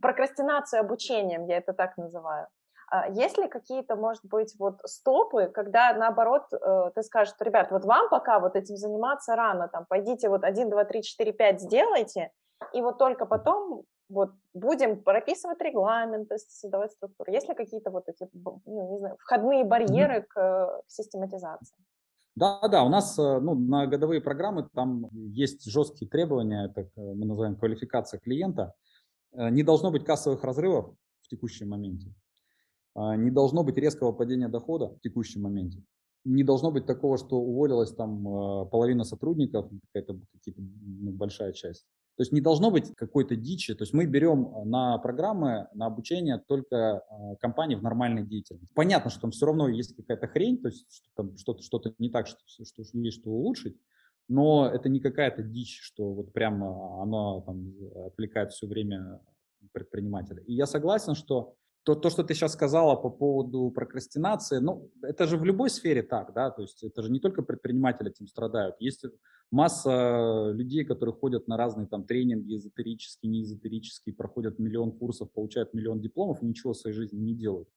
прокрастинацию 0.00 0.80
обучением, 0.80 1.46
я 1.46 1.58
это 1.58 1.72
так 1.72 1.96
называю. 1.98 2.46
А 2.92 3.08
есть 3.08 3.38
ли 3.38 3.48
какие-то, 3.48 3.96
может 3.96 4.22
быть, 4.22 4.54
вот 4.58 4.80
стопы, 4.84 5.46
когда 5.46 5.94
наоборот 5.94 6.42
э, 6.52 6.90
ты 6.94 7.02
скажешь, 7.02 7.32
что, 7.34 7.42
ребят, 7.42 7.70
вот 7.70 7.86
вам 7.86 8.10
пока 8.10 8.38
вот 8.38 8.54
этим 8.54 8.76
заниматься 8.76 9.34
рано, 9.34 9.68
там, 9.68 9.86
пойдите 9.88 10.28
вот 10.28 10.44
1, 10.44 10.68
2, 10.68 10.84
3, 10.84 11.02
4, 11.02 11.32
5 11.32 11.60
сделайте, 11.62 12.30
и 12.74 12.82
вот 12.82 12.98
только 12.98 13.24
потом 13.24 13.84
вот 14.10 14.32
будем 14.52 15.02
прописывать 15.02 15.58
регламент, 15.62 16.28
то 16.28 16.34
есть 16.34 16.50
создавать 16.50 16.92
структуру. 16.92 17.32
Есть 17.32 17.48
ли 17.48 17.54
какие-то 17.54 17.90
вот 17.90 18.04
эти, 18.08 18.28
ну, 18.34 18.60
не 18.66 18.98
знаю, 18.98 19.16
входные 19.20 19.64
барьеры 19.64 20.26
к, 20.28 20.34
к 20.34 20.82
систематизации? 20.86 21.78
Да, 22.36 22.60
да, 22.68 22.84
у 22.84 22.90
нас 22.90 23.18
э, 23.18 23.40
ну, 23.40 23.54
на 23.54 23.86
годовые 23.86 24.20
программы 24.20 24.68
там 24.74 25.08
есть 25.12 25.64
жесткие 25.64 26.10
требования, 26.10 26.66
это 26.66 26.90
мы 26.96 27.24
называем 27.24 27.56
квалификация 27.56 28.20
клиента. 28.20 28.74
Э, 29.32 29.48
не 29.48 29.62
должно 29.62 29.90
быть 29.90 30.04
кассовых 30.04 30.44
разрывов 30.44 30.94
в 31.22 31.28
текущем 31.28 31.70
моменте. 31.70 32.12
А, 32.94 33.16
не 33.16 33.30
должно 33.30 33.64
быть 33.64 33.76
резкого 33.76 34.12
падения 34.12 34.48
дохода 34.48 34.88
в 34.88 35.00
текущем 35.00 35.42
моменте. 35.42 35.82
Не 36.24 36.44
должно 36.44 36.70
быть 36.70 36.86
такого, 36.86 37.18
что 37.18 37.36
уволилась 37.36 37.92
там 37.92 38.28
э, 38.28 38.66
половина 38.66 39.02
сотрудников, 39.02 39.68
какая-то 39.92 40.20
ну, 40.56 41.10
большая 41.10 41.52
часть. 41.52 41.84
То 42.16 42.22
есть 42.22 42.30
не 42.30 42.40
должно 42.40 42.70
быть 42.70 42.94
какой-то 42.94 43.34
дичи. 43.34 43.74
То 43.74 43.82
есть 43.82 43.92
мы 43.92 44.06
берем 44.06 44.46
э, 44.46 44.64
на 44.64 44.98
программы, 44.98 45.66
на 45.74 45.86
обучение 45.86 46.40
только 46.46 47.02
компании 47.40 47.74
в 47.74 47.82
нормальной 47.82 48.24
деятельности. 48.24 48.68
Понятно, 48.74 49.10
что 49.10 49.22
там 49.22 49.30
все 49.32 49.46
равно 49.46 49.68
есть 49.68 49.96
какая-то 49.96 50.28
хрень, 50.28 50.58
то 50.58 50.68
есть 50.68 50.86
что 50.92 51.08
там 51.16 51.36
что-то, 51.38 51.62
что-то 51.62 51.94
не 51.98 52.10
так, 52.10 52.28
что, 52.28 52.38
что 52.46 52.82
есть 52.92 53.20
что 53.20 53.30
улучшить, 53.30 53.76
но 54.28 54.70
это 54.72 54.88
не 54.88 55.00
какая-то 55.00 55.42
дичь, 55.42 55.80
что 55.80 56.12
вот 56.12 56.32
прямо 56.32 57.02
оно 57.02 57.40
там 57.40 57.72
отвлекает 58.06 58.52
все 58.52 58.68
время 58.68 59.20
предпринимателя. 59.72 60.42
И 60.42 60.54
я 60.54 60.66
согласен, 60.66 61.14
что 61.14 61.56
то, 61.84 61.94
то, 61.94 62.10
что 62.10 62.22
ты 62.22 62.34
сейчас 62.34 62.52
сказала 62.52 62.94
по 62.94 63.10
поводу 63.10 63.70
прокрастинации, 63.70 64.58
ну, 64.58 64.90
это 65.02 65.26
же 65.26 65.36
в 65.36 65.44
любой 65.44 65.68
сфере 65.68 66.02
так, 66.02 66.32
да, 66.32 66.50
то 66.50 66.62
есть 66.62 66.82
это 66.84 67.02
же 67.02 67.10
не 67.10 67.18
только 67.18 67.42
предприниматели 67.42 68.10
этим 68.10 68.28
страдают. 68.28 68.76
Есть 68.78 69.04
масса 69.50 70.52
людей, 70.54 70.84
которые 70.84 71.14
ходят 71.14 71.48
на 71.48 71.56
разные 71.56 71.86
там 71.86 72.04
тренинги, 72.04 72.56
эзотерические, 72.56 73.30
неэзотерические, 73.30 74.14
проходят 74.14 74.58
миллион 74.58 74.92
курсов, 74.92 75.32
получают 75.32 75.74
миллион 75.74 76.00
дипломов 76.00 76.42
и 76.42 76.46
ничего 76.46 76.72
в 76.72 76.76
своей 76.76 76.96
жизни 76.96 77.18
не 77.18 77.34
делают. 77.34 77.68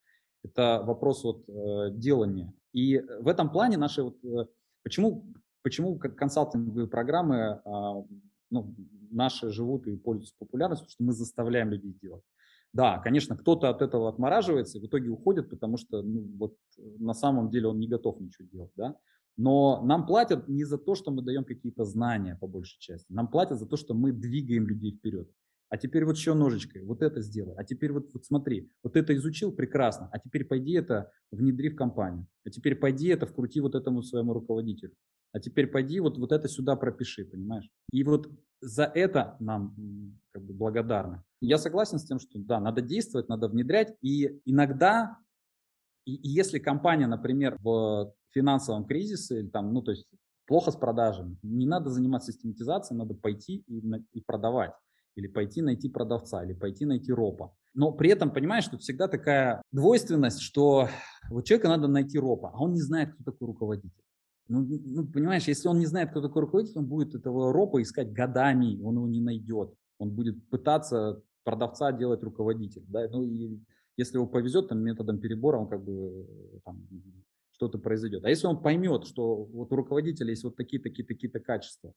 Это 0.43 0.83
вопрос 0.85 1.23
вот 1.23 1.49
э, 1.49 1.91
делания. 1.91 2.53
И 2.73 2.99
в 3.19 3.27
этом 3.27 3.51
плане 3.51 3.77
наши 3.77 4.03
вот, 4.03 4.23
э, 4.23 4.45
почему, 4.83 5.33
почему 5.63 5.97
консалтинговые 5.97 6.87
программы 6.87 7.35
э, 7.35 7.59
ну, 8.51 8.75
наши 9.09 9.49
живут 9.49 9.87
и 9.87 9.97
пользуются 9.97 10.35
популярностью, 10.37 10.85
потому 10.85 10.93
что 10.93 11.03
мы 11.03 11.13
заставляем 11.13 11.71
людей 11.71 11.97
делать. 11.99 12.23
Да, 12.75 12.97
конечно, 12.97 13.37
кто-то 13.37 13.69
от 13.69 13.81
этого 13.81 14.09
отмораживается 14.09 14.77
и 14.77 14.81
в 14.81 14.85
итоге 14.85 15.09
уходит, 15.09 15.49
потому 15.49 15.77
что 15.77 16.01
ну, 16.01 16.29
вот, 16.37 16.57
на 16.99 17.13
самом 17.13 17.49
деле 17.49 17.69
он 17.69 17.79
не 17.79 17.87
готов 17.87 18.19
ничего 18.19 18.45
делать. 18.51 18.71
Да? 18.75 18.97
Но 19.37 19.81
нам 19.85 20.05
платят 20.05 20.49
не 20.49 20.65
за 20.65 20.77
то, 20.77 20.93
что 20.93 21.09
мы 21.09 21.21
даем 21.21 21.45
какие-то 21.45 21.85
знания 21.85 22.35
по 22.35 22.47
большей 22.47 22.77
части. 22.81 23.09
Нам 23.13 23.29
платят 23.29 23.59
за 23.59 23.65
то, 23.65 23.77
что 23.77 23.93
мы 23.93 24.11
двигаем 24.11 24.67
людей 24.67 24.91
вперед. 24.91 25.29
А 25.69 25.77
теперь 25.77 26.03
вот 26.03 26.17
еще 26.17 26.33
ножичкой, 26.33 26.83
вот 26.83 27.01
это 27.01 27.21
сделай. 27.21 27.55
А 27.55 27.63
теперь 27.63 27.93
вот, 27.93 28.13
вот 28.13 28.25
смотри, 28.25 28.69
вот 28.83 28.97
это 28.97 29.15
изучил, 29.15 29.53
прекрасно. 29.53 30.09
А 30.11 30.19
теперь 30.19 30.43
пойди 30.43 30.73
это 30.73 31.13
внедри 31.31 31.69
в 31.69 31.77
компанию. 31.77 32.27
А 32.45 32.49
теперь 32.49 32.75
пойди 32.75 33.07
это 33.07 33.25
вкрути 33.25 33.61
вот 33.61 33.75
этому 33.75 34.03
своему 34.03 34.33
руководителю. 34.33 34.91
А 35.35 35.39
теперь 35.41 35.67
пойди 35.67 35.99
вот, 35.99 36.17
вот 36.17 36.31
это 36.31 36.47
сюда 36.47 36.77
пропиши, 36.77 37.25
понимаешь? 37.25 37.69
И 37.91 38.05
вот 38.05 38.29
за 38.61 38.85
это 38.85 39.35
нам 39.41 39.75
как 40.31 40.41
бы 40.45 40.53
благодарны. 40.53 41.23
Я 41.41 41.57
согласен 41.57 41.99
с 41.99 42.05
тем, 42.05 42.19
что 42.19 42.39
да, 42.39 42.61
надо 42.61 42.81
действовать, 42.81 43.27
надо 43.27 43.49
внедрять. 43.49 43.97
И 44.01 44.39
иногда, 44.45 45.17
и, 46.05 46.15
и 46.15 46.29
если 46.29 46.57
компания, 46.57 47.05
например, 47.05 47.57
в 47.61 48.13
финансовом 48.29 48.85
кризисе, 48.85 49.39
или 49.39 49.49
там, 49.49 49.73
ну, 49.73 49.81
то 49.81 49.91
есть 49.91 50.07
плохо 50.47 50.71
с 50.71 50.77
продажами, 50.77 51.37
не 51.43 51.65
надо 51.65 51.89
заниматься 51.89 52.31
систематизацией, 52.31 52.97
надо 52.97 53.13
пойти 53.13 53.65
и, 53.67 53.83
и 54.13 54.21
продавать. 54.21 54.71
Или 55.17 55.27
пойти 55.27 55.61
найти 55.61 55.89
продавца, 55.89 56.45
или 56.45 56.53
пойти 56.53 56.85
найти 56.85 57.11
ропа. 57.11 57.53
Но 57.73 57.91
при 57.91 58.09
этом, 58.09 58.31
понимаешь, 58.31 58.67
тут 58.69 58.83
всегда 58.83 59.09
такая 59.09 59.61
двойственность, 59.73 60.39
что 60.39 60.87
вот 61.29 61.43
человека 61.43 61.67
надо 61.67 61.89
найти 61.89 62.17
ропа, 62.17 62.51
а 62.53 62.63
он 62.63 62.71
не 62.71 62.81
знает, 62.81 63.13
кто 63.13 63.31
такой 63.31 63.47
руководитель. 63.47 64.04
Ну, 64.47 64.63
ну, 64.63 65.07
понимаешь, 65.07 65.47
если 65.47 65.67
он 65.67 65.79
не 65.79 65.87
знает, 65.87 66.11
кто 66.11 66.21
такой 66.21 66.43
руководитель, 66.43 66.79
он 66.79 66.85
будет 66.85 67.15
этого 67.15 67.51
ропа 67.51 67.81
искать 67.81 68.11
годами, 68.11 68.79
он 68.83 68.95
его 68.95 69.07
не 69.07 69.21
найдет. 69.21 69.73
Он 69.97 70.11
будет 70.11 70.47
пытаться 70.49 71.21
продавца 71.43 71.91
делать 71.91 72.21
руководитель. 72.23 72.83
Да? 72.87 73.07
Ну, 73.09 73.23
и 73.23 73.59
если 73.97 74.17
его 74.17 74.27
повезет 74.27 74.67
там, 74.67 74.79
методом 74.79 75.19
перебора, 75.19 75.57
он 75.57 75.67
как 75.67 75.83
бы 75.83 76.27
там, 76.63 76.87
что-то 77.53 77.79
произойдет. 77.79 78.25
А 78.25 78.29
если 78.29 78.47
он 78.47 78.61
поймет, 78.61 79.05
что 79.05 79.45
вот 79.45 79.71
у 79.71 79.75
руководителя 79.75 80.29
есть 80.29 80.43
вот 80.43 80.55
такие, 80.55 80.81
такие, 80.81 81.05
такие-то 81.05 81.39
качества, 81.39 81.93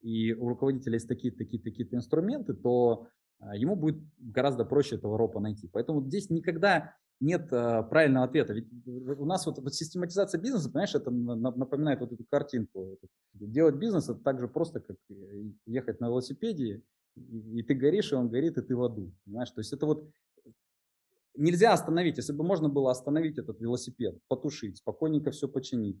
и 0.00 0.32
у 0.32 0.48
руководителя 0.48 0.94
есть 0.94 1.08
такие, 1.08 1.32
такие, 1.32 1.62
такие-то 1.62 1.96
инструменты, 1.96 2.54
то 2.54 3.06
а, 3.38 3.56
ему 3.56 3.76
будет 3.76 4.02
гораздо 4.18 4.64
проще 4.64 4.96
этого 4.96 5.16
ропа 5.18 5.40
найти. 5.40 5.68
Поэтому 5.68 6.02
здесь 6.02 6.30
никогда 6.30 6.94
нет 7.20 7.52
э, 7.52 7.82
правильного 7.84 8.26
ответа. 8.26 8.52
Ведь 8.52 8.68
у 8.86 9.24
нас 9.24 9.46
вот, 9.46 9.58
вот 9.58 9.74
систематизация 9.74 10.40
бизнеса, 10.40 10.68
понимаешь, 10.70 10.94
это 10.94 11.10
напоминает 11.10 12.00
вот 12.00 12.12
эту 12.12 12.24
картинку. 12.30 12.98
Делать 13.34 13.76
бизнес 13.76 14.08
это 14.08 14.20
так 14.20 14.40
же 14.40 14.48
просто, 14.48 14.80
как 14.80 14.96
ехать 15.66 16.00
на 16.00 16.06
велосипеде 16.06 16.82
и 17.16 17.62
ты 17.62 17.74
горишь, 17.74 18.12
и 18.12 18.14
он 18.14 18.28
горит, 18.28 18.58
и 18.58 18.62
ты 18.62 18.74
в 18.74 18.82
аду. 18.82 19.12
Понимаешь? 19.24 19.50
То 19.50 19.60
есть 19.60 19.72
это 19.72 19.86
вот 19.86 20.10
нельзя 21.34 21.72
остановить. 21.72 22.16
Если 22.16 22.32
бы 22.32 22.44
можно 22.44 22.68
было 22.68 22.90
остановить 22.90 23.38
этот 23.38 23.60
велосипед, 23.60 24.18
потушить, 24.28 24.78
спокойненько 24.78 25.30
все 25.30 25.48
починить, 25.48 26.00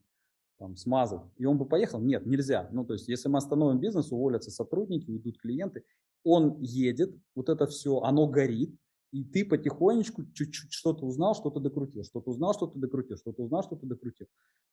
там, 0.58 0.76
смазать, 0.76 1.22
и 1.36 1.44
он 1.44 1.58
бы 1.58 1.66
поехал, 1.66 2.00
нет, 2.00 2.26
нельзя. 2.26 2.68
Ну, 2.72 2.84
то 2.84 2.94
есть, 2.94 3.08
если 3.08 3.28
мы 3.28 3.38
остановим 3.38 3.80
бизнес, 3.80 4.12
уволятся 4.12 4.50
сотрудники, 4.50 5.10
уйдут 5.10 5.38
клиенты, 5.38 5.84
он 6.24 6.60
едет, 6.60 7.14
вот 7.34 7.48
это 7.48 7.66
все, 7.66 7.98
оно 8.00 8.26
горит, 8.28 8.74
и 9.12 9.24
ты 9.24 9.44
потихонечку 9.44 10.24
чуть-чуть 10.32 10.72
что-то 10.72 11.04
узнал, 11.04 11.34
что-то 11.34 11.60
докрутил, 11.60 12.02
что-то 12.02 12.30
узнал, 12.30 12.54
что-то 12.54 12.78
докрутил, 12.78 13.16
что-то 13.16 13.42
узнал, 13.42 13.62
что-то 13.62 13.86
докрутил. 13.86 14.26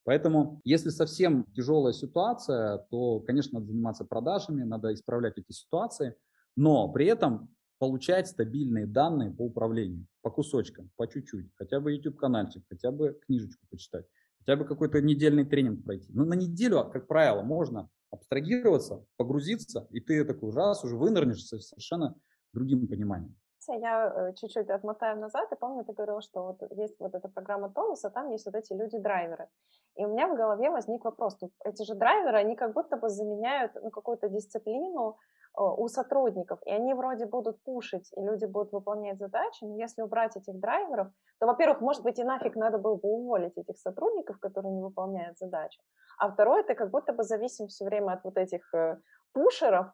Поэтому, 0.05 0.61
если 0.63 0.89
совсем 0.89 1.45
тяжелая 1.53 1.93
ситуация, 1.93 2.79
то, 2.89 3.19
конечно, 3.19 3.59
надо 3.59 3.71
заниматься 3.71 4.05
продажами, 4.05 4.63
надо 4.63 4.93
исправлять 4.93 5.37
эти 5.37 5.51
ситуации– 5.51 6.15
но 6.59 6.89
при 6.89 7.05
этом 7.05 7.49
получать 7.77 8.27
стабильные 8.27 8.85
данные 8.85 9.31
по 9.31 9.43
управлению, 9.43 10.05
по 10.21 10.29
кусочкам, 10.29 10.91
по 10.97 11.07
чуть-чуть, 11.07 11.49
хотя 11.55 11.79
бы 11.79 11.93
YouTube-канальчик, 11.93 12.63
хотя 12.67 12.91
бы 12.91 13.17
книжечку 13.25 13.65
почитать, 13.69 14.05
хотя 14.39 14.57
бы 14.57 14.65
какой-то 14.65 15.01
недельный 15.01 15.45
тренинг 15.45 15.85
пройти. 15.85 16.11
Но 16.11 16.25
на 16.25 16.33
неделю, 16.33 16.83
как 16.91 17.07
правило, 17.07 17.43
можно 17.43 17.89
абстрагироваться, 18.11 19.05
погрузиться, 19.15 19.87
и 19.91 20.01
ты 20.01 20.25
такой 20.25 20.51
раз 20.51 20.83
уже 20.83 20.97
вынырнешь 20.97 21.45
со 21.45 21.59
совершенно 21.59 22.13
другим 22.51 22.85
пониманием. 22.89 23.33
Позиция. 23.69 23.77
Я 23.77 24.13
э, 24.15 24.33
чуть-чуть 24.33 24.69
отмотаю 24.69 25.19
назад, 25.19 25.51
и 25.51 25.55
помню, 25.55 25.83
ты 25.85 25.93
говорила, 25.93 26.21
что 26.21 26.43
вот 26.43 26.71
есть 26.71 26.99
вот 26.99 27.15
эта 27.15 27.27
программа 27.27 27.69
тонуса, 27.69 28.09
там 28.09 28.29
есть 28.31 28.45
вот 28.45 28.55
эти 28.55 28.73
люди-драйверы. 28.73 29.47
И 29.95 30.05
у 30.05 30.09
меня 30.09 30.27
в 30.27 30.35
голове 30.35 30.69
возник 30.69 31.05
вопрос, 31.05 31.37
эти 31.65 31.83
же 31.83 31.95
драйверы, 31.95 32.37
они 32.37 32.55
как 32.55 32.73
будто 32.73 32.97
бы 32.97 33.09
заменяют 33.09 33.73
ну, 33.75 33.89
какую-то 33.89 34.29
дисциплину 34.29 35.17
э, 35.57 35.61
у 35.61 35.87
сотрудников, 35.87 36.59
и 36.65 36.71
они 36.71 36.93
вроде 36.93 37.25
будут 37.25 37.61
пушить, 37.63 38.09
и 38.17 38.21
люди 38.21 38.45
будут 38.45 38.71
выполнять 38.71 39.17
задачи, 39.17 39.65
но 39.65 39.75
если 39.75 40.03
убрать 40.03 40.37
этих 40.37 40.59
драйверов, 40.59 41.07
то, 41.39 41.47
во-первых, 41.47 41.81
может 41.81 42.03
быть, 42.03 42.19
и 42.19 42.23
нафиг 42.23 42.55
надо 42.55 42.77
было 42.77 42.95
бы 42.95 43.09
уволить 43.09 43.57
этих 43.57 43.77
сотрудников, 43.77 44.39
которые 44.39 44.73
не 44.73 44.81
выполняют 44.81 45.37
задачи, 45.37 45.81
а 46.17 46.29
второе, 46.31 46.63
ты 46.63 46.75
как 46.75 46.91
будто 46.91 47.13
бы 47.13 47.23
зависим 47.23 47.67
все 47.67 47.85
время 47.85 48.13
от 48.13 48.23
вот 48.23 48.37
этих 48.37 48.73
э, 48.73 48.97
пушеров, 49.33 49.87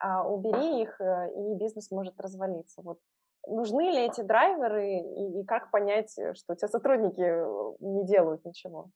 а 0.00 0.28
убери 0.28 0.82
их, 0.82 1.00
и 1.00 1.54
бизнес 1.54 1.92
может 1.92 2.20
развалиться. 2.20 2.82
Вот 2.82 2.98
нужны 3.46 3.90
ли 3.90 4.06
эти 4.06 4.22
драйверы, 4.22 4.98
и, 4.98 5.40
и 5.40 5.44
как 5.44 5.70
понять, 5.70 6.10
что 6.10 6.52
у 6.52 6.56
тебя 6.56 6.68
сотрудники 6.68 7.20
не 7.80 8.06
делают 8.06 8.44
ничего? 8.44 8.90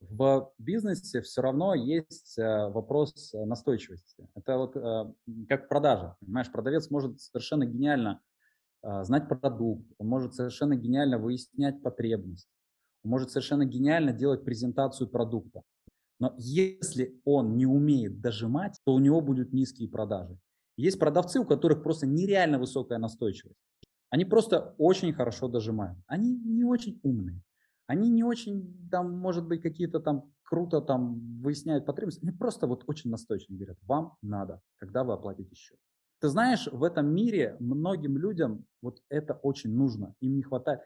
В 0.00 0.52
бизнесе 0.58 1.20
все 1.20 1.42
равно 1.42 1.74
есть 1.74 2.38
э, 2.38 2.68
вопрос 2.68 3.32
настойчивости. 3.34 4.26
Это 4.34 4.56
вот 4.56 4.74
как 5.48 5.66
в 5.66 5.68
продаже. 5.68 6.14
Понимаешь, 6.20 6.50
продавец 6.50 6.90
может 6.90 7.20
совершенно 7.20 7.66
гениально 7.66 8.20
знать 8.82 9.28
продукт, 9.28 9.84
он 9.98 10.06
может 10.06 10.34
совершенно 10.34 10.74
гениально 10.74 11.18
выяснять 11.18 11.82
потребность, 11.82 12.48
он 13.04 13.10
может 13.10 13.30
совершенно 13.30 13.66
гениально 13.66 14.12
делать 14.12 14.42
презентацию 14.42 15.10
продукта. 15.10 15.60
Но 16.18 16.34
если 16.38 17.20
он 17.26 17.56
не 17.58 17.66
умеет 17.66 18.22
дожимать, 18.22 18.78
то 18.86 18.94
у 18.94 18.98
него 18.98 19.20
будут 19.20 19.52
низкие 19.52 19.90
продажи. 19.90 20.38
Есть 20.78 20.98
продавцы, 20.98 21.40
у 21.40 21.44
которых 21.44 21.82
просто 21.82 22.06
нереально 22.06 22.58
высокая 22.58 22.98
настойчивость. 22.98 23.58
Они 24.10 24.24
просто 24.24 24.74
очень 24.76 25.12
хорошо 25.12 25.48
дожимают. 25.48 25.98
Они 26.06 26.36
не 26.36 26.64
очень 26.64 27.00
умные. 27.02 27.42
Они 27.86 28.10
не 28.10 28.22
очень, 28.22 28.88
там, 28.90 29.18
может 29.18 29.46
быть, 29.46 29.62
какие-то 29.62 30.00
там 30.00 30.32
круто 30.42 30.80
там 30.80 31.40
выясняют 31.40 31.86
потребности. 31.86 32.22
Они 32.24 32.36
просто 32.36 32.66
вот 32.66 32.84
очень 32.86 33.10
настойчиво 33.10 33.56
говорят, 33.56 33.78
вам 33.82 34.16
надо, 34.20 34.60
когда 34.76 35.04
вы 35.04 35.12
оплатите 35.12 35.54
счет. 35.54 35.78
Ты 36.20 36.28
знаешь, 36.28 36.68
в 36.70 36.84
этом 36.84 37.14
мире 37.14 37.56
многим 37.60 38.18
людям 38.18 38.66
вот 38.82 39.02
это 39.08 39.34
очень 39.34 39.74
нужно. 39.74 40.14
Им 40.20 40.36
не 40.36 40.42
хватает. 40.42 40.80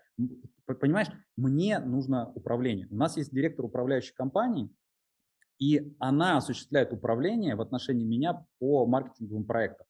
Понимаешь, 0.66 1.08
мне 1.36 1.80
нужно 1.80 2.30
управление. 2.34 2.86
У 2.90 2.94
нас 2.94 3.16
есть 3.16 3.32
директор 3.32 3.64
управляющей 3.64 4.14
компании, 4.14 4.70
и 5.58 5.96
она 5.98 6.36
осуществляет 6.36 6.92
управление 6.92 7.56
в 7.56 7.60
отношении 7.60 8.04
меня 8.04 8.46
по 8.60 8.86
маркетинговым 8.86 9.44
проектам. 9.44 9.86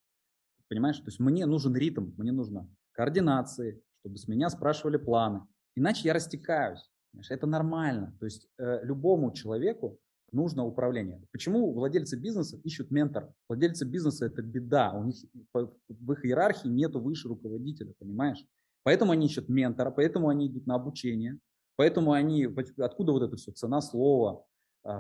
Понимаешь? 0.68 0.98
То 0.98 1.06
есть 1.06 1.20
мне 1.20 1.46
нужен 1.46 1.74
ритм, 1.76 2.12
мне 2.16 2.32
нужно 2.32 2.68
координации, 2.94 3.82
чтобы 4.00 4.16
с 4.16 4.28
меня 4.28 4.48
спрашивали 4.50 4.96
планы. 4.96 5.42
Иначе 5.76 6.02
я 6.08 6.14
растекаюсь. 6.14 6.90
Это 7.28 7.46
нормально. 7.46 8.16
То 8.18 8.26
есть 8.26 8.48
э, 8.58 8.84
любому 8.84 9.32
человеку 9.32 9.98
нужно 10.32 10.64
управление. 10.64 11.22
Почему 11.30 11.72
владельцы 11.72 12.16
бизнеса 12.16 12.58
ищут 12.64 12.90
ментор? 12.90 13.32
Владельцы 13.48 13.84
бизнеса 13.84 14.26
это 14.26 14.42
беда. 14.42 14.92
У 14.92 15.04
них 15.04 15.16
в 15.52 16.12
их 16.12 16.24
иерархии 16.24 16.68
нету 16.68 17.00
выше 17.00 17.28
руководителя, 17.28 17.94
понимаешь? 17.98 18.44
Поэтому 18.82 19.12
они 19.12 19.26
ищут 19.26 19.48
ментора, 19.48 19.90
поэтому 19.90 20.28
они 20.28 20.48
идут 20.48 20.66
на 20.66 20.74
обучение, 20.74 21.38
поэтому 21.76 22.12
они, 22.12 22.46
откуда 22.78 23.12
вот 23.12 23.22
это 23.22 23.36
все, 23.36 23.52
цена 23.52 23.80
слова, 23.80 24.44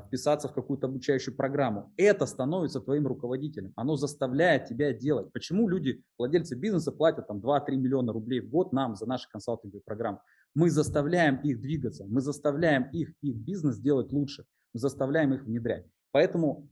вписаться 0.06 0.48
в 0.48 0.54
какую-то 0.54 0.86
обучающую 0.86 1.36
программу. 1.36 1.92
Это 1.96 2.26
становится 2.26 2.80
твоим 2.80 3.06
руководителем. 3.06 3.72
Оно 3.76 3.96
заставляет 3.96 4.66
тебя 4.66 4.92
делать. 4.92 5.32
Почему 5.32 5.68
люди, 5.68 6.02
владельцы 6.18 6.56
бизнеса, 6.56 6.90
платят 6.90 7.28
там 7.28 7.40
2-3 7.40 7.76
миллиона 7.76 8.12
рублей 8.12 8.40
в 8.40 8.48
год 8.48 8.72
нам 8.72 8.96
за 8.96 9.06
наши 9.06 9.28
консалтинговые 9.30 9.82
программы? 9.84 10.20
Мы 10.54 10.70
заставляем 10.70 11.36
их 11.36 11.60
двигаться, 11.60 12.06
мы 12.06 12.20
заставляем 12.20 12.84
их, 12.92 13.12
их 13.22 13.36
бизнес 13.36 13.78
делать 13.78 14.12
лучше, 14.12 14.44
мы 14.72 14.80
заставляем 14.80 15.34
их 15.34 15.44
внедрять. 15.44 15.84
Поэтому 16.12 16.68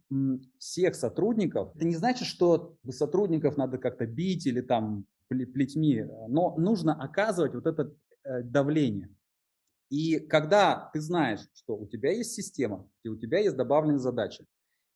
всех 0.59 0.95
сотрудников, 0.95 1.75
это 1.75 1.85
не 1.85 1.97
значит, 1.97 2.29
что 2.29 2.77
сотрудников 2.89 3.57
надо 3.57 3.77
как-то 3.77 4.07
бить 4.07 4.47
или 4.47 4.61
там 4.61 5.05
плетьми, 5.29 6.05
но 6.29 6.55
нужно 6.57 6.95
оказывать 6.95 7.55
вот 7.55 7.67
это 7.67 7.93
э, 8.25 8.43
давление. 8.43 9.09
И 9.93 10.21
когда 10.21 10.89
ты 10.95 11.03
знаешь, 11.03 11.41
что 11.53 11.77
у 11.77 11.87
тебя 11.87 12.13
есть 12.13 12.33
система, 12.33 12.89
где 13.01 13.11
у 13.11 13.17
тебя 13.19 13.41
есть 13.41 13.57
добавленные 13.57 13.99
задачи, 13.99 14.47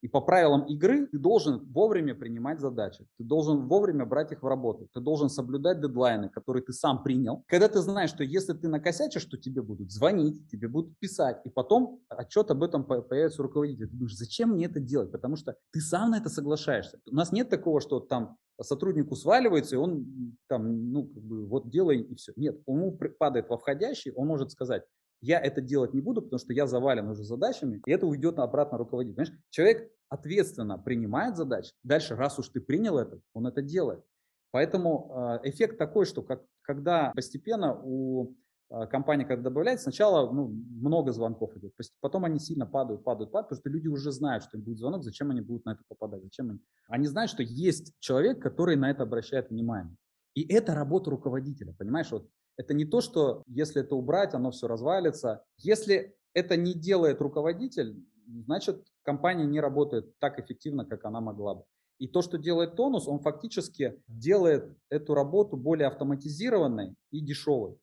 и 0.02 0.08
по 0.08 0.20
правилам 0.20 0.64
игры 0.66 1.06
ты 1.06 1.18
должен 1.18 1.64
вовремя 1.72 2.14
принимать 2.14 2.60
задачи, 2.60 3.06
ты 3.18 3.24
должен 3.24 3.66
вовремя 3.68 4.04
брать 4.04 4.32
их 4.32 4.42
в 4.42 4.46
работу, 4.46 4.88
ты 4.92 5.00
должен 5.00 5.28
соблюдать 5.28 5.80
дедлайны, 5.80 6.28
которые 6.28 6.62
ты 6.62 6.72
сам 6.72 7.02
принял. 7.02 7.44
Когда 7.46 7.68
ты 7.68 7.80
знаешь, 7.80 8.10
что 8.10 8.24
если 8.24 8.52
ты 8.52 8.68
накосячишь, 8.68 9.24
то 9.24 9.36
тебе 9.36 9.62
будут 9.62 9.90
звонить, 9.90 10.48
тебе 10.50 10.68
будут 10.68 10.98
писать, 10.98 11.40
и 11.44 11.50
потом 11.50 12.00
отчет 12.08 12.50
об 12.50 12.62
этом 12.62 12.84
появится 12.84 13.42
у 13.42 13.44
руководителя. 13.44 13.86
Ты 13.86 13.92
думаешь, 13.92 14.16
зачем 14.16 14.50
мне 14.50 14.66
это 14.66 14.80
делать? 14.80 15.10
Потому 15.12 15.36
что 15.36 15.56
ты 15.72 15.80
сам 15.80 16.10
на 16.10 16.18
это 16.18 16.28
соглашаешься. 16.28 17.00
У 17.10 17.14
нас 17.14 17.32
нет 17.32 17.48
такого, 17.48 17.80
что 17.80 18.00
там 18.00 18.36
сотруднику 18.62 19.16
сваливается, 19.16 19.76
и 19.76 19.78
он 19.78 20.36
там, 20.48 20.92
ну, 20.92 21.06
как 21.06 21.22
бы, 21.22 21.46
вот 21.46 21.70
делай 21.70 22.00
и 22.00 22.14
все. 22.14 22.32
Нет, 22.36 22.60
ему 22.66 22.98
падает 23.18 23.48
во 23.48 23.58
входящий, 23.58 24.12
он 24.12 24.28
может 24.28 24.50
сказать, 24.50 24.84
я 25.20 25.40
это 25.40 25.60
делать 25.60 25.94
не 25.94 26.00
буду, 26.00 26.22
потому 26.22 26.38
что 26.38 26.52
я 26.52 26.66
завален 26.66 27.08
уже 27.08 27.24
задачами, 27.24 27.82
и 27.86 27.90
это 27.90 28.06
уйдет 28.06 28.38
обратно 28.38 28.78
руководитель. 28.78 29.16
Понимаешь? 29.16 29.40
Человек 29.50 29.90
ответственно 30.08 30.78
принимает 30.78 31.36
задачи, 31.36 31.72
дальше, 31.82 32.14
раз 32.14 32.38
уж 32.38 32.48
ты 32.48 32.60
принял 32.60 32.98
это, 32.98 33.20
он 33.32 33.46
это 33.46 33.62
делает. 33.62 34.04
Поэтому 34.52 35.40
э, 35.44 35.50
эффект 35.50 35.78
такой, 35.78 36.06
что 36.06 36.22
как, 36.22 36.44
когда 36.62 37.12
постепенно 37.14 37.78
у 37.82 38.34
э, 38.70 38.86
компании, 38.86 39.24
когда 39.24 39.50
добавляется, 39.50 39.84
сначала 39.84 40.32
ну, 40.32 40.48
много 40.48 41.12
звонков 41.12 41.56
идет, 41.56 41.72
потом 42.00 42.24
они 42.24 42.38
сильно 42.38 42.64
падают, 42.64 43.04
падают, 43.04 43.32
падают, 43.32 43.48
потому 43.48 43.60
что 43.60 43.68
люди 43.68 43.88
уже 43.88 44.12
знают, 44.12 44.44
что 44.44 44.56
им 44.56 44.64
будет 44.64 44.78
звонок, 44.78 45.02
зачем 45.02 45.30
они 45.30 45.40
будут 45.40 45.66
на 45.66 45.72
это 45.72 45.82
попадать, 45.88 46.22
зачем 46.22 46.50
они. 46.50 46.60
Они 46.88 47.06
знают, 47.06 47.30
что 47.30 47.42
есть 47.42 47.92
человек, 47.98 48.40
который 48.40 48.76
на 48.76 48.90
это 48.90 49.02
обращает 49.02 49.50
внимание. 49.50 49.96
И 50.34 50.46
это 50.52 50.74
работа 50.74 51.10
руководителя, 51.10 51.74
понимаешь? 51.76 52.10
Вот 52.10 52.28
это 52.56 52.74
не 52.74 52.84
то, 52.84 53.00
что 53.00 53.42
если 53.46 53.82
это 53.82 53.94
убрать, 53.94 54.34
оно 54.34 54.50
все 54.50 54.66
развалится. 54.66 55.44
Если 55.58 56.16
это 56.32 56.56
не 56.56 56.74
делает 56.74 57.20
руководитель, 57.20 58.02
значит 58.26 58.86
компания 59.02 59.46
не 59.46 59.60
работает 59.60 60.18
так 60.18 60.38
эффективно, 60.38 60.84
как 60.84 61.04
она 61.04 61.20
могла 61.20 61.56
бы. 61.56 61.64
И 61.98 62.08
то, 62.08 62.20
что 62.20 62.36
делает 62.36 62.76
тонус, 62.76 63.08
он 63.08 63.20
фактически 63.20 64.02
делает 64.06 64.76
эту 64.90 65.14
работу 65.14 65.56
более 65.56 65.88
автоматизированной 65.88 66.94
и 67.10 67.20
дешевой. 67.20 67.78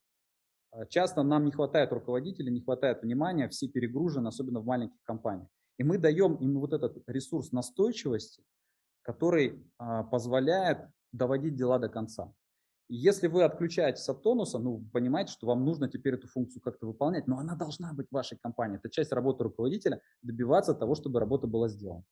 А 0.71 0.85
часто 0.85 1.23
нам 1.23 1.45
не 1.45 1.51
хватает 1.51 1.91
руководителей, 1.91 2.51
не 2.51 2.61
хватает 2.61 3.01
внимания, 3.01 3.49
все 3.49 3.67
перегружены, 3.67 4.27
особенно 4.27 4.59
в 4.59 4.65
маленьких 4.65 5.01
компаниях. 5.03 5.47
И 5.77 5.83
мы 5.83 5.97
даем 5.97 6.35
им 6.35 6.59
вот 6.59 6.73
этот 6.73 6.97
ресурс 7.07 7.51
настойчивости, 7.51 8.43
который 9.01 9.63
а, 9.77 10.03
позволяет 10.03 10.87
доводить 11.11 11.55
дела 11.55 11.79
до 11.79 11.89
конца. 11.89 12.31
Если 12.89 13.27
вы 13.27 13.43
отключаетесь 13.43 14.07
от 14.09 14.23
тонуса, 14.23 14.59
ну, 14.59 14.83
понимаете, 14.91 15.31
что 15.31 15.47
вам 15.47 15.63
нужно 15.65 15.87
теперь 15.89 16.15
эту 16.15 16.27
функцию 16.27 16.61
как-то 16.61 16.85
выполнять, 16.85 17.27
но 17.27 17.39
она 17.39 17.55
должна 17.55 17.93
быть 17.93 18.07
в 18.09 18.13
вашей 18.13 18.37
компании. 18.37 18.77
Это 18.77 18.89
часть 18.89 19.11
работы 19.11 19.43
руководителя, 19.43 20.01
добиваться 20.21 20.73
того, 20.73 20.95
чтобы 20.95 21.19
работа 21.19 21.47
была 21.47 21.69
сделана. 21.69 22.03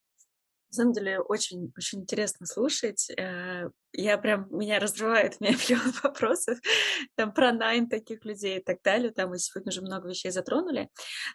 На 0.72 0.76
самом 0.76 0.94
деле 0.94 1.20
очень, 1.20 1.74
очень 1.78 2.00
интересно 2.00 2.46
слушать. 2.46 3.10
Э, 3.18 3.70
я 3.94 4.18
прям, 4.18 4.48
меня 4.52 4.80
разрывает, 4.80 5.36
меня 5.42 5.54
миллион 5.54 5.94
вопросов 6.04 6.60
там, 7.16 7.34
про 7.34 7.52
найм 7.52 7.90
таких 7.90 8.24
людей 8.26 8.60
и 8.60 8.64
так 8.64 8.78
далее. 8.84 9.12
Там 9.12 9.30
мы 9.30 9.40
сегодня 9.40 9.70
уже 9.70 9.82
много 9.82 10.08
вещей 10.08 10.32
затронули. 10.32 10.90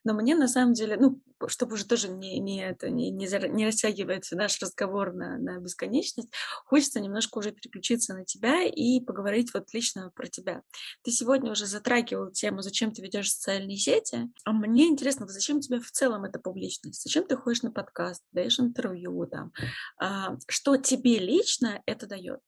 Но 0.04 0.14
мне 0.14 0.34
на 0.34 0.48
самом 0.48 0.72
деле, 0.72 0.96
ну, 0.96 1.20
чтобы 1.48 1.74
уже 1.74 1.86
тоже 1.86 2.08
не, 2.08 2.38
не, 2.38 2.64
это, 2.64 2.88
не, 2.88 3.10
не, 3.10 3.26
не 3.50 3.66
растягивать 3.66 4.28
наш 4.32 4.58
разговор 4.62 5.12
на, 5.12 5.36
на 5.36 5.58
бесконечность, 5.58 6.32
хочется 6.64 7.00
немножко 7.00 7.38
уже 7.38 7.52
переключиться 7.52 8.14
на 8.14 8.24
тебя 8.24 8.62
и 8.62 9.00
поговорить 9.00 9.52
вот 9.52 9.72
лично 9.74 10.10
про 10.14 10.26
тебя. 10.28 10.62
Ты 11.02 11.10
сегодня 11.10 11.52
уже 11.52 11.66
затрагивал 11.66 12.30
тему, 12.30 12.62
зачем 12.62 12.90
ты 12.90 13.02
ведешь 13.02 13.32
социальные 13.32 13.76
сети. 13.76 14.30
А 14.44 14.52
мне 14.52 14.86
интересно, 14.86 15.28
зачем 15.28 15.60
тебе 15.60 15.80
в 15.80 15.90
целом 15.90 16.24
эта 16.24 16.38
публичность? 16.38 17.02
Зачем 17.02 17.26
ты 17.26 17.36
ходишь 17.36 17.62
на 17.62 17.70
подкаст, 17.70 18.22
даешь 18.32 18.58
интервью 18.58 19.25
там? 19.26 19.52
А, 20.00 20.36
что 20.48 20.76
тебе 20.76 21.18
лично 21.18 21.82
это 21.86 22.06
дает? 22.06 22.40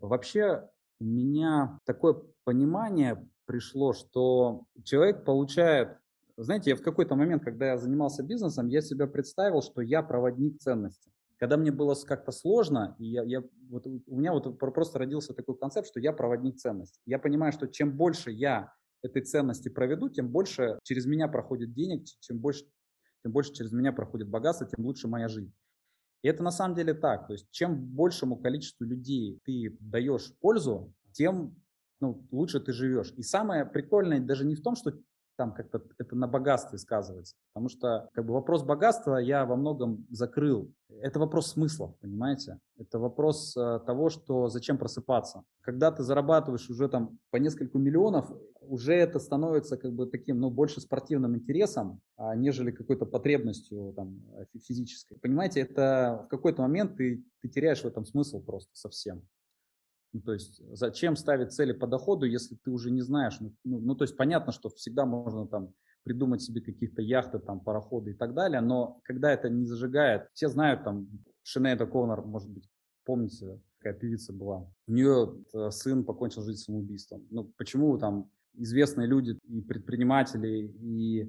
Вообще 0.00 0.68
у 1.00 1.04
меня 1.04 1.78
такое 1.84 2.16
понимание 2.44 3.26
пришло, 3.44 3.92
что 3.92 4.64
человек 4.84 5.24
получает, 5.24 5.98
знаете, 6.36 6.70
я 6.70 6.76
в 6.76 6.82
какой-то 6.82 7.14
момент, 7.16 7.44
когда 7.44 7.66
я 7.66 7.78
занимался 7.78 8.22
бизнесом, 8.22 8.68
я 8.68 8.80
себя 8.80 9.06
представил, 9.06 9.62
что 9.62 9.80
я 9.80 10.02
проводник 10.02 10.58
ценности. 10.58 11.10
Когда 11.38 11.56
мне 11.56 11.72
было 11.72 11.94
как-то 12.06 12.30
сложно, 12.30 12.94
и 13.00 13.06
я, 13.06 13.24
я, 13.24 13.42
вот, 13.68 13.84
у 13.86 14.16
меня 14.16 14.32
вот 14.32 14.58
просто 14.58 15.00
родился 15.00 15.34
такой 15.34 15.58
концепт, 15.58 15.88
что 15.88 15.98
я 15.98 16.12
проводник 16.12 16.56
ценности. 16.56 17.00
Я 17.04 17.18
понимаю, 17.18 17.52
что 17.52 17.66
чем 17.66 17.96
больше 17.96 18.30
я 18.30 18.72
этой 19.02 19.22
ценности 19.22 19.68
проведу, 19.68 20.08
тем 20.08 20.28
больше 20.28 20.78
через 20.84 21.04
меня 21.04 21.26
проходит 21.26 21.74
денег, 21.74 22.06
чем 22.20 22.38
больше, 22.38 22.64
тем 23.24 23.32
больше 23.32 23.52
через 23.52 23.72
меня 23.72 23.92
проходит 23.92 24.28
богатство, 24.28 24.68
тем 24.68 24.84
лучше 24.84 25.08
моя 25.08 25.28
жизнь. 25.28 25.52
И 26.22 26.28
это 26.28 26.42
на 26.42 26.50
самом 26.50 26.74
деле 26.74 26.94
так. 26.94 27.26
То 27.26 27.32
есть 27.32 27.50
чем 27.50 27.76
большему 27.84 28.36
количеству 28.36 28.84
людей 28.84 29.40
ты 29.44 29.76
даешь 29.80 30.32
пользу, 30.40 30.94
тем 31.12 31.56
ну, 32.00 32.26
лучше 32.32 32.58
ты 32.58 32.72
живешь. 32.72 33.12
И 33.16 33.22
самое 33.22 33.64
прикольное 33.64 34.20
даже 34.20 34.44
не 34.44 34.56
в 34.56 34.62
том, 34.62 34.74
что 34.74 34.92
там 35.36 35.52
как-то 35.52 35.82
это 35.98 36.16
на 36.16 36.26
богатстве 36.26 36.78
сказывается. 36.78 37.36
Потому 37.52 37.68
что 37.68 38.08
как 38.12 38.24
бы 38.26 38.34
вопрос 38.34 38.62
богатства 38.62 39.16
я 39.16 39.44
во 39.44 39.56
многом 39.56 40.06
закрыл. 40.10 40.72
Это 41.00 41.18
вопрос 41.18 41.52
смысла, 41.52 41.94
понимаете? 42.00 42.58
Это 42.78 42.98
вопрос 42.98 43.56
э, 43.56 43.80
того, 43.86 44.10
что 44.10 44.48
зачем 44.48 44.78
просыпаться. 44.78 45.42
Когда 45.62 45.90
ты 45.90 46.02
зарабатываешь 46.02 46.68
уже 46.68 46.88
там 46.88 47.18
по 47.30 47.36
несколько 47.36 47.78
миллионов, 47.78 48.30
уже 48.60 48.94
это 48.94 49.18
становится 49.18 49.76
как 49.76 49.92
бы 49.92 50.06
таким, 50.06 50.40
ну, 50.40 50.50
больше 50.50 50.80
спортивным 50.80 51.36
интересом, 51.36 52.00
а, 52.16 52.34
нежели 52.36 52.70
какой-то 52.70 53.06
потребностью 53.06 53.92
там 53.94 54.22
физической. 54.66 55.18
Понимаете, 55.18 55.60
это 55.60 56.24
в 56.26 56.28
какой-то 56.28 56.62
момент 56.62 56.96
ты, 56.96 57.24
ты 57.40 57.48
теряешь 57.48 57.82
в 57.82 57.86
этом 57.86 58.04
смысл 58.04 58.40
просто 58.40 58.70
совсем. 58.74 59.22
Ну, 60.12 60.20
то 60.20 60.32
есть 60.32 60.60
зачем 60.72 61.16
ставить 61.16 61.52
цели 61.52 61.72
по 61.72 61.86
доходу, 61.86 62.26
если 62.26 62.56
ты 62.56 62.70
уже 62.70 62.90
не 62.90 63.00
знаешь? 63.00 63.38
Ну, 63.40 63.54
ну, 63.64 63.80
ну 63.80 63.94
то 63.94 64.04
есть 64.04 64.16
понятно, 64.16 64.52
что 64.52 64.68
всегда 64.68 65.06
можно 65.06 65.46
там 65.46 65.72
придумать 66.04 66.42
себе 66.42 66.60
каких-то 66.60 67.00
яхты, 67.00 67.38
там, 67.38 67.60
пароходы 67.60 68.10
и 68.10 68.14
так 68.14 68.34
далее, 68.34 68.60
но 68.60 69.00
когда 69.04 69.32
это 69.32 69.48
не 69.48 69.64
зажигает, 69.64 70.28
все 70.34 70.48
знают 70.48 70.84
там 70.84 71.08
Шинейда 71.44 71.86
Коннор, 71.86 72.24
может 72.24 72.50
быть, 72.50 72.68
помните, 73.04 73.60
такая 73.78 73.98
певица 73.98 74.32
была. 74.32 74.68
У 74.86 74.92
нее 74.92 75.34
э, 75.54 75.70
сын 75.70 76.04
покончил 76.04 76.42
жизнь 76.42 76.60
самоубийством. 76.60 77.26
Ну, 77.30 77.52
почему 77.56 77.96
там 77.98 78.30
известные 78.54 79.06
люди 79.06 79.38
и 79.48 79.60
предприниматели, 79.60 80.72
и 80.80 81.28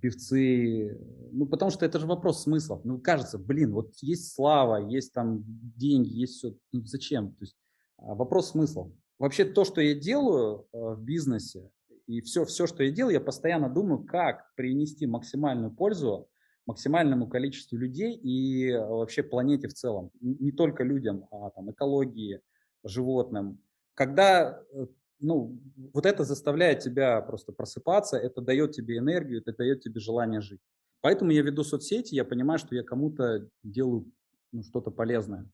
певцы, 0.00 0.98
ну, 1.32 1.46
потому 1.46 1.70
что 1.70 1.84
это 1.84 1.98
же 1.98 2.06
вопрос 2.06 2.44
смыслов. 2.44 2.84
Ну, 2.84 2.98
кажется, 2.98 3.38
блин, 3.38 3.72
вот 3.72 3.94
есть 4.02 4.34
слава, 4.34 4.88
есть 4.88 5.12
там 5.12 5.42
деньги, 5.76 6.08
есть 6.08 6.34
все, 6.34 6.54
ну, 6.72 6.84
зачем? 6.84 7.32
То 7.32 7.44
есть 7.44 7.56
вопрос 8.00 8.50
смысла. 8.50 8.90
Вообще 9.18 9.44
то, 9.44 9.64
что 9.64 9.80
я 9.80 9.94
делаю 9.94 10.66
э, 10.72 10.78
в 10.94 11.02
бизнесе, 11.02 11.70
и 12.06 12.20
все, 12.22 12.44
все, 12.44 12.66
что 12.66 12.82
я 12.82 12.90
делаю, 12.90 13.14
я 13.14 13.20
постоянно 13.20 13.68
думаю, 13.68 14.04
как 14.04 14.54
принести 14.56 15.06
максимальную 15.06 15.70
пользу 15.70 16.28
максимальному 16.66 17.28
количеству 17.28 17.76
людей 17.76 18.14
и 18.14 18.70
э, 18.70 18.78
вообще 18.78 19.22
планете 19.22 19.68
в 19.68 19.74
целом. 19.74 20.10
Не 20.20 20.52
только 20.52 20.84
людям, 20.84 21.26
а 21.30 21.50
там, 21.50 21.70
экологии, 21.70 22.40
животным. 22.84 23.60
Когда 23.94 24.62
э, 24.72 24.86
ну, 25.20 25.58
вот 25.92 26.06
это 26.06 26.24
заставляет 26.24 26.80
тебя 26.80 27.20
просто 27.20 27.52
просыпаться, 27.52 28.16
это 28.16 28.40
дает 28.40 28.72
тебе 28.72 28.98
энергию, 28.98 29.40
это 29.40 29.52
дает 29.52 29.82
тебе 29.82 30.00
желание 30.00 30.40
жить. 30.40 30.60
Поэтому 31.02 31.30
я 31.30 31.42
веду 31.42 31.62
соцсети, 31.64 32.14
я 32.14 32.24
понимаю, 32.24 32.58
что 32.58 32.74
я 32.74 32.82
кому-то 32.82 33.48
делаю 33.62 34.10
ну, 34.52 34.62
что-то 34.62 34.90
полезное 34.90 35.46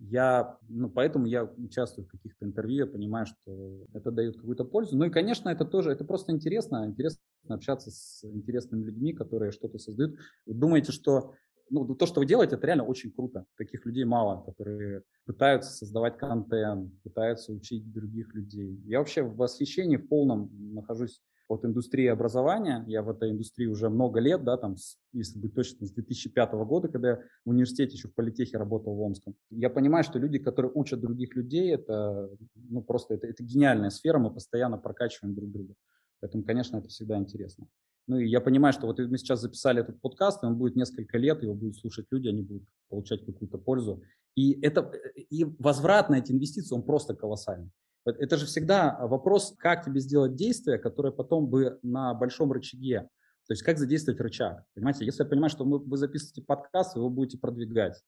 я, 0.00 0.58
ну, 0.68 0.88
поэтому 0.88 1.26
я 1.26 1.44
участвую 1.44 2.06
в 2.06 2.10
каких-то 2.10 2.44
интервью, 2.44 2.86
я 2.86 2.90
понимаю, 2.90 3.26
что 3.26 3.86
это 3.92 4.10
дает 4.10 4.36
какую-то 4.36 4.64
пользу. 4.64 4.96
Ну 4.96 5.06
и, 5.06 5.10
конечно, 5.10 5.48
это 5.48 5.64
тоже, 5.64 5.90
это 5.90 6.04
просто 6.04 6.32
интересно, 6.32 6.86
интересно 6.86 7.20
общаться 7.48 7.90
с 7.90 8.24
интересными 8.24 8.84
людьми, 8.84 9.12
которые 9.12 9.52
что-то 9.52 9.78
создают. 9.78 10.16
Вы 10.46 10.54
думаете, 10.54 10.92
что 10.92 11.34
ну, 11.70 11.94
то, 11.94 12.06
что 12.06 12.20
вы 12.20 12.26
делаете, 12.26 12.56
это 12.56 12.66
реально 12.66 12.84
очень 12.84 13.10
круто. 13.10 13.46
Таких 13.56 13.84
людей 13.86 14.04
мало, 14.04 14.44
которые 14.44 15.02
пытаются 15.24 15.70
создавать 15.70 16.18
контент, 16.18 16.92
пытаются 17.02 17.52
учить 17.52 17.90
других 17.92 18.34
людей. 18.34 18.80
Я 18.84 18.98
вообще 18.98 19.22
в 19.22 19.36
восхищении 19.36 19.96
в 19.96 20.06
полном 20.08 20.50
нахожусь 20.74 21.22
от 21.48 21.64
индустрии 21.64 22.06
образования. 22.06 22.84
Я 22.86 23.02
в 23.02 23.10
этой 23.10 23.30
индустрии 23.30 23.66
уже 23.66 23.88
много 23.88 24.20
лет, 24.20 24.44
да, 24.44 24.56
там, 24.56 24.76
если 25.12 25.38
быть 25.38 25.54
точным, 25.54 25.86
с 25.86 25.92
2005 25.92 26.52
года, 26.52 26.88
когда 26.88 27.08
я 27.10 27.16
в 27.44 27.50
университете 27.50 27.94
еще 27.96 28.08
в 28.08 28.14
политехе 28.14 28.56
работал 28.56 28.94
в 28.94 29.00
Омском. 29.00 29.34
Я 29.50 29.70
понимаю, 29.70 30.04
что 30.04 30.18
люди, 30.18 30.38
которые 30.38 30.72
учат 30.74 31.00
других 31.00 31.34
людей, 31.36 31.74
это, 31.74 32.30
ну, 32.54 32.82
просто 32.82 33.14
это, 33.14 33.26
это 33.26 33.42
гениальная 33.42 33.90
сфера, 33.90 34.18
мы 34.18 34.32
постоянно 34.32 34.78
прокачиваем 34.78 35.34
друг 35.34 35.50
друга. 35.50 35.74
Поэтому, 36.20 36.44
конечно, 36.44 36.78
это 36.78 36.88
всегда 36.88 37.18
интересно. 37.18 37.66
Ну 38.06 38.18
и 38.18 38.28
я 38.28 38.40
понимаю, 38.40 38.72
что 38.72 38.86
вот 38.86 38.98
мы 38.98 39.18
сейчас 39.18 39.40
записали 39.40 39.80
этот 39.80 40.00
подкаст, 40.00 40.42
и 40.42 40.46
он 40.46 40.56
будет 40.56 40.76
несколько 40.76 41.18
лет, 41.18 41.42
его 41.42 41.54
будут 41.54 41.76
слушать 41.76 42.06
люди, 42.10 42.28
они 42.28 42.42
будут 42.42 42.64
получать 42.88 43.24
какую-то 43.24 43.58
пользу. 43.58 44.02
И, 44.34 44.60
это, 44.62 44.90
и 45.16 45.44
возврат 45.58 46.10
на 46.10 46.16
эти 46.16 46.32
инвестиции, 46.32 46.74
он 46.74 46.82
просто 46.82 47.14
колоссальный. 47.14 47.70
Это 48.04 48.36
же 48.36 48.46
всегда 48.46 48.98
вопрос, 49.06 49.54
как 49.58 49.84
тебе 49.84 50.00
сделать 50.00 50.34
действие, 50.34 50.78
которое 50.78 51.10
потом 51.10 51.46
бы 51.46 51.78
на 51.82 52.12
большом 52.14 52.52
рычаге, 52.52 53.08
то 53.46 53.52
есть 53.52 53.62
как 53.62 53.78
задействовать 53.78 54.20
рычаг. 54.20 54.64
Понимаете, 54.74 55.04
если 55.06 55.22
я 55.22 55.28
понимаю, 55.28 55.50
что 55.50 55.64
вы 55.64 55.96
записываете 55.96 56.42
подкаст, 56.42 56.94
вы 56.94 57.00
его 57.00 57.10
будете 57.10 57.38
продвигать, 57.38 58.02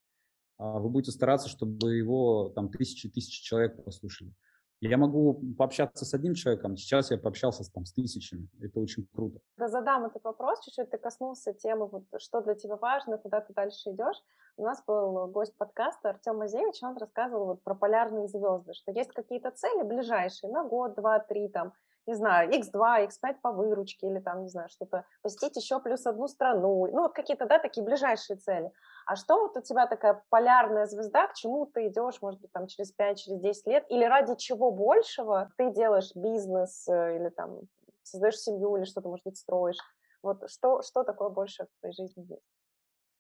а 0.59 0.79
вы 0.79 0.91
будете 0.91 1.13
стараться, 1.13 1.49
чтобы 1.49 1.95
его 1.95 2.51
там 2.55 2.71
тысячи 2.71 3.09
тысячи 3.09 3.43
человек 3.43 3.83
послушали. 3.85 4.35
Я 4.81 4.99
могу 4.99 5.41
пообщаться 5.57 6.05
с 6.05 6.13
одним 6.13 6.35
человеком, 6.35 6.77
сейчас 6.77 7.11
я 7.11 7.17
пообщался 7.17 7.65
с, 7.65 7.71
там, 7.71 7.87
с 7.87 7.95
тысячами. 7.95 8.49
Это 8.61 8.79
очень 8.79 9.07
круто. 9.07 9.41
Да, 9.57 9.69
задам 9.69 10.05
этот 10.05 10.23
вопрос, 10.25 10.61
чуть-чуть 10.65 10.91
ты 10.91 10.99
коснулся 10.99 11.55
темы, 11.55 11.87
вот, 11.87 12.05
что 12.19 12.43
для 12.43 12.55
тебя 12.55 12.77
важно, 12.77 13.17
куда 13.17 13.41
ты 13.41 13.55
дальше 13.55 13.91
идешь. 13.91 14.23
У 14.59 14.65
нас 14.65 14.83
был 14.87 15.29
гость 15.29 15.57
подкаста 15.57 16.11
Артем 16.11 16.37
Мазевич, 16.37 16.83
он 16.83 16.97
рассказывал 16.99 17.47
вот 17.47 17.63
про 17.63 17.75
полярные 17.75 18.29
звезды, 18.29 18.75
что 18.75 18.93
есть 18.93 19.13
какие-то 19.13 19.51
цели 19.51 19.83
ближайшие 19.83 20.53
на 20.53 20.63
год, 20.65 20.95
два, 20.95 21.21
три, 21.21 21.49
там, 21.49 21.73
не 22.07 22.15
знаю, 22.15 22.51
x2, 22.51 23.09
x5 23.09 23.37
по 23.43 23.53
выручке 23.53 24.07
или 24.07 24.21
там, 24.21 24.43
не 24.43 24.49
знаю, 24.49 24.69
что-то, 24.69 25.05
посетить 25.23 25.57
еще 25.57 25.81
плюс 25.81 26.07
одну 26.07 26.29
страну, 26.29 26.87
ну 26.87 27.03
вот 27.03 27.15
какие-то, 27.15 27.47
да, 27.47 27.59
такие 27.59 27.85
ближайшие 27.85 28.37
цели. 28.37 28.71
А 29.07 29.15
что 29.15 29.39
вот 29.41 29.57
у 29.57 29.63
тебя 29.63 29.87
такая 29.87 30.21
полярная 30.31 30.87
звезда, 30.87 31.29
к 31.29 31.35
чему 31.35 31.65
ты 31.67 31.87
идешь, 31.87 32.21
может 32.21 32.41
быть, 32.41 32.51
там 32.51 32.67
через 32.67 32.91
5, 32.91 33.19
через 33.19 33.41
10 33.41 33.67
лет, 33.69 33.87
или 33.89 34.05
ради 34.05 34.35
чего 34.37 34.73
большего 34.73 35.53
ты 35.57 35.73
делаешь 35.73 36.11
бизнес 36.17 36.89
э, 36.89 37.17
или 37.17 37.29
там 37.29 37.61
создаешь 38.03 38.37
семью 38.37 38.77
или 38.77 38.85
что-то, 38.85 39.09
может 39.09 39.25
быть, 39.25 39.39
строишь? 39.39 39.79
Вот 40.23 40.51
что, 40.51 40.83
что 40.83 41.05
такое 41.05 41.29
больше 41.29 41.67
в 41.67 41.81
твоей 41.81 41.95
жизни 41.95 42.27
есть? 42.29 42.43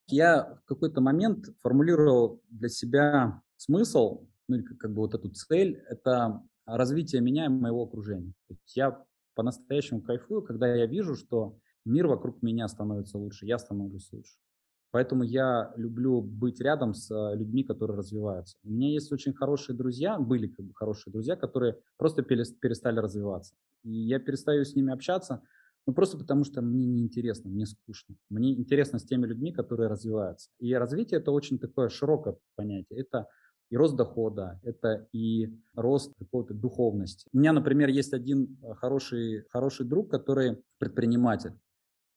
Я 0.08 0.58
в 0.64 0.66
какой-то 0.66 1.00
момент 1.00 1.46
формулировал 1.62 2.42
для 2.48 2.68
себя 2.68 3.42
смысл, 3.56 4.26
ну, 4.48 4.64
как 4.80 4.90
бы 4.92 5.02
вот 5.02 5.14
эту 5.14 5.30
цель, 5.30 5.84
это 5.88 6.42
развития 6.64 7.20
меня 7.20 7.46
и 7.46 7.48
моего 7.48 7.84
окружения. 7.84 8.32
То 8.48 8.54
есть 8.54 8.76
я 8.76 9.04
по-настоящему 9.34 10.02
кайфую, 10.02 10.42
когда 10.42 10.66
я 10.66 10.86
вижу, 10.86 11.14
что 11.14 11.58
мир 11.84 12.08
вокруг 12.08 12.42
меня 12.42 12.66
становится 12.66 13.18
лучше, 13.18 13.46
я 13.46 13.58
становлюсь 13.58 14.10
лучше. 14.12 14.34
Поэтому 14.90 15.24
я 15.24 15.72
люблю 15.76 16.20
быть 16.22 16.60
рядом 16.60 16.94
с 16.94 17.10
э, 17.10 17.36
людьми, 17.36 17.64
которые 17.64 17.98
развиваются. 17.98 18.56
У 18.64 18.70
меня 18.70 18.88
есть 18.90 19.12
очень 19.12 19.34
хорошие 19.34 19.76
друзья, 19.76 20.18
были 20.18 20.46
как 20.46 20.64
бы 20.64 20.74
хорошие 20.74 21.12
друзья, 21.12 21.36
которые 21.36 21.76
просто 21.96 22.22
перестали 22.22 22.98
развиваться. 22.98 23.54
И 23.82 23.90
я 23.90 24.18
перестаю 24.18 24.64
с 24.64 24.74
ними 24.74 24.92
общаться, 24.92 25.42
ну 25.86 25.92
просто 25.92 26.18
потому 26.18 26.44
что 26.44 26.62
мне 26.62 26.86
неинтересно, 26.86 27.50
мне 27.50 27.66
скучно. 27.66 28.16
Мне 28.30 28.54
интересно 28.54 28.98
с 28.98 29.04
теми 29.04 29.26
людьми, 29.26 29.52
которые 29.52 29.88
развиваются. 29.88 30.50
И 30.58 30.72
развитие 30.74 31.20
это 31.20 31.30
очень 31.30 31.58
такое 31.58 31.88
широкое 31.88 32.36
понятие. 32.56 33.00
Это 33.00 33.28
и 33.70 33.76
рост 33.76 33.96
дохода, 33.96 34.60
это 34.62 35.08
и 35.12 35.52
рост 35.74 36.14
какой-то 36.18 36.54
духовности. 36.54 37.28
У 37.32 37.38
меня, 37.38 37.52
например, 37.52 37.88
есть 37.88 38.12
один 38.12 38.58
э, 38.62 38.74
хороший, 38.74 39.44
хороший 39.50 39.86
друг, 39.86 40.10
который 40.10 40.62
предприниматель. 40.78 41.52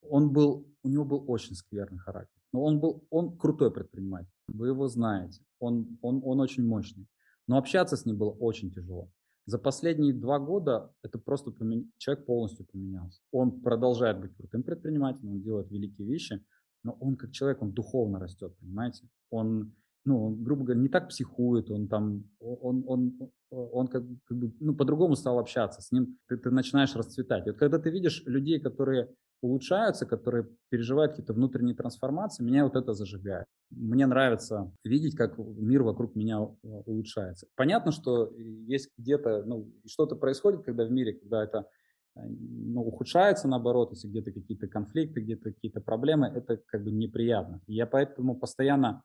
Он 0.02 0.32
был, 0.32 0.68
у 0.84 0.90
него 0.90 1.06
был 1.06 1.24
очень 1.28 1.56
скверный 1.56 2.00
характер. 2.00 2.39
Но 2.54 2.64
он 2.64 2.80
был, 2.80 3.06
он 3.10 3.38
крутой 3.38 3.72
предприниматель. 3.72 4.32
Вы 4.48 4.68
его 4.68 4.88
знаете. 4.88 5.42
Он, 5.60 5.98
он, 6.02 6.22
он 6.24 6.40
очень 6.40 6.66
мощный. 6.66 7.08
Но 7.48 7.58
общаться 7.58 7.96
с 7.96 8.06
ним 8.06 8.18
было 8.18 8.32
очень 8.32 8.72
тяжело. 8.72 9.10
За 9.46 9.58
последние 9.58 10.14
два 10.14 10.40
года 10.40 10.92
это 11.02 11.18
просто 11.18 11.52
помен... 11.52 11.92
человек 11.98 12.26
полностью 12.26 12.68
поменялся. 12.72 13.22
Он 13.32 13.62
продолжает 13.62 14.20
быть 14.20 14.36
крутым 14.36 14.64
предпринимателем, 14.64 15.32
он 15.32 15.42
делает 15.42 15.72
великие 15.72 16.08
вещи, 16.08 16.44
но 16.84 16.94
он 17.00 17.16
как 17.16 17.32
человек, 17.32 17.62
он 17.62 17.72
духовно 17.72 18.20
растет, 18.20 18.56
понимаете? 18.60 19.08
Он 19.32 19.74
ну, 20.06 20.26
он, 20.26 20.44
грубо 20.44 20.64
говоря, 20.64 20.82
не 20.82 20.88
так 20.88 21.10
психует, 21.10 21.70
он 21.70 21.88
там, 21.88 22.24
он, 22.40 22.84
он, 22.88 23.32
он 23.50 23.88
как, 23.88 24.04
как 24.26 24.38
бы, 24.38 24.54
ну, 24.60 24.74
по-другому 24.74 25.16
стал 25.16 25.40
общаться, 25.40 25.82
с 25.82 25.92
ним 25.92 26.18
ты, 26.28 26.38
ты 26.38 26.52
начинаешь 26.52 26.96
расцветать. 26.96 27.46
И 27.46 27.52
вот 27.52 27.60
когда 27.60 27.80
ты 27.80 27.90
видишь 27.90 28.24
людей, 28.26 28.60
которые 28.60 29.14
улучшаются, 29.42 30.06
которые 30.06 30.48
переживают 30.70 31.14
какие-то 31.14 31.34
внутренние 31.34 31.76
трансформации, 31.76 32.44
меня 32.44 32.64
вот 32.64 32.76
это 32.76 32.94
зажигает. 32.94 33.46
Мне 33.70 34.06
нравится 34.06 34.72
видеть, 34.84 35.16
как 35.16 35.38
мир 35.38 35.84
вокруг 35.84 36.16
меня 36.16 36.40
э, 36.40 36.68
улучшается. 36.86 37.48
Понятно, 37.56 37.92
что 37.92 38.32
есть 38.36 38.90
где-то, 38.98 39.44
ну, 39.46 39.72
что-то 39.86 40.16
происходит, 40.16 40.64
когда 40.64 40.86
в 40.86 40.92
мире, 40.92 41.14
когда 41.14 41.44
это 41.44 41.68
э, 42.16 42.22
ну, 42.26 42.82
ухудшается 42.82 43.48
наоборот, 43.48 43.92
если 43.92 44.08
где-то 44.08 44.32
какие-то 44.32 44.68
конфликты, 44.68 45.22
где-то 45.22 45.52
какие-то 45.54 45.82
проблемы, 45.82 46.28
это 46.28 46.58
как 46.66 46.84
бы 46.84 46.92
неприятно. 46.92 47.62
Я 47.68 47.86
поэтому 47.86 48.36
постоянно 48.36 48.90
а, 48.90 49.02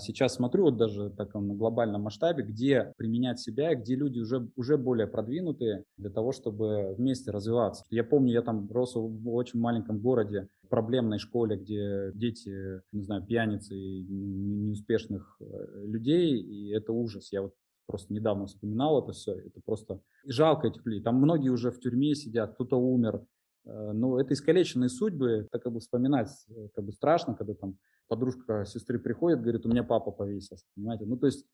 сейчас 0.00 0.34
смотрю 0.34 0.64
вот 0.64 0.76
даже 0.76 1.10
так 1.10 1.34
на 1.34 1.54
глобальном 1.54 2.02
масштабе, 2.02 2.42
где 2.42 2.92
применять 2.96 3.40
себя, 3.40 3.74
где 3.74 3.94
люди 3.94 4.20
уже, 4.20 4.48
уже 4.56 4.76
более 4.76 5.06
продвинутые 5.06 5.84
для 5.96 6.10
того, 6.10 6.32
чтобы 6.32 6.94
вместе 6.94 7.30
развиваться. 7.30 7.84
Я 7.90 8.04
помню, 8.04 8.32
я 8.32 8.42
там 8.42 8.68
рос 8.70 8.94
в 8.94 9.34
очень 9.34 9.60
маленьком 9.60 9.98
городе, 9.98 10.48
проблемной 10.68 11.18
школе, 11.18 11.56
где 11.56 12.10
дети, 12.14 12.80
не 12.92 13.02
знаю, 13.02 13.24
пьяницы 13.24 13.74
и 13.74 14.04
неуспешных 14.04 15.36
э, 15.40 15.84
людей, 15.84 16.38
и 16.38 16.70
это 16.70 16.92
ужас. 16.92 17.32
Я 17.32 17.42
вот 17.42 17.54
просто 17.86 18.12
недавно 18.12 18.46
вспоминал 18.46 19.02
это 19.02 19.12
все, 19.12 19.32
это 19.32 19.60
просто 19.64 20.00
жалко 20.26 20.68
этих 20.68 20.84
людей. 20.84 21.02
Там 21.02 21.16
многие 21.16 21.50
уже 21.50 21.70
в 21.70 21.80
тюрьме 21.80 22.14
сидят, 22.14 22.54
кто-то 22.54 22.76
умер. 22.76 23.24
Э, 23.66 23.92
ну, 23.92 24.18
это 24.18 24.34
искалеченные 24.34 24.88
судьбы, 24.88 25.46
это 25.48 25.58
как 25.58 25.72
бы 25.72 25.80
вспоминать 25.80 26.30
э, 26.48 26.68
как 26.74 26.84
бы 26.84 26.92
страшно, 26.92 27.34
когда 27.34 27.54
там 27.54 27.76
подружка 28.08 28.64
сестры 28.64 28.98
приходит, 28.98 29.42
говорит, 29.42 29.66
у 29.66 29.68
меня 29.68 29.82
папа 29.82 30.10
повесился, 30.10 30.64
понимаете? 30.74 31.04
Ну, 31.06 31.16
то 31.16 31.26
есть 31.26 31.44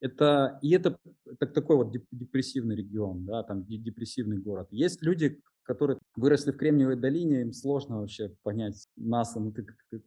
это, 0.00 0.58
и 0.62 0.70
это, 0.72 0.96
это 1.26 1.46
такой 1.46 1.76
вот 1.76 1.96
депрессивный 2.10 2.76
регион, 2.76 3.24
да, 3.24 3.42
там 3.42 3.64
депрессивный 3.64 4.38
город. 4.38 4.68
Есть 4.70 5.02
люди, 5.02 5.40
которые 5.62 5.98
выросли 6.16 6.50
в 6.50 6.56
Кремниевой 6.56 6.96
долине, 6.96 7.42
им 7.42 7.52
сложно 7.52 8.00
вообще 8.00 8.34
понять 8.42 8.88
нас. 8.96 9.36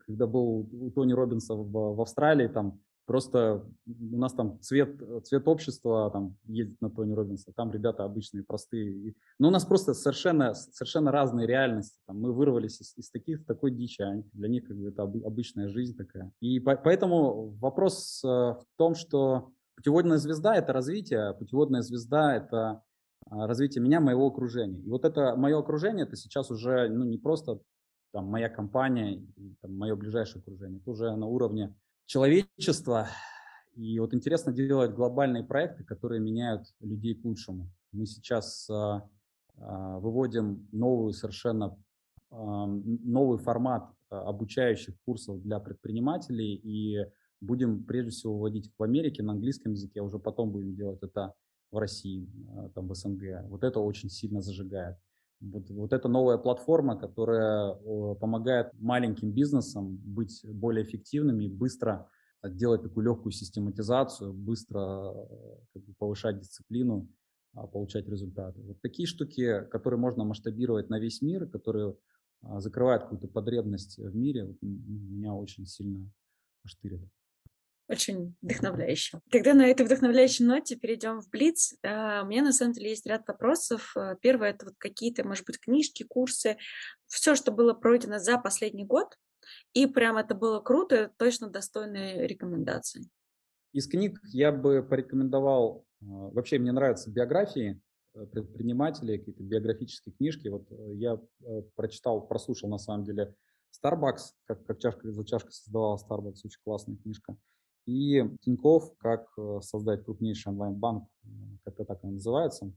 Когда 0.05 0.27
был 0.27 0.67
у 0.71 0.91
Тони 0.91 1.13
Робинса 1.13 1.55
в, 1.55 1.95
в 1.95 2.01
Австралии, 2.01 2.47
там 2.47 2.81
просто 3.05 3.65
у 3.87 4.17
нас 4.17 4.33
там 4.33 4.59
цвет, 4.61 5.01
цвет 5.23 5.47
общества 5.47 6.09
там 6.11 6.35
ездит 6.45 6.81
на 6.81 6.89
Тони 6.89 7.13
Робинса, 7.13 7.51
там 7.55 7.71
ребята 7.71 8.03
обычные, 8.03 8.43
простые. 8.43 9.15
Но 9.39 9.49
у 9.49 9.51
нас 9.51 9.65
просто 9.65 9.93
совершенно, 9.93 10.53
совершенно 10.53 11.11
разные 11.11 11.47
реальности. 11.47 11.99
Там 12.07 12.19
мы 12.19 12.33
вырвались 12.33 12.81
из, 12.81 12.97
из 12.97 13.09
таких, 13.09 13.45
такой 13.45 13.71
дичи, 13.71 14.01
а 14.01 14.23
для 14.33 14.49
них 14.49 14.67
как 14.67 14.77
бы 14.77 14.89
это 14.89 15.03
обычная 15.03 15.69
жизнь 15.69 15.95
такая. 15.95 16.31
И 16.39 16.59
по, 16.59 16.75
поэтому 16.75 17.49
вопрос 17.59 18.21
э, 18.23 18.27
в 18.27 18.65
том, 18.77 18.95
что 18.95 19.51
Путеводная 19.75 20.17
звезда– 20.17 20.55
это 20.57 20.73
развитие, 20.73 21.33
путеводная 21.33 21.81
звезда– 21.81 22.35
это 22.37 22.81
а, 23.29 23.45
развитие 23.45 23.83
меня, 23.83 23.99
моего 23.99 24.27
окружения. 24.27 24.79
И 24.79 24.89
вот 24.89 25.03
это 25.03 25.35
мое 25.35 25.59
окружение, 25.59 26.05
это 26.05 26.15
сейчас 26.15 26.49
уже 26.49 26.87
ну, 26.87 27.03
не 27.03 27.17
просто 27.17 27.59
там, 28.13 28.25
моя 28.25 28.47
компания 28.47 29.15
и 29.15 29.55
там, 29.61 29.77
мое 29.77 29.95
ближайшее 29.95 30.41
окружение, 30.41 30.79
это 30.79 30.91
уже 30.91 31.13
на 31.15 31.27
уровне 31.27 31.75
человечества. 32.05 33.07
И 33.75 33.99
вот 33.99 34.13
интересно 34.13 34.53
делать 34.53 34.93
глобальные 34.93 35.43
проекты, 35.43 35.83
которые 35.83 36.21
меняют 36.21 36.73
людей 36.79 37.15
к 37.15 37.25
лучшему. 37.25 37.69
Мы 37.91 38.05
сейчас 38.05 38.69
а, 38.69 39.07
а, 39.57 39.99
выводим 39.99 40.67
новую 40.71 41.13
совершенно 41.13 41.77
новый 42.31 43.37
формат 43.39 43.89
а, 44.09 44.29
обучающих 44.29 44.95
курсов 45.05 45.41
для 45.41 45.59
предпринимателей 45.59 46.55
и 46.55 47.05
будем 47.41 47.83
прежде 47.83 48.11
всего 48.11 48.37
вводить 48.37 48.71
в 48.77 48.83
Америке 48.83 49.23
на 49.23 49.33
английском 49.33 49.73
языке, 49.73 49.99
а 49.99 50.03
уже 50.03 50.19
потом 50.19 50.51
будем 50.51 50.75
делать 50.75 51.03
это 51.03 51.33
в 51.71 51.77
России, 51.77 52.29
там 52.73 52.87
в 52.87 52.95
СНГ. 52.95 53.49
Вот 53.49 53.63
это 53.63 53.79
очень 53.79 54.09
сильно 54.09 54.41
зажигает. 54.41 54.97
Вот, 55.41 55.69
вот 55.69 55.93
эта 55.93 56.07
новая 56.07 56.37
платформа, 56.37 56.97
которая 56.97 57.73
помогает 58.15 58.71
маленьким 58.79 59.31
бизнесам 59.31 59.97
быть 59.97 60.41
более 60.45 60.83
эффективными, 60.83 61.47
быстро 61.47 62.09
делать 62.43 62.83
такую 62.83 63.05
легкую 63.05 63.31
систематизацию, 63.31 64.33
быстро 64.33 65.13
как 65.73 65.83
бы, 65.83 65.93
повышать 65.97 66.39
дисциплину, 66.39 67.09
а, 67.53 67.67
получать 67.67 68.07
результаты. 68.07 68.61
Вот 68.61 68.81
такие 68.81 69.07
штуки, 69.07 69.65
которые 69.71 69.99
можно 69.99 70.23
масштабировать 70.23 70.89
на 70.89 70.99
весь 70.99 71.21
мир, 71.21 71.47
которые 71.47 71.95
а, 72.41 72.59
закрывают 72.59 73.03
какую-то 73.03 73.27
потребность 73.27 73.97
в 73.97 74.15
мире, 74.15 74.55
меня 74.61 75.33
очень 75.33 75.65
сильно 75.65 76.09
штырят. 76.65 77.01
Очень 77.87 78.35
вдохновляюще. 78.41 79.19
Тогда 79.29 79.53
на 79.53 79.67
этой 79.67 79.85
вдохновляющей 79.85 80.43
ноте 80.43 80.75
перейдем 80.75 81.21
в 81.21 81.29
Блиц. 81.29 81.75
А, 81.83 82.23
у 82.23 82.27
меня 82.27 82.41
на 82.41 82.51
самом 82.51 82.73
деле 82.73 82.89
есть 82.89 83.05
ряд 83.05 83.27
вопросов. 83.27 83.93
А, 83.95 84.15
первое 84.15 84.49
это 84.49 84.65
вот 84.65 84.75
какие-то, 84.79 85.23
может 85.23 85.45
быть, 85.45 85.59
книжки, 85.59 86.03
курсы, 86.03 86.57
все, 87.05 87.35
что 87.35 87.51
было 87.51 87.73
пройдено 87.73 88.17
за 88.17 88.39
последний 88.39 88.85
год, 88.85 89.15
и 89.73 89.85
прям 89.85 90.17
это 90.17 90.33
было 90.33 90.61
круто, 90.61 91.11
точно 91.17 91.49
достойные 91.49 92.25
рекомендации. 92.25 93.07
Из 93.71 93.87
книг 93.87 94.19
я 94.23 94.51
бы 94.51 94.81
порекомендовал, 94.81 95.85
а, 96.01 96.05
вообще 96.05 96.57
мне 96.57 96.71
нравятся 96.71 97.11
биографии 97.11 97.79
э, 98.15 98.25
предпринимателей, 98.25 99.19
какие-то 99.19 99.43
биографические 99.43 100.15
книжки. 100.15 100.47
Вот 100.47 100.71
э, 100.71 100.93
я 100.95 101.19
э, 101.43 101.61
прочитал, 101.75 102.25
прослушал 102.25 102.67
на 102.67 102.79
самом 102.79 103.03
деле 103.03 103.35
Starbucks, 103.79 104.31
как, 104.45 104.65
как 104.65 104.79
чашка 104.79 105.11
за 105.11 105.23
чашкой 105.23 105.51
создавала 105.51 105.97
Starbucks, 105.97 106.39
очень 106.45 106.61
классная 106.63 106.97
книжка. 106.97 107.37
И 107.85 108.23
Тиньков, 108.41 108.95
как 108.97 109.27
э, 109.37 109.59
создать 109.61 110.03
крупнейший 110.03 110.51
онлайн-банк, 110.51 111.07
как-то 111.63 111.85
так 111.85 112.03
и 112.03 112.07
называется. 112.07 112.71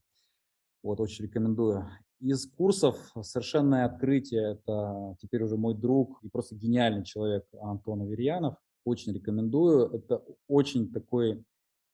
Вот, 0.83 1.01
очень 1.01 1.25
рекомендую. 1.25 1.87
Из 2.21 2.47
курсов 2.47 2.97
«Совершенное 3.23 3.85
открытие»— 3.85 4.53
это 4.53 5.17
теперь 5.21 5.43
уже 5.45 5.57
мой 5.57 5.75
друг 5.75 6.19
и 6.23 6.29
просто 6.29 6.57
гениальный 6.57 7.05
человек 7.05 7.47
Антон 7.61 8.03
Аверьянов. 8.03 8.57
Очень 8.85 9.13
рекомендую. 9.13 9.91
Это 9.91 10.23
очень 10.47 10.93
такой 10.93 11.45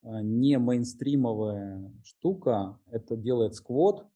э, 0.02 0.20
не 0.22 0.58
мейнстримовая 0.58 1.92
штука. 2.04 2.78
Это 2.86 3.16
делает 3.16 3.52
Squad, 3.52 4.06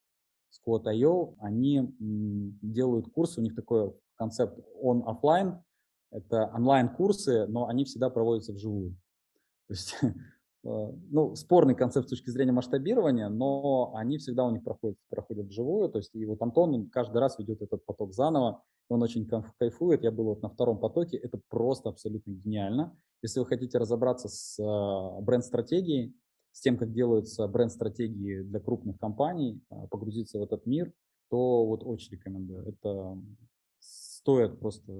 Squad.io. 0.51 1.37
Они 1.39 1.95
делают 1.99 3.13
курсы, 3.13 3.41
у 3.41 3.45
них 3.45 3.55
такой 3.55 3.95
концепт 4.17 4.59
он-офлайн, 4.81 5.63
это 6.11 6.51
онлайн-курсы, 6.55 7.47
но 7.47 7.69
они 7.69 7.85
всегда 7.85 8.11
проводятся 8.11 8.53
вживую. 8.53 8.97
То 9.69 9.75
есть, 9.75 9.97
э, 10.03 10.93
ну, 11.11 11.35
спорный 11.35 11.75
концепт 11.75 12.07
с 12.07 12.11
точки 12.11 12.31
зрения 12.31 12.53
масштабирования, 12.53 13.29
но 13.29 13.93
они 13.95 14.19
всегда 14.19 14.45
у 14.45 14.51
них 14.51 14.65
проходят, 14.65 14.97
проходят 15.11 15.47
вживую. 15.47 15.89
То 15.91 15.99
есть, 15.99 16.15
и 16.15 16.25
вот 16.25 16.41
Антон 16.43 16.75
он 16.75 16.91
каждый 16.91 17.19
раз 17.19 17.39
ведет 17.39 17.63
этот 17.63 17.85
поток 17.85 18.15
заново, 18.15 18.63
он 18.89 19.03
очень 19.03 19.29
кайфует. 19.59 20.03
Я 20.03 20.11
был 20.11 20.25
вот 20.25 20.43
на 20.43 20.49
втором 20.49 20.79
потоке, 20.79 21.19
это 21.19 21.39
просто 21.49 21.91
абсолютно 21.91 22.33
гениально. 22.33 22.97
Если 23.23 23.41
вы 23.41 23.47
хотите 23.47 23.79
разобраться 23.79 24.29
с 24.29 24.59
э, 24.59 25.23
бренд-стратегией, 25.23 26.15
с 26.53 26.61
тем, 26.61 26.79
как 26.79 26.93
делаются 26.93 27.47
бренд-стратегии 27.47 28.43
для 28.43 28.61
крупных 28.61 28.99
компаний, 28.99 29.61
э, 29.71 29.75
погрузиться 29.91 30.39
в 30.39 30.43
этот 30.43 30.65
мир, 30.65 30.93
то 31.29 31.67
вот 31.67 31.83
очень 31.85 32.13
рекомендую. 32.13 32.67
Это 32.67 33.19
стоит 33.79 34.59
просто 34.59 34.93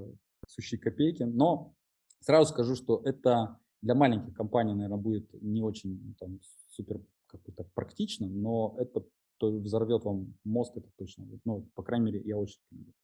сущие 0.59 0.81
копейки. 0.81 1.23
Но 1.23 1.75
сразу 2.21 2.53
скажу, 2.53 2.75
что 2.75 3.01
это 3.05 3.59
для 3.81 3.95
маленьких 3.95 4.35
компаний, 4.35 4.75
наверное, 4.75 4.99
будет 4.99 5.29
не 5.41 5.63
очень 5.63 6.15
там, 6.19 6.41
супер 6.69 7.01
как 7.27 7.43
бы 7.43 7.53
так 7.53 7.73
практично, 7.75 8.27
но 8.27 8.77
это 8.79 9.05
то 9.37 9.51
взорвет 9.51 10.03
вам 10.05 10.35
мозг, 10.45 10.73
это 10.77 10.89
точно. 10.97 11.27
Ну, 11.45 11.69
по 11.75 11.83
крайней 11.83 12.07
мере, 12.07 12.23
я 12.25 12.37
очень 12.37 12.59
рекомендую. 12.65 12.95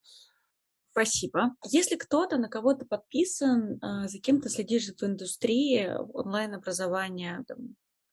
Спасибо. 0.91 1.55
Если 1.71 1.97
кто-то 1.97 2.39
на 2.39 2.49
кого-то 2.49 2.87
подписан, 2.87 3.79
а, 3.83 4.09
за 4.09 4.19
кем-то 4.19 4.49
следишь 4.49 4.89
в 4.89 5.03
индустрии 5.03 5.93
онлайн-образования, 6.13 7.45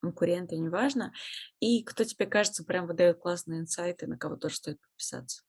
конкуренты, 0.02 0.58
неважно, 0.58 1.14
и 1.60 1.84
кто 1.84 2.04
тебе 2.04 2.26
кажется 2.26 2.64
прям 2.64 2.88
выдает 2.88 3.20
классные 3.20 3.62
инсайты, 3.62 4.08
на 4.08 4.18
кого 4.18 4.36
тоже 4.36 4.56
стоит 4.56 4.82
подписаться. 4.82 5.44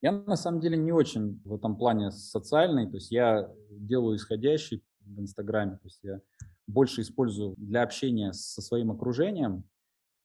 Я 0.00 0.12
на 0.12 0.36
самом 0.36 0.60
деле 0.60 0.76
не 0.76 0.92
очень 0.92 1.40
в 1.44 1.54
этом 1.54 1.76
плане 1.76 2.10
социальный, 2.10 2.86
то 2.88 2.96
есть 2.96 3.10
я 3.10 3.50
делаю 3.70 4.16
исходящий 4.16 4.84
в 5.00 5.20
Инстаграме, 5.20 5.72
то 5.72 5.84
есть 5.84 6.00
я 6.02 6.20
больше 6.66 7.00
использую 7.00 7.54
для 7.56 7.82
общения 7.82 8.32
со 8.32 8.62
своим 8.62 8.92
окружением. 8.92 9.64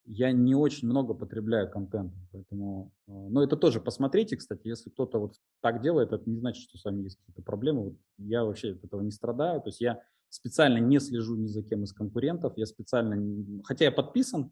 Я 0.05 0.31
не 0.33 0.53
очень 0.53 0.89
много 0.89 1.13
потребляю 1.13 1.71
контента, 1.71 2.17
поэтому, 2.31 2.91
э, 3.07 3.11
но 3.11 3.41
это 3.41 3.55
тоже 3.55 3.79
посмотрите, 3.79 4.35
кстати, 4.35 4.67
если 4.67 4.89
кто-то 4.89 5.17
вот 5.17 5.35
так 5.61 5.81
делает, 5.81 6.11
это 6.11 6.29
не 6.29 6.37
значит, 6.37 6.63
что 6.63 6.77
с 6.77 6.83
вами 6.83 7.03
есть 7.03 7.17
какие-то 7.19 7.41
проблемы. 7.41 7.83
Вот 7.85 7.97
я 8.17 8.43
вообще 8.43 8.73
от 8.73 8.83
этого 8.83 9.01
не 9.01 9.11
страдаю, 9.11 9.61
то 9.61 9.69
есть 9.69 9.79
я 9.79 10.01
специально 10.27 10.79
не 10.79 10.99
слежу 10.99 11.37
ни 11.37 11.47
за 11.47 11.63
кем 11.63 11.83
из 11.83 11.93
конкурентов, 11.93 12.53
я 12.57 12.65
специально, 12.65 13.63
хотя 13.63 13.85
я 13.85 13.91
подписан, 13.91 14.51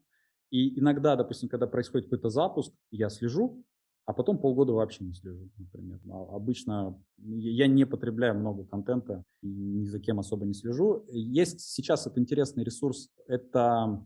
и 0.51 0.79
иногда, 0.79 1.17
допустим, 1.17 1.49
когда 1.49 1.67
происходит 1.67 2.07
какой-то 2.07 2.29
запуск, 2.29 2.73
я 2.89 3.09
слежу, 3.09 3.63
а 4.05 4.13
потом 4.13 4.39
полгода 4.39 4.73
вообще 4.73 5.03
не 5.03 5.13
слежу, 5.13 5.49
например. 5.57 5.99
А 6.11 6.35
обычно 6.35 6.99
я 7.17 7.67
не 7.67 7.85
потребляю 7.85 8.37
много 8.37 8.65
контента 8.65 9.23
ни 9.41 9.85
за 9.85 9.99
кем 9.99 10.19
особо 10.19 10.45
не 10.45 10.53
слежу. 10.53 11.05
Есть 11.09 11.61
сейчас 11.61 12.07
это 12.07 12.19
интересный 12.19 12.63
ресурс, 12.63 13.09
это 13.27 14.03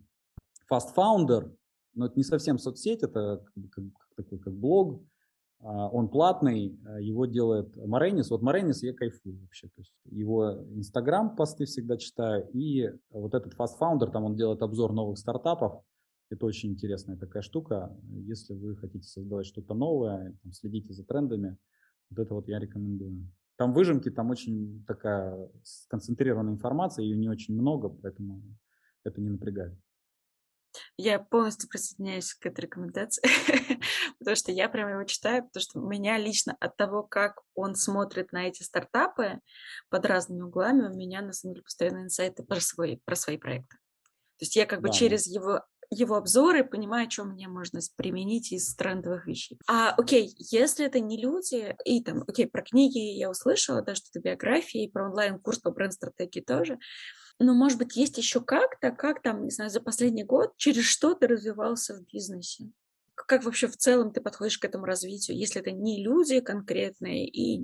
Fast 0.72 0.96
Founder, 0.96 1.56
но 1.94 2.08
это 2.08 2.16
не 2.18 2.24
совсем 2.24 2.58
соцсеть, 2.58 3.04
это 3.04 3.44
как, 3.54 3.70
как, 3.72 3.86
такой 4.16 4.40
как 4.40 4.54
блог, 4.54 5.02
а, 5.62 5.88
он 5.90 6.10
платный, 6.10 6.78
а, 6.86 7.00
его 7.00 7.26
делает 7.26 7.76
Маренис. 7.76 8.30
Вот 8.30 8.42
Маренис 8.42 8.84
я 8.84 8.94
кайфую 8.94 9.40
вообще. 9.42 9.68
То 9.68 9.80
есть 9.80 9.94
его 10.06 10.64
Инстаграм 10.76 11.36
посты 11.36 11.66
всегда 11.66 11.98
читаю, 11.98 12.48
и 12.54 12.92
вот 13.10 13.34
этот 13.34 13.54
Fast 13.54 13.80
Founder, 13.80 14.12
там 14.12 14.26
он 14.26 14.36
делает 14.36 14.62
обзор 14.62 14.94
новых 14.94 15.18
стартапов, 15.18 15.82
это 16.30 16.46
очень 16.46 16.72
интересная 16.72 17.18
такая 17.18 17.44
штука. 17.44 17.96
Если 18.12 18.54
вы 18.54 18.76
хотите 18.76 19.08
создавать 19.08 19.46
что-то 19.46 19.74
новое, 19.74 20.36
там, 20.42 20.54
следите 20.54 20.94
за 20.94 21.04
трендами, 21.04 21.58
вот 22.10 22.20
это 22.20 22.34
вот 22.34 22.48
я 22.48 22.60
рекомендую. 22.60 23.32
Там 23.58 23.74
выжимки, 23.74 24.10
там 24.10 24.32
очень 24.32 24.84
такая 24.86 25.50
сконцентрированная 25.64 26.54
информация, 26.54 27.04
ее 27.04 27.16
не 27.16 27.30
очень 27.30 27.56
много, 27.56 27.90
поэтому 27.90 28.42
это 29.04 29.22
не 29.22 29.30
напрягает. 29.30 29.78
Я 30.98 31.20
полностью 31.20 31.70
присоединяюсь 31.70 32.34
к 32.34 32.46
этой 32.46 32.62
рекомендации, 32.62 33.22
потому 34.20 34.36
что 34.36 34.52
я 34.52 34.68
прямо 34.68 34.92
его 34.92 35.04
читаю, 35.04 35.44
потому 35.46 35.62
что 35.62 35.80
меня 35.80 36.18
лично 36.18 36.58
от 36.60 36.76
того, 36.76 37.04
как 37.04 37.42
он 37.54 37.76
смотрит 37.76 38.34
на 38.34 38.48
эти 38.48 38.64
стартапы 38.64 39.40
под 39.90 40.06
разными 40.06 40.42
углами, 40.42 40.88
у 40.88 40.96
меня 40.96 41.22
на 41.22 41.32
самом 41.32 41.54
деле 41.54 41.64
постоянно 41.64 42.04
инсайты 42.04 42.44
про 42.44 42.60
свои, 42.60 42.98
про 43.06 43.16
свои 43.16 43.38
проекты. 43.38 43.78
есть 44.40 44.56
я 44.58 44.66
как 44.66 44.82
бы 44.82 44.90
да. 44.90 44.94
через 44.94 45.28
его 45.28 45.62
его 45.90 46.16
обзоры 46.16 46.64
понимаю, 46.64 47.10
что 47.10 47.24
мне 47.24 47.48
можно 47.48 47.80
применить 47.96 48.52
из 48.52 48.76
трендовых 48.76 49.28
вещей. 49.28 49.58
А, 49.68 49.92
окей, 49.92 50.36
если 50.38 50.86
это 50.86 51.00
не 51.00 51.22
люди, 51.22 51.76
и 51.86 52.04
там, 52.04 52.24
окей, 52.28 52.48
про 52.48 52.62
книги 52.62 53.00
я 53.00 53.30
услышала, 53.30 53.82
да, 53.82 53.96
что 53.96 54.08
это 54.12 54.20
биографии, 54.20 54.90
про 54.92 55.08
онлайн-курс 55.10 55.60
по 55.60 55.72
бренд-стратегии 55.72 56.42
тоже, 56.42 56.80
но, 57.40 57.54
может 57.54 57.78
быть, 57.78 57.96
есть 57.96 58.18
еще 58.18 58.42
как-то, 58.42 58.92
как 58.92 59.22
там, 59.22 59.44
не 59.44 59.52
знаю, 59.52 59.70
за 59.70 59.82
последний 59.82 60.24
год, 60.24 60.54
через 60.58 60.86
что 60.86 61.14
ты 61.16 61.28
развивался 61.28 61.96
в 61.96 62.06
бизнесе? 62.06 62.72
Как 63.14 63.44
вообще 63.44 63.68
в 63.68 63.78
целом 63.78 64.12
ты 64.12 64.22
подходишь 64.22 64.58
к 64.58 64.66
этому 64.66 64.86
развитию, 64.86 65.38
если 65.38 65.62
это 65.62 65.72
не 65.72 66.04
люди 66.04 66.40
конкретные 66.40 67.28
и 67.28 67.62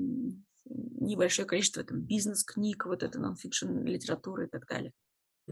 небольшое 0.66 1.48
количество 1.48 1.84
там 1.84 2.02
бизнес-книг, 2.02 2.86
вот 2.86 3.04
это 3.04 3.20
нон-фикшн 3.20 3.84
литературы 3.84 4.46
и 4.48 4.50
так 4.50 4.66
далее? 4.68 4.94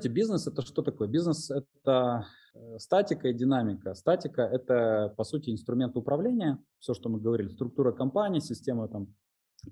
Бизнес 0.07 0.47
это 0.47 0.61
что 0.61 0.81
такое? 0.81 1.07
Бизнес 1.07 1.51
это 1.51 2.25
э, 2.53 2.77
статика 2.79 3.27
и 3.27 3.33
динамика. 3.33 3.93
Статика 3.95 4.43
это 4.43 5.13
по 5.17 5.23
сути 5.23 5.49
инструмент 5.49 5.97
управления, 5.97 6.63
все, 6.79 6.93
что 6.93 7.09
мы 7.09 7.19
говорили, 7.19 7.49
структура 7.49 7.91
компании, 7.91 8.39
система 8.39 8.87
там 8.87 9.13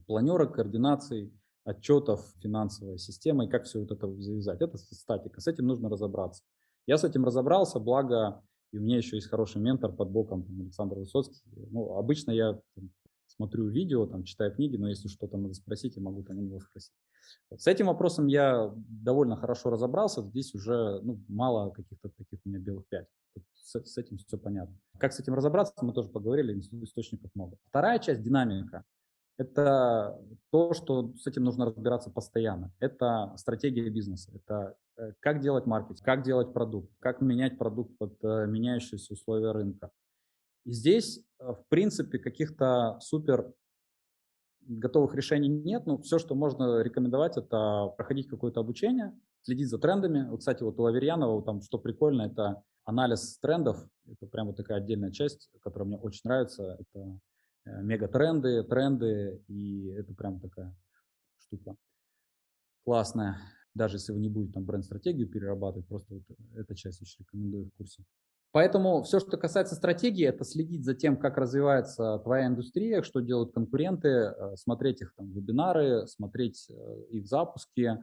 планерок, 0.06 0.56
координаций, 0.56 1.32
отчетов, 1.64 2.26
финансовая 2.41 2.98
система 2.98 3.45
и 3.45 3.49
как 3.49 3.64
все 3.64 3.80
вот 3.80 3.91
это 3.91 4.12
завязать. 4.20 4.62
Это 4.62 4.78
статика. 4.78 5.40
С 5.40 5.48
этим 5.48 5.68
нужно 5.68 5.90
разобраться. 5.90 6.44
Я 6.86 6.98
с 6.98 7.04
этим 7.04 7.24
разобрался, 7.24 7.80
благо 7.80 8.41
и 8.72 8.78
у 8.78 8.82
меня 8.82 8.98
еще 8.98 9.16
есть 9.16 9.30
хороший 9.30 9.62
ментор 9.62 9.91
под 9.91 10.10
боком, 10.10 10.44
там, 10.44 10.62
Александр 10.62 10.98
Высоцкий. 10.98 11.41
Ну, 11.72 11.95
обычно 11.95 12.32
я 12.32 12.60
там, 12.76 12.91
смотрю 13.28 13.68
видео, 13.70 14.06
там, 14.06 14.24
читаю 14.24 14.54
книги, 14.54 14.76
но 14.76 14.90
если 14.90 15.08
что-то 15.08 15.38
надо 15.38 15.54
спросить, 15.54 15.95
я 15.95 16.02
могу 16.02 16.24
там 16.24 16.38
у 16.38 16.41
него 16.41 16.60
спросить. 16.60 16.94
Вот 17.49 17.62
С 17.62 17.68
этим 17.68 17.88
вопросом 17.88 18.28
я 18.28 18.72
довольно 18.76 19.36
хорошо 19.36 19.70
разобрался. 19.70 20.22
Здесь 20.22 20.54
уже 20.54 21.02
ну, 21.02 21.24
мало 21.28 21.72
каких-то 21.72 22.10
таких 22.10 22.40
у 22.45 22.49
меня 22.49 22.60
белых 22.60 22.88
пять. 22.88 23.08
С, 23.56 23.84
с 23.84 23.98
этим 23.98 24.18
все 24.18 24.38
понятно. 24.38 24.76
Как 24.98 25.14
с 25.14 25.20
этим 25.20 25.34
разобраться, 25.34 25.74
мы 25.82 25.94
тоже 25.94 26.10
поговорили, 26.10 26.56
ис- 26.58 26.84
источников 26.84 27.32
много. 27.36 27.58
Вторая 27.70 27.99
часть 27.99 28.22
динамика. 28.22 28.84
Это 29.38 30.20
то, 30.52 30.74
что 30.74 31.14
с 31.16 31.28
этим 31.28 31.44
нужно 31.44 31.66
разбираться 31.66 32.10
постоянно. 32.10 32.74
Это 32.80 33.34
стратегия 33.38 33.90
бизнеса. 33.90 34.32
Это 34.34 34.76
э, 34.98 35.14
как 35.20 35.41
делать 35.41 35.68
маркетинг, 35.68 36.04
как 36.04 36.24
делать 36.24 36.54
продукт, 36.54 36.91
как 36.99 37.22
менять 37.22 37.58
продукт 37.60 37.95
под 37.99 38.18
э, 38.24 38.48
меняющиеся 38.48 39.14
условия 39.14 39.52
рынка. 39.52 39.91
И 40.66 40.72
здесь, 40.72 41.24
э, 41.40 41.52
в 41.52 41.64
принципе, 41.70 42.18
каких-то 42.18 42.98
супер 42.99 43.54
готовых 44.68 45.15
решений 45.15 45.48
нет, 45.48 45.85
но 45.85 45.98
все, 45.99 46.19
что 46.19 46.35
можно 46.35 46.81
рекомендовать, 46.81 47.38
это 47.38 47.88
проходить 47.98 48.27
какое-то 48.27 48.60
обучение, 48.60 49.18
следить 49.41 49.69
за 49.69 49.80
трендами. 49.80 50.27
Вот, 50.30 50.39
кстати, 50.39 50.64
вот 50.64 50.80
у 50.80 50.85
Аверьянова 50.85 51.41
там 51.44 51.61
что 51.61 51.77
прикольно, 51.77 52.23
это 52.23 52.64
анализ 52.84 53.38
трендов. 53.39 53.77
Это 54.06 54.27
прям 54.27 54.48
вот 54.48 54.57
такая 54.57 54.77
отдельная 54.77 55.11
часть, 55.11 55.49
которая 55.61 55.88
мне 55.88 55.98
очень 55.98 56.22
нравится. 56.23 56.77
Это 56.80 57.19
э, 57.65 57.81
мегатренды, 57.84 58.64
тренды, 58.64 59.44
и 59.48 59.89
это 59.89 60.14
прям 60.14 60.39
такая 60.39 60.76
штука 61.39 61.76
классная. 62.84 63.38
Даже 63.73 63.98
если 63.98 64.14
вы 64.14 64.19
не 64.19 64.30
будете 64.30 64.53
там 64.53 64.64
бренд-стратегию 64.64 65.30
перерабатывать, 65.30 65.88
просто 65.88 66.15
вот 66.15 66.23
эта 66.56 66.73
часть 66.73 67.02
очень 67.02 67.19
рекомендую 67.19 67.65
в 67.65 67.77
курсе. 67.77 68.03
Поэтому 68.52 69.03
все, 69.03 69.19
что 69.19 69.38
касается 69.38 69.76
стратегии, 69.76 70.26
это 70.26 70.44
следить 70.44 70.84
за 70.84 70.95
тем, 70.95 71.18
как 71.18 71.38
развивается 71.38 72.19
твоя 72.19 72.48
индустрия, 72.48 73.03
что 73.03 73.19
делают 73.19 73.53
конкуренты, 73.53 74.07
э, 74.07 74.56
смотреть 74.56 75.02
их 75.02 75.14
там 75.15 75.32
вебинары, 75.32 76.07
смотреть 76.07 76.68
э, 76.69 77.02
их 77.11 77.28
запуски, 77.28 77.98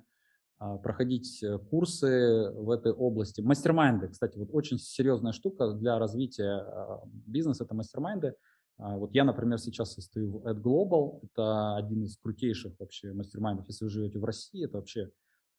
а, 0.59 0.79
проходить 0.79 1.43
э, 1.43 1.59
курсы 1.59 2.51
в 2.53 2.71
этой 2.71 2.93
области. 2.93 3.41
Мастер-майнды, 3.41 4.09
кстати, 4.09 4.39
вот 4.39 4.51
очень 4.53 4.79
серьезная 4.79 5.33
штука 5.33 5.73
для 5.73 5.99
развития 5.99 6.61
а, 6.61 7.03
бизнеса– 7.05 7.65
это 7.67 7.75
мастер-майнды. 7.75 8.35
А, 8.79 8.97
Вот 8.97 9.13
я, 9.15 9.25
например, 9.25 9.59
сейчас 9.59 9.95
состою 9.95 10.39
в 10.39 10.47
AdGlobal, 10.47 11.21
это 11.25 11.77
один 11.77 12.05
из 12.05 12.17
крутейших 12.17 12.79
вообще 12.79 13.13
мастер-майндов. 13.13 13.67
Если 13.67 13.85
вы 13.85 13.91
живете 13.91 14.19
в 14.19 14.25
России, 14.25 14.65
это 14.65 14.79
вообще, 14.79 15.11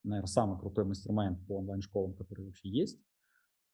наверное, 0.03 0.27
самый 0.27 0.57
крутой 0.59 0.85
мастер-майнд 0.85 1.45
по 1.45 1.57
онлайн-школам, 1.57 2.13
который 2.13 2.45
вообще 2.45 2.69
есть 2.69 2.97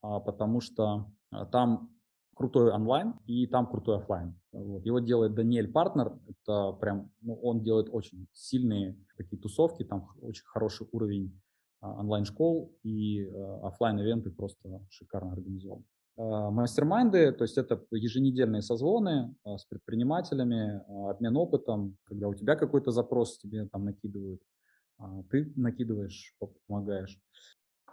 потому 0.02 0.62
что 0.62 1.12
а, 1.32 1.46
там 1.46 1.92
крутой 2.36 2.72
онлайн 2.72 3.16
и 3.28 3.46
там 3.48 3.68
крутой 3.68 3.98
офлайн. 3.98 4.40
Вот. 4.52 4.86
Его 4.86 5.00
делает 5.00 5.36
Даниэль 5.36 5.72
Партнер. 5.72 6.18
Это 6.28 6.72
прям, 6.74 7.12
ну, 7.22 7.36
он 7.36 7.62
делает 7.62 7.90
очень 7.92 8.28
сильные 8.34 8.98
такие 9.18 9.40
тусовки, 9.40 9.84
там 9.84 10.10
очень 10.22 10.46
хороший 10.46 10.88
уровень 10.92 11.40
а, 11.82 12.00
онлайн-школ 12.00 12.76
и 12.84 13.26
а, 13.26 13.68
офлайн-ивенты 13.68 14.32
просто 14.32 14.86
шикарно 14.90 15.34
организован. 15.34 15.86
А, 16.18 16.50
Мастер-майнды, 16.52 17.32
то 17.32 17.44
есть 17.44 17.58
это 17.58 17.84
еженедельные 17.92 18.62
созвоны 18.62 19.36
а, 19.44 19.58
с 19.58 19.66
предпринимателями, 19.66 20.82
а, 20.88 21.12
обмен 21.12 21.38
опытом, 21.38 21.98
когда 22.04 22.28
у 22.28 22.34
тебя 22.34 22.56
какой-то 22.56 22.92
запрос 22.92 23.38
тебе 23.38 23.68
там 23.68 23.86
накидывают, 23.86 24.42
а, 24.98 25.24
ты 25.30 25.52
накидываешь, 25.56 26.36
помогаешь. 26.68 27.20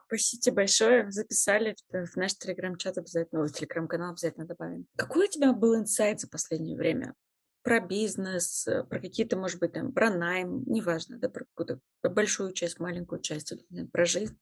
Спасибо 0.09 0.57
большое. 0.57 1.11
Записали 1.11 1.77
в, 1.91 2.07
в 2.07 2.17
наш 2.17 2.35
телеграм-чат 2.35 2.97
обязательно, 2.97 3.47
в 3.47 3.53
телеграм-канал 3.53 4.13
обязательно 4.13 4.47
добавим. 4.47 4.87
Какой 4.97 5.27
у 5.27 5.31
тебя 5.31 5.53
был 5.53 5.77
инсайт 5.77 6.21
за 6.21 6.29
последнее 6.29 6.79
время? 6.79 7.15
Про 7.63 7.81
бизнес, 7.81 8.67
э, 8.67 8.85
про 8.85 9.01
какие-то, 9.01 9.37
может 9.37 9.61
быть, 9.61 9.73
там, 9.73 9.93
про 9.93 10.11
найм, 10.11 10.65
неважно, 10.65 11.19
да, 11.19 11.29
про 11.29 11.45
какую-то 11.45 11.81
большую 12.03 12.53
часть, 12.53 12.81
маленькую 12.81 13.21
часть, 13.21 13.53
про 13.93 14.07
жизнь, 14.07 14.39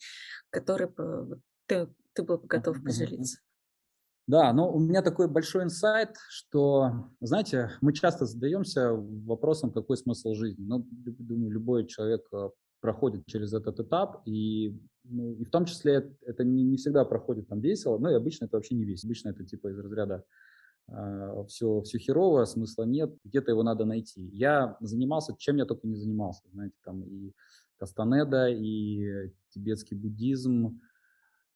которой 0.50 0.88
бы 0.88 1.40
ты, 1.66 1.88
ты 2.12 2.22
был 2.22 2.38
бы 2.38 2.46
готов 2.46 2.82
поделиться. 2.84 3.40
Да, 4.28 4.52
но 4.52 4.72
у 4.72 4.78
меня 4.78 5.02
такой 5.02 5.28
большой 5.28 5.64
инсайт, 5.64 6.16
что, 6.28 7.10
знаете, 7.20 7.72
мы 7.80 7.92
часто 7.92 8.26
задаемся 8.26 8.92
вопросом, 8.92 9.72
какой 9.72 9.96
смысл 9.96 10.34
жизни. 10.34 10.64
Ну, 10.64 10.84
думаю, 10.90 11.50
любой 11.50 11.86
человек 11.86 12.28
э, 12.76 12.80
проходит 12.80 13.26
через 13.26 13.52
этот 13.52 13.80
этап, 13.80 14.22
и, 14.26 14.78
ну, 15.04 15.32
и 15.34 15.44
в 15.44 15.50
том 15.50 15.64
числе 15.64 16.12
это- 16.22 16.44
не, 16.44 16.62
не 16.62 16.76
всегда 16.76 17.04
проходит 17.04 17.48
там 17.48 17.60
весело, 17.60 17.98
ну 17.98 18.10
и 18.10 18.14
обычно 18.14 18.46
это 18.46 18.56
вообще 18.56 18.74
не 18.74 18.84
весело. 18.84 19.08
Обычно 19.08 19.30
это 19.30 19.44
типа 19.44 19.68
из 19.68 19.78
разряда 19.78 20.24
все, 21.48 21.80
все 21.82 21.98
херово, 21.98 22.44
смысла 22.44 22.84
нет, 22.84 23.12
где-то 23.24 23.50
его 23.50 23.64
надо 23.64 23.84
найти. 23.84 24.22
Я 24.32 24.76
занимался, 24.80 25.34
чем 25.36 25.56
я 25.56 25.64
только 25.64 25.88
не 25.88 25.96
занимался, 25.96 26.42
знаете, 26.52 26.76
там 26.84 27.02
и 27.02 27.32
Кастанеда, 27.78 28.48
и 28.48 29.32
тибетский 29.50 29.96
буддизм, 29.96 30.80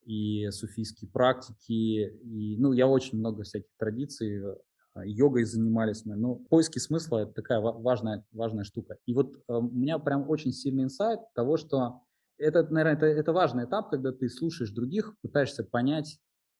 и 0.05 0.49
суфийские 0.51 1.11
практики, 1.11 2.19
и, 2.23 2.57
ну, 2.59 2.73
я 2.73 2.89
очень 2.89 3.19
много 3.19 3.43
всяких 3.45 3.71
традиций, 3.79 4.45
а, 4.45 4.57
йогой 5.05 5.45
занимались 5.45 6.05
мы, 6.05 6.17
но 6.17 6.35
поиски 6.35 6.79
смысла– 6.79 7.19
это 7.23 7.33
такая 7.33 7.61
ва- 7.61 7.79
важная, 7.79 8.25
важная 8.33 8.65
штука. 8.65 8.97
И 9.07 9.15
вот 9.15 9.37
э, 9.37 9.53
у 9.53 9.63
меня 9.63 9.99
прям 9.99 10.29
очень 10.29 10.53
сильный 10.53 10.85
инсайт 10.85 11.21
того, 11.35 11.57
что 11.57 12.03
это, 12.39 12.63
наверное, 12.63 12.95
это, 12.95 13.07
это 13.07 13.33
важный 13.33 13.65
этап, 13.65 13.91
когда 13.91 14.13
ты 14.13 14.29
слушаешь 14.29 14.71
других, 14.71 15.15
пытаешься 15.23 15.63
понять, 15.63 16.19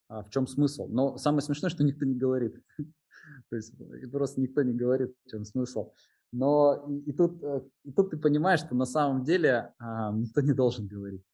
а, 0.09 0.23
в 0.23 0.31
чем 0.31 0.47
смысл. 0.47 0.87
Но 0.89 1.17
самое 1.17 1.43
смешное, 1.43 1.71
что 1.71 1.85
никто 1.85 2.05
не 2.05 2.15
говорит. 2.15 2.63
То 3.51 3.57
есть 3.57 3.73
и 4.03 4.07
просто 4.07 4.41
никто 4.41 4.63
не 4.63 4.75
говорит, 4.75 5.15
в 5.25 5.31
чем 5.31 5.45
смысл. 5.45 5.93
Но 6.33 6.85
и, 6.89 7.11
и 7.11 7.13
тут, 7.13 7.43
э, 7.43 7.63
и 7.85 7.93
тут 7.93 8.11
ты 8.11 8.17
понимаешь, 8.17 8.61
что 8.61 8.75
на 8.75 8.85
самом 8.87 9.25
деле 9.25 9.73
а, 9.79 10.13
никто 10.13 10.41
не 10.41 10.53
должен 10.53 10.87
говорить. 10.87 11.25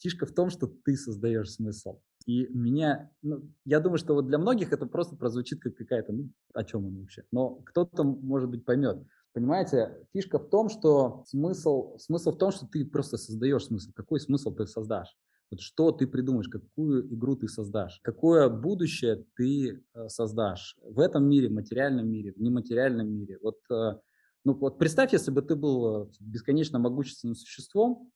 Фишка 0.00 0.26
в 0.26 0.32
том, 0.32 0.50
что 0.50 0.66
ты 0.66 0.96
создаешь 0.96 1.52
смысл. 1.52 2.00
И 2.26 2.46
меня, 2.48 3.10
ну, 3.22 3.50
я 3.64 3.80
думаю, 3.80 3.98
что 3.98 4.14
вот 4.14 4.26
для 4.26 4.38
многих 4.38 4.72
это 4.72 4.86
просто 4.86 5.16
прозвучит 5.16 5.60
как 5.60 5.76
какая-то, 5.76 6.12
ну, 6.12 6.30
о 6.52 6.64
чем 6.64 6.86
он 6.86 7.00
вообще. 7.00 7.24
Но 7.32 7.56
кто-то, 7.66 8.04
может 8.04 8.50
быть, 8.50 8.64
поймет. 8.64 8.98
Понимаете, 9.32 10.06
фишка 10.12 10.38
в 10.38 10.48
том, 10.48 10.68
что 10.68 11.24
смысл, 11.26 11.96
смысл 11.98 12.32
в 12.32 12.38
том, 12.38 12.50
что 12.50 12.66
ты 12.66 12.84
просто 12.84 13.16
создаешь 13.16 13.66
смысл. 13.66 13.90
Какой 13.94 14.20
смысл 14.20 14.54
ты 14.54 14.66
создашь? 14.66 15.16
Вот 15.50 15.60
что 15.60 15.92
ты 15.92 16.06
придумаешь, 16.06 16.48
какую 16.48 17.12
игру 17.14 17.36
ты 17.36 17.48
создашь, 17.48 18.00
какое 18.02 18.50
будущее 18.50 19.24
ты 19.34 19.82
э, 19.94 20.08
создашь 20.08 20.76
в 20.82 21.00
этом 21.00 21.26
мире, 21.26 21.48
в 21.48 21.52
материальном 21.52 22.10
мире, 22.10 22.32
в 22.32 22.40
нематериальном 22.40 23.08
мире. 23.08 23.38
Вот, 23.42 23.56
э, 23.70 23.98
ну, 24.44 24.54
вот 24.54 24.78
представь, 24.78 25.14
если 25.14 25.30
бы 25.30 25.40
ты 25.40 25.56
был 25.56 26.02
э, 26.04 26.10
бесконечно 26.20 26.78
могущественным 26.78 27.34
существом, 27.34 28.10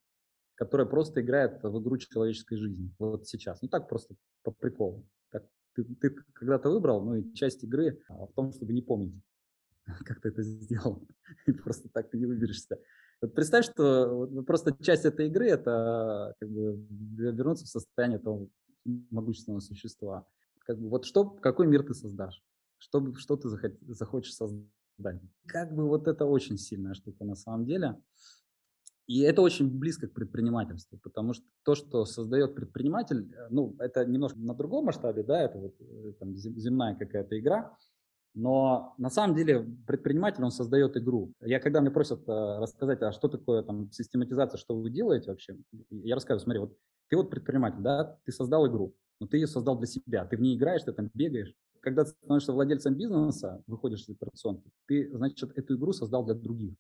которое 0.55 0.87
просто 0.87 1.21
играет 1.21 1.63
в 1.63 1.81
игру 1.81 1.97
человеческой 1.99 2.57
жизни 2.57 2.95
вот 2.99 3.27
сейчас. 3.27 3.63
Ну 3.63 3.69
так 3.69 3.89
просто 3.89 4.15
по 4.43 4.51
приколу. 4.51 5.07
Так, 5.31 5.45
ты, 5.75 5.85
ты 5.85 6.11
когда-то 6.33 6.71
выбрал, 6.71 7.03
ну 7.05 7.17
и 7.17 7.35
часть 7.35 7.65
игры 7.65 8.01
а, 8.09 8.27
в 8.27 8.33
том, 8.33 8.53
чтобы 8.53 8.73
не 8.73 8.83
помнить, 8.83 9.15
как 10.05 10.21
ты 10.21 10.29
это 10.29 10.43
сделал. 10.43 11.07
И 11.47 11.53
просто 11.53 11.89
так 11.89 12.11
ты 12.11 12.19
не 12.19 12.27
выберешься. 12.27 12.79
Вот 13.21 13.35
представь, 13.35 13.65
что 13.65 14.27
вот 14.27 14.47
просто 14.47 14.77
часть 14.83 15.05
этой 15.05 15.29
игры 15.29 15.49
это 15.49 16.35
как 16.41 16.51
бы 16.51 16.85
вернуться 17.17 17.65
в 17.65 17.69
состояние 17.69 18.19
того 18.19 18.49
могущественного 18.85 19.61
существа. 19.61 20.27
Как 20.67 20.79
бы 20.79 20.89
вот 20.89 21.05
что, 21.05 21.31
какой 21.31 21.67
мир 21.67 21.85
ты 21.85 21.95
создашь? 21.95 22.43
Что, 22.79 23.15
что 23.15 23.37
ты 23.37 23.49
захочешь 23.89 24.35
создать? 24.35 25.21
Как 25.47 25.73
бы 25.73 25.87
вот 25.87 26.09
это 26.09 26.25
очень 26.25 26.59
сильная 26.59 26.95
штука 26.95 27.25
на 27.25 27.37
самом 27.37 27.65
деле. 27.65 27.97
И 29.07 29.21
это 29.21 29.43
очень 29.43 29.69
близко 29.69 30.07
к 30.07 30.15
предпринимательству, 30.15 30.99
потому 31.03 31.33
что 31.33 31.45
то, 31.65 31.75
что 31.75 32.05
создает 32.05 32.55
предприниматель, 32.55 33.33
э, 33.35 33.49
ну, 33.51 33.75
это 33.79 34.05
немножко 34.05 34.39
на 34.39 34.55
другом 34.55 34.87
масштабе, 34.87 35.23
да, 35.23 35.43
это 35.43 35.59
вот 35.59 35.75
э, 35.81 36.13
там, 36.21 36.37
земная 36.37 36.95
какая-то 36.95 37.39
игра, 37.39 37.77
но 38.35 38.95
на 38.99 39.11
самом 39.11 39.37
деле 39.37 39.67
предприниматель, 39.87 40.43
он 40.43 40.51
создает 40.51 40.97
игру. 40.97 41.33
Я, 41.41 41.61
когда 41.61 41.81
мне 41.81 41.91
просят 41.91 42.27
э, 42.29 42.59
рассказать, 42.61 43.03
а 43.03 43.13
что 43.13 43.29
такое 43.29 43.63
там 43.63 43.91
систематизация, 43.91 44.57
что 44.57 44.77
вы 44.77 44.89
делаете 44.89 45.31
вообще, 45.31 45.57
я 45.91 46.15
рассказываю, 46.15 46.45
смотри, 46.45 46.61
вот 46.61 46.79
ты 47.09 47.17
вот 47.17 47.29
предприниматель, 47.29 47.81
да, 47.81 48.19
ты 48.25 48.33
создал 48.33 48.67
игру, 48.69 48.95
но 49.21 49.27
ты 49.27 49.37
ее 49.37 49.49
создал 49.49 49.77
для 49.77 49.87
себя, 49.87 50.25
ты 50.25 50.37
в 50.37 50.41
ней 50.41 50.57
играешь, 50.57 50.83
ты 50.85 50.93
там 50.93 51.11
бегаешь. 51.13 51.53
Когда 51.81 52.05
ты 52.05 52.11
становишься 52.11 52.53
владельцем 52.53 52.95
бизнеса, 52.95 53.61
выходишь 53.67 54.03
из 54.03 54.11
операционки, 54.11 54.71
ты, 54.87 55.11
значит, 55.13 55.51
эту 55.59 55.77
игру 55.77 55.93
создал 55.93 56.25
для 56.25 56.35
других 56.35 56.77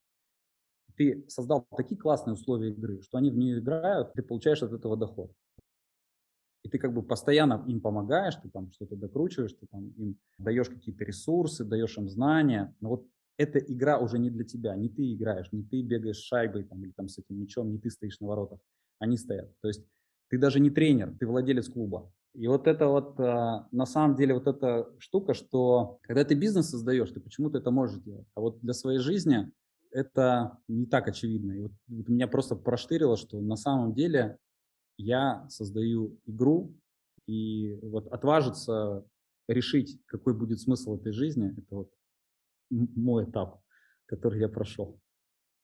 ты 1.03 1.25
создал 1.29 1.67
такие 1.77 2.01
классные 2.01 2.35
условия 2.35 2.71
игры, 2.71 3.03
что 3.03 3.19
они 3.19 3.31
в 3.31 3.37
нее 3.37 3.59
играют, 3.59 4.13
ты 4.13 4.23
получаешь 4.23 4.63
от 4.63 4.73
этого 4.73 4.97
доход. 4.97 5.33
И 6.63 6.69
ты 6.69 6.79
как 6.79 6.95
бы 6.95 7.03
постоянно 7.03 7.65
им 7.67 7.81
помогаешь, 7.81 8.37
ты 8.37 8.49
там 8.49 8.71
что-то 8.73 8.95
докручиваешь, 8.95 9.53
ты 9.55 9.67
там 9.67 9.89
им 9.97 10.17
даешь 10.39 10.69
какие-то 10.69 11.05
ресурсы, 11.05 11.65
даешь 11.65 11.99
им 11.99 12.09
знания. 12.09 12.73
Но 12.81 12.91
вот 12.91 13.07
эта 13.37 13.59
игра 13.59 13.99
уже 13.99 14.21
не 14.21 14.31
для 14.31 14.45
тебя, 14.45 14.77
не 14.77 14.89
ты 14.89 15.13
играешь, 15.15 15.51
не 15.51 15.65
ты 15.65 15.83
бегаешь 15.83 16.19
с 16.19 16.23
шайбой 16.23 16.63
там, 16.63 16.85
или 16.85 16.93
там 16.93 17.09
с 17.09 17.19
этим 17.19 17.41
мячом, 17.41 17.73
не 17.73 17.79
ты 17.79 17.91
стоишь 17.91 18.21
на 18.21 18.29
воротах, 18.29 18.61
они 19.01 19.17
стоят. 19.17 19.51
То 19.61 19.69
есть 19.69 19.85
ты 20.29 20.39
даже 20.39 20.61
не 20.61 20.71
тренер, 20.71 21.17
ты 21.19 21.27
владелец 21.27 21.69
клуба. 21.69 22.13
И 22.35 22.47
вот 22.47 22.69
это 22.69 22.87
вот, 22.87 23.19
а, 23.19 23.67
на 23.73 23.85
самом 23.85 24.15
деле, 24.17 24.35
вот 24.35 24.47
эта 24.47 24.89
штука, 24.99 25.35
что 25.35 25.99
когда 26.03 26.25
ты 26.25 26.35
бизнес 26.35 26.71
создаешь, 26.71 27.11
ты 27.11 27.21
почему-то 27.21 27.59
это 27.59 27.71
можешь 27.73 27.99
делать. 27.99 28.27
А 28.35 28.41
вот 28.41 28.61
для 28.61 28.73
своей 28.73 29.01
жизни 29.01 29.51
это 29.93 30.59
не 30.69 30.87
так 30.87 31.09
очевидно. 31.09 31.53
И 31.53 31.61
вот, 31.61 31.73
вот 31.89 32.09
меня 32.09 32.29
просто 32.29 32.57
проштырило, 32.57 33.17
что 33.17 33.41
на 33.41 33.57
самом 33.57 33.95
деле 33.95 34.39
я 34.97 35.47
создаю 35.49 36.19
игру, 36.27 36.75
и 37.27 37.79
вот 37.83 38.09
отважиться 38.09 39.05
решить, 39.49 39.99
какой 40.07 40.35
будет 40.35 40.61
смысл 40.61 40.97
этой 40.97 41.13
жизни, 41.13 41.53
это 41.53 41.77
вот 41.77 41.91
мой 42.71 43.25
этап, 43.25 43.61
который 44.07 44.41
я 44.41 44.49
прошел. 44.49 44.99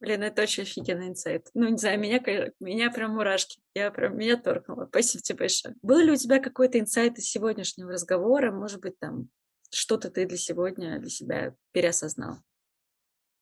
Блин, 0.00 0.22
это 0.22 0.42
очень 0.42 0.62
офигенный 0.62 1.08
инсайт. 1.08 1.48
Ну, 1.54 1.68
не 1.68 1.76
знаю, 1.76 1.98
меня, 1.98 2.20
меня 2.60 2.90
прям 2.90 3.14
мурашки. 3.14 3.60
Я 3.74 3.90
прям, 3.90 4.16
меня 4.16 4.36
торкнуло. 4.36 4.86
Спасибо 4.86 5.22
тебе 5.22 5.38
большое. 5.38 5.74
Был 5.82 5.98
ли 5.98 6.12
у 6.12 6.16
тебя 6.16 6.38
какой-то 6.38 6.78
инсайт 6.78 7.18
из 7.18 7.28
сегодняшнего 7.28 7.90
разговора? 7.90 8.52
Может 8.52 8.80
быть, 8.80 8.96
там 9.00 9.28
что-то 9.70 10.08
ты 10.10 10.26
для 10.26 10.36
сегодня, 10.36 11.00
для 11.00 11.10
себя 11.10 11.54
переосознал? 11.72 12.36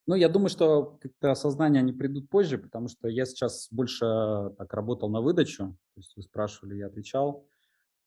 Ну, 0.07 0.15
я 0.15 0.29
думаю, 0.29 0.49
что 0.49 0.99
как-то 1.01 1.33
осознания 1.33 1.81
они 1.81 1.93
придут 1.93 2.29
позже, 2.29 2.59
потому 2.59 2.87
что 2.87 3.09
я 3.09 3.25
сейчас 3.25 3.69
больше 3.73 4.05
так 4.57 4.73
работал 4.73 5.11
на 5.11 5.21
выдачу. 5.21 5.77
То 5.95 6.01
есть 6.01 6.17
вы 6.17 6.23
спрашивали, 6.23 6.77
я 6.77 6.87
отвечал. 6.87 7.49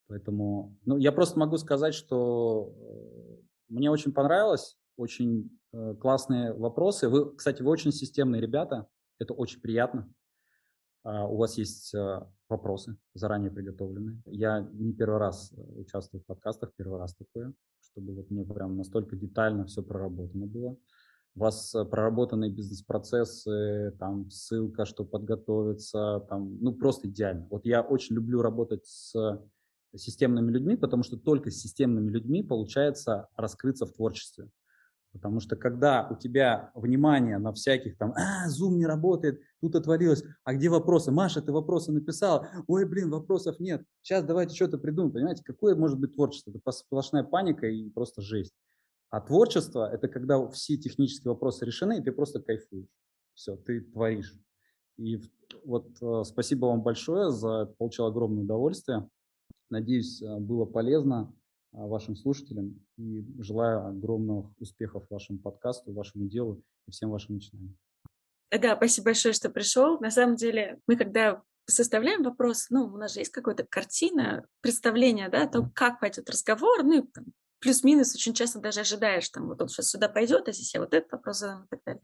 Поэтому, 0.07 0.77
ну, 0.85 0.97
я 0.97 1.11
просто 1.11 1.37
могу 1.37 1.57
сказать, 1.57 1.93
что 1.93 2.73
э, 2.73 3.41
мне 3.67 3.91
очень 3.91 4.13
понравилось, 4.13 4.77
очень 4.95 5.51
э, 5.73 5.95
классные 5.95 6.53
вопросы. 6.53 7.09
Вы, 7.09 7.35
кстати, 7.35 7.61
вы 7.61 7.69
очень 7.69 7.91
системные 7.91 8.41
ребята, 8.41 8.87
это 9.19 9.33
очень 9.33 9.61
приятно. 9.61 10.11
Uh, 11.05 11.27
у 11.29 11.37
вас 11.37 11.57
есть 11.57 11.95
вопросы 12.49 12.97
заранее 13.13 13.51
приготовленные. 13.51 14.21
Я 14.25 14.67
не 14.73 14.91
первый 14.93 15.17
раз 15.17 15.53
э, 15.53 15.61
участвую 15.79 16.21
в 16.21 16.25
подкастах, 16.25 16.73
первый 16.75 16.99
раз 16.99 17.15
такое, 17.15 17.53
чтобы 17.79 18.15
вот 18.15 18.29
мне 18.29 18.43
прям 18.43 18.75
настолько 18.75 19.15
детально 19.15 19.65
все 19.65 19.81
проработано 19.81 20.45
было 20.45 20.77
у 21.35 21.39
вас 21.39 21.73
э, 21.75 21.85
проработанные 21.85 22.51
бизнес-процессы, 22.51 23.95
там 23.99 24.29
ссылка, 24.29 24.85
что 24.85 25.05
подготовиться, 25.05 26.25
там, 26.29 26.57
ну 26.61 26.73
просто 26.73 27.07
идеально. 27.07 27.47
Вот 27.49 27.65
я 27.65 27.81
очень 27.81 28.15
люблю 28.15 28.41
работать 28.41 28.85
с 28.85 29.41
системными 29.95 30.51
людьми, 30.51 30.75
потому 30.75 31.03
что 31.03 31.17
только 31.17 31.51
с 31.51 31.59
системными 31.59 32.09
людьми 32.09 32.43
получается 32.43 33.27
раскрыться 33.35 33.85
в 33.85 33.93
творчестве. 33.93 34.49
Потому 35.11 35.39
что 35.39 35.55
когда 35.55 36.07
у 36.09 36.15
тебя 36.15 36.71
внимание 36.75 37.39
на 37.39 37.51
всяких 37.51 37.97
там, 37.97 38.13
а, 38.15 38.47
Zoom 38.47 38.75
не 38.75 38.85
работает, 38.85 39.41
тут 39.59 39.75
отвалилось, 39.75 40.23
а 40.43 40.53
где 40.53 40.69
вопросы? 40.69 41.11
Маша, 41.11 41.41
ты 41.41 41.51
вопросы 41.51 41.91
написала? 41.91 42.47
Ой, 42.67 42.85
блин, 42.85 43.09
вопросов 43.09 43.59
нет. 43.59 43.83
Сейчас 44.03 44.23
давайте 44.23 44.55
что-то 44.55 44.77
придумаем. 44.77 45.13
Понимаете, 45.13 45.43
какое 45.43 45.75
может 45.75 45.99
быть 45.99 46.13
творчество? 46.13 46.51
Это 46.51 46.71
сплошная 46.71 47.23
паника 47.23 47.65
и 47.65 47.89
просто 47.89 48.21
жесть. 48.21 48.53
А 49.09 49.21
творчество– 49.21 49.89
это 49.93 50.07
когда 50.07 50.47
все 50.49 50.77
технические 50.77 51.31
вопросы 51.31 51.65
решены, 51.65 51.99
и 51.99 52.03
ты 52.03 52.11
просто 52.11 52.39
кайфуешь. 52.41 52.87
Все, 53.33 53.55
ты 53.55 53.81
творишь. 53.81 54.35
И 54.97 55.19
вот 55.63 55.89
э, 56.01 56.23
спасибо 56.25 56.67
вам 56.67 56.83
большое 56.83 57.31
за 57.31 57.63
это, 57.63 57.73
получил 57.73 58.05
огромное 58.05 58.43
удовольствие. 58.43 59.09
Надеюсь, 59.69 60.21
э, 60.21 60.37
было 60.39 60.65
полезно 60.65 61.33
э, 61.71 61.77
вашим 61.77 62.15
слушателям 62.15 62.85
и 62.97 63.25
желаю 63.41 63.87
огромных 63.87 64.51
успехов 64.59 65.05
вашему 65.09 65.39
подкасту, 65.39 65.93
вашему 65.93 66.27
делу 66.27 66.61
и 66.87 66.91
всем 66.91 67.09
вашим 67.09 67.35
начинаниям. 67.35 67.77
Да, 68.51 68.75
спасибо 68.75 69.05
большое, 69.05 69.33
что 69.33 69.49
пришел. 69.49 69.99
На 69.99 70.11
самом 70.11 70.35
деле, 70.35 70.79
мы 70.85 70.97
когда 70.97 71.41
составляем 71.65 72.23
вопрос, 72.23 72.67
ну, 72.69 72.85
у 72.85 72.97
нас 72.97 73.13
же 73.13 73.21
есть 73.21 73.31
какая-то 73.31 73.65
картина, 73.69 74.45
представление, 74.61 75.29
да, 75.29 75.43
о 75.43 75.47
том, 75.47 75.71
как 75.71 75.99
пойдет 75.99 76.29
разговор, 76.29 76.83
ну, 76.83 77.03
и 77.03 77.07
там, 77.07 77.25
плюс-минус 77.59 78.15
очень 78.15 78.33
часто 78.33 78.59
даже 78.59 78.81
ожидаешь, 78.81 79.29
там, 79.29 79.47
вот 79.47 79.61
он 79.61 79.69
сейчас 79.69 79.89
сюда 79.89 80.09
пойдет, 80.09 80.47
а 80.47 80.51
здесь 80.51 80.73
я 80.73 80.79
вот 80.79 80.93
этот 80.93 81.11
вопрос 81.11 81.39
задам 81.39 81.65
и 81.65 81.67
так 81.69 81.79
далее. 81.85 82.01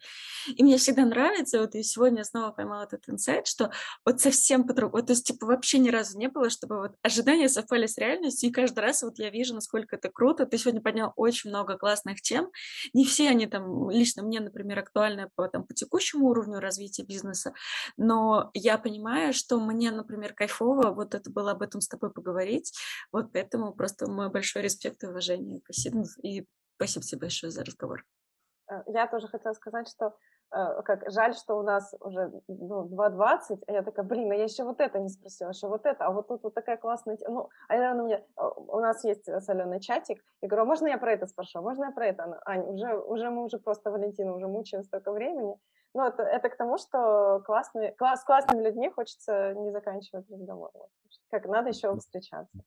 И 0.48 0.64
мне 0.64 0.78
всегда 0.78 1.06
нравится, 1.06 1.60
вот 1.60 1.76
и 1.76 1.84
сегодня 1.84 2.24
снова 2.24 2.52
поймала 2.52 2.84
этот 2.84 3.08
инсайт, 3.08 3.48
что 3.48 3.72
вот 4.06 4.22
совсем 4.22 4.66
по-другому, 4.66 5.02
вот, 5.02 5.08
то 5.08 5.14
есть, 5.14 5.28
типа, 5.28 5.46
вообще 5.46 5.80
ни 5.80 5.90
разу 5.90 6.18
не 6.18 6.28
было, 6.28 6.50
чтобы 6.50 6.80
вот 6.80 6.92
ожидания 7.02 7.50
совпали 7.50 7.88
с 7.88 7.98
реальностью, 7.98 8.50
и 8.50 8.54
каждый 8.54 8.80
раз 8.80 9.04
вот 9.04 9.20
я 9.20 9.30
вижу, 9.30 9.54
насколько 9.54 9.96
это 9.96 10.10
круто. 10.10 10.46
Ты 10.46 10.58
сегодня 10.58 10.82
поднял 10.82 11.14
очень 11.16 11.50
много 11.50 11.78
классных 11.78 12.22
тем. 12.22 12.50
Не 12.94 13.06
все 13.06 13.30
они 13.30 13.48
там, 13.48 13.90
лично 13.90 14.24
мне, 14.24 14.40
например, 14.40 14.80
актуальны 14.80 15.30
по, 15.36 15.48
там, 15.48 15.64
по 15.64 15.74
текущему 15.74 16.28
уровню 16.28 16.60
развития 16.60 17.04
бизнеса, 17.04 17.54
но 17.98 18.52
я 18.54 18.78
понимаю, 18.78 19.34
что 19.34 19.60
мне, 19.60 19.92
например, 19.92 20.34
кайфово 20.34 20.92
вот 20.92 21.16
это 21.16 21.30
было 21.30 21.52
об 21.52 21.62
этом 21.62 21.82
с 21.82 21.88
тобой 21.88 22.12
поговорить, 22.12 22.74
вот 23.12 23.32
поэтому 23.34 23.74
просто 23.74 24.10
мой 24.10 24.30
большой 24.30 24.64
респект 24.64 25.04
и 25.04 25.08
уважение 25.08 25.45
внимание. 25.46 25.62
Спасибо. 25.64 26.04
И 26.24 26.48
спасибо 26.76 27.06
тебе 27.06 27.22
большое 27.22 27.52
за 27.52 27.64
разговор. 27.64 28.04
Э, 28.70 28.84
я 28.88 29.08
тоже 29.08 29.28
хотела 29.28 29.54
сказать, 29.54 29.88
что 29.88 30.16
э, 30.52 30.82
как 30.84 31.10
жаль, 31.10 31.36
что 31.36 31.58
у 31.58 31.64
нас 31.64 31.94
уже 32.00 32.32
ну, 32.48 32.88
2.20, 32.88 33.64
а 33.68 33.72
я 33.72 33.84
такая, 33.84 34.06
блин, 34.06 34.32
а 34.32 34.36
я 34.36 34.44
еще 34.44 34.64
вот 34.64 34.80
это 34.80 35.00
не 35.00 35.10
спросила, 35.10 35.50
еще 35.50 35.68
вот 35.68 35.86
это, 35.86 36.06
а 36.06 36.12
вот 36.12 36.28
тут 36.28 36.44
вот 36.44 36.54
такая 36.54 36.78
классная 36.78 37.18
тема. 37.18 37.34
Ну, 37.34 37.50
а 37.70 37.76
она 37.76 38.04
мне, 38.04 38.16
э, 38.16 38.48
у 38.58 38.80
нас 38.80 39.04
есть 39.04 39.28
с 39.28 39.50
Аленой 39.50 39.80
чатик, 39.80 40.24
я 40.42 40.48
говорю, 40.48 40.64
«А 40.64 40.66
можно 40.66 40.88
я 40.88 40.98
про 40.98 41.14
это 41.14 41.28
спрошу, 41.28 41.62
можно 41.62 41.86
я 41.86 41.92
про 41.92 42.08
это? 42.08 42.24
Она, 42.24 42.42
Ань, 42.46 42.64
уже, 42.64 42.98
уже 42.98 43.30
мы 43.30 43.44
уже 43.44 43.60
просто, 43.60 43.92
Валентина, 43.92 44.34
уже 44.34 44.48
мучаем 44.48 44.84
столько 44.84 45.12
времени. 45.12 45.56
Ну, 45.94 46.06
это, 46.06 46.24
это 46.24 46.50
к 46.50 46.58
тому, 46.58 46.78
что 46.78 47.42
классные, 47.46 47.94
класс, 47.94 48.20
с 48.20 48.26
классными 48.26 48.62
людьми 48.64 48.90
хочется 48.90 49.54
не 49.54 49.72
заканчивать 49.72 50.30
разговор. 50.30 50.72
Как 51.32 51.46
надо 51.46 51.70
еще 51.70 51.96
встречаться. 51.96 52.66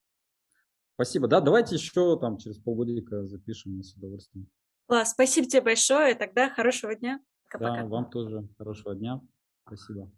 Спасибо. 0.99 1.29
Да, 1.29 1.41
давайте 1.41 1.77
еще 1.77 2.19
там 2.19 2.39
через 2.39 2.59
полгодика 2.59 3.25
запишем 3.25 3.81
с 3.85 3.95
удовольствием. 3.95 4.49
Класс, 4.89 5.13
спасибо 5.13 5.47
тебе 5.47 5.63
большое. 5.63 6.17
Тогда 6.17 6.51
хорошего 6.51 6.93
дня. 6.97 7.21
Пока-пока. 7.45 7.83
Да, 7.83 7.87
вам 7.87 8.11
тоже 8.11 8.49
хорошего 8.59 8.97
дня. 8.97 9.21
Спасибо. 9.65 10.11